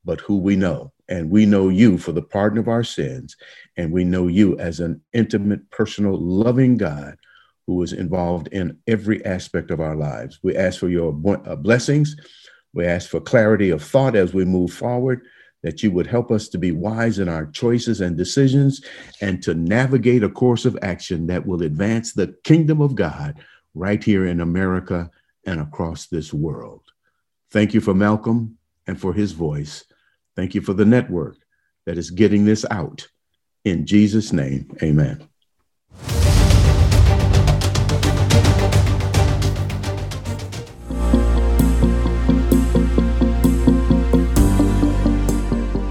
but 0.05 0.21
who 0.21 0.39
we 0.39 0.57
know. 0.57 0.93
And 1.09 1.31
we 1.31 1.45
know 1.45 1.69
you 1.69 1.99
for 1.99 2.13
the 2.13 2.23
pardon 2.23 2.59
of 2.59 2.69
our 2.69 2.85
sins, 2.85 3.37
and 3.77 3.93
we 3.93 4.05
know 4.05 4.27
you 4.27 4.59
as 4.59 4.81
an 4.81 5.03
intimate, 5.13 5.71
personal, 5.71 6.19
loving 6.19 6.79
God 6.79 7.19
who 7.67 7.83
is 7.83 7.93
involved 7.93 8.49
in 8.49 8.79
every 8.87 9.25
aspect 9.25 9.71
of 9.71 9.81
our 9.81 9.97
lives. 9.97 10.39
We 10.43 10.57
ask 10.57 10.79
for 10.79 10.89
your 10.89 11.11
uh, 11.47 11.57
blessings. 11.57 12.17
We 12.73 12.87
ask 12.87 13.09
for 13.09 13.21
clarity 13.21 13.71
of 13.71 13.83
thought 13.83 14.17
as 14.17 14.35
we 14.35 14.45
move 14.45 14.73
forward, 14.73 15.23
that 15.65 15.83
you 15.83 15.91
would 15.91 16.07
help 16.07 16.31
us 16.31 16.47
to 16.47 16.59
be 16.59 16.73
wise 16.73 17.19
in 17.19 17.27
our 17.27 17.47
choices 17.47 18.03
and 18.03 18.19
decisions 18.19 18.85
and 19.23 19.43
to 19.43 19.55
navigate 19.55 20.23
a 20.23 20.29
course 20.29 20.67
of 20.67 20.79
action 20.83 21.27
that 21.27 21.45
will 21.45 21.63
advance 21.63 22.13
the 22.13 22.37
kingdom 22.45 22.83
of 22.83 22.95
God 22.95 23.43
right 23.75 24.05
here 24.05 24.27
in 24.27 24.43
America 24.43 25.11
and 25.47 25.61
across 25.61 26.07
this 26.07 26.35
world. 26.35 26.83
Thank 27.51 27.73
you 27.73 27.81
for 27.81 27.95
Malcolm 27.95 28.59
and 28.87 29.01
for 29.01 29.15
his 29.15 29.33
voice. 29.33 29.85
Thank 30.37 30.55
you 30.55 30.61
for 30.61 30.75
the 30.75 30.85
network 30.85 31.39
that 31.87 31.97
is 31.97 32.11
getting 32.11 32.45
this 32.45 32.67
out. 32.71 33.09
In 33.65 33.87
Jesus' 33.87 34.35
name, 34.35 34.77
amen. 34.83 35.27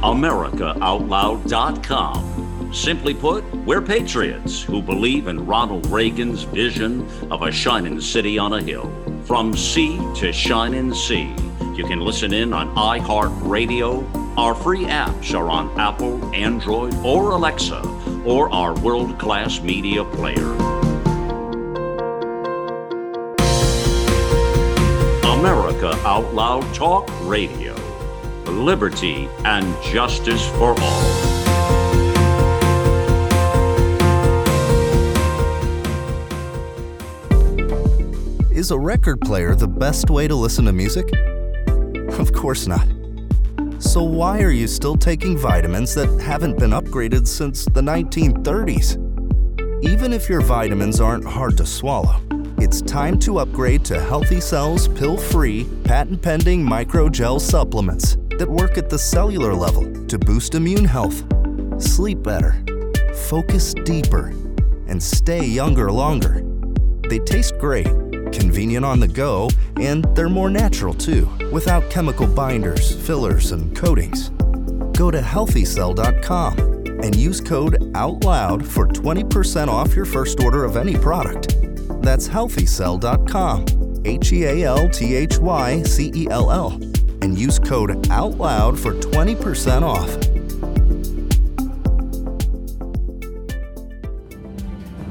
AmericaOutloud.com. 0.03 2.73
Simply 2.73 3.13
put, 3.13 3.45
we're 3.65 3.81
patriots 3.81 4.61
who 4.61 4.81
believe 4.81 5.27
in 5.27 5.45
Ronald 5.45 5.85
Reagan's 5.85 6.43
vision 6.43 7.07
of 7.31 7.43
a 7.43 7.51
shining 7.53 8.01
city 8.01 8.38
on 8.38 8.51
a 8.51 8.61
hill. 8.61 8.91
From 9.23 9.55
sea 9.55 9.97
to 10.15 10.34
shining 10.34 10.93
sea. 10.93 11.34
You 11.75 11.85
can 11.85 12.01
listen 12.01 12.34
in 12.34 12.51
on 12.51 12.75
iHeartRadio. 12.75 14.38
Our 14.38 14.55
free 14.55 14.84
apps 14.84 15.34
are 15.34 15.49
on 15.49 15.80
Apple, 15.80 16.35
Android, 16.35 16.93
or 16.95 17.31
Alexa, 17.31 17.80
or 18.25 18.51
our 18.51 18.77
world 18.81 19.17
class 19.17 19.61
media 19.61 20.03
player. 20.03 20.51
America 25.23 25.97
Out 26.05 26.34
Loud 26.34 26.73
Talk 26.73 27.09
Radio 27.21 27.72
liberty, 28.51 29.27
and 29.45 29.65
justice 29.83 30.45
for 30.51 30.75
all. 30.79 31.33
Is 38.51 38.71
a 38.71 38.79
record 38.79 39.19
player 39.19 39.55
the 39.55 39.67
best 39.67 40.09
way 40.09 40.27
to 40.27 40.35
listen 40.35 40.65
to 40.65 40.71
music? 40.71 41.11
Of 42.19 42.31
course 42.31 42.65
not. 42.67 42.87
So, 43.79 44.01
why 44.01 44.41
are 44.41 44.51
you 44.51 44.67
still 44.67 44.95
taking 44.95 45.37
vitamins 45.37 45.93
that 45.95 46.07
haven't 46.21 46.57
been 46.57 46.71
upgraded 46.71 47.27
since 47.27 47.65
the 47.65 47.81
1930s? 47.81 48.97
Even 49.83 50.13
if 50.13 50.29
your 50.29 50.39
vitamins 50.39 51.01
aren't 51.01 51.25
hard 51.25 51.57
to 51.57 51.65
swallow, 51.65 52.21
it's 52.57 52.81
time 52.81 53.19
to 53.19 53.39
upgrade 53.39 53.83
to 53.85 53.99
Healthy 53.99 54.39
Cells 54.39 54.87
pill 54.87 55.17
free, 55.17 55.67
patent 55.83 56.21
pending 56.21 56.65
microgel 56.65 57.41
supplements 57.41 58.15
that 58.38 58.49
work 58.49 58.77
at 58.77 58.89
the 58.89 58.97
cellular 58.97 59.53
level 59.53 59.91
to 60.07 60.18
boost 60.18 60.55
immune 60.55 60.85
health, 60.85 61.23
sleep 61.81 62.23
better, 62.23 62.64
focus 63.30 63.73
deeper, 63.73 64.27
and 64.88 65.01
stay 65.01 65.45
younger 65.45 65.91
longer. 65.91 66.43
They 67.10 67.19
taste 67.19 67.57
great, 67.57 67.88
convenient 68.31 68.85
on 68.85 68.99
the 68.99 69.07
go, 69.07 69.49
and 69.80 70.03
they're 70.15 70.30
more 70.30 70.49
natural 70.49 70.93
too, 70.93 71.30
without 71.51 71.89
chemical 71.89 72.27
binders, 72.27 72.95
fillers, 73.05 73.51
and 73.51 73.76
coatings. 73.76 74.30
Go 74.97 75.11
to 75.11 75.19
healthycell.com 75.19 76.73
and 77.03 77.15
use 77.15 77.41
code 77.41 77.76
OUTLOUD 77.95 78.65
for 78.65 78.88
20% 78.88 79.68
off 79.68 79.95
your 79.95 80.05
first 80.05 80.41
order 80.41 80.64
of 80.64 80.77
any 80.77 80.95
product. 80.95 81.55
That's 82.01 82.27
healthycell.com, 82.27 84.01
H 84.05 84.34
E 84.34 84.43
A 84.45 84.64
L 84.64 84.89
T 84.89 85.15
H 85.15 85.38
Y 85.38 85.81
C 85.84 86.11
E 86.15 86.27
L 86.30 86.51
L, 86.51 86.80
and 87.23 87.39
use 87.39 87.57
code 87.57 87.89
OUTLOUD 88.09 88.77
for 88.77 88.93
20% 88.95 89.81
off. 89.81 90.09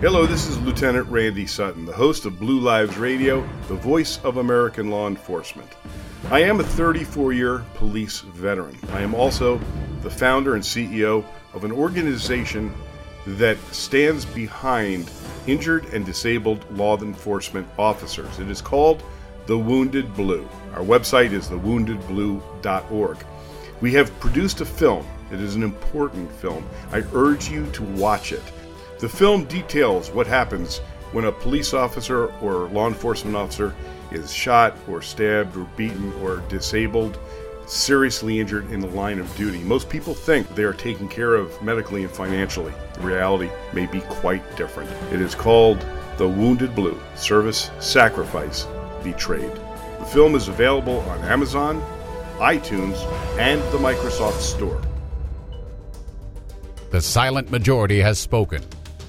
Hello, 0.02 0.26
this 0.26 0.46
is 0.46 0.60
Lieutenant 0.60 1.08
Randy 1.08 1.46
Sutton, 1.46 1.86
the 1.86 1.92
host 1.92 2.26
of 2.26 2.38
Blue 2.38 2.60
Lives 2.60 2.98
Radio, 2.98 3.48
the 3.68 3.76
voice 3.76 4.22
of 4.24 4.36
American 4.36 4.90
law 4.90 5.08
enforcement. 5.08 5.70
I 6.30 6.40
am 6.40 6.60
a 6.60 6.64
34 6.64 7.32
year 7.32 7.64
police 7.74 8.20
veteran. 8.20 8.76
I 8.90 9.00
am 9.00 9.14
also 9.14 9.58
the 10.02 10.10
founder 10.10 10.54
and 10.54 10.62
CEO 10.62 11.24
of 11.54 11.64
an 11.64 11.72
organization 11.72 12.74
that 13.26 13.56
stands 13.72 14.26
behind 14.26 15.10
injured 15.46 15.86
and 15.94 16.04
disabled 16.04 16.70
law 16.76 16.98
enforcement 16.98 17.66
officers. 17.78 18.38
It 18.38 18.50
is 18.50 18.60
called 18.60 19.02
The 19.46 19.56
Wounded 19.56 20.14
Blue. 20.14 20.46
Our 20.74 20.82
website 20.82 21.32
is 21.32 21.48
thewoundedblue.org. 21.48 23.26
We 23.80 23.92
have 23.94 24.18
produced 24.20 24.60
a 24.60 24.64
film. 24.64 25.06
It 25.30 25.40
is 25.40 25.56
an 25.56 25.62
important 25.62 26.30
film. 26.32 26.66
I 26.92 27.02
urge 27.14 27.50
you 27.50 27.66
to 27.72 27.82
watch 27.82 28.32
it. 28.32 28.42
The 29.00 29.08
film 29.08 29.44
details 29.44 30.10
what 30.10 30.26
happens 30.26 30.78
when 31.12 31.24
a 31.24 31.32
police 31.32 31.74
officer 31.74 32.26
or 32.40 32.68
law 32.68 32.86
enforcement 32.86 33.36
officer 33.36 33.74
is 34.10 34.32
shot 34.32 34.76
or 34.88 35.02
stabbed 35.02 35.56
or 35.56 35.64
beaten 35.76 36.12
or 36.22 36.38
disabled, 36.48 37.18
seriously 37.66 38.40
injured 38.40 38.70
in 38.70 38.80
the 38.80 38.86
line 38.88 39.18
of 39.18 39.36
duty. 39.36 39.58
Most 39.58 39.88
people 39.88 40.14
think 40.14 40.48
they 40.54 40.64
are 40.64 40.72
taken 40.72 41.08
care 41.08 41.34
of 41.34 41.60
medically 41.62 42.04
and 42.04 42.12
financially. 42.12 42.72
The 42.94 43.00
reality 43.00 43.50
may 43.72 43.86
be 43.86 44.00
quite 44.02 44.56
different. 44.56 44.90
It 45.12 45.20
is 45.20 45.34
called 45.34 45.84
The 46.18 46.28
Wounded 46.28 46.74
Blue 46.74 47.00
Service, 47.16 47.70
Sacrifice, 47.80 48.66
Betrayed. 49.02 49.52
The 50.02 50.08
film 50.08 50.34
is 50.34 50.48
available 50.48 50.98
on 50.98 51.20
Amazon, 51.20 51.80
iTunes, 52.38 52.96
and 53.38 53.62
the 53.72 53.78
Microsoft 53.78 54.40
Store. 54.40 54.82
The 56.90 57.00
silent 57.00 57.52
majority 57.52 58.00
has 58.00 58.18
spoken. 58.18 58.64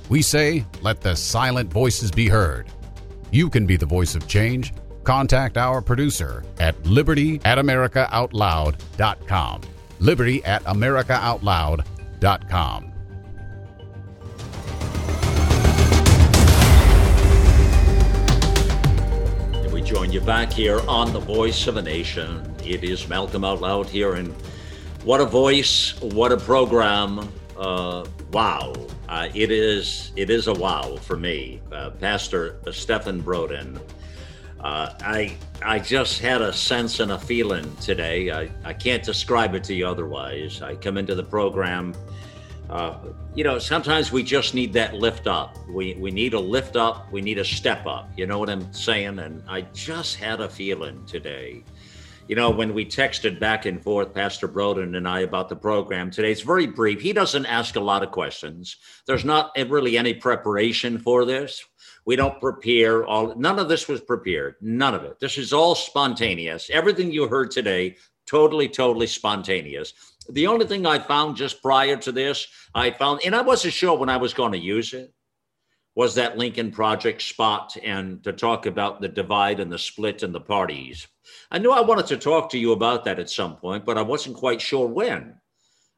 We 0.10 0.22
say, 0.22 0.64
let 0.84 1.02
the 1.02 1.16
silent 1.16 1.74
voices 1.74 2.12
be 2.12 2.30
heard. 2.30 2.68
You 3.32 3.50
can 3.50 3.66
be 3.66 3.76
the 3.76 3.88
voice 3.88 4.14
of 4.14 4.28
change. 4.28 4.72
Contact 5.04 5.58
our 5.58 5.82
producer 5.82 6.44
at 6.60 6.80
liberty 6.86 7.42
at 7.44 7.58
americaoutloud.com. 7.58 9.62
Liberty 10.00 10.46
at 10.46 10.64
americaoutloud.com. 10.66 12.93
join 19.94 20.12
you 20.12 20.22
back 20.22 20.52
here 20.52 20.82
on 20.88 21.14
The 21.14 21.20
Voice 21.20 21.68
of 21.68 21.78
a 21.78 21.82
Nation. 21.84 22.52
It 22.66 22.84
is 22.84 23.08
Malcolm 23.08 23.46
Out 23.46 23.62
Loud 23.62 23.86
here, 23.86 24.16
and 24.16 24.34
what 25.04 25.22
a 25.22 25.26
voice, 25.26 25.94
what 26.02 26.32
a 26.32 26.38
program. 26.38 27.32
Uh, 27.56 28.04
wow. 28.32 28.74
Uh, 29.08 29.30
it 29.36 29.52
is 29.52 30.12
it 30.16 30.32
is 30.32 30.48
a 30.48 30.54
wow 30.54 30.96
for 30.96 31.16
me, 31.16 31.62
uh, 31.72 31.92
Pastor 31.92 32.58
Stephen 32.72 33.22
Broden. 33.22 33.80
Uh, 34.60 34.96
I 35.02 35.38
I 35.64 35.78
just 35.78 36.20
had 36.20 36.42
a 36.42 36.52
sense 36.52 37.00
and 37.00 37.12
a 37.12 37.20
feeling 37.20 37.76
today. 37.76 38.32
I, 38.32 38.50
I 38.64 38.74
can't 38.74 39.04
describe 39.04 39.54
it 39.54 39.64
to 39.66 39.76
you 39.76 39.86
otherwise. 39.86 40.64
I 40.64 40.74
come 40.74 40.98
into 40.98 41.14
the 41.14 41.24
program. 41.24 41.94
Uh, 42.74 42.98
you 43.36 43.44
know, 43.44 43.60
sometimes 43.60 44.12
we 44.12 44.24
just 44.24 44.56
need 44.56 44.74
that 44.74 44.96
lift 44.96 45.28
up. 45.28 45.56
We 45.70 45.94
we 45.94 46.10
need 46.10 46.34
a 46.34 46.40
lift 46.40 46.76
up. 46.76 47.12
We 47.12 47.22
need 47.22 47.38
a 47.38 47.46
step 47.46 47.86
up. 47.86 48.10
You 48.18 48.26
know 48.26 48.40
what 48.40 48.50
I'm 48.50 48.74
saying? 48.74 49.20
And 49.20 49.44
I 49.48 49.62
just 49.74 50.16
had 50.16 50.42
a 50.42 50.50
feeling 50.50 51.06
today 51.06 51.64
you 52.28 52.36
know, 52.36 52.50
when 52.50 52.74
we 52.74 52.86
texted 52.86 53.40
back 53.40 53.66
and 53.66 53.82
forth, 53.84 54.14
Pastor 54.14 54.48
Broden 54.48 54.96
and 54.96 55.08
I, 55.08 55.22
about 55.22 55.50
the 55.50 55.56
program 55.56 56.10
today, 56.10 56.32
it's 56.32 56.42
very 56.42 56.68
brief. 56.68 57.02
He 57.02 57.12
doesn't 57.12 57.46
ask 57.46 57.76
a 57.76 57.82
lot 57.82 58.04
of 58.04 58.12
questions. 58.12 58.78
There's 59.06 59.26
not 59.26 59.52
really 59.58 59.98
any 59.98 60.14
preparation 60.14 60.98
for 61.00 61.26
this. 61.26 61.64
We 62.06 62.16
don't 62.16 62.40
prepare 62.40 63.06
all, 63.06 63.36
none 63.36 63.60
of 63.60 63.70
this 63.70 63.88
was 63.88 64.02
prepared. 64.02 64.56
None 64.62 64.94
of 64.94 65.04
it. 65.04 65.20
This 65.20 65.38
is 65.38 65.54
all 65.54 65.76
spontaneous. 65.76 66.70
Everything 66.72 67.12
you 67.12 67.28
heard 67.28 67.52
today, 67.52 67.98
totally, 68.26 68.70
totally 68.70 69.08
spontaneous. 69.08 69.94
The 70.30 70.48
only 70.48 70.66
thing 70.66 70.86
I 70.86 71.00
found 71.00 71.36
just 71.36 71.62
prior 71.62 71.98
to 71.98 72.12
this, 72.12 72.48
I 72.74 72.92
found, 72.92 73.22
and 73.26 73.36
I 73.36 73.42
wasn't 73.42 73.74
sure 73.74 73.98
when 73.98 74.10
I 74.10 74.18
was 74.18 74.34
going 74.34 74.54
to 74.54 74.58
use 74.58 74.94
it, 74.94 75.14
was 75.96 76.16
that 76.16 76.38
Lincoln 76.38 76.72
Project 76.72 77.22
spot 77.22 77.78
and 77.84 78.24
to 78.24 78.34
talk 78.34 78.66
about 78.66 79.00
the 79.00 79.08
divide 79.08 79.60
and 79.60 79.72
the 79.72 79.78
split 79.78 80.24
and 80.24 80.34
the 80.34 80.42
parties. 80.42 81.08
I 81.52 81.60
knew 81.60 81.72
I 81.72 81.82
wanted 81.82 82.08
to 82.08 82.18
talk 82.18 82.50
to 82.50 82.58
you 82.58 82.72
about 82.72 83.04
that 83.06 83.20
at 83.20 83.30
some 83.30 83.58
point, 83.58 83.86
but 83.86 83.98
I 83.98 84.02
wasn't 84.02 84.36
quite 84.36 84.62
sure 84.62 84.88
when. 84.88 85.36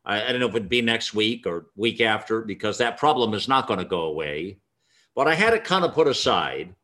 I, 0.03 0.23
I 0.23 0.31
don't 0.31 0.41
know 0.41 0.47
if 0.47 0.55
it'd 0.55 0.69
be 0.69 0.81
next 0.81 1.13
week 1.13 1.47
or 1.47 1.67
week 1.75 2.01
after, 2.01 2.41
because 2.41 2.77
that 2.77 2.97
problem 2.97 3.33
is 3.33 3.47
not 3.47 3.67
going 3.67 3.79
to 3.79 3.85
go 3.85 4.01
away. 4.01 4.59
But 5.15 5.27
I 5.29 5.35
had 5.35 5.53
it 5.53 5.63
kind 5.63 5.85
of 5.85 5.93
put 5.93 6.07
aside. 6.07 6.75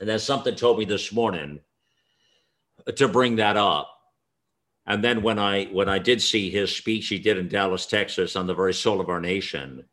And 0.00 0.08
then 0.08 0.18
something 0.18 0.56
told 0.56 0.78
me 0.78 0.84
this 0.84 1.12
morning 1.12 1.60
to 2.96 3.08
bring 3.08 3.36
that 3.36 3.56
up. 3.56 3.93
And 4.86 5.02
then 5.02 5.22
when 5.22 5.38
I 5.38 5.64
when 5.66 5.88
I 5.88 5.98
did 5.98 6.20
see 6.20 6.50
his 6.50 6.74
speech 6.74 7.08
he 7.08 7.18
did 7.18 7.38
in 7.38 7.48
Dallas, 7.48 7.86
Texas, 7.86 8.36
on 8.36 8.46
the 8.46 8.54
very 8.54 8.74
soul 8.74 9.00
of 9.00 9.08
our 9.08 9.20
nation, 9.20 9.84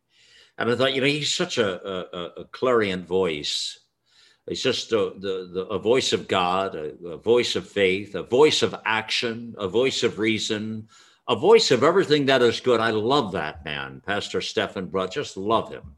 and 0.57 0.69
I 0.69 0.75
thought, 0.75 0.93
you 0.93 1.01
know, 1.01 1.07
he's 1.07 1.31
such 1.31 1.57
a, 1.57 1.87
a, 1.87 2.41
a 2.41 2.45
clarion 2.45 3.05
voice 3.05 3.81
it's 4.47 4.61
just 4.61 4.91
a, 4.91 5.13
the, 5.17 5.49
the, 5.53 5.65
a 5.67 5.79
voice 5.79 6.13
of 6.13 6.27
God, 6.27 6.75
a, 6.75 6.93
a 7.07 7.17
voice 7.17 7.55
of 7.55 7.67
faith, 7.67 8.15
a 8.15 8.23
voice 8.23 8.63
of 8.63 8.75
action, 8.85 9.55
a 9.57 9.67
voice 9.67 10.03
of 10.03 10.19
reason, 10.19 10.87
a 11.27 11.35
voice 11.35 11.71
of 11.71 11.83
everything 11.83 12.25
that 12.25 12.41
is 12.41 12.59
good. 12.59 12.79
I 12.79 12.89
love 12.89 13.33
that 13.33 13.63
man, 13.63 14.01
Pastor 14.05 14.41
Stephen 14.41 14.87
Brutt. 14.87 15.11
Just 15.11 15.37
love 15.37 15.71
him. 15.71 15.95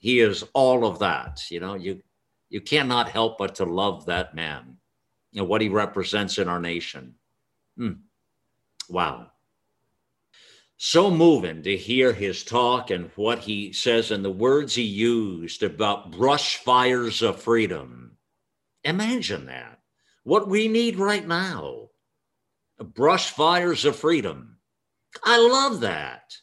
He 0.00 0.20
is 0.20 0.44
all 0.52 0.84
of 0.84 0.98
that. 0.98 1.42
You 1.50 1.60
know, 1.60 1.74
you 1.74 2.02
you 2.50 2.60
cannot 2.60 3.08
help 3.08 3.38
but 3.38 3.54
to 3.56 3.64
love 3.64 4.06
that 4.06 4.34
man 4.34 4.76
and 5.34 5.48
what 5.48 5.60
he 5.60 5.68
represents 5.68 6.38
in 6.38 6.48
our 6.48 6.60
nation. 6.60 7.14
Hmm. 7.76 7.92
Wow 8.88 9.30
so 10.86 11.10
moving 11.10 11.62
to 11.62 11.76
hear 11.76 12.12
his 12.12 12.44
talk 12.44 12.90
and 12.90 13.10
what 13.16 13.38
he 13.38 13.72
says 13.72 14.10
and 14.10 14.24
the 14.24 14.30
words 14.30 14.74
he 14.74 14.82
used 14.82 15.62
about 15.62 16.10
brush 16.10 16.58
fires 16.58 17.22
of 17.22 17.40
freedom. 17.40 18.18
Imagine 18.82 19.46
that. 19.46 19.80
What 20.24 20.46
we 20.46 20.68
need 20.68 20.96
right 20.96 21.26
now 21.26 21.88
brush 22.78 23.30
fires 23.30 23.84
of 23.84 23.96
freedom. 23.96 24.58
I 25.22 25.38
love 25.38 25.80
that. 25.80 26.36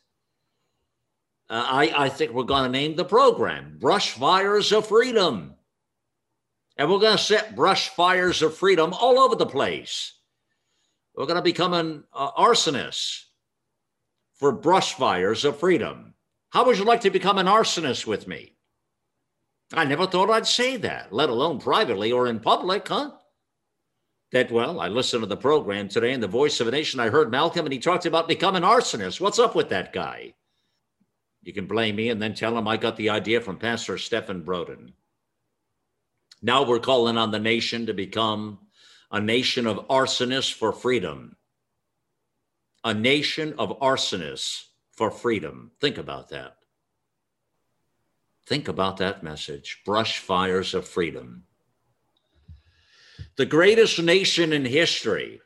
Uh, 1.48 1.66
I, 1.68 2.06
I 2.06 2.10
think 2.10 2.32
we're 2.32 2.44
going 2.44 2.64
to 2.64 2.70
name 2.70 2.96
the 2.96 3.06
program 3.06 3.78
Brush 3.80 4.12
Fires 4.12 4.72
of 4.72 4.88
Freedom. 4.88 5.56
And 6.78 6.90
we're 6.90 7.00
going 7.00 7.18
to 7.18 7.24
set 7.24 7.56
brush 7.56 7.90
fires 7.90 8.42
of 8.42 8.56
freedom 8.56 8.94
all 8.94 9.20
over 9.20 9.36
the 9.36 9.46
place. 9.46 10.14
We're 11.16 11.26
going 11.26 11.36
to 11.36 11.42
become 11.42 11.74
an 11.74 12.04
uh, 12.14 12.32
arsonist 12.32 13.26
for 14.36 14.52
brush 14.52 14.94
fires 14.94 15.46
of 15.46 15.60
freedom. 15.60 16.14
How 16.50 16.66
would 16.66 16.78
you 16.78 16.86
like 16.86 17.02
to 17.02 17.10
become 17.10 17.38
an 17.38 17.48
arsonist 17.48 18.06
with 18.08 18.28
me? 18.28 18.56
I 19.74 19.86
never 19.86 20.06
thought 20.06 20.30
I'd 20.30 20.48
say 20.48 20.78
that, 20.78 21.14
let 21.14 21.30
alone 21.30 21.60
privately 21.60 22.12
or 22.12 22.28
in 22.28 22.40
public, 22.40 22.88
huh? 22.88 23.12
That, 24.32 24.52
well, 24.52 24.80
I 24.80 24.88
listened 24.88 25.24
to 25.24 25.28
the 25.28 25.38
program 25.38 25.90
today 25.90 26.14
in 26.14 26.22
the 26.22 26.28
Voice 26.28 26.60
of 26.60 26.68
a 26.68 26.72
Nation. 26.72 27.00
I 27.00 27.10
heard 27.10 27.32
Malcolm 27.32 27.66
and 27.66 27.74
he 27.74 27.80
talked 27.80 28.06
about 28.06 28.28
becoming 28.28 28.64
arsonist. 28.64 29.20
What's 29.20 29.40
up 29.40 29.56
with 29.56 29.70
that 29.70 29.94
guy? 29.94 30.34
You 31.44 31.54
can 31.54 31.68
blame 31.68 31.96
me 31.96 32.10
and 32.10 32.22
then 32.22 32.34
tell 32.34 32.58
him 32.58 32.68
I 32.68 32.78
got 32.78 32.96
the 32.98 33.10
idea 33.10 33.42
from 33.42 33.58
Pastor 33.58 33.98
Stephen 33.98 34.44
Broden. 34.44 34.94
Now 36.42 36.64
we're 36.64 36.80
calling 36.80 37.18
on 37.18 37.32
the 37.32 37.40
nation 37.40 37.86
to 37.86 37.94
become 37.94 38.60
a 39.12 39.20
nation 39.20 39.68
of 39.68 39.88
arsonists 39.88 40.54
for 40.54 40.72
freedom 40.72 41.36
a 42.84 42.94
nation 42.94 43.54
of 43.58 43.80
arsonists 43.80 44.66
for 44.92 45.12
freedom. 45.12 45.72
Think 45.80 45.98
about 45.98 46.30
that. 46.30 46.58
Think 48.48 48.68
about 48.68 48.98
that 48.98 49.24
message 49.24 49.82
brush 49.86 50.20
fires 50.20 50.74
of 50.74 50.88
freedom. 50.88 51.44
The 53.38 53.46
greatest 53.46 54.02
nation 54.02 54.52
in 54.52 54.66
history, 54.66 55.42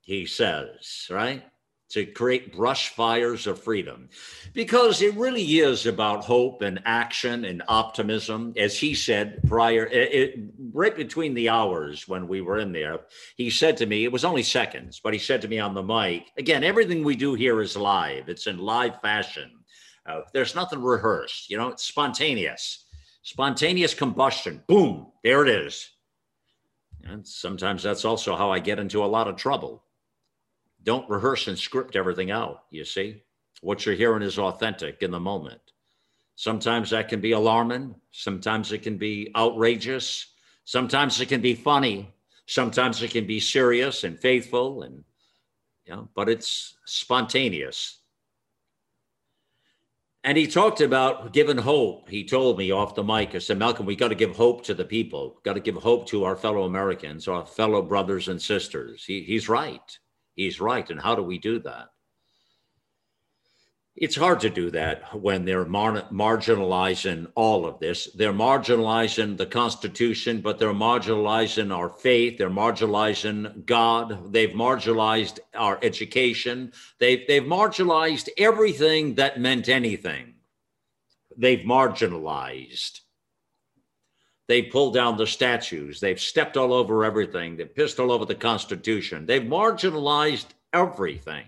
he 0.00 0.26
says, 0.26 1.06
right? 1.10 1.44
To 1.90 2.06
create 2.06 2.56
brush 2.56 2.90
fires 2.90 3.48
of 3.48 3.60
freedom. 3.60 4.08
Because 4.52 5.02
it 5.02 5.14
really 5.16 5.42
is 5.42 5.86
about 5.86 6.24
hope 6.24 6.62
and 6.62 6.80
action 6.84 7.44
and 7.44 7.64
optimism. 7.66 8.54
As 8.56 8.78
he 8.78 8.94
said 8.94 9.40
prior, 9.48 9.86
it, 9.86 10.12
it, 10.12 10.38
right 10.72 10.94
between 10.94 11.34
the 11.34 11.48
hours 11.48 12.06
when 12.06 12.28
we 12.28 12.42
were 12.42 12.58
in 12.58 12.70
there, 12.70 13.00
he 13.36 13.50
said 13.50 13.76
to 13.78 13.86
me, 13.86 14.04
it 14.04 14.12
was 14.12 14.24
only 14.24 14.44
seconds, 14.44 15.00
but 15.02 15.12
he 15.12 15.18
said 15.18 15.42
to 15.42 15.48
me 15.48 15.58
on 15.58 15.74
the 15.74 15.82
mic, 15.82 16.30
again, 16.38 16.62
everything 16.62 17.02
we 17.02 17.16
do 17.16 17.34
here 17.34 17.60
is 17.60 17.76
live, 17.76 18.28
it's 18.28 18.46
in 18.46 18.58
live 18.58 19.00
fashion. 19.00 19.50
Uh, 20.06 20.20
there's 20.32 20.54
nothing 20.54 20.82
rehearsed, 20.82 21.50
you 21.50 21.56
know, 21.56 21.68
it's 21.68 21.84
spontaneous, 21.84 22.84
spontaneous 23.22 23.94
combustion. 23.94 24.62
Boom, 24.68 25.08
there 25.24 25.42
it 25.42 25.48
is. 25.48 25.90
And 27.04 27.26
sometimes 27.26 27.82
that's 27.82 28.04
also 28.04 28.36
how 28.36 28.50
I 28.50 28.60
get 28.60 28.78
into 28.78 29.04
a 29.04 29.06
lot 29.06 29.26
of 29.26 29.36
trouble. 29.36 29.82
Don't 30.82 31.08
rehearse 31.08 31.48
and 31.48 31.58
script 31.58 31.96
everything 31.96 32.30
out, 32.30 32.64
you 32.70 32.84
see. 32.84 33.22
What 33.60 33.84
you're 33.84 33.94
hearing 33.94 34.22
is 34.22 34.38
authentic 34.38 35.02
in 35.02 35.10
the 35.10 35.20
moment. 35.20 35.60
Sometimes 36.36 36.90
that 36.90 37.08
can 37.08 37.20
be 37.20 37.32
alarming, 37.32 37.94
sometimes 38.12 38.72
it 38.72 38.78
can 38.78 38.96
be 38.96 39.30
outrageous, 39.36 40.26
sometimes 40.64 41.20
it 41.20 41.26
can 41.26 41.42
be 41.42 41.54
funny, 41.54 42.14
sometimes 42.46 43.02
it 43.02 43.10
can 43.10 43.26
be 43.26 43.40
serious 43.40 44.04
and 44.04 44.18
faithful 44.18 44.82
and 44.82 45.04
you 45.84 45.94
know, 45.94 46.08
but 46.14 46.28
it's 46.28 46.78
spontaneous 46.86 48.00
and 50.22 50.36
he 50.36 50.46
talked 50.46 50.80
about 50.82 51.32
giving 51.32 51.56
hope. 51.56 52.08
He 52.08 52.24
told 52.24 52.58
me 52.58 52.70
off 52.70 52.94
the 52.94 53.02
mic, 53.02 53.34
I 53.34 53.38
said, 53.38 53.58
Malcolm, 53.58 53.86
we 53.86 53.96
got 53.96 54.08
to 54.08 54.14
give 54.14 54.36
hope 54.36 54.62
to 54.64 54.74
the 54.74 54.84
people, 54.84 55.40
got 55.44 55.54
to 55.54 55.60
give 55.60 55.76
hope 55.76 56.06
to 56.08 56.24
our 56.24 56.36
fellow 56.36 56.64
Americans, 56.64 57.26
our 57.26 57.46
fellow 57.46 57.80
brothers 57.80 58.28
and 58.28 58.40
sisters. 58.40 59.04
He, 59.04 59.22
he's 59.22 59.48
right. 59.48 59.98
He's 60.44 60.60
right. 60.60 60.88
And 60.88 61.00
how 61.00 61.14
do 61.14 61.22
we 61.22 61.38
do 61.38 61.58
that? 61.60 61.90
it's 64.00 64.16
hard 64.16 64.40
to 64.40 64.48
do 64.48 64.70
that 64.70 65.14
when 65.20 65.44
they're 65.44 65.66
mar- 65.66 66.08
marginalizing 66.10 67.30
all 67.34 67.66
of 67.66 67.78
this. 67.80 68.06
They're 68.14 68.32
marginalizing 68.32 69.36
the 69.36 69.44
Constitution, 69.44 70.40
but 70.40 70.58
they're 70.58 70.72
marginalizing 70.72 71.74
our 71.74 71.90
faith. 71.90 72.38
They're 72.38 72.48
marginalizing 72.48 73.66
God. 73.66 74.32
They've 74.32 74.50
marginalized 74.50 75.40
our 75.54 75.78
education. 75.82 76.72
They've, 76.98 77.26
they've 77.28 77.42
marginalized 77.42 78.30
everything 78.38 79.16
that 79.16 79.38
meant 79.38 79.68
anything. 79.68 80.34
They've 81.36 81.66
marginalized. 81.66 83.00
They 84.50 84.62
pulled 84.62 84.94
down 84.94 85.16
the 85.16 85.28
statues. 85.28 86.00
They've 86.00 86.18
stepped 86.18 86.56
all 86.56 86.72
over 86.72 87.04
everything. 87.04 87.56
They've 87.56 87.72
pissed 87.72 88.00
all 88.00 88.10
over 88.10 88.24
the 88.24 88.34
Constitution. 88.34 89.24
They've 89.24 89.40
marginalized 89.40 90.46
everything 90.72 91.44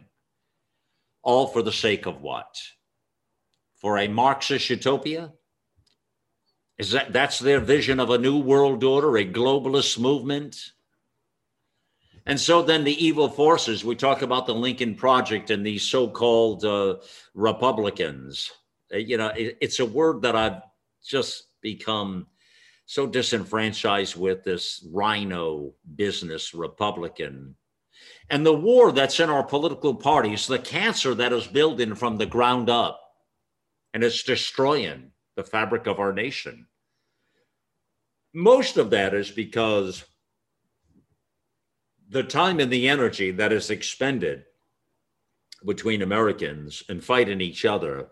all 1.24 1.48
for 1.48 1.62
the 1.62 1.72
sake 1.72 2.06
of 2.06 2.20
what? 2.22 2.62
For 3.74 3.98
a 3.98 4.06
Marxist 4.06 4.70
utopia? 4.70 5.32
Is 6.78 6.92
that 6.92 7.12
that's 7.12 7.40
their 7.40 7.58
vision 7.58 7.98
of 7.98 8.10
a 8.10 8.18
new 8.18 8.38
world 8.38 8.84
order, 8.84 9.16
a 9.16 9.24
globalist 9.24 9.98
movement? 9.98 10.56
And 12.24 12.38
so 12.38 12.62
then 12.62 12.84
the 12.84 13.04
evil 13.04 13.28
forces, 13.28 13.84
we 13.84 13.96
talk 13.96 14.22
about 14.22 14.46
the 14.46 14.54
Lincoln 14.54 14.94
Project 14.94 15.50
and 15.50 15.66
these 15.66 15.82
so 15.82 16.06
called 16.06 16.64
uh, 16.64 16.98
Republicans. 17.34 18.52
Uh, 18.94 18.98
you 18.98 19.16
know, 19.16 19.30
it, 19.30 19.58
it's 19.60 19.80
a 19.80 19.86
word 19.86 20.22
that 20.22 20.36
I've 20.36 20.62
just 21.04 21.48
become 21.62 22.28
so 22.86 23.06
disenfranchised 23.06 24.16
with 24.16 24.44
this 24.44 24.86
rhino 24.90 25.72
business, 25.96 26.54
Republican 26.54 27.56
and 28.30 28.46
the 28.46 28.54
war 28.54 28.92
that's 28.92 29.20
in 29.20 29.30
our 29.30 29.42
political 29.42 29.94
parties, 29.94 30.46
the 30.46 30.58
cancer 30.58 31.14
that 31.14 31.32
is 31.32 31.46
building 31.46 31.94
from 31.94 32.16
the 32.16 32.26
ground 32.26 32.70
up, 32.70 33.00
and 33.92 34.02
it's 34.02 34.22
destroying 34.22 35.10
the 35.36 35.44
fabric 35.44 35.86
of 35.86 35.98
our 35.98 36.12
nation. 36.12 36.66
Most 38.34 38.76
of 38.76 38.90
that 38.90 39.12
is 39.12 39.30
because 39.30 40.04
the 42.08 42.22
time 42.22 42.60
and 42.60 42.72
the 42.72 42.88
energy 42.88 43.30
that 43.32 43.52
is 43.52 43.70
expended 43.70 44.44
between 45.64 46.02
Americans 46.02 46.82
and 46.88 47.04
fighting 47.04 47.40
each 47.40 47.64
other 47.64 48.08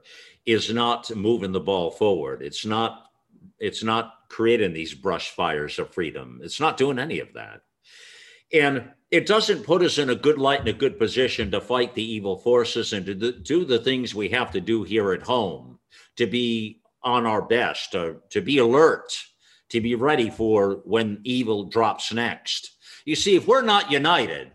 is 0.47 0.73
not 0.73 1.15
moving 1.15 1.53
the 1.53 1.61
ball 1.61 1.91
forward. 1.91 2.43
It's 2.43 2.65
not 2.65 3.10
it's 3.61 3.85
not 3.85 4.15
creating 4.29 4.73
these 4.73 4.95
brush 4.95 5.31
fires 5.31 5.79
of 5.79 5.93
freedom. 5.93 6.41
It's 6.43 6.61
not 6.61 6.77
doing 6.77 6.99
any 6.99 7.21
of 7.21 7.35
that. 7.35 7.61
And 8.53 8.91
it 9.11 9.27
doesn't 9.27 9.65
put 9.65 9.83
us 9.83 9.99
in 9.99 10.11
a 10.11 10.15
good 10.15 10.39
light 10.39 10.61
and 10.61 10.69
a 10.69 10.73
good 10.73 10.99
position 10.99 11.51
to 11.51 11.61
fight 11.61 11.95
the 11.95 12.03
evil 12.03 12.39
forces 12.39 12.93
and 12.93 13.07
to 13.07 13.33
do 13.33 13.65
the 13.65 13.79
things 13.79 14.15
we 14.15 14.29
have 14.31 14.51
to 14.53 14.61
do 14.61 14.83
here 14.83 15.13
at 15.13 15.23
home 15.23 15.79
to 16.17 16.27
be 16.27 16.81
on 17.03 17.27
our 17.27 17.43
best, 17.43 17.93
to, 17.93 18.17
to 18.31 18.41
be 18.41 18.59
alert, 18.59 19.13
to 19.71 19.81
be 19.81 19.95
ready 19.95 20.31
for 20.31 20.81
when 20.85 21.21
evil 21.25 21.65
drops 21.65 22.13
next. 22.13 22.77
You 23.05 23.17
see, 23.17 23.37
if 23.37 23.47
we're 23.47 23.63
not 23.63 23.91
united, 23.91 24.53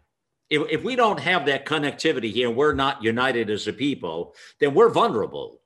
if, 0.50 0.62
if 0.70 0.84
we 0.84 0.96
don't 0.96 1.20
have 1.20 1.46
that 1.46 1.66
connectivity 1.66 2.32
here, 2.32 2.52
we're 2.52 2.74
not 2.74 3.04
united 3.04 3.50
as 3.50 3.68
a 3.68 3.74
people, 3.74 4.36
then 4.60 4.74
we're 4.74 4.90
vulnerable. 4.90 5.62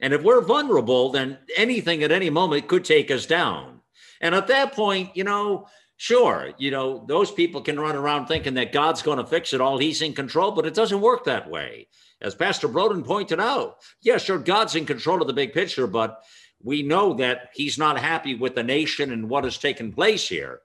And 0.00 0.12
if 0.12 0.22
we're 0.22 0.40
vulnerable, 0.40 1.10
then 1.10 1.38
anything 1.56 2.02
at 2.02 2.12
any 2.12 2.30
moment 2.30 2.68
could 2.68 2.84
take 2.84 3.10
us 3.10 3.26
down. 3.26 3.80
And 4.20 4.34
at 4.34 4.46
that 4.46 4.72
point, 4.72 5.16
you 5.16 5.24
know, 5.24 5.68
Sure, 6.00 6.52
you 6.58 6.70
know, 6.70 7.04
those 7.08 7.32
people 7.32 7.60
can 7.60 7.78
run 7.78 7.96
around 7.96 8.26
thinking 8.26 8.54
that 8.54 8.72
God's 8.72 9.02
going 9.02 9.18
to 9.18 9.26
fix 9.26 9.52
it 9.52 9.60
all, 9.60 9.78
he's 9.78 10.00
in 10.00 10.14
control, 10.14 10.52
but 10.52 10.64
it 10.64 10.72
doesn't 10.72 11.00
work 11.00 11.24
that 11.24 11.50
way. 11.50 11.88
As 12.20 12.36
Pastor 12.36 12.68
Broden 12.68 13.04
pointed 13.04 13.40
out, 13.40 13.78
yeah, 14.00 14.16
sure, 14.16 14.38
God's 14.38 14.76
in 14.76 14.86
control 14.86 15.20
of 15.20 15.26
the 15.26 15.32
big 15.32 15.52
picture, 15.52 15.88
but 15.88 16.22
we 16.62 16.84
know 16.84 17.14
that 17.14 17.50
he's 17.52 17.78
not 17.78 17.98
happy 17.98 18.36
with 18.36 18.54
the 18.54 18.62
nation 18.62 19.10
and 19.12 19.28
what 19.28 19.42
has 19.42 19.58
taken 19.58 19.92
place 19.92 20.28
here. 20.28 20.60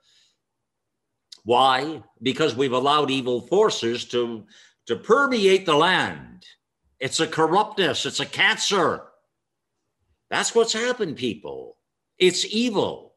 Why? 1.45 2.03
Because 2.21 2.55
we've 2.55 2.71
allowed 2.71 3.09
evil 3.09 3.41
forces 3.41 4.05
to, 4.05 4.45
to 4.85 4.95
permeate 4.95 5.65
the 5.65 5.75
land. 5.75 6.45
It's 6.99 7.19
a 7.19 7.27
corruptness, 7.27 8.05
it's 8.05 8.19
a 8.19 8.25
cancer. 8.27 9.01
That's 10.33 10.55
what's 10.55 10.73
happened, 10.73 11.17
people. 11.17 11.77
It's 12.17 12.43
evil. 12.43 13.13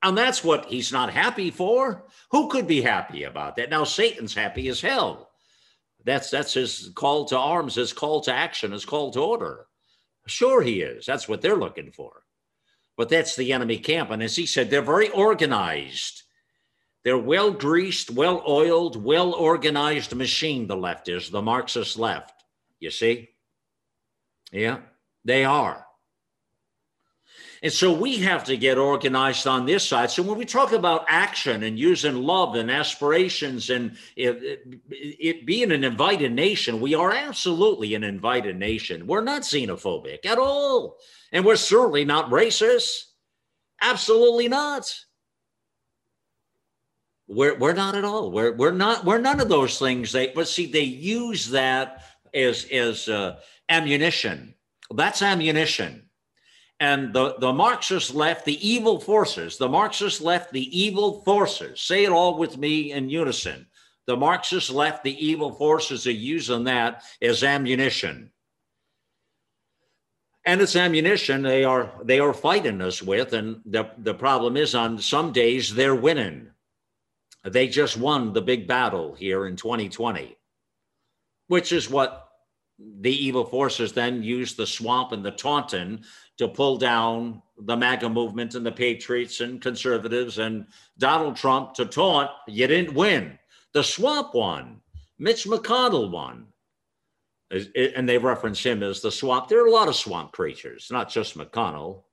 And 0.00 0.16
that's 0.16 0.44
what 0.44 0.66
he's 0.66 0.92
not 0.92 1.12
happy 1.12 1.50
for. 1.50 2.04
Who 2.30 2.46
could 2.46 2.68
be 2.68 2.80
happy 2.80 3.24
about 3.24 3.56
that? 3.56 3.68
Now 3.68 3.82
Satan's 3.82 4.32
happy 4.32 4.68
as 4.68 4.80
hell. 4.80 5.30
That's 6.04 6.30
that's 6.30 6.54
his 6.54 6.92
call 6.94 7.24
to 7.24 7.36
arms, 7.36 7.74
his 7.74 7.92
call 7.92 8.20
to 8.20 8.32
action, 8.32 8.70
his 8.70 8.84
call 8.84 9.10
to 9.10 9.18
order. 9.18 9.66
Sure, 10.28 10.62
he 10.62 10.82
is. 10.82 11.04
That's 11.04 11.28
what 11.28 11.42
they're 11.42 11.56
looking 11.56 11.90
for. 11.90 12.22
But 12.96 13.08
that's 13.08 13.34
the 13.34 13.52
enemy 13.52 13.78
camp. 13.78 14.12
And 14.12 14.22
as 14.22 14.36
he 14.36 14.46
said, 14.46 14.70
they're 14.70 14.82
very 14.82 15.08
organized. 15.08 16.22
They're 17.02 17.18
well 17.18 17.50
greased, 17.50 18.12
well 18.12 18.40
oiled, 18.46 19.02
well 19.02 19.34
organized 19.34 20.14
machine, 20.14 20.68
the 20.68 20.76
left 20.76 21.08
is, 21.08 21.28
the 21.28 21.42
Marxist 21.42 21.98
left. 21.98 22.44
You 22.78 22.90
see? 22.90 23.30
Yeah, 24.52 24.78
they 25.24 25.44
are. 25.44 25.86
And 27.62 27.72
so 27.72 27.92
we 27.92 28.18
have 28.18 28.42
to 28.44 28.56
get 28.56 28.76
organized 28.76 29.46
on 29.46 29.66
this 29.66 29.86
side. 29.86 30.10
So 30.10 30.24
when 30.24 30.36
we 30.36 30.44
talk 30.44 30.72
about 30.72 31.04
action 31.08 31.62
and 31.62 31.78
using 31.78 32.16
love 32.16 32.56
and 32.56 32.68
aspirations 32.68 33.70
and 33.70 33.96
it, 34.16 34.66
it, 34.90 35.46
being 35.46 35.70
an 35.70 35.84
invited 35.84 36.32
nation, 36.32 36.80
we 36.80 36.96
are 36.96 37.12
absolutely 37.12 37.94
an 37.94 38.02
invited 38.02 38.58
nation. 38.58 39.06
We're 39.06 39.22
not 39.22 39.42
xenophobic 39.42 40.26
at 40.26 40.38
all. 40.38 40.96
And 41.30 41.44
we're 41.44 41.54
certainly 41.54 42.04
not 42.04 42.30
racist. 42.30 43.04
Absolutely 43.80 44.48
not. 44.48 44.92
We're, 47.28 47.56
we're 47.56 47.74
not 47.74 47.94
at 47.94 48.04
all. 48.04 48.32
We're, 48.32 48.56
we're 48.56 48.72
not, 48.72 49.04
we're 49.04 49.18
none 49.18 49.38
of 49.38 49.48
those 49.48 49.78
things. 49.78 50.10
They, 50.10 50.32
but 50.34 50.48
see, 50.48 50.66
they 50.66 50.80
use 50.80 51.48
that 51.50 52.02
as, 52.34 52.64
as 52.72 53.08
uh, 53.08 53.36
ammunition. 53.68 54.54
That's 54.92 55.22
ammunition 55.22 56.08
and 56.82 57.12
the, 57.12 57.36
the 57.38 57.52
Marxists 57.52 58.12
left, 58.12 58.44
the 58.44 58.68
evil 58.68 58.98
forces, 58.98 59.56
the 59.56 59.68
Marxists 59.68 60.20
left 60.20 60.52
the 60.52 60.76
evil 60.76 61.22
forces. 61.22 61.80
Say 61.80 62.02
it 62.02 62.10
all 62.10 62.36
with 62.36 62.58
me 62.58 62.90
in 62.90 63.08
unison. 63.08 63.68
The 64.08 64.16
Marxists 64.16 64.68
left 64.68 65.04
the 65.04 65.24
evil 65.24 65.52
forces 65.52 66.08
are 66.08 66.10
using 66.10 66.64
that 66.64 67.04
as 67.22 67.44
ammunition. 67.44 68.32
And 70.44 70.60
it's 70.60 70.74
ammunition 70.74 71.42
they 71.42 71.62
are 71.62 71.92
they 72.02 72.18
are 72.18 72.34
fighting 72.34 72.80
us 72.82 73.00
with. 73.00 73.32
And 73.32 73.60
the, 73.64 73.88
the 73.98 74.14
problem 74.14 74.56
is 74.56 74.74
on 74.74 74.98
some 74.98 75.30
days 75.30 75.72
they're 75.72 75.94
winning. 75.94 76.50
They 77.44 77.68
just 77.68 77.96
won 77.96 78.32
the 78.32 78.42
big 78.42 78.66
battle 78.66 79.14
here 79.14 79.46
in 79.46 79.54
2020, 79.54 80.36
which 81.46 81.70
is 81.70 81.88
what 81.88 82.21
the 83.00 83.10
evil 83.10 83.44
forces 83.44 83.92
then 83.92 84.22
used 84.22 84.56
the 84.56 84.66
swamp 84.66 85.12
and 85.12 85.24
the 85.24 85.30
Taunton 85.30 86.02
to 86.38 86.48
pull 86.48 86.76
down 86.76 87.42
the 87.58 87.76
MAGA 87.76 88.08
movement 88.08 88.54
and 88.54 88.64
the 88.64 88.72
Patriots 88.72 89.40
and 89.40 89.60
conservatives 89.60 90.38
and 90.38 90.66
Donald 90.98 91.36
Trump 91.36 91.74
to 91.74 91.84
taunt. 91.84 92.30
You 92.48 92.66
didn't 92.66 92.94
win. 92.94 93.38
The 93.72 93.84
swamp 93.84 94.34
won. 94.34 94.80
Mitch 95.18 95.44
McConnell 95.44 96.10
won. 96.10 96.46
And 97.50 98.08
they 98.08 98.18
reference 98.18 98.62
him 98.62 98.82
as 98.82 99.00
the 99.00 99.12
swamp. 99.12 99.48
There 99.48 99.62
are 99.62 99.66
a 99.66 99.70
lot 99.70 99.88
of 99.88 99.94
swamp 99.94 100.32
creatures, 100.32 100.88
not 100.90 101.10
just 101.10 101.36
McConnell 101.36 102.04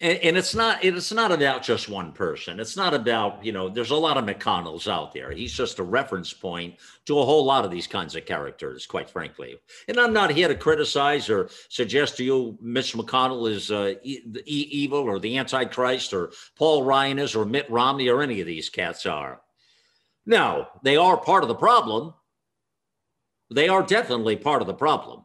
and, 0.00 0.18
and, 0.18 0.36
it's 0.36 0.54
not 0.54 0.84
it's 0.84 1.12
not 1.12 1.32
about 1.32 1.62
just 1.62 1.88
one 1.88 2.12
person. 2.12 2.58
It's 2.58 2.76
not 2.76 2.94
about 2.94 3.44
you 3.44 3.52
know. 3.52 3.68
There's 3.68 3.90
a 3.90 3.96
lot 3.96 4.16
of 4.16 4.24
McConnells 4.24 4.90
out 4.90 5.12
there. 5.12 5.30
He's 5.30 5.52
just 5.52 5.78
a 5.78 5.82
reference 5.82 6.32
point 6.32 6.76
to 7.06 7.18
a 7.18 7.24
whole 7.24 7.44
lot 7.44 7.64
of 7.64 7.70
these 7.70 7.86
kinds 7.86 8.16
of 8.16 8.26
characters, 8.26 8.86
quite 8.86 9.08
frankly. 9.08 9.56
And 9.88 9.98
I'm 9.98 10.12
not 10.12 10.30
here 10.30 10.48
to 10.48 10.54
criticize 10.54 11.30
or 11.30 11.48
suggest 11.68 12.16
to 12.16 12.24
you 12.24 12.58
Mitch 12.60 12.94
McConnell 12.94 13.50
is 13.50 13.70
uh, 13.70 13.94
e- 14.02 14.22
evil 14.46 15.00
or 15.00 15.18
the 15.18 15.38
Antichrist 15.38 16.12
or 16.12 16.32
Paul 16.56 16.82
Ryan 16.82 17.18
is 17.18 17.34
or 17.34 17.44
Mitt 17.44 17.70
Romney 17.70 18.08
or 18.08 18.22
any 18.22 18.40
of 18.40 18.46
these 18.46 18.68
cats 18.68 19.06
are. 19.06 19.40
No, 20.26 20.66
they 20.82 20.96
are 20.96 21.16
part 21.16 21.44
of 21.44 21.48
the 21.48 21.54
problem. 21.54 22.14
They 23.50 23.68
are 23.68 23.82
definitely 23.82 24.36
part 24.36 24.62
of 24.62 24.66
the 24.66 24.74
problem. 24.74 25.23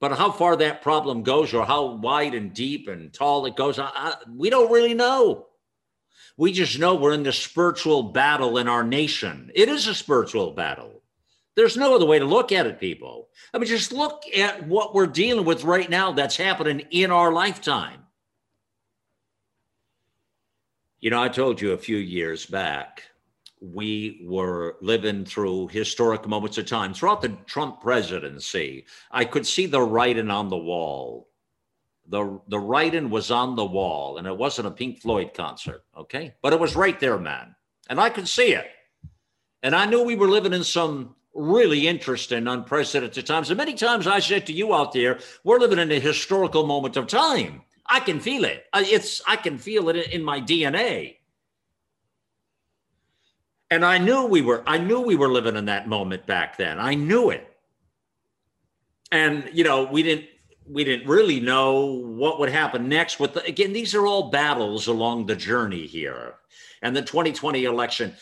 But 0.00 0.16
how 0.16 0.30
far 0.30 0.56
that 0.56 0.82
problem 0.82 1.22
goes 1.22 1.52
or 1.52 1.64
how 1.66 1.96
wide 1.96 2.34
and 2.34 2.54
deep 2.54 2.88
and 2.88 3.12
tall 3.12 3.46
it 3.46 3.56
goes, 3.56 3.78
I, 3.78 3.90
I, 3.92 4.14
we 4.32 4.48
don't 4.48 4.70
really 4.70 4.94
know. 4.94 5.46
We 6.36 6.52
just 6.52 6.78
know 6.78 6.94
we're 6.94 7.14
in 7.14 7.24
the 7.24 7.32
spiritual 7.32 8.04
battle 8.04 8.58
in 8.58 8.68
our 8.68 8.84
nation. 8.84 9.50
It 9.54 9.68
is 9.68 9.88
a 9.88 9.94
spiritual 9.94 10.52
battle. 10.52 11.02
There's 11.56 11.76
no 11.76 11.96
other 11.96 12.06
way 12.06 12.20
to 12.20 12.24
look 12.24 12.52
at 12.52 12.66
it, 12.66 12.78
people. 12.78 13.28
I 13.52 13.58
mean, 13.58 13.66
just 13.66 13.90
look 13.90 14.22
at 14.36 14.64
what 14.68 14.94
we're 14.94 15.08
dealing 15.08 15.44
with 15.44 15.64
right 15.64 15.90
now 15.90 16.12
that's 16.12 16.36
happening 16.36 16.86
in 16.92 17.10
our 17.10 17.32
lifetime. 17.32 18.06
You 21.00 21.10
know, 21.10 21.20
I 21.20 21.28
told 21.28 21.60
you 21.60 21.72
a 21.72 21.78
few 21.78 21.96
years 21.96 22.46
back 22.46 23.02
we 23.60 24.20
were 24.24 24.76
living 24.80 25.24
through 25.24 25.68
historic 25.68 26.26
moments 26.26 26.58
of 26.58 26.66
time. 26.66 26.94
Throughout 26.94 27.22
the 27.22 27.36
Trump 27.46 27.80
presidency, 27.80 28.86
I 29.10 29.24
could 29.24 29.46
see 29.46 29.66
the 29.66 29.82
writing 29.82 30.30
on 30.30 30.48
the 30.48 30.56
wall. 30.56 31.28
The, 32.06 32.40
the 32.48 32.58
writing 32.58 33.10
was 33.10 33.30
on 33.30 33.56
the 33.56 33.64
wall, 33.64 34.16
and 34.16 34.26
it 34.26 34.36
wasn't 34.36 34.68
a 34.68 34.72
Pink 34.72 35.00
Floyd 35.00 35.34
concert, 35.34 35.84
okay? 35.96 36.34
But 36.40 36.52
it 36.52 36.60
was 36.60 36.74
right 36.74 36.98
there, 36.98 37.18
man. 37.18 37.54
And 37.90 38.00
I 38.00 38.10
could 38.10 38.28
see 38.28 38.54
it. 38.54 38.66
And 39.62 39.74
I 39.74 39.86
knew 39.86 40.02
we 40.02 40.16
were 40.16 40.28
living 40.28 40.52
in 40.52 40.64
some 40.64 41.16
really 41.34 41.86
interesting, 41.86 42.46
unprecedented 42.46 43.26
times. 43.26 43.50
And 43.50 43.58
many 43.58 43.74
times 43.74 44.06
I 44.06 44.20
said 44.20 44.46
to 44.46 44.52
you 44.52 44.74
out 44.74 44.92
there, 44.92 45.18
we're 45.44 45.58
living 45.58 45.78
in 45.78 45.92
a 45.92 46.00
historical 46.00 46.66
moment 46.66 46.96
of 46.96 47.06
time. 47.06 47.62
I 47.86 48.00
can 48.00 48.20
feel 48.20 48.44
it. 48.44 48.64
It's 48.74 49.22
I 49.26 49.36
can 49.36 49.58
feel 49.58 49.88
it 49.88 49.96
in 50.12 50.22
my 50.22 50.40
DNA 50.40 51.17
and 53.70 53.84
I 53.84 53.98
knew 53.98 54.24
we 54.24 54.42
were 54.42 54.62
I 54.66 54.78
knew 54.78 55.00
we 55.00 55.16
were 55.16 55.28
living 55.28 55.56
in 55.56 55.66
that 55.66 55.88
moment 55.88 56.26
back 56.26 56.56
then. 56.56 56.78
I 56.78 56.94
knew 56.94 57.30
it. 57.30 57.46
And 59.12 59.48
you 59.52 59.64
know, 59.64 59.84
we 59.84 60.02
didn't 60.02 60.26
we 60.66 60.84
didn't 60.84 61.08
really 61.08 61.40
know 61.40 61.84
what 61.84 62.38
would 62.38 62.50
happen 62.50 62.88
next 62.88 63.18
with 63.18 63.34
the, 63.34 63.44
again 63.44 63.72
these 63.72 63.94
are 63.94 64.06
all 64.06 64.30
battles 64.30 64.86
along 64.86 65.26
the 65.26 65.36
journey 65.36 65.86
here. 65.86 66.34
And 66.82 66.94
the 66.94 67.02
2020 67.02 67.64
election, 67.64 68.14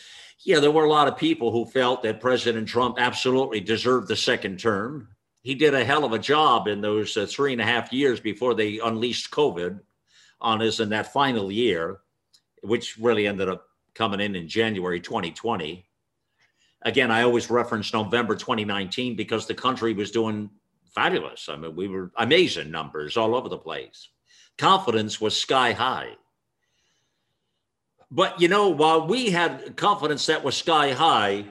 yeah, 0.43 0.59
there 0.59 0.71
were 0.71 0.85
a 0.85 0.89
lot 0.89 1.07
of 1.07 1.17
people 1.17 1.51
who 1.51 1.65
felt 1.65 2.03
that 2.03 2.19
President 2.19 2.67
Trump 2.67 2.97
absolutely 2.99 3.59
deserved 3.59 4.07
the 4.07 4.15
second 4.15 4.59
term. 4.59 5.09
He 5.43 5.55
did 5.55 5.73
a 5.73 5.85
hell 5.85 6.03
of 6.03 6.11
a 6.11 6.19
job 6.19 6.67
in 6.67 6.81
those 6.81 7.15
uh, 7.15 7.25
three 7.25 7.53
and 7.53 7.61
a 7.61 7.65
half 7.65 7.93
years 7.93 8.19
before 8.19 8.53
they 8.53 8.79
unleashed 8.79 9.31
COVID 9.31 9.79
on 10.41 10.61
us 10.61 10.79
in 10.79 10.89
that 10.89 11.13
final 11.13 11.51
year, 11.51 11.99
which 12.63 12.97
really 12.97 13.27
ended 13.27 13.47
up 13.47 13.67
coming 13.97 14.19
in 14.19 14.35
in 14.35 14.47
January 14.47 14.99
2020. 14.99 15.83
Again, 16.83 17.09
I 17.09 17.23
always 17.23 17.49
reference 17.49 17.91
November 17.91 18.35
2019 18.35 19.15
because 19.15 19.47
the 19.47 19.55
country 19.55 19.93
was 19.93 20.11
doing 20.11 20.49
fabulous. 20.93 21.49
I 21.49 21.55
mean, 21.57 21.75
we 21.75 21.87
were 21.87 22.11
amazing 22.17 22.69
numbers 22.69 23.17
all 23.17 23.35
over 23.35 23.49
the 23.49 23.57
place. 23.57 24.09
Confidence 24.57 25.19
was 25.19 25.35
sky 25.35 25.71
high. 25.71 26.11
But 28.11 28.39
you 28.39 28.47
know, 28.47 28.69
while 28.69 29.07
we 29.07 29.31
had 29.31 29.75
confidence 29.75 30.27
that 30.27 30.43
was 30.43 30.55
sky 30.55 30.93
high, 30.93 31.45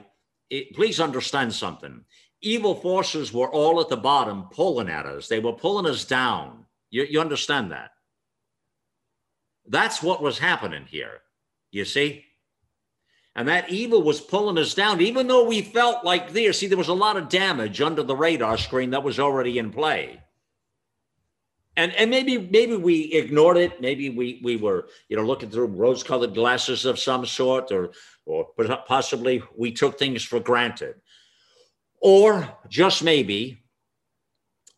it, 0.49 0.73
please 0.73 0.99
understand 0.99 1.53
something. 1.53 2.03
Evil 2.41 2.75
forces 2.75 3.33
were 3.33 3.49
all 3.49 3.81
at 3.81 3.89
the 3.89 3.97
bottom 3.97 4.47
pulling 4.51 4.89
at 4.89 5.05
us, 5.05 5.27
they 5.27 5.39
were 5.39 5.53
pulling 5.53 5.85
us 5.85 6.05
down. 6.05 6.65
You, 6.89 7.03
you 7.03 7.19
understand 7.19 7.71
that? 7.71 7.91
That's 9.67 10.01
what 10.01 10.21
was 10.21 10.39
happening 10.39 10.85
here. 10.87 11.19
You 11.71 11.83
see? 11.83 12.23
And 13.37 13.47
that 13.49 13.69
evil 13.69 14.01
was 14.01 14.19
pulling 14.19 14.57
us 14.57 14.73
down, 14.73 14.99
even 14.99 15.27
though 15.27 15.45
we 15.45 15.61
felt 15.61 16.03
like 16.03 16.33
there. 16.33 16.51
See, 16.53 16.65
there 16.65 16.77
was 16.77 16.87
a 16.87 16.93
lot 16.93 17.17
of 17.17 17.29
damage 17.29 17.79
under 17.81 18.01
the 18.01 18.15
radar 18.15 18.57
screen 18.57 18.89
that 18.89 19.03
was 19.03 19.19
already 19.19 19.59
in 19.59 19.71
play. 19.71 20.23
And, 21.75 21.93
and 21.93 22.09
maybe 22.09 22.39
maybe 22.39 22.75
we 22.75 23.13
ignored 23.13 23.57
it. 23.57 23.79
Maybe 23.79 24.09
we 24.09 24.41
we 24.43 24.55
were 24.55 24.87
you 25.07 25.15
know 25.15 25.23
looking 25.23 25.51
through 25.51 25.67
rose-colored 25.67 26.33
glasses 26.33 26.85
of 26.85 26.97
some 26.97 27.27
sort, 27.27 27.71
or 27.71 27.91
or 28.25 28.47
possibly 28.87 29.43
we 29.55 29.71
took 29.71 29.99
things 29.99 30.23
for 30.23 30.39
granted, 30.39 30.95
or 32.01 32.49
just 32.67 33.03
maybe 33.03 33.61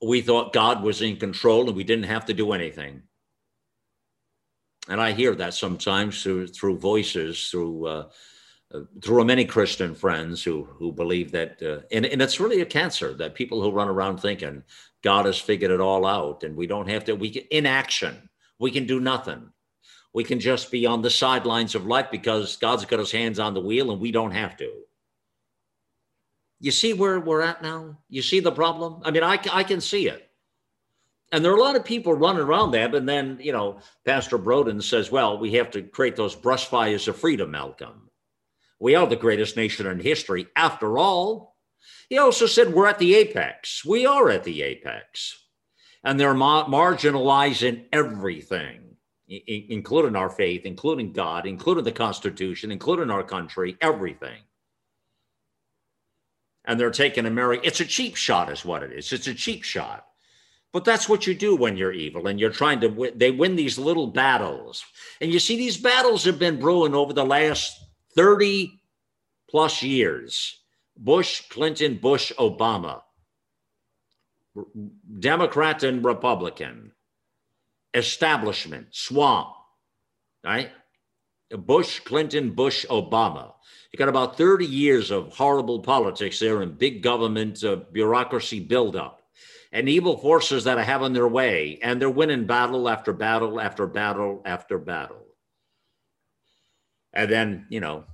we 0.06 0.20
thought 0.20 0.52
God 0.52 0.84
was 0.84 1.02
in 1.02 1.16
control 1.16 1.68
and 1.68 1.78
we 1.78 1.86
didn't 1.86 2.12
have 2.12 2.26
to 2.26 2.34
do 2.34 2.52
anything. 2.52 3.04
And 4.90 5.00
I 5.00 5.14
hear 5.14 5.34
that 5.36 5.54
sometimes 5.54 6.22
through 6.22 6.48
through 6.48 6.80
voices, 6.80 7.48
through 7.48 7.88
uh, 7.88 8.10
through 9.02 9.26
many 9.26 9.46
Christian 9.46 9.96
friends 9.96 10.44
who 10.44 10.64
who 10.64 10.92
believe 10.92 11.32
that, 11.32 11.62
uh, 11.62 11.80
and 11.92 12.06
and 12.06 12.22
it's 12.22 12.40
really 12.40 12.62
a 12.62 12.66
cancer 12.66 13.14
that 13.16 13.36
people 13.36 13.62
who 13.62 13.72
run 13.72 13.88
around 13.88 14.18
thinking 14.20 14.64
God 15.02 15.26
has 15.26 15.40
figured 15.40 15.72
it 15.72 15.80
all 15.80 16.06
out 16.06 16.44
and 16.44 16.56
we 16.56 16.68
don't 16.68 16.90
have 16.90 17.06
to. 17.06 17.14
We 17.14 17.32
can 17.32 17.44
inaction. 17.52 18.30
We 18.60 18.72
can 18.72 18.86
do 18.86 19.00
nothing. 19.00 19.50
We 20.14 20.24
can 20.24 20.40
just 20.40 20.72
be 20.72 20.86
on 20.86 21.02
the 21.02 21.10
sidelines 21.10 21.76
of 21.76 21.86
life 21.86 22.08
because 22.12 22.58
God's 22.58 22.86
got 22.86 23.00
His 23.00 23.12
hands 23.12 23.40
on 23.40 23.54
the 23.54 23.62
wheel 23.62 23.92
and 23.92 24.02
we 24.02 24.12
don't 24.12 24.32
have 24.32 24.58
to. 24.58 24.72
You 26.60 26.72
see 26.72 26.94
where 26.94 27.20
we're 27.20 27.42
at 27.42 27.62
now. 27.62 27.98
You 28.10 28.22
see 28.22 28.40
the 28.40 28.52
problem. 28.52 29.02
I 29.04 29.12
mean, 29.12 29.24
I 29.24 29.40
I 29.52 29.64
can 29.64 29.82
see 29.82 30.10
it. 30.10 30.30
And 31.32 31.46
there 31.46 31.52
are 31.52 31.58
a 31.58 31.62
lot 31.62 31.76
of 31.76 31.86
people 31.86 32.14
running 32.14 32.42
around 32.42 32.72
that. 32.72 32.96
And 32.96 33.08
then, 33.08 33.38
you 33.40 33.52
know, 33.52 33.80
Pastor 34.04 34.40
Broden 34.40 34.82
says, 34.82 35.12
well, 35.12 35.38
we 35.38 35.54
have 35.54 35.70
to 35.72 35.84
create 35.84 36.16
those 36.16 36.36
brush 36.36 36.66
fires 36.66 37.08
of 37.08 37.18
freedom, 37.18 37.52
Malcolm. 37.52 38.09
We 38.80 38.96
are 38.96 39.08
the 39.08 39.16
greatest 39.16 39.58
nation 39.58 39.88
in 39.88 40.00
history, 40.00 40.48
after 40.56 40.98
all. 40.98 41.58
He 42.10 42.18
also 42.18 42.46
said 42.46 42.74
we're 42.74 42.88
at 42.88 43.00
the 43.00 43.16
apex. 43.16 43.84
We 43.86 44.06
are 44.06 44.30
at 44.30 44.44
the 44.44 44.62
apex. 44.62 45.38
And 46.04 46.20
they're 46.20 46.34
ma- 46.34 46.66
marginalizing 46.68 47.86
everything, 47.92 48.96
I- 49.30 49.66
including 49.70 50.16
our 50.16 50.30
faith, 50.30 50.62
including 50.66 51.12
God, 51.12 51.46
including 51.46 51.84
the 51.84 51.92
Constitution, 51.92 52.72
including 52.72 53.12
our 53.12 53.24
country, 53.24 53.78
everything. 53.82 54.42
And 56.66 56.80
they're 56.80 56.92
taking 56.92 57.26
America. 57.26 57.66
It's 57.66 57.80
a 57.82 57.86
cheap 57.86 58.16
shot, 58.16 58.52
is 58.52 58.64
what 58.64 58.84
it 58.84 58.94
is. 58.94 59.12
It's 59.12 59.28
a 59.28 59.34
cheap 59.34 59.64
shot. 59.64 60.06
But 60.72 60.86
that's 60.86 61.10
what 61.10 61.26
you 61.26 61.34
do 61.34 61.56
when 61.56 61.78
you're 61.78 61.92
evil 61.92 62.28
and 62.28 62.40
you're 62.40 62.52
trying 62.52 62.80
to 62.82 62.88
win. 62.88 63.18
They 63.18 63.32
win 63.32 63.56
these 63.56 63.80
little 63.80 64.08
battles. 64.08 64.86
And 65.20 65.34
you 65.34 65.40
see, 65.40 65.58
these 65.58 65.78
battles 65.78 66.24
have 66.26 66.38
been 66.38 66.60
brewing 66.60 66.94
over 66.94 67.12
the 67.12 67.26
last 67.26 67.80
30 68.16 68.80
plus 69.50 69.82
years 69.84 70.60
Bush, 70.98 71.44
Clinton, 71.50 71.96
Bush, 71.96 72.32
Obama, 72.38 73.02
Democrat 75.20 75.84
and 75.84 76.04
Republican, 76.04 76.92
establishment, 77.94 78.88
swamp, 78.92 79.48
right? 80.44 80.72
Bush, 81.52 82.00
Clinton, 82.02 82.52
Bush, 82.52 82.86
Obama. 82.90 83.54
You 83.92 83.98
got 83.98 84.10
about 84.10 84.38
30 84.38 84.66
years 84.66 85.10
of 85.10 85.34
horrible 85.34 85.80
politics 85.80 86.40
there 86.40 86.62
and 86.62 86.78
big 86.78 87.02
government 87.02 87.64
uh, 87.64 87.78
bureaucracy 87.92 88.60
buildup 88.60 89.22
and 89.72 89.88
evil 89.88 90.18
forces 90.18 90.64
that 90.64 90.78
are 90.78 90.84
having 90.84 91.14
their 91.14 91.28
way, 91.28 91.80
and 91.82 92.02
they're 92.02 92.10
winning 92.10 92.46
battle 92.46 92.90
after 92.90 93.14
battle 93.14 93.60
after 93.60 93.88
battle 93.88 94.42
after 94.46 94.78
battle. 94.78 95.29
And 97.20 97.30
then, 97.30 97.66
you 97.68 97.82
know, 97.82 98.06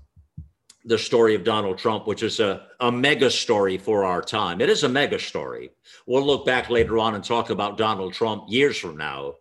the 0.83 0.97
story 0.97 1.35
of 1.35 1.43
Donald 1.43 1.77
Trump, 1.77 2.07
which 2.07 2.23
is 2.23 2.39
a, 2.39 2.65
a 2.79 2.91
mega 2.91 3.29
story 3.29 3.77
for 3.77 4.03
our 4.03 4.21
time. 4.21 4.61
It 4.61 4.69
is 4.69 4.83
a 4.83 4.89
mega 4.89 5.19
story. 5.19 5.69
We'll 6.07 6.25
look 6.25 6.43
back 6.43 6.71
later 6.71 6.97
on 6.97 7.13
and 7.13 7.23
talk 7.23 7.51
about 7.51 7.77
Donald 7.77 8.13
Trump 8.13 8.45
years 8.47 8.77
from 8.77 8.97
now. 8.97 9.35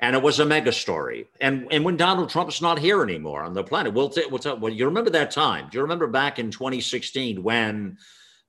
And 0.00 0.16
it 0.16 0.22
was 0.22 0.40
a 0.40 0.46
mega 0.46 0.72
story. 0.72 1.28
And, 1.40 1.68
and 1.70 1.84
when 1.84 1.96
Donald 1.96 2.30
Trump's 2.30 2.60
not 2.60 2.80
here 2.80 3.02
anymore 3.02 3.44
on 3.44 3.54
the 3.54 3.62
planet, 3.62 3.94
we'll, 3.94 4.08
t- 4.08 4.26
we'll 4.28 4.40
tell, 4.40 4.58
well, 4.58 4.72
you 4.72 4.86
remember 4.86 5.10
that 5.10 5.30
time? 5.30 5.68
Do 5.70 5.78
you 5.78 5.82
remember 5.82 6.08
back 6.08 6.40
in 6.40 6.50
2016 6.50 7.42
when 7.44 7.96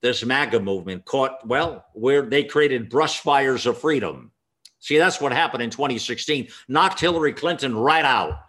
this 0.01 0.25
MAGA 0.25 0.59
movement 0.59 1.05
caught, 1.05 1.45
well, 1.47 1.85
where 1.93 2.23
they 2.23 2.43
created 2.43 2.89
brush 2.89 3.19
fires 3.19 3.67
of 3.67 3.77
freedom. 3.77 4.31
See, 4.79 4.97
that's 4.97 5.21
what 5.21 5.31
happened 5.31 5.61
in 5.61 5.69
2016, 5.69 6.47
knocked 6.67 6.99
Hillary 6.99 7.33
Clinton 7.33 7.77
right 7.77 8.05
out. 8.05 8.39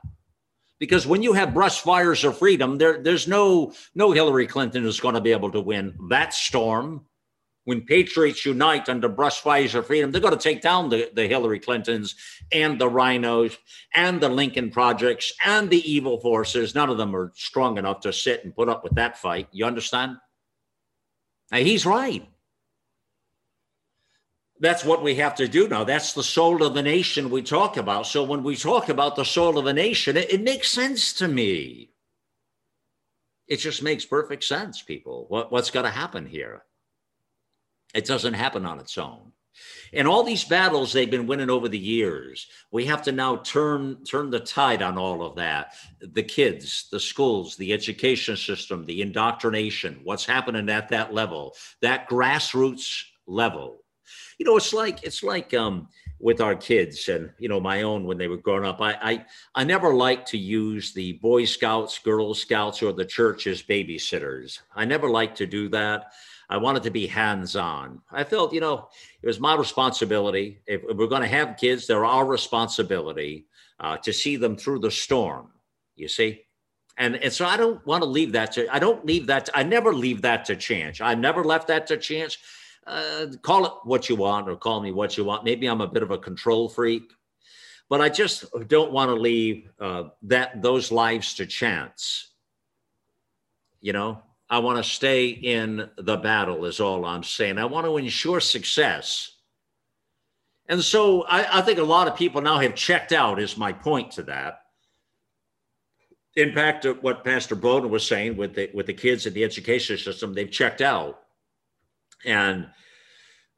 Because 0.83 1.07
when 1.07 1.23
you 1.23 1.33
have 1.33 1.55
brush 1.55 1.81
fires 1.81 2.25
of 2.25 2.37
freedom, 2.37 2.77
there, 2.77 3.01
there's 3.01 3.29
no 3.29 3.73
no 3.95 4.11
Hillary 4.11 4.49
Clinton 4.49 4.85
is 4.85 4.99
going 4.99 5.15
to 5.15 5.21
be 5.21 5.31
able 5.31 5.53
to 5.53 5.61
win 5.61 5.95
that 6.11 6.35
storm 6.35 7.07
when 7.67 7.83
patriots 7.83 8.45
unite 8.45 8.89
under 8.89 9.09
brush 9.09 9.43
fires 9.43 9.77
of 9.77 9.87
freedom, 9.87 10.11
they're 10.11 10.21
going 10.21 10.37
to 10.37 10.49
take 10.49 10.61
down 10.61 10.89
the, 10.89 11.09
the 11.15 11.29
Hillary 11.29 11.61
Clintons 11.61 12.17
and 12.51 12.81
the 12.81 12.89
rhinos 12.89 13.57
and 13.95 14.21
the 14.21 14.29
Lincoln 14.29 14.73
projects 14.73 15.33
and 15.47 15.71
the 15.71 15.89
evil 15.89 16.19
forces. 16.19 16.75
None 16.75 16.91
of 16.91 16.99
them 16.99 17.15
are 17.15 17.31
strong 17.37 17.79
enough 17.79 18.01
to 18.01 18.13
sit 18.13 18.45
and 18.45 18.53
put 18.53 18.69
up 18.69 18.83
with 18.83 18.97
that 18.97 19.17
fight. 19.17 19.47
You 19.53 19.67
understand? 19.67 20.17
Now, 21.53 21.59
he's 21.59 21.87
right. 21.87 22.29
That's 24.63 24.85
what 24.85 25.03
we 25.03 25.17
have 25.17 25.35
to 25.35 25.49
do 25.49 25.67
now. 25.67 25.83
That's 25.83 26.13
the 26.13 26.23
soul 26.23 26.63
of 26.63 26.75
the 26.75 26.83
nation 26.83 27.31
we 27.31 27.43
talk 27.43 27.79
about. 27.79 28.07
So 28.07 28.23
when 28.23 28.45
we 28.45 28.55
talk 28.55 28.89
about 28.89 29.17
the 29.17 29.25
soul 29.25 29.59
of 29.59 29.67
a 29.67 29.73
nation, 29.73 30.17
it, 30.17 30.33
it 30.33 30.41
makes 30.41 30.71
sense 30.71 31.13
to 31.15 31.27
me. 31.27 31.91
It 33.49 33.57
just 33.57 33.83
makes 33.83 34.05
perfect 34.05 34.45
sense, 34.45 34.81
people. 34.81 35.27
What, 35.29 35.51
what's 35.51 35.73
got 35.73 35.83
to 35.83 35.91
happen 35.91 36.27
here? 36.27 36.63
It 37.93 38.05
doesn't 38.05 38.35
happen 38.35 38.65
on 38.65 38.79
its 38.79 38.97
own. 38.99 39.33
And 39.93 40.07
all 40.07 40.23
these 40.23 40.45
battles 40.45 40.93
they've 40.93 41.11
been 41.11 41.27
winning 41.27 41.51
over 41.51 41.69
the 41.69 41.77
years, 41.77 42.47
we 42.71 42.87
have 42.87 43.03
to 43.03 43.13
now 43.13 43.39
turn 43.39 44.05
turn 44.05 44.31
the 44.31 44.39
tide 44.39 44.81
on 44.81 44.97
all 44.97 45.25
of 45.25 45.35
that. 45.37 45.75
The 46.01 46.23
kids, 46.23 46.87
the 46.93 47.01
schools, 47.01 47.57
the 47.57 47.73
education 47.73 48.37
system, 48.37 48.87
the 48.87 49.03
indoctrination, 49.03 50.01
what's 50.05 50.25
happening 50.25 50.71
at 50.71 50.89
that 50.91 51.13
level, 51.13 51.57
that 51.81 52.09
grassroots 52.09 53.03
level. 53.27 53.82
You 54.43 54.47
know, 54.51 54.57
it's 54.57 54.73
like 54.73 55.05
it's 55.05 55.23
like 55.23 55.55
um, 55.55 55.87
with 56.19 56.41
our 56.41 56.57
kids 56.57 57.09
and 57.09 57.31
you 57.39 57.49
know 57.49 57.61
my 57.61 57.83
own 57.83 58.03
when 58.03 58.19
they 58.19 58.27
were 58.27 58.39
growing 58.39 58.65
up. 58.65 58.81
I 58.81 58.93
I, 59.01 59.25
I 59.55 59.63
never 59.63 59.95
liked 59.95 60.27
to 60.31 60.39
use 60.39 60.93
the 60.93 61.13
Boy 61.13 61.45
Scouts, 61.45 62.01
Girl 62.01 62.35
Scouts, 62.35 62.83
or 62.83 62.93
the 62.93 63.05
church 63.05 63.47
as 63.47 63.63
babysitters. 63.63 64.59
I 64.75 64.85
never 64.85 65.09
liked 65.09 65.39
to 65.39 65.47
do 65.47 65.69
that 65.69 66.13
I 66.53 66.59
wanted 66.59 66.83
to 66.83 66.91
be 66.91 67.07
hands 67.07 67.57
on. 67.57 68.03
I 68.11 68.25
felt, 68.25 68.53
you 68.53 68.61
know, 68.61 68.89
it 69.23 69.27
was 69.27 69.41
my 69.41 69.55
responsibility. 69.55 70.59
If 70.67 70.83
we're 70.83 71.07
going 71.07 71.23
to 71.23 71.29
have 71.29 71.57
kids, 71.57 71.87
they're 71.87 72.05
our 72.05 72.27
responsibility 72.27 73.47
uh, 73.81 73.97
to 73.99 74.13
see 74.13 74.37
them 74.37 74.57
through 74.57 74.81
the 74.81 74.91
storm, 74.91 75.49
you 75.97 76.09
see? 76.09 76.43
And, 76.99 77.17
and 77.17 77.33
so 77.33 77.47
I 77.47 77.57
don't 77.57 77.85
want 77.87 78.03
to 78.03 78.09
leave 78.09 78.33
that 78.33 78.53
to, 78.53 78.69
I 78.71 78.81
don't 78.81 79.07
leave 79.07 79.29
that, 79.29 79.47
to, 79.47 79.57
I 79.57 79.63
never 79.63 79.95
leave 79.95 80.21
that 80.23 80.45
to 80.45 80.57
chance. 80.57 81.01
I 81.01 81.15
never 81.15 81.43
left 81.43 81.69
that 81.69 81.87
to 81.87 81.97
chance. 81.97 82.37
Uh, 82.87 83.27
call 83.43 83.65
it 83.65 83.73
what 83.85 84.09
you 84.09 84.17
want 84.17 84.49
or 84.49 84.57
call 84.57 84.81
me 84.81 84.91
what 84.91 85.17
you 85.17 85.25
want. 85.25 85.45
Maybe 85.45 85.67
I'm 85.67 85.81
a 85.81 85.87
bit 85.87 86.03
of 86.03 86.11
a 86.11 86.19
control 86.19 86.69
freak, 86.69 87.13
but 87.89 88.01
I 88.01 88.09
just 88.09 88.45
don't 88.67 88.93
want 88.93 89.09
to 89.11 89.15
leave 89.15 89.71
uh, 89.81 90.05
that 90.23 90.63
those 90.63 90.91
lives 90.91 91.35
to 91.35 91.47
chance. 91.47 92.33
You 93.81 93.93
know, 93.93 94.23
I 94.51 94.59
want 94.59 94.79
to 94.79 94.91
stay 94.91 95.29
in 95.29 95.89
the 95.97 96.17
battle, 96.17 96.65
is 96.65 96.81
all 96.81 97.05
I'm 97.05 97.23
saying. 97.23 97.59
I 97.59 97.65
want 97.65 97.87
to 97.87 97.97
ensure 97.97 98.41
success. 98.41 99.31
And 100.69 100.83
so 100.83 101.23
I, 101.23 101.59
I 101.59 101.63
think 101.63 101.79
a 101.79 101.85
lot 101.85 102.09
of 102.09 102.17
people 102.17 102.41
now 102.41 102.59
have 102.59 102.75
checked 102.75 103.13
out, 103.13 103.41
is 103.41 103.57
my 103.57 103.73
point 103.73 104.11
to 104.13 104.23
that. 104.25 104.61
In 106.37 106.53
fact, 106.53 106.87
what 107.03 107.25
Pastor 107.25 107.57
Broden 107.57 107.91
was 107.91 108.07
saying 108.07 108.37
with 108.37 108.55
the, 108.55 108.71
with 108.73 108.87
the 108.87 108.95
kids 108.95 109.27
in 109.27 109.35
the 109.35 109.45
education 109.45 109.99
system, 109.99 110.33
they've 110.33 110.51
checked 110.51 110.81
out. 110.81 111.22
And 112.25 112.69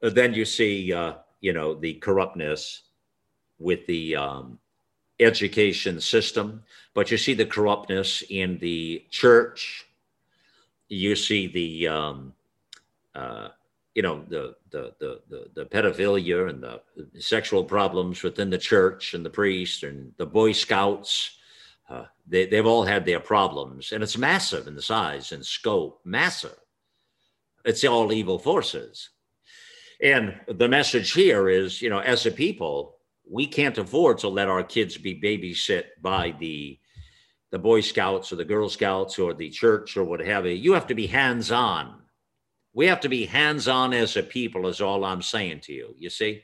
then 0.01 0.33
you 0.33 0.45
see, 0.45 0.93
uh, 0.93 1.15
you 1.41 1.53
know, 1.53 1.75
the 1.75 1.93
corruptness 1.95 2.83
with 3.59 3.85
the 3.87 4.15
um, 4.15 4.59
education 5.19 6.01
system, 6.01 6.63
but 6.93 7.11
you 7.11 7.17
see 7.17 7.33
the 7.33 7.45
corruptness 7.45 8.23
in 8.29 8.57
the 8.59 9.05
church 9.09 9.85
you 10.89 11.15
see 11.15 11.47
the 11.47 11.87
um, 11.87 12.33
uh, 13.13 13.49
you 13.93 14.01
know 14.01 14.23
the, 14.27 14.55
the 14.71 14.93
the 14.99 15.21
the 15.29 15.49
the 15.53 15.65
pedophilia 15.65 16.49
and 16.49 16.61
the 16.61 16.81
sexual 17.19 17.63
problems 17.63 18.23
within 18.23 18.49
the 18.49 18.57
church 18.57 19.13
and 19.13 19.25
the 19.25 19.29
priests 19.29 19.83
and 19.83 20.13
the 20.17 20.25
Boy 20.25 20.51
Scouts. 20.51 21.37
Uh, 21.89 22.05
they 22.27 22.45
they've 22.45 22.65
all 22.65 22.83
had 22.83 23.05
their 23.05 23.19
problems, 23.19 23.91
and 23.91 24.03
it's 24.03 24.17
massive 24.17 24.67
in 24.67 24.75
the 24.75 24.81
size 24.81 25.31
and 25.31 25.45
scope, 25.45 26.01
massive. 26.03 26.57
It's 27.65 27.83
all 27.83 28.13
evil 28.13 28.39
forces, 28.39 29.09
and 30.01 30.39
the 30.47 30.69
message 30.69 31.13
here 31.13 31.49
is, 31.49 31.81
you 31.81 31.89
know, 31.89 31.99
as 31.99 32.25
a 32.25 32.31
people, 32.31 32.97
we 33.29 33.47
can't 33.47 33.77
afford 33.77 34.19
to 34.19 34.29
let 34.29 34.47
our 34.47 34.63
kids 34.63 34.97
be 34.97 35.19
babysit 35.19 35.85
by 36.01 36.35
the 36.39 36.79
the 37.51 37.59
Boy 37.59 37.79
Scouts 37.79 38.33
or 38.33 38.35
the 38.35 38.43
Girl 38.43 38.67
Scouts 38.67 39.17
or 39.17 39.33
the 39.33 39.49
church 39.49 39.95
or 39.95 40.03
what 40.03 40.19
have 40.19 40.45
you. 40.45 40.51
You 40.51 40.73
have 40.73 40.87
to 40.87 40.95
be 40.95 41.07
hands 41.07 41.51
on. 41.51 42.01
We 42.73 42.87
have 42.87 42.99
to 43.01 43.09
be 43.09 43.25
hands 43.25 43.69
on 43.69 43.93
as 43.93 44.17
a 44.17 44.23
people, 44.23 44.67
is 44.67 44.81
all 44.81 45.05
I'm 45.05 45.21
saying 45.21 45.61
to 45.61 45.73
you. 45.73 45.95
You 45.97 46.09
see? 46.09 46.43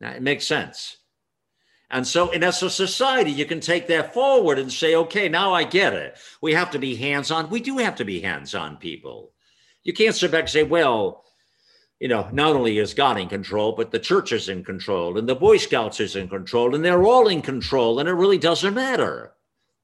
Now, 0.00 0.12
it 0.12 0.22
makes 0.22 0.46
sense. 0.46 0.98
And 1.90 2.06
so, 2.06 2.30
and 2.30 2.44
as 2.44 2.62
a 2.62 2.70
society, 2.70 3.32
you 3.32 3.46
can 3.46 3.58
take 3.58 3.88
that 3.88 4.14
forward 4.14 4.58
and 4.58 4.70
say, 4.70 4.94
okay, 4.94 5.28
now 5.28 5.52
I 5.54 5.64
get 5.64 5.94
it. 5.94 6.18
We 6.40 6.52
have 6.52 6.70
to 6.72 6.78
be 6.78 6.94
hands 6.94 7.32
on. 7.32 7.50
We 7.50 7.60
do 7.60 7.78
have 7.78 7.96
to 7.96 8.04
be 8.04 8.20
hands 8.20 8.54
on 8.54 8.76
people. 8.76 9.32
You 9.84 9.92
can't 9.92 10.14
sit 10.14 10.30
back 10.30 10.42
and 10.42 10.50
say, 10.50 10.62
well, 10.64 11.24
you 12.00 12.08
know, 12.08 12.28
not 12.32 12.54
only 12.54 12.78
is 12.78 12.94
God 12.94 13.18
in 13.18 13.28
control, 13.28 13.72
but 13.72 13.90
the 13.90 13.98
church 13.98 14.32
is 14.32 14.48
in 14.48 14.64
control 14.64 15.18
and 15.18 15.28
the 15.28 15.34
Boy 15.34 15.56
Scouts 15.56 16.00
is 16.00 16.16
in 16.16 16.28
control 16.28 16.74
and 16.74 16.84
they're 16.84 17.04
all 17.04 17.28
in 17.28 17.42
control 17.42 17.98
and 17.98 18.08
it 18.08 18.12
really 18.12 18.38
doesn't 18.38 18.74
matter. 18.74 19.32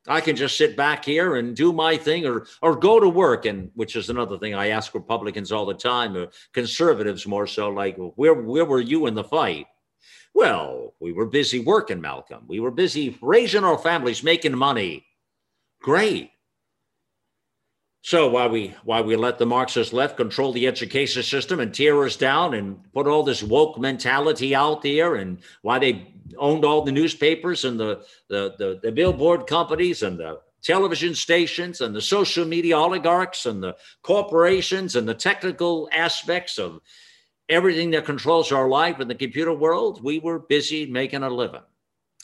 I 0.07 0.21
can 0.21 0.37
just 0.37 0.59
sit 0.59 0.77
back 0.77 1.05
here 1.05 1.37
and 1.37 1.57
do 1.57 1.73
my 1.73 1.97
thing 1.97 2.27
or 2.27 2.47
or 2.61 2.77
go 2.77 3.01
to 3.01 3.09
work 3.09 3.47
and 3.47 3.71
which 3.75 3.97
is 3.97 4.11
another 4.11 4.39
thing 4.39 4.55
I 4.55 4.69
ask 4.69 4.95
Republicans 4.95 5.51
all 5.51 5.65
the 5.65 5.75
time 5.75 6.15
or 6.15 6.29
conservatives 6.53 7.27
more 7.27 7.47
so 7.47 7.71
like 7.71 7.97
where 7.97 8.35
where 8.35 8.67
were 8.67 8.81
you 8.81 9.07
in 9.07 9.15
the 9.15 9.25
fight? 9.25 9.67
Well, 10.35 10.95
we 11.01 11.13
were 11.13 11.27
busy 11.27 11.61
working, 11.61 12.01
Malcolm. 12.01 12.45
We 12.49 12.61
were 12.61 12.73
busy 12.73 13.17
raising 13.23 13.65
our 13.65 13.79
families, 13.79 14.23
making 14.23 14.57
money. 14.59 15.07
Great. 15.81 16.33
So 18.05 18.29
while 18.29 18.51
we 18.51 18.75
while 18.85 19.03
we 19.03 19.17
let 19.17 19.39
the 19.39 19.47
Marxist 19.47 19.95
left 19.95 20.19
control 20.19 20.53
the 20.53 20.67
education 20.67 21.23
system 21.23 21.59
and 21.59 21.73
tear 21.73 22.05
us 22.05 22.17
down 22.17 22.53
and 22.53 22.79
put 22.93 23.07
all 23.07 23.23
this 23.23 23.43
woke 23.43 23.79
mentality 23.79 24.55
out 24.55 24.83
there, 24.83 25.15
and 25.15 25.39
why 25.63 25.79
they 25.79 26.13
owned 26.37 26.67
all 26.67 26.83
the 26.83 26.93
newspapers 26.93 27.65
and 27.65 27.81
the 27.81 28.05
the 28.29 28.57
the, 28.59 28.79
the 28.83 28.93
billboard 28.93 29.47
companies 29.47 30.03
and 30.03 30.19
the 30.19 30.39
television 30.63 31.15
stations 31.15 31.81
and 31.81 31.97
the 31.97 32.01
social 32.03 32.45
media 32.45 32.77
oligarchs 32.77 33.47
and 33.47 33.63
the 33.63 33.75
corporations 34.03 34.97
and 34.97 35.09
the 35.09 35.15
technical 35.15 35.89
aspects 35.91 36.59
of 36.59 36.83
everything 37.49 37.91
that 37.93 38.05
controls 38.05 38.53
our 38.53 38.69
life 38.69 39.01
in 39.01 39.09
the 39.09 39.15
computer 39.15 39.55
world, 39.55 40.05
we 40.05 40.19
were 40.19 40.41
busy 40.41 40.85
making 40.85 41.23
a 41.23 41.31
living. 41.31 41.65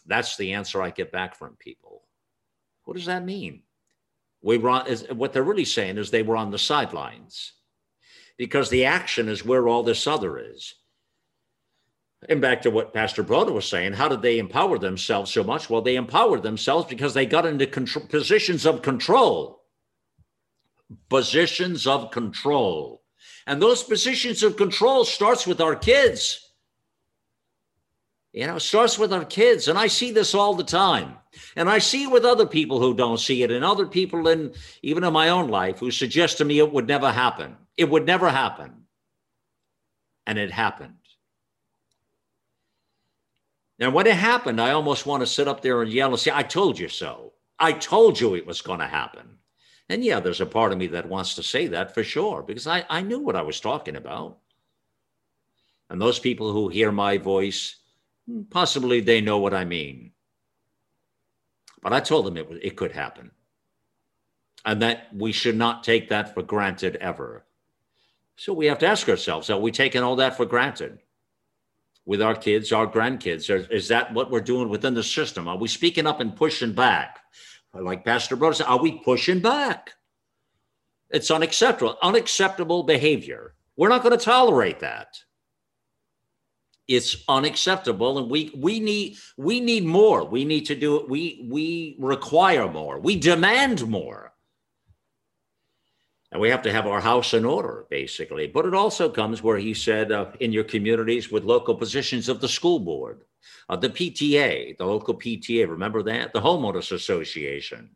That's 0.05 0.36
the 0.36 0.52
answer 0.52 0.82
I 0.82 0.90
get 0.90 1.11
back 1.11 1.35
from 1.35 1.57
people. 1.57 2.02
What 2.85 2.98
does 2.98 3.07
that 3.07 3.24
mean? 3.24 3.62
We 4.43 4.59
were 4.59 4.71
on, 4.71 4.87
is, 4.87 5.07
what 5.12 5.33
they're 5.33 5.43
really 5.43 5.65
saying 5.65 5.99
is 5.99 6.11
they 6.11 6.23
were 6.23 6.37
on 6.37 6.51
the 6.51 6.59
sidelines 6.59 7.53
because 8.39 8.71
the 8.71 8.87
action 8.87 9.29
is 9.29 9.45
where 9.45 9.69
all 9.69 9.83
this 9.83 10.07
other 10.07 10.39
is. 10.39 10.75
And 12.29 12.41
back 12.41 12.62
to 12.62 12.71
what 12.71 12.93
Pastor 12.93 13.25
Broden 13.25 13.53
was 13.53 13.67
saying, 13.67 13.95
how 13.95 14.09
did 14.09 14.23
they 14.23 14.39
empower 14.39 14.79
themselves 14.79 15.33
so 15.33 15.43
much? 15.43 15.71
Well, 15.71 15.83
they 15.83 15.97
empowered 15.97 16.43
themselves 16.43 16.87
because 16.87 17.15
they 17.15 17.27
got 17.27 17.47
into 17.47 17.67
positions 17.67 18.67
of 18.67 18.83
control. 18.83 19.62
Positions 21.09 21.87
of 21.87 22.11
control. 22.11 23.03
And 23.47 23.61
those 23.61 23.83
positions 23.83 24.43
of 24.43 24.57
control 24.57 25.05
starts 25.05 25.47
with 25.47 25.61
our 25.61 25.75
kids. 25.75 26.47
You 28.33 28.47
know, 28.47 28.59
starts 28.59 28.99
with 28.99 29.12
our 29.12 29.25
kids. 29.25 29.69
And 29.69 29.79
I 29.79 29.87
see 29.87 30.12
this 30.12 30.35
all 30.35 30.55
the 30.55 30.65
time. 30.65 31.17
And 31.55 31.70
I 31.70 31.78
see 31.78 32.07
with 32.07 32.24
other 32.24 32.47
people 32.47 32.81
who 32.81 32.94
don't 32.94 33.20
see 33.20 33.43
it, 33.43 33.51
and 33.51 33.65
other 33.65 33.86
people 33.86 34.27
in 34.28 34.52
even 34.82 35.05
in 35.05 35.12
my 35.12 35.28
own 35.28 35.48
life 35.48 35.78
who 35.78 35.90
suggest 35.90 36.39
to 36.39 36.44
me 36.44 36.59
it 36.59 36.73
would 36.73 36.89
never 36.89 37.11
happen. 37.12 37.57
It 37.77 37.89
would 37.89 38.07
never 38.07 38.31
happen. 38.31 38.86
And 40.27 40.39
it 40.39 40.51
happened. 40.51 40.94
And 43.78 43.94
when 43.94 44.07
it 44.07 44.16
happened, 44.16 44.61
I 44.61 44.73
almost 44.73 45.07
want 45.07 45.23
to 45.23 45.27
sit 45.27 45.48
up 45.48 45.62
there 45.62 45.81
and 45.81 45.90
yell 45.90 46.11
and 46.11 46.19
say, 46.19 46.31
I 46.35 46.43
told 46.43 46.78
you 46.78 46.89
so. 46.89 47.32
I 47.59 47.73
told 47.73 48.20
you 48.20 48.35
it 48.35 48.47
was 48.47 48.61
going 48.61 48.81
to 48.81 48.86
happen. 48.86 49.39
And 49.89 50.05
yeah, 50.05 50.20
there's 50.20 50.40
a 50.40 50.47
part 50.47 50.70
of 50.70 50.78
me 50.78 50.86
that 50.89 51.09
wants 51.09 51.35
to 51.35 51.43
say 51.43 51.66
that 51.69 51.94
for 51.94 52.05
sure, 52.05 52.43
because 52.43 52.66
I, 52.66 52.85
I 52.89 53.01
knew 53.02 53.19
what 53.19 53.36
I 53.36 53.43
was 53.43 53.59
talking 53.59 53.97
about. 53.97 54.39
And 55.89 56.01
those 56.01 56.19
people 56.19 56.52
who 56.52 56.69
hear 56.69 56.93
my 56.93 57.19
voice, 57.19 57.77
hmm, 58.27 58.43
possibly 58.43 59.01
they 59.01 59.20
know 59.20 59.39
what 59.39 59.55
I 59.55 59.65
mean. 59.65 60.12
But 61.82 61.93
I 61.93 62.01
told 62.01 62.27
them 62.27 62.36
it, 62.36 62.48
it 62.62 62.77
could 62.77 62.93
happen. 62.93 63.31
And 64.65 64.82
that 64.82 65.09
we 65.15 65.32
should 65.32 65.57
not 65.57 65.85
take 65.85 66.09
that 66.11 66.35
for 66.35 66.43
granted 66.43 66.97
ever. 66.97 67.47
So 68.36 68.52
we 68.52 68.66
have 68.66 68.78
to 68.81 68.86
ask 68.86 69.09
ourselves: 69.09 69.48
Are 69.51 69.59
we 69.59 69.70
taking 69.70 70.02
all 70.02 70.16
that 70.16 70.36
for 70.36 70.47
granted? 70.47 70.98
With 72.07 72.23
our 72.23 72.35
kids, 72.35 72.73
our 72.73 72.86
grandkids, 72.86 73.70
is 73.70 73.89
that 73.89 74.12
what 74.12 74.31
we're 74.31 74.40
doing 74.40 74.69
within 74.69 74.94
the 74.94 75.02
system? 75.02 75.47
Are 75.47 75.57
we 75.59 75.69
speaking 75.69 76.07
up 76.07 76.20
and 76.20 76.35
pushing 76.35 76.73
back? 76.73 77.20
Like 77.73 78.05
Pastor 78.05 78.36
Broden 78.36 78.57
said, 78.57 78.66
are 78.66 78.81
we 78.81 78.98
pushing 79.05 79.40
back? 79.40 79.90
It's 81.11 81.31
unacceptable, 81.31 81.98
unacceptable 82.02 82.82
behavior. 82.82 83.55
We're 83.77 83.90
not 83.90 84.02
going 84.02 84.19
to 84.19 84.24
tolerate 84.24 84.81
that. 84.81 85.19
It's 86.91 87.23
unacceptable, 87.29 88.19
and 88.19 88.29
we 88.29 88.51
we 88.57 88.81
need 88.81 89.17
we 89.37 89.61
need 89.61 89.85
more. 89.85 90.25
We 90.25 90.45
need 90.45 90.67
to 90.67 90.75
do 90.75 90.97
it. 90.97 91.09
We 91.09 91.47
we 91.49 91.95
require 92.01 92.69
more. 92.69 92.99
We 92.99 93.15
demand 93.15 93.87
more. 93.87 94.33
And 96.33 96.41
we 96.41 96.49
have 96.51 96.62
to 96.62 96.73
have 96.73 96.89
our 96.89 97.01
house 97.01 97.33
in 97.33 97.45
order, 97.45 97.87
basically. 97.91 98.49
But 98.49 98.67
it 98.67 98.75
also 98.75 99.09
comes 99.09 99.41
where 99.41 99.59
he 99.59 99.73
said, 99.73 100.11
uh, 100.11 100.33
in 100.41 100.53
your 100.53 100.65
communities 100.65 101.31
with 101.31 101.45
local 101.45 101.77
positions 101.77 102.29
of 102.29 102.41
the 102.41 102.49
school 102.49 102.81
board, 102.81 103.23
uh, 103.69 103.77
the 103.77 103.91
PTA, 103.91 104.77
the 104.77 104.85
local 104.85 105.15
PTA, 105.15 105.69
remember 105.69 106.03
that? 106.05 106.33
The 106.33 106.41
homeowners 106.41 106.93
association, 106.93 107.91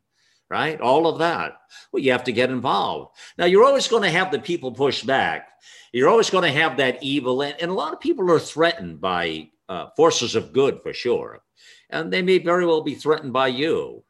right? 0.55 0.79
All 0.79 1.05
of 1.05 1.19
that. 1.19 1.57
Well, 1.91 2.01
you 2.01 2.13
have 2.13 2.23
to 2.23 2.31
get 2.31 2.49
involved. 2.49 3.17
Now, 3.37 3.43
you're 3.43 3.65
always 3.65 3.89
going 3.89 4.03
to 4.03 4.09
have 4.09 4.31
the 4.31 4.39
people 4.39 4.71
push 4.71 5.03
back. 5.03 5.49
You're 5.91 6.07
always 6.07 6.29
going 6.29 6.45
to 6.45 6.59
have 6.61 6.77
that 6.77 7.03
evil. 7.03 7.41
And, 7.41 7.55
and 7.59 7.69
a 7.69 7.73
lot 7.73 7.91
of 7.91 7.99
people 7.99 8.31
are 8.31 8.39
threatened 8.39 9.01
by 9.01 9.49
uh, 9.67 9.87
forces 9.97 10.33
of 10.33 10.53
good 10.53 10.79
for 10.81 10.93
sure. 10.93 11.41
And 11.89 12.11
they 12.11 12.21
may 12.21 12.37
very 12.37 12.65
well 12.65 12.81
be 12.81 12.95
threatened 12.95 13.33
by 13.33 13.49
you. 13.49 14.05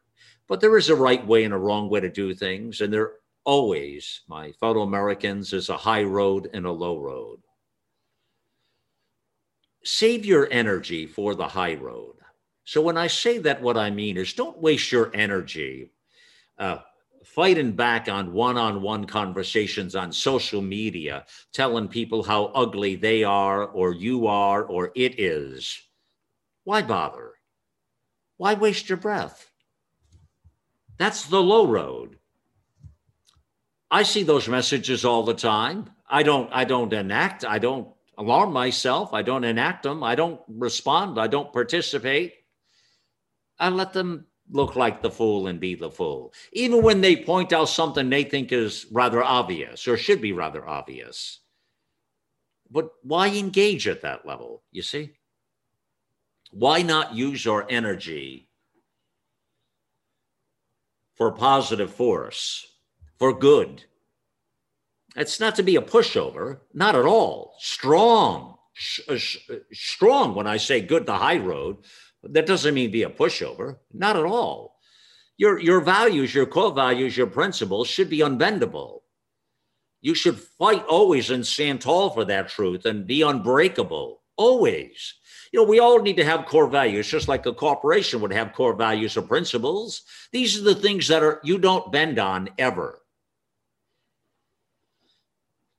But 0.46 0.60
there 0.60 0.76
is 0.76 0.88
a 0.88 0.94
right 0.94 1.26
way 1.26 1.42
and 1.42 1.52
a 1.52 1.58
wrong 1.58 1.90
way 1.90 1.98
to 1.98 2.08
do 2.08 2.32
things. 2.32 2.80
And 2.80 2.92
there 2.92 3.14
always, 3.42 4.20
my 4.28 4.52
fellow 4.52 4.82
Americans, 4.82 5.52
is 5.52 5.68
a 5.68 5.76
high 5.76 6.04
road 6.04 6.48
and 6.54 6.64
a 6.64 6.70
low 6.70 6.96
road. 7.00 7.40
Save 9.82 10.24
your 10.24 10.46
energy 10.52 11.06
for 11.06 11.34
the 11.34 11.48
high 11.48 11.74
road. 11.74 12.14
So 12.62 12.80
when 12.80 12.96
I 12.96 13.08
say 13.08 13.38
that, 13.38 13.60
what 13.62 13.76
I 13.76 13.90
mean 13.90 14.16
is 14.16 14.32
don't 14.32 14.62
waste 14.62 14.92
your 14.92 15.10
energy 15.12 15.90
uh, 16.58 16.78
fighting 17.24 17.72
back 17.72 18.08
on 18.08 18.32
one 18.32 18.56
on 18.56 18.82
one 18.82 19.04
conversations 19.04 19.96
on 19.96 20.12
social 20.12 20.62
media, 20.62 21.26
telling 21.52 21.88
people 21.88 22.22
how 22.22 22.46
ugly 22.46 22.96
they 22.96 23.24
are, 23.24 23.64
or 23.66 23.92
you 23.92 24.26
are, 24.26 24.64
or 24.64 24.92
it 24.94 25.18
is. 25.18 25.78
Why 26.64 26.82
bother? 26.82 27.32
Why 28.36 28.54
waste 28.54 28.88
your 28.88 28.98
breath? 28.98 29.50
That's 30.98 31.26
the 31.26 31.42
low 31.42 31.66
road. 31.66 32.18
I 33.90 34.02
see 34.02 34.22
those 34.22 34.48
messages 34.48 35.04
all 35.04 35.22
the 35.22 35.34
time. 35.34 35.90
I 36.08 36.22
don't 36.22 36.50
I 36.52 36.64
don't 36.64 36.92
enact, 36.92 37.44
I 37.44 37.58
don't 37.58 37.88
alarm 38.18 38.52
myself, 38.52 39.12
I 39.12 39.22
don't 39.22 39.44
enact 39.44 39.82
them, 39.82 40.02
I 40.02 40.14
don't 40.14 40.40
respond, 40.48 41.18
I 41.20 41.26
don't 41.26 41.52
participate. 41.52 42.34
I 43.58 43.68
let 43.68 43.92
them 43.92 44.26
look 44.50 44.76
like 44.76 45.02
the 45.02 45.10
fool 45.10 45.46
and 45.48 45.58
be 45.58 45.74
the 45.74 45.90
fool. 45.90 46.32
Even 46.52 46.82
when 46.82 47.00
they 47.00 47.16
point 47.16 47.52
out 47.52 47.68
something 47.68 48.08
they 48.08 48.24
think 48.24 48.52
is 48.52 48.86
rather 48.92 49.22
obvious 49.22 49.88
or 49.88 49.96
should 49.96 50.20
be 50.20 50.32
rather 50.32 50.66
obvious. 50.66 51.40
But 52.70 52.90
why 53.02 53.28
engage 53.28 53.86
at 53.88 54.02
that 54.02 54.26
level, 54.26 54.62
you 54.72 54.82
see? 54.82 55.12
Why 56.52 56.82
not 56.82 57.14
use 57.14 57.44
your 57.44 57.66
energy 57.68 58.48
for 61.14 61.32
positive 61.32 61.92
force? 61.92 62.66
for 63.18 63.32
good. 63.32 63.84
It's 65.16 65.40
not 65.40 65.54
to 65.56 65.62
be 65.62 65.76
a 65.76 65.82
pushover, 65.82 66.60
not 66.74 66.94
at 66.94 67.06
all. 67.06 67.54
Strong, 67.58 68.56
sh- 68.74 69.00
uh, 69.08 69.16
sh- 69.16 69.50
uh, 69.50 69.56
strong. 69.72 70.34
When 70.34 70.46
I 70.46 70.58
say 70.58 70.80
good, 70.80 71.06
the 71.06 71.16
high 71.16 71.38
road, 71.38 71.78
that 72.32 72.46
doesn't 72.46 72.74
mean 72.74 72.90
be 72.90 73.02
a 73.02 73.10
pushover, 73.10 73.76
not 73.92 74.16
at 74.16 74.24
all. 74.24 74.76
Your 75.36 75.58
your 75.58 75.80
values, 75.80 76.34
your 76.34 76.46
core 76.46 76.72
values, 76.72 77.16
your 77.16 77.26
principles 77.26 77.88
should 77.88 78.08
be 78.08 78.20
unbendable. 78.20 79.00
You 80.00 80.14
should 80.14 80.38
fight 80.38 80.84
always 80.86 81.30
and 81.30 81.46
stand 81.46 81.80
tall 81.80 82.10
for 82.10 82.24
that 82.26 82.48
truth 82.48 82.84
and 82.84 83.06
be 83.06 83.22
unbreakable 83.22 84.22
always. 84.36 85.14
You 85.52 85.60
know, 85.60 85.68
we 85.68 85.80
all 85.80 86.00
need 86.00 86.16
to 86.16 86.24
have 86.24 86.46
core 86.46 86.68
values, 86.68 87.08
just 87.08 87.28
like 87.28 87.46
a 87.46 87.52
corporation 87.52 88.20
would 88.20 88.32
have 88.32 88.52
core 88.52 88.74
values 88.74 89.16
or 89.16 89.22
principles. 89.22 90.02
These 90.32 90.58
are 90.58 90.64
the 90.64 90.74
things 90.74 91.08
that 91.08 91.22
are 91.22 91.40
you 91.42 91.58
don't 91.58 91.90
bend 91.90 92.18
on 92.18 92.50
ever 92.58 93.00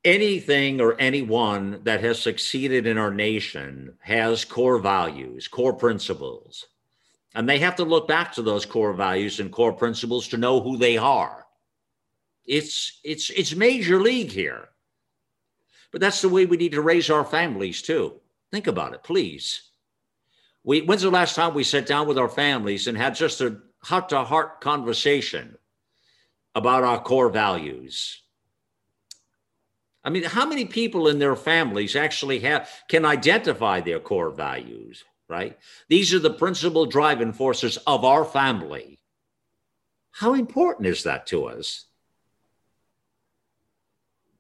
anything 0.08 0.80
or 0.80 0.96
anyone 1.00 1.82
that 1.84 2.02
has 2.02 2.18
succeeded 2.20 2.88
in 2.88 2.98
our 2.98 3.14
nation 3.14 3.94
has 4.00 4.46
core 4.46 4.80
values, 4.80 5.50
core 5.50 5.74
principles. 5.74 6.68
And 7.36 7.48
they 7.48 7.60
have 7.60 7.76
to 7.76 7.84
look 7.84 8.08
back 8.08 8.32
to 8.34 8.42
those 8.42 8.66
core 8.66 8.94
values 8.94 9.42
and 9.42 9.52
core 9.52 9.74
principles 9.74 10.30
to 10.30 10.38
know 10.38 10.62
who 10.62 10.78
they 10.78 10.98
are. 10.98 11.46
It's 12.46 13.00
it's 13.04 13.30
it's 13.32 13.54
major 13.54 14.00
league 14.02 14.32
here. 14.32 14.70
But 15.92 16.00
that's 16.00 16.22
the 16.22 16.30
way 16.30 16.46
we 16.46 16.58
need 16.58 16.72
to 16.72 16.82
raise 16.82 17.10
our 17.10 17.26
families 17.26 17.82
too. 17.82 18.22
Think 18.50 18.68
about 18.68 18.94
it, 18.94 19.04
please. 19.04 19.72
We 20.64 20.82
when's 20.82 21.02
the 21.02 21.12
last 21.12 21.36
time 21.36 21.54
we 21.54 21.66
sat 21.66 21.86
down 21.86 22.08
with 22.08 22.18
our 22.18 22.30
families 22.30 22.88
and 22.88 22.98
had 22.98 23.14
just 23.14 23.42
a 23.42 23.58
heart-to-heart 23.84 24.62
conversation 24.62 25.58
about 26.56 26.84
our 26.84 27.02
core 27.02 27.30
values? 27.30 28.22
I 30.08 30.10
mean, 30.10 30.24
how 30.24 30.46
many 30.46 30.64
people 30.64 31.10
in 31.10 31.20
their 31.20 31.36
families 31.36 31.98
actually 31.98 32.40
have 32.40 32.70
can 32.88 33.04
identify 33.04 33.82
their 33.82 34.00
core 34.00 34.30
values, 34.30 35.04
right? 35.28 35.58
These 35.90 36.14
are 36.14 36.20
the 36.20 36.30
principal 36.30 36.86
driving 36.86 37.34
forces 37.34 37.76
of 37.86 38.06
our 38.06 38.24
family. 38.24 39.00
How 40.12 40.34
important 40.34 40.88
is 40.88 41.04
that 41.04 41.28
to 41.28 41.48
us? 41.48 41.88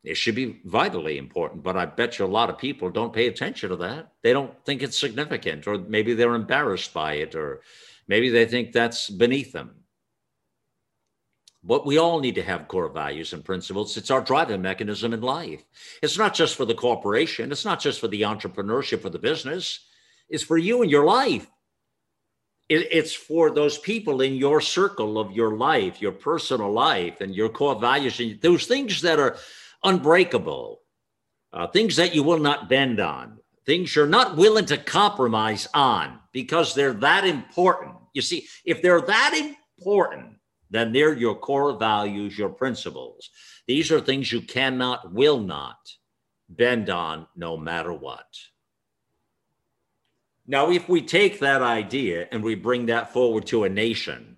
It 0.06 0.15
should 0.15 0.35
be 0.35 0.61
vitally 0.64 1.18
important, 1.18 1.64
but 1.64 1.76
I 1.76 1.85
bet 1.85 2.18
you 2.18 2.23
a 2.23 2.27
lot 2.27 2.49
of 2.49 2.57
people 2.57 2.89
don't 2.89 3.11
pay 3.11 3.27
attention 3.27 3.69
to 3.72 3.76
that. 3.76 4.14
They 4.23 4.31
don't 4.31 4.53
think 4.64 4.81
it's 4.81 4.98
significant, 4.98 5.68
or 5.68 5.77
maybe 5.77 6.14
they're 6.14 6.35
embarrassed 6.35 6.94
by 6.94 7.15
it, 7.15 7.35
or 7.35 7.61
maybe 8.07 8.30
they 8.30 8.45
think 8.45 8.72
that's 8.72 9.10
beneath 9.10 9.52
them. 9.52 9.77
But 11.68 11.85
we 11.85 11.98
all 11.98 12.22
need 12.22 12.35
to 12.35 12.44
have 12.44 12.69
core 12.69 12.88
values 12.88 13.34
and 13.34 13.44
principles. 13.44 13.98
It's 13.98 14.10
our 14.10 14.22
driving 14.22 14.61
mechanism 14.61 15.14
in 15.14 15.19
life. 15.19 15.65
It's 16.02 16.18
not 16.18 16.34
just 16.34 16.56
for 16.56 16.64
the 16.64 16.73
corporation, 16.73 17.52
it's 17.52 17.65
not 17.65 17.81
just 17.81 17.99
for 17.99 18.07
the 18.07 18.22
entrepreneurship 18.22 19.03
or 19.03 19.10
the 19.10 19.19
business, 19.19 19.81
it's 20.30 20.44
for 20.44 20.57
you 20.57 20.81
and 20.81 20.89
your 20.89 21.03
life. 21.03 21.45
it's 22.69 23.14
for 23.14 23.49
those 23.49 23.77
people 23.77 24.19
in 24.19 24.35
your 24.35 24.60
circle 24.60 25.18
of 25.18 25.31
your 25.31 25.56
life, 25.56 26.02
your 26.02 26.11
personal 26.11 26.69
life, 26.69 27.22
and 27.22 27.34
your 27.34 27.48
core 27.48 27.80
values, 27.80 28.19
and 28.19 28.41
those 28.41 28.65
things 28.65 29.02
that 29.02 29.19
are 29.19 29.38
unbreakable, 29.85 30.81
uh, 31.53 31.68
things 31.68 31.95
that 31.95 32.14
you 32.14 32.23
will 32.23 32.39
not 32.39 32.68
bend 32.68 32.99
on, 32.99 33.39
things 33.65 33.95
you're 33.95 34.06
not 34.06 34.35
willing 34.35 34.65
to 34.65 34.77
compromise 34.77 35.68
on 35.73 36.19
because 36.34 36.73
they're 36.73 36.94
that 36.94 37.26
important. 37.26 37.95
You 38.14 38.22
see, 38.22 38.48
if 38.65 38.81
they're 38.81 39.02
that 39.02 39.53
important, 39.77 40.36
then 40.69 40.91
they're 40.91 41.14
your 41.14 41.35
core 41.35 41.77
values, 41.77 42.38
your 42.38 42.49
principles. 42.49 43.30
These 43.68 43.91
are 43.91 44.02
things 44.02 44.31
you 44.31 44.41
cannot, 44.41 45.14
will 45.14 45.39
not 45.39 45.77
bend 46.49 46.89
on 46.89 47.27
no 47.35 47.57
matter 47.57 47.94
what. 47.94 48.27
Now, 50.45 50.72
if 50.72 50.88
we 50.88 51.02
take 51.02 51.39
that 51.39 51.61
idea 51.61 52.27
and 52.31 52.41
we 52.44 52.56
bring 52.56 52.85
that 52.85 53.11
forward 53.11 53.45
to 53.48 53.65
a 53.65 53.69
nation, 53.69 54.38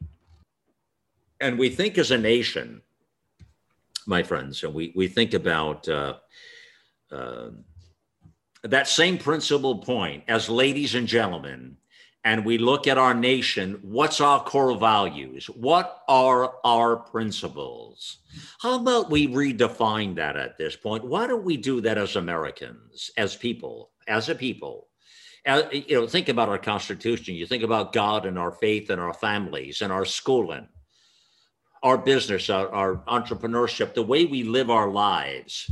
and 1.40 1.58
we 1.58 1.70
think 1.70 1.98
as 1.98 2.12
a 2.12 2.18
nation, 2.18 2.82
my 4.08 4.24
friends, 4.24 4.64
and 4.64 4.74
we, 4.74 4.92
we 4.96 5.08
think 5.08 5.36
about 5.36 5.88
uh, 5.88 6.16
uh, 7.12 7.50
that 8.64 8.88
same 8.88 9.18
principle 9.18 9.78
point 9.78 10.24
as 10.28 10.50
ladies 10.50 10.96
and 10.96 11.08
gentlemen, 11.08 11.78
and 12.24 12.46
we 12.46 12.58
look 12.58 12.88
at 12.88 12.98
our 12.98 13.14
nation, 13.14 13.80
what's 13.82 14.20
our 14.20 14.44
core 14.44 14.78
values? 14.78 15.46
What 15.48 16.04
are 16.08 16.56
our 16.66 16.98
principles? 16.98 18.18
How 18.62 18.76
about 18.76 19.10
we 19.10 19.28
redefine 19.28 20.16
that 20.16 20.36
at 20.36 20.58
this 20.58 20.76
point? 20.76 21.06
Why 21.06 21.28
don't 21.28 21.46
we 21.46 21.56
do 21.56 21.80
that 21.82 21.98
as 21.98 22.18
Americans, 22.18 23.10
as 23.16 23.36
people, 23.36 23.92
as 24.08 24.28
a 24.28 24.36
people? 24.36 24.88
As, 25.46 25.64
you 25.72 26.02
know, 26.02 26.08
think 26.08 26.28
about 26.28 26.50
our 26.50 26.58
Constitution. 26.58 27.36
You 27.36 27.46
think 27.46 27.64
about 27.64 27.94
God 27.94 28.26
and 28.26 28.38
our 28.38 28.52
faith 28.52 28.90
and 28.90 29.00
our 29.00 29.14
families 29.14 29.82
and 29.82 29.92
our 29.92 30.04
schooling, 30.04 30.68
our 31.82 31.98
business, 31.98 32.50
our, 32.50 32.70
our 32.70 32.98
entrepreneurship, 33.08 33.94
the 33.94 34.04
way 34.04 34.26
we 34.26 34.44
live 34.44 34.70
our 34.70 34.90
lives 34.90 35.72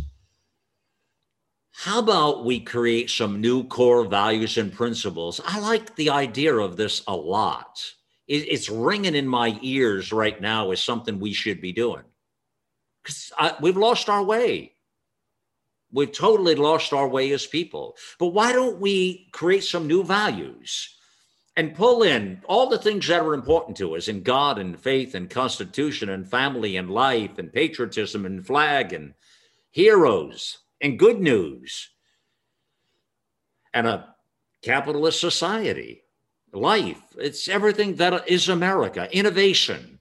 how 1.79 1.99
about 1.99 2.43
we 2.43 2.59
create 2.59 3.07
some 3.07 3.39
new 3.39 3.63
core 3.63 4.03
values 4.03 4.57
and 4.57 4.73
principles? 4.73 5.39
I 5.45 5.59
like 5.59 5.95
the 5.95 6.09
idea 6.09 6.55
of 6.55 6.75
this 6.75 7.03
a 7.07 7.15
lot. 7.15 7.83
it's 8.27 8.67
ringing 8.67 9.13
in 9.13 9.27
my 9.27 9.59
ears 9.61 10.11
right 10.11 10.41
now 10.41 10.71
as 10.71 10.81
something 10.81 11.19
we 11.19 11.33
should 11.33 11.61
be 11.61 11.71
doing 11.71 12.01
because 13.03 13.31
we've 13.61 13.77
lost 13.77 14.09
our 14.09 14.23
way. 14.23 14.73
We've 15.91 16.11
totally 16.11 16.55
lost 16.55 16.93
our 16.93 17.07
way 17.07 17.31
as 17.31 17.45
people. 17.45 17.95
But 18.17 18.29
why 18.29 18.53
don't 18.53 18.79
we 18.79 19.29
create 19.31 19.63
some 19.63 19.85
new 19.85 20.03
values 20.03 20.97
and 21.55 21.75
pull 21.75 22.01
in 22.01 22.41
all 22.47 22.67
the 22.67 22.79
things 22.79 23.07
that 23.07 23.21
are 23.21 23.35
important 23.35 23.77
to 23.77 23.95
us 23.95 24.07
in 24.07 24.23
God 24.23 24.57
and 24.57 24.79
faith 24.79 25.13
and 25.13 25.29
constitution 25.29 26.09
and 26.09 26.27
family 26.27 26.75
and 26.75 26.89
life 26.89 27.37
and 27.37 27.53
patriotism 27.53 28.25
and 28.25 28.43
flag 28.43 28.93
and 28.93 29.13
heroes 29.69 30.57
and 30.81 30.99
good 30.99 31.19
news 31.19 31.89
and 33.73 33.87
a 33.87 34.15
capitalist 34.61 35.19
society, 35.19 36.01
life. 36.53 37.01
It's 37.17 37.47
everything 37.47 37.95
that 37.95 38.27
is 38.29 38.49
America, 38.49 39.07
innovation, 39.11 39.99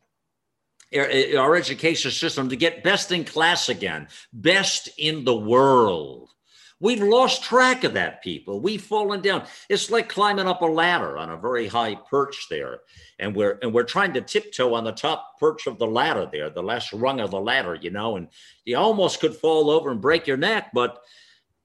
our 0.94 1.57
education 1.57 2.11
system 2.11 2.48
to 2.48 2.57
get 2.57 2.85
best 2.85 3.12
in 3.12 3.24
class 3.24 3.69
again, 3.69 4.09
best 4.32 4.89
in 4.98 5.24
the 5.24 5.36
world. 5.36 6.31
We've 6.78 7.03
lost 7.03 7.43
track 7.43 7.85
of 7.85 7.94
that, 7.94 8.23
people. 8.23 8.61
We've 8.61 8.82
fallen 8.82 9.23
down. 9.23 9.47
It's 9.70 9.90
like 9.90 10.11
climbing 10.11 10.47
up 10.47 10.61
a 10.61 10.66
ladder 10.66 11.16
on 11.16 11.31
a 11.31 11.36
very 11.36 11.66
high 11.66 11.94
perch 11.94 12.48
there, 12.51 12.81
and 13.19 13.35
we're 13.35 13.59
and 13.62 13.73
we're 13.73 13.85
trying 13.85 14.12
to 14.12 14.20
tiptoe 14.20 14.74
on 14.74 14.85
the 14.85 14.93
top 14.93 15.39
perch 15.40 15.66
of 15.66 15.78
the 15.78 15.86
ladder 15.86 16.28
there, 16.31 16.51
the 16.51 16.62
last 16.62 16.93
rung 16.93 17.20
of 17.20 17.31
the 17.31 17.40
ladder, 17.40 17.77
you 17.77 17.90
know, 17.90 18.16
and 18.16 18.28
you 18.66 18.77
almost 18.77 19.20
could 19.20 19.35
fall 19.35 19.70
over 19.70 19.90
and 19.90 20.03
break 20.03 20.27
your 20.27 20.36
neck, 20.36 20.70
but 20.74 20.98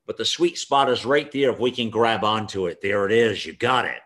but 0.06 0.18
the 0.18 0.26
sweet 0.26 0.58
spot 0.58 0.90
is 0.90 1.06
right 1.06 1.30
there. 1.32 1.52
If 1.52 1.60
we 1.60 1.72
can 1.72 1.90
grab 1.90 2.24
onto 2.24 2.68
it, 2.68 2.82
there 2.82 3.06
it 3.06 3.12
is. 3.12 3.46
You 3.46 3.54
got 3.54 3.86
it. 3.86 4.00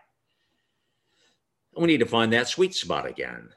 We 1.76 1.86
need 1.86 2.00
to 2.00 2.06
find 2.06 2.32
that 2.32 2.48
sweet 2.48 2.74
spot 2.74 3.06
again 3.06 3.50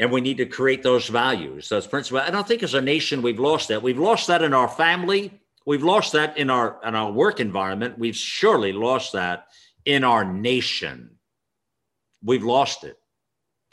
and 0.00 0.10
we 0.10 0.22
need 0.22 0.38
to 0.38 0.46
create 0.46 0.82
those 0.82 1.08
values, 1.08 1.68
those 1.68 1.86
principles. 1.86 2.22
I 2.26 2.30
don't 2.30 2.48
think 2.48 2.62
as 2.62 2.72
a 2.72 2.80
nation 2.80 3.20
we've 3.20 3.38
lost 3.38 3.68
that. 3.68 3.82
We've 3.82 3.98
lost 3.98 4.26
that 4.28 4.42
in 4.42 4.54
our 4.54 4.66
family. 4.66 5.39
We've 5.66 5.82
lost 5.82 6.12
that 6.12 6.38
in 6.38 6.50
our 6.50 6.80
in 6.84 6.94
our 6.94 7.12
work 7.12 7.40
environment. 7.40 7.98
We've 7.98 8.16
surely 8.16 8.72
lost 8.72 9.12
that 9.12 9.46
in 9.84 10.04
our 10.04 10.24
nation. 10.24 11.18
We've 12.22 12.44
lost 12.44 12.84
it. 12.84 12.96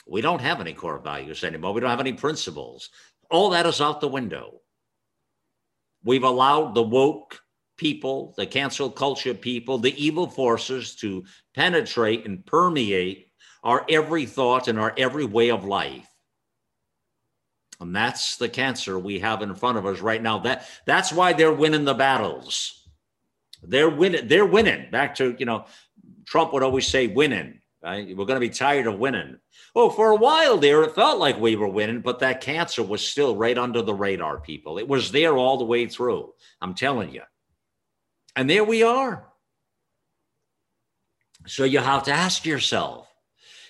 We 0.07 0.21
don't 0.21 0.41
have 0.41 0.61
any 0.61 0.73
core 0.73 0.99
values 0.99 1.43
anymore. 1.43 1.73
We 1.73 1.81
don't 1.81 1.89
have 1.89 1.99
any 1.99 2.13
principles. 2.13 2.89
All 3.29 3.49
that 3.49 3.65
is 3.65 3.81
out 3.81 3.99
the 3.99 4.07
window. 4.07 4.61
We've 6.03 6.23
allowed 6.23 6.73
the 6.73 6.83
woke 6.83 7.41
people, 7.77 8.33
the 8.37 8.45
cancel 8.45 8.89
culture 8.89 9.33
people, 9.33 9.77
the 9.77 10.01
evil 10.01 10.27
forces 10.27 10.95
to 10.97 11.25
penetrate 11.53 12.25
and 12.25 12.45
permeate 12.45 13.27
our 13.63 13.85
every 13.89 14.25
thought 14.25 14.67
and 14.67 14.79
our 14.79 14.93
every 14.97 15.25
way 15.25 15.51
of 15.51 15.65
life. 15.65 16.07
And 17.79 17.95
that's 17.95 18.37
the 18.37 18.49
cancer 18.49 18.97
we 18.97 19.19
have 19.19 19.41
in 19.41 19.53
front 19.55 19.77
of 19.77 19.85
us 19.85 19.99
right 19.99 20.21
now. 20.21 20.39
That 20.39 20.67
that's 20.85 21.13
why 21.13 21.33
they're 21.33 21.53
winning 21.53 21.85
the 21.85 21.93
battles. 21.93 22.87
They're 23.61 23.89
winning. 23.89 24.27
They're 24.27 24.45
winning. 24.45 24.89
Back 24.89 25.15
to 25.15 25.35
you 25.37 25.45
know, 25.45 25.65
Trump 26.25 26.53
would 26.53 26.63
always 26.63 26.87
say 26.87 27.07
winning. 27.07 27.59
Right? 27.83 28.07
We're 28.07 28.25
going 28.25 28.41
to 28.41 28.47
be 28.47 28.53
tired 28.53 28.87
of 28.87 28.97
winning. 28.97 29.37
Oh, 29.75 29.91
for 29.91 30.09
a 30.09 30.15
while 30.15 30.57
there, 30.57 30.81
it 30.83 30.95
felt 30.95 31.19
like 31.19 31.39
we 31.39 31.55
were 31.55 31.67
winning, 31.67 32.01
but 32.01 32.19
that 32.19 32.41
cancer 32.41 32.81
was 32.81 33.01
still 33.01 33.35
right 33.35 33.57
under 33.57 33.83
the 33.83 33.93
radar. 33.93 34.39
People, 34.39 34.79
it 34.79 34.87
was 34.87 35.11
there 35.11 35.37
all 35.37 35.57
the 35.57 35.65
way 35.65 35.85
through. 35.85 36.33
I'm 36.59 36.73
telling 36.73 37.13
you. 37.13 37.21
And 38.35 38.49
there 38.49 38.63
we 38.63 38.81
are. 38.81 39.27
So 41.45 41.63
you 41.63 41.79
have 41.79 42.03
to 42.03 42.11
ask 42.11 42.45
yourself 42.45 43.06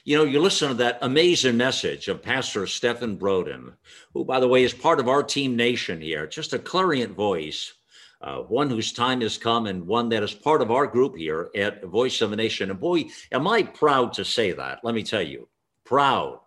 you 0.08 0.16
know, 0.16 0.24
you 0.24 0.40
listen 0.40 0.70
to 0.70 0.74
that 0.76 1.00
amazing 1.02 1.58
message 1.58 2.08
of 2.08 2.24
Pastor 2.24 2.66
Stephen 2.66 3.18
Broden, 3.18 3.74
who, 4.14 4.24
by 4.24 4.40
the 4.40 4.48
way, 4.48 4.64
is 4.64 4.74
part 4.74 5.02
of 5.02 5.10
our 5.10 5.22
team 5.22 5.58
nation 5.58 6.00
here, 6.00 6.26
just 6.26 6.54
a 6.54 6.60
clarion 6.60 7.14
voice, 7.14 7.74
uh, 8.22 8.38
one 8.38 8.70
whose 8.70 8.94
time 8.94 9.20
has 9.20 9.38
come 9.38 9.68
and 9.68 9.86
one 9.86 10.08
that 10.08 10.24
is 10.24 10.34
part 10.34 10.62
of 10.62 10.72
our 10.72 10.88
group 10.88 11.18
here 11.18 11.50
at 11.58 11.84
Voice 11.84 12.22
of 12.22 12.32
a 12.32 12.38
Nation. 12.38 12.70
And 12.72 12.80
boy, 12.80 13.08
am 13.34 13.50
I 13.50 13.64
proud 13.64 14.14
to 14.14 14.24
say 14.24 14.54
that. 14.54 14.80
Let 14.82 14.96
me 14.96 15.04
tell 15.04 15.22
you, 15.22 15.50
proud. 15.84 16.40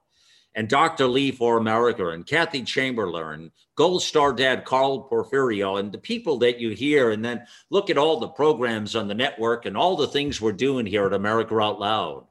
And 0.54 0.66
Dr. 0.66 1.06
Lee 1.06 1.30
for 1.30 1.58
America 1.58 2.08
and 2.08 2.26
Kathy 2.26 2.62
Chamberlain, 2.62 3.52
Gold 3.74 4.02
Star 4.02 4.32
Dad 4.32 4.64
Carl 4.64 5.06
Porfirio, 5.06 5.78
and 5.78 5.92
the 5.92 5.98
people 5.98 6.38
that 6.38 6.60
you 6.60 6.70
hear, 6.70 7.10
and 7.10 7.22
then 7.22 7.44
look 7.68 7.90
at 7.90 7.98
all 7.98 8.20
the 8.20 8.28
programs 8.28 8.96
on 8.96 9.06
the 9.06 9.14
network 9.14 9.66
and 9.66 9.76
all 9.76 9.96
the 9.96 10.08
things 10.08 10.40
we're 10.40 10.52
doing 10.52 10.86
here 10.86 11.04
at 11.04 11.12
America 11.12 11.60
Out 11.60 11.78
Loud. 11.78 12.24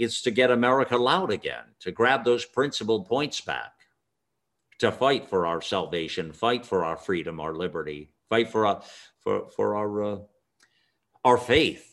It's 0.00 0.22
to 0.22 0.30
get 0.30 0.50
America 0.50 0.96
loud 0.96 1.30
again, 1.30 1.64
to 1.80 1.90
grab 1.90 2.24
those 2.24 2.46
principal 2.46 3.04
points 3.04 3.42
back, 3.42 3.72
to 4.78 4.90
fight 4.90 5.28
for 5.28 5.46
our 5.46 5.60
salvation, 5.60 6.32
fight 6.32 6.64
for 6.64 6.86
our 6.86 6.96
freedom, 6.96 7.38
our 7.38 7.54
liberty, 7.54 8.08
fight 8.30 8.48
for 8.50 8.64
our, 8.64 8.82
for, 9.18 9.50
for 9.50 9.76
our, 9.76 10.02
uh, 10.02 10.18
our 11.22 11.36
faith. 11.36 11.86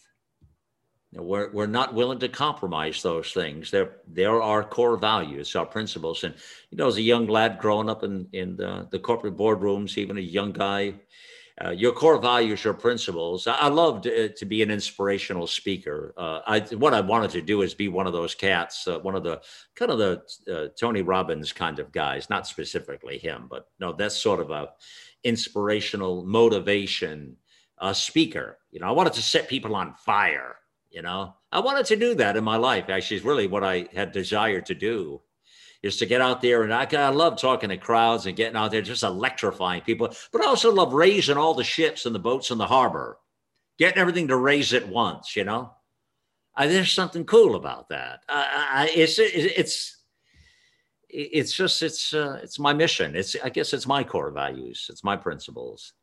We're, 1.11 1.51
we're 1.51 1.67
not 1.67 1.95
willing 1.95 2.19
to 2.19 2.29
compromise 2.29 3.01
those 3.01 3.33
things. 3.33 3.71
They're, 3.71 3.97
they're 4.07 4.41
our 4.41 4.63
core 4.63 4.95
values, 4.95 5.53
our 5.57 5.65
principles. 5.65 6.23
And, 6.23 6.33
you 6.69 6.77
know, 6.77 6.87
as 6.87 6.95
a 6.95 7.01
young 7.01 7.27
lad 7.27 7.59
growing 7.59 7.89
up 7.89 8.03
in, 8.03 8.29
in 8.31 8.55
the, 8.55 8.87
the 8.89 8.99
corporate 8.99 9.35
boardrooms, 9.35 9.97
even 9.97 10.17
a 10.17 10.21
young 10.21 10.53
guy, 10.53 10.93
uh, 11.63 11.71
your 11.71 11.91
core 11.91 12.19
values, 12.19 12.63
your 12.63 12.73
principles. 12.73 13.47
I, 13.47 13.53
I 13.53 13.67
love 13.69 14.01
to, 14.01 14.25
uh, 14.25 14.29
to, 14.37 14.45
be 14.45 14.61
an 14.61 14.69
inspirational 14.69 15.47
speaker. 15.47 16.13
Uh, 16.15 16.41
I, 16.45 16.59
what 16.75 16.93
I 16.93 17.01
wanted 17.01 17.31
to 17.31 17.41
do 17.41 17.63
is 17.63 17.73
be 17.73 17.87
one 17.87 18.05
of 18.05 18.13
those 18.13 18.35
cats, 18.35 18.87
uh, 18.87 18.99
one 18.99 19.15
of 19.15 19.23
the 19.23 19.41
kind 19.75 19.91
of 19.91 19.97
the 19.97 20.21
uh, 20.53 20.67
Tony 20.79 21.01
Robbins 21.01 21.51
kind 21.51 21.79
of 21.79 21.91
guys, 21.91 22.29
not 22.29 22.47
specifically 22.47 23.17
him, 23.17 23.47
but 23.49 23.67
no, 23.79 23.91
that's 23.91 24.15
sort 24.15 24.39
of 24.39 24.51
a 24.51 24.69
inspirational 25.23 26.23
motivation 26.23 27.35
speaker. 27.93 28.59
You 28.71 28.79
know, 28.79 28.87
I 28.87 28.91
wanted 28.91 29.13
to 29.13 29.21
set 29.21 29.47
people 29.47 29.75
on 29.75 29.95
fire. 29.95 30.57
You 30.89 31.01
know, 31.01 31.35
I 31.51 31.59
wanted 31.59 31.85
to 31.87 31.95
do 31.95 32.15
that 32.15 32.37
in 32.37 32.43
my 32.43 32.57
life. 32.57 32.89
Actually, 32.89 33.17
is 33.17 33.25
really 33.25 33.47
what 33.47 33.63
I 33.63 33.87
had 33.93 34.11
desired 34.11 34.65
to 34.67 34.75
do 34.75 35.21
is 35.83 35.97
to 35.97 36.05
get 36.05 36.21
out 36.21 36.41
there 36.41 36.63
and 36.63 36.73
I, 36.73 36.87
I 36.91 37.09
love 37.09 37.37
talking 37.37 37.69
to 37.69 37.77
crowds 37.77 38.25
and 38.25 38.35
getting 38.35 38.55
out 38.55 38.71
there, 38.71 38.81
just 38.81 39.03
electrifying 39.03 39.81
people. 39.81 40.13
But 40.31 40.41
I 40.41 40.47
also 40.47 40.71
love 40.71 40.93
raising 40.93 41.37
all 41.37 41.53
the 41.53 41.63
ships 41.63 42.05
and 42.05 42.15
the 42.15 42.19
boats 42.19 42.51
in 42.51 42.57
the 42.57 42.65
harbor, 42.65 43.19
getting 43.77 43.99
everything 43.99 44.27
to 44.29 44.35
raise 44.35 44.73
at 44.73 44.87
once. 44.87 45.35
You 45.35 45.43
know, 45.43 45.71
I, 46.55 46.67
there's 46.67 46.91
something 46.91 47.25
cool 47.25 47.55
about 47.55 47.89
that. 47.89 48.21
I, 48.27 48.89
it's 48.93 49.19
it's 49.19 49.97
it's 51.09 51.53
just 51.53 51.81
it's 51.81 52.13
uh, 52.13 52.39
it's 52.43 52.59
my 52.59 52.73
mission. 52.73 53.15
It's 53.15 53.35
I 53.43 53.49
guess 53.49 53.73
it's 53.73 53.87
my 53.87 54.03
core 54.03 54.31
values. 54.31 54.87
It's 54.89 55.03
my 55.03 55.15
principles. 55.15 55.93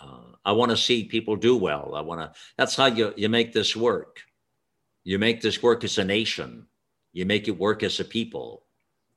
Uh, 0.00 0.36
I 0.44 0.52
want 0.52 0.70
to 0.70 0.76
see 0.76 1.04
people 1.04 1.36
do 1.36 1.56
well. 1.56 1.94
I 1.94 2.00
want 2.00 2.20
to. 2.20 2.38
That's 2.56 2.76
how 2.76 2.86
you 2.86 3.12
you 3.16 3.28
make 3.28 3.52
this 3.52 3.74
work. 3.74 4.20
You 5.04 5.18
make 5.18 5.40
this 5.40 5.62
work 5.62 5.82
as 5.82 5.98
a 5.98 6.04
nation. 6.04 6.66
You 7.12 7.26
make 7.26 7.48
it 7.48 7.58
work 7.58 7.82
as 7.82 8.00
a 8.00 8.04
people 8.04 8.64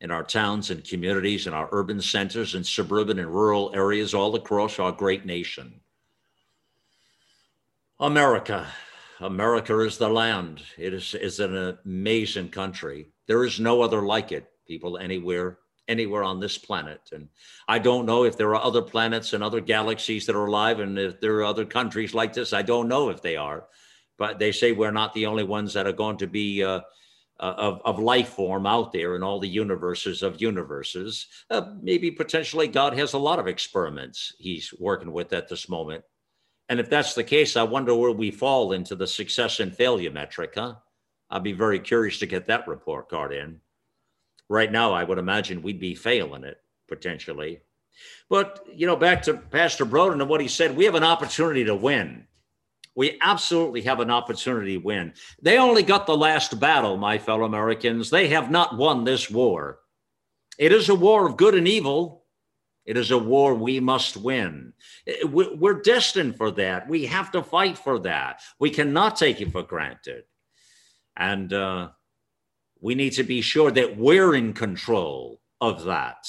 in 0.02 0.12
our 0.12 0.24
towns 0.24 0.70
and 0.70 0.84
communities, 0.84 1.48
in 1.48 1.54
our 1.54 1.70
urban 1.72 2.02
centers 2.02 2.56
and 2.56 2.66
suburban 2.66 3.20
and 3.20 3.34
rural 3.34 3.72
areas 3.74 4.14
all 4.14 4.36
across 4.36 4.78
our 4.80 4.92
great 4.92 5.26
nation. 5.26 5.80
America. 8.00 8.68
America 9.22 9.80
is 9.80 9.98
the 9.98 10.10
land. 10.10 10.62
It 10.78 10.94
is, 10.94 11.16
is 11.16 11.40
an 11.40 11.78
amazing 11.86 12.50
country. 12.50 13.08
There 13.28 13.46
is 13.46 13.60
no 13.60 13.82
other 13.82 14.02
like 14.02 14.34
it, 14.34 14.52
people, 14.68 14.98
anywhere, 14.98 15.60
anywhere 15.88 16.24
on 16.24 16.42
this 16.42 16.58
planet. 16.58 17.00
And 17.14 17.30
I 17.70 17.80
don't 17.80 18.06
know 18.06 18.26
if 18.26 18.38
there 18.38 18.54
are 18.54 18.62
other 18.62 18.82
planets 18.82 19.32
and 19.32 19.42
other 19.42 19.62
galaxies 19.62 20.26
that 20.26 20.36
are 20.36 20.46
alive 20.46 20.82
and 20.82 21.00
if 21.00 21.22
there 21.22 21.38
are 21.38 21.46
other 21.46 21.66
countries 21.66 22.14
like 22.14 22.34
this. 22.34 22.52
I 22.52 22.62
don't 22.62 22.90
know 22.90 23.10
if 23.10 23.22
they 23.22 23.38
are. 23.38 23.66
But 24.18 24.40
they 24.40 24.52
say 24.52 24.74
we're 24.74 24.92
not 24.92 25.14
the 25.14 25.26
only 25.26 25.44
ones 25.44 25.74
that 25.74 25.88
are 25.88 25.94
going 25.94 26.18
to 26.18 26.28
be 26.28 26.64
uh, 26.64 26.82
uh, 27.40 27.54
of, 27.58 27.82
of 27.84 28.00
life 28.00 28.30
form 28.30 28.66
out 28.66 28.92
there 28.94 29.16
in 29.16 29.24
all 29.24 29.40
the 29.40 29.48
universes 29.48 30.24
of 30.24 30.42
universes. 30.42 31.28
Uh, 31.50 31.74
maybe 31.82 32.10
potentially 32.10 32.68
God 32.68 32.98
has 32.98 33.14
a 33.14 33.18
lot 33.18 33.40
of 33.40 33.48
experiments 33.48 34.34
he's 34.38 34.74
working 34.80 35.12
with 35.12 35.34
at 35.34 35.50
this 35.50 35.68
moment. 35.68 36.04
And 36.70 36.80
if 36.80 36.90
that's 36.90 37.14
the 37.14 37.24
case, 37.24 37.56
I 37.56 37.64
wonder 37.64 37.94
where 37.94 38.12
we 38.12 38.32
fall 38.32 38.72
into 38.72 38.96
the 38.96 39.08
success 39.08 39.60
and 39.60 39.76
failure 39.76 40.12
metric, 40.12 40.54
huh? 40.56 40.76
I'd 41.30 41.44
be 41.44 41.54
very 41.54 41.80
curious 41.80 42.20
to 42.20 42.26
get 42.26 42.46
that 42.48 42.68
report 42.68 43.10
card 43.10 43.34
in. 43.34 43.60
Right 44.48 44.72
now, 44.72 44.94
I 44.94 45.04
would 45.04 45.18
imagine 45.18 45.62
we'd 45.62 45.80
be 45.80 45.96
failing 45.96 46.44
it 46.44 46.62
potentially. 46.88 47.62
But, 48.30 48.66
you 48.74 48.86
know, 48.86 48.96
back 48.96 49.24
to 49.24 49.34
Pastor 49.36 49.86
Broden 49.86 50.22
and 50.22 50.30
what 50.30 50.42
he 50.42 50.48
said, 50.48 50.76
we 50.76 50.86
have 50.86 50.96
an 50.96 51.04
opportunity 51.04 51.64
to 51.66 51.76
win 51.76 52.28
we 52.96 53.18
absolutely 53.22 53.82
have 53.82 54.00
an 54.00 54.10
opportunity 54.10 54.78
to 54.78 54.84
win. 54.84 55.14
They 55.42 55.58
only 55.58 55.84
got 55.84 56.08
the 56.08 56.18
last 56.18 56.60
battle, 56.60 56.98
my 56.98 57.18
fellow 57.18 57.44
Americans. 57.44 58.10
They 58.10 58.30
have 58.30 58.50
not 58.50 58.78
won 58.78 59.04
this 59.04 59.30
war. 59.30 59.80
It 60.58 60.72
is 60.72 60.90
a 60.90 60.96
war 60.96 61.28
of 61.28 61.38
good 61.38 61.56
and 61.56 61.68
evil. 61.68 62.24
It 62.86 62.98
is 62.98 63.12
a 63.12 63.18
war 63.18 63.56
we 63.56 63.80
must 63.80 64.16
win. 64.16 64.74
We're 65.26 65.82
destined 65.82 66.38
for 66.38 66.52
that. 66.52 66.88
We 66.88 67.06
have 67.08 67.32
to 67.32 67.44
fight 67.44 67.78
for 67.78 68.00
that. 68.00 68.42
We 68.60 68.70
cannot 68.70 69.18
take 69.18 69.42
it 69.42 69.52
for 69.52 69.64
granted. 69.64 70.24
And 71.18 71.52
uh, 71.52 71.90
we 72.80 72.96
need 72.96 73.12
to 73.14 73.24
be 73.24 73.42
sure 73.42 73.72
that 73.72 73.98
we're 73.98 74.36
in 74.36 74.54
control 74.54 75.42
of 75.60 75.84
that. 75.86 76.28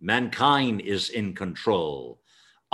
Mankind 0.00 0.80
is 0.80 1.10
in 1.10 1.34
control 1.34 2.20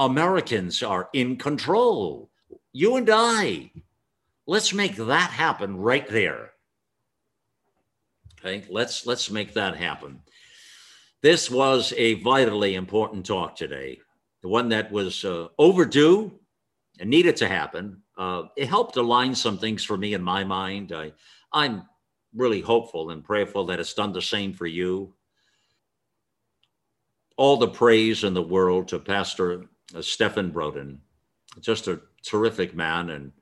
Americans 0.00 0.82
are 0.82 1.10
in 1.12 1.36
control. 1.36 2.29
You 2.72 2.96
and 2.96 3.08
I. 3.10 3.72
Let's 4.46 4.72
make 4.72 4.96
that 4.96 5.30
happen 5.30 5.76
right 5.76 6.08
there. 6.08 6.52
Okay, 8.38 8.64
let's 8.70 9.06
let's 9.06 9.30
make 9.30 9.54
that 9.54 9.76
happen. 9.76 10.20
This 11.22 11.50
was 11.50 11.92
a 11.96 12.14
vitally 12.14 12.74
important 12.74 13.26
talk 13.26 13.54
today, 13.54 14.00
the 14.42 14.48
one 14.48 14.70
that 14.70 14.90
was 14.90 15.24
uh, 15.24 15.48
overdue 15.58 16.32
and 16.98 17.10
needed 17.10 17.36
to 17.36 17.48
happen. 17.48 18.02
Uh, 18.16 18.44
it 18.56 18.68
helped 18.68 18.96
align 18.96 19.34
some 19.34 19.58
things 19.58 19.84
for 19.84 19.98
me 19.98 20.14
in 20.14 20.22
my 20.22 20.44
mind. 20.44 20.92
I, 20.92 21.12
I'm 21.52 21.82
really 22.34 22.60
hopeful 22.60 23.10
and 23.10 23.24
prayerful 23.24 23.66
that 23.66 23.80
it's 23.80 23.94
done 23.94 24.12
the 24.12 24.22
same 24.22 24.52
for 24.52 24.66
you. 24.66 25.12
All 27.36 27.56
the 27.56 27.68
praise 27.68 28.24
in 28.24 28.34
the 28.34 28.42
world 28.42 28.88
to 28.88 28.98
Pastor 28.98 29.66
uh, 29.94 30.02
Stephen 30.02 30.50
Broden, 30.50 30.98
just 31.60 31.88
a 31.88 32.00
terrific 32.22 32.74
man 32.74 33.10
and 33.10 33.32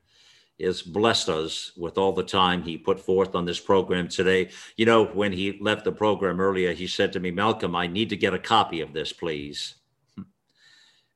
has 0.59 0.81
blessed 0.81 1.29
us 1.29 1.71
with 1.77 1.97
all 1.97 2.11
the 2.11 2.23
time 2.23 2.61
he 2.61 2.77
put 2.77 2.99
forth 2.99 3.35
on 3.35 3.45
this 3.45 3.59
program 3.59 4.07
today. 4.07 4.49
You 4.75 4.85
know, 4.85 5.05
when 5.05 5.31
he 5.31 5.57
left 5.61 5.85
the 5.85 5.91
program 5.91 6.41
earlier, 6.41 6.73
he 6.73 6.87
said 6.87 7.13
to 7.13 7.19
me, 7.19 7.31
Malcolm, 7.31 7.75
I 7.75 7.87
need 7.87 8.09
to 8.09 8.17
get 8.17 8.33
a 8.33 8.39
copy 8.39 8.81
of 8.81 8.93
this, 8.93 9.13
please. 9.13 9.75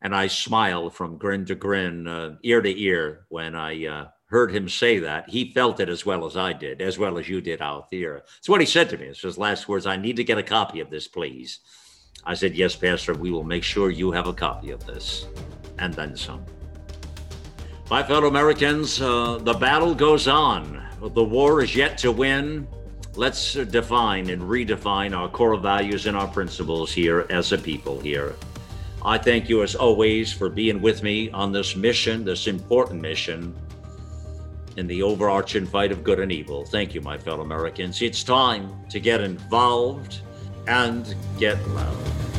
And 0.01 0.15
I 0.15 0.27
smiled 0.27 0.93
from 0.93 1.17
grin 1.17 1.45
to 1.45 1.55
grin, 1.55 2.07
uh, 2.07 2.35
ear 2.43 2.61
to 2.61 2.81
ear, 2.81 3.25
when 3.29 3.55
I 3.55 3.85
uh, 3.85 4.07
heard 4.25 4.51
him 4.51 4.67
say 4.67 4.99
that. 4.99 5.29
He 5.29 5.53
felt 5.53 5.79
it 5.79 5.89
as 5.89 6.05
well 6.05 6.25
as 6.25 6.35
I 6.35 6.53
did, 6.53 6.81
as 6.81 6.97
well 6.97 7.17
as 7.17 7.29
you 7.29 7.39
did 7.39 7.61
out 7.61 7.89
there. 7.89 8.23
It's 8.37 8.49
what 8.49 8.59
he 8.59 8.67
said 8.67 8.89
to 8.89 8.97
me. 8.97 9.05
It's 9.05 9.21
his 9.21 9.37
last 9.37 9.69
words 9.69 9.85
I 9.85 9.95
need 9.95 10.17
to 10.17 10.23
get 10.23 10.37
a 10.37 10.43
copy 10.43 10.79
of 10.79 10.89
this, 10.89 11.07
please. 11.07 11.59
I 12.25 12.33
said, 12.33 12.55
Yes, 12.55 12.75
Pastor, 12.75 13.13
we 13.13 13.31
will 13.31 13.43
make 13.43 13.63
sure 13.63 13.91
you 13.91 14.11
have 14.11 14.27
a 14.27 14.33
copy 14.33 14.71
of 14.71 14.85
this, 14.85 15.27
and 15.77 15.93
then 15.93 16.17
some. 16.17 16.45
My 17.93 18.01
fellow 18.01 18.27
Americans, 18.27 18.99
uh, 18.99 19.37
the 19.37 19.53
battle 19.53 19.93
goes 19.93 20.27
on. 20.27 20.83
The 20.99 21.23
war 21.23 21.61
is 21.61 21.75
yet 21.75 21.95
to 21.99 22.11
win. 22.11 22.67
Let's 23.13 23.53
define 23.53 24.31
and 24.31 24.41
redefine 24.41 25.15
our 25.15 25.29
core 25.29 25.57
values 25.57 26.07
and 26.07 26.17
our 26.17 26.25
principles 26.27 26.91
here 26.91 27.27
as 27.29 27.51
a 27.51 27.57
people 27.59 27.99
here. 27.99 28.33
I 29.05 29.19
thank 29.19 29.47
you 29.47 29.61
as 29.61 29.75
always 29.75 30.33
for 30.33 30.49
being 30.49 30.81
with 30.81 31.03
me 31.03 31.29
on 31.29 31.51
this 31.51 31.75
mission, 31.75 32.25
this 32.25 32.47
important 32.47 32.99
mission 32.99 33.55
in 34.75 34.87
the 34.87 35.03
overarching 35.03 35.67
fight 35.67 35.91
of 35.91 36.03
good 36.03 36.19
and 36.19 36.31
evil. 36.31 36.65
Thank 36.65 36.95
you, 36.95 37.01
my 37.01 37.19
fellow 37.19 37.41
Americans. 37.41 38.01
It's 38.01 38.23
time 38.23 38.73
to 38.89 38.99
get 38.99 39.21
involved 39.21 40.21
and 40.65 41.15
get 41.37 41.63
loud. 41.67 42.32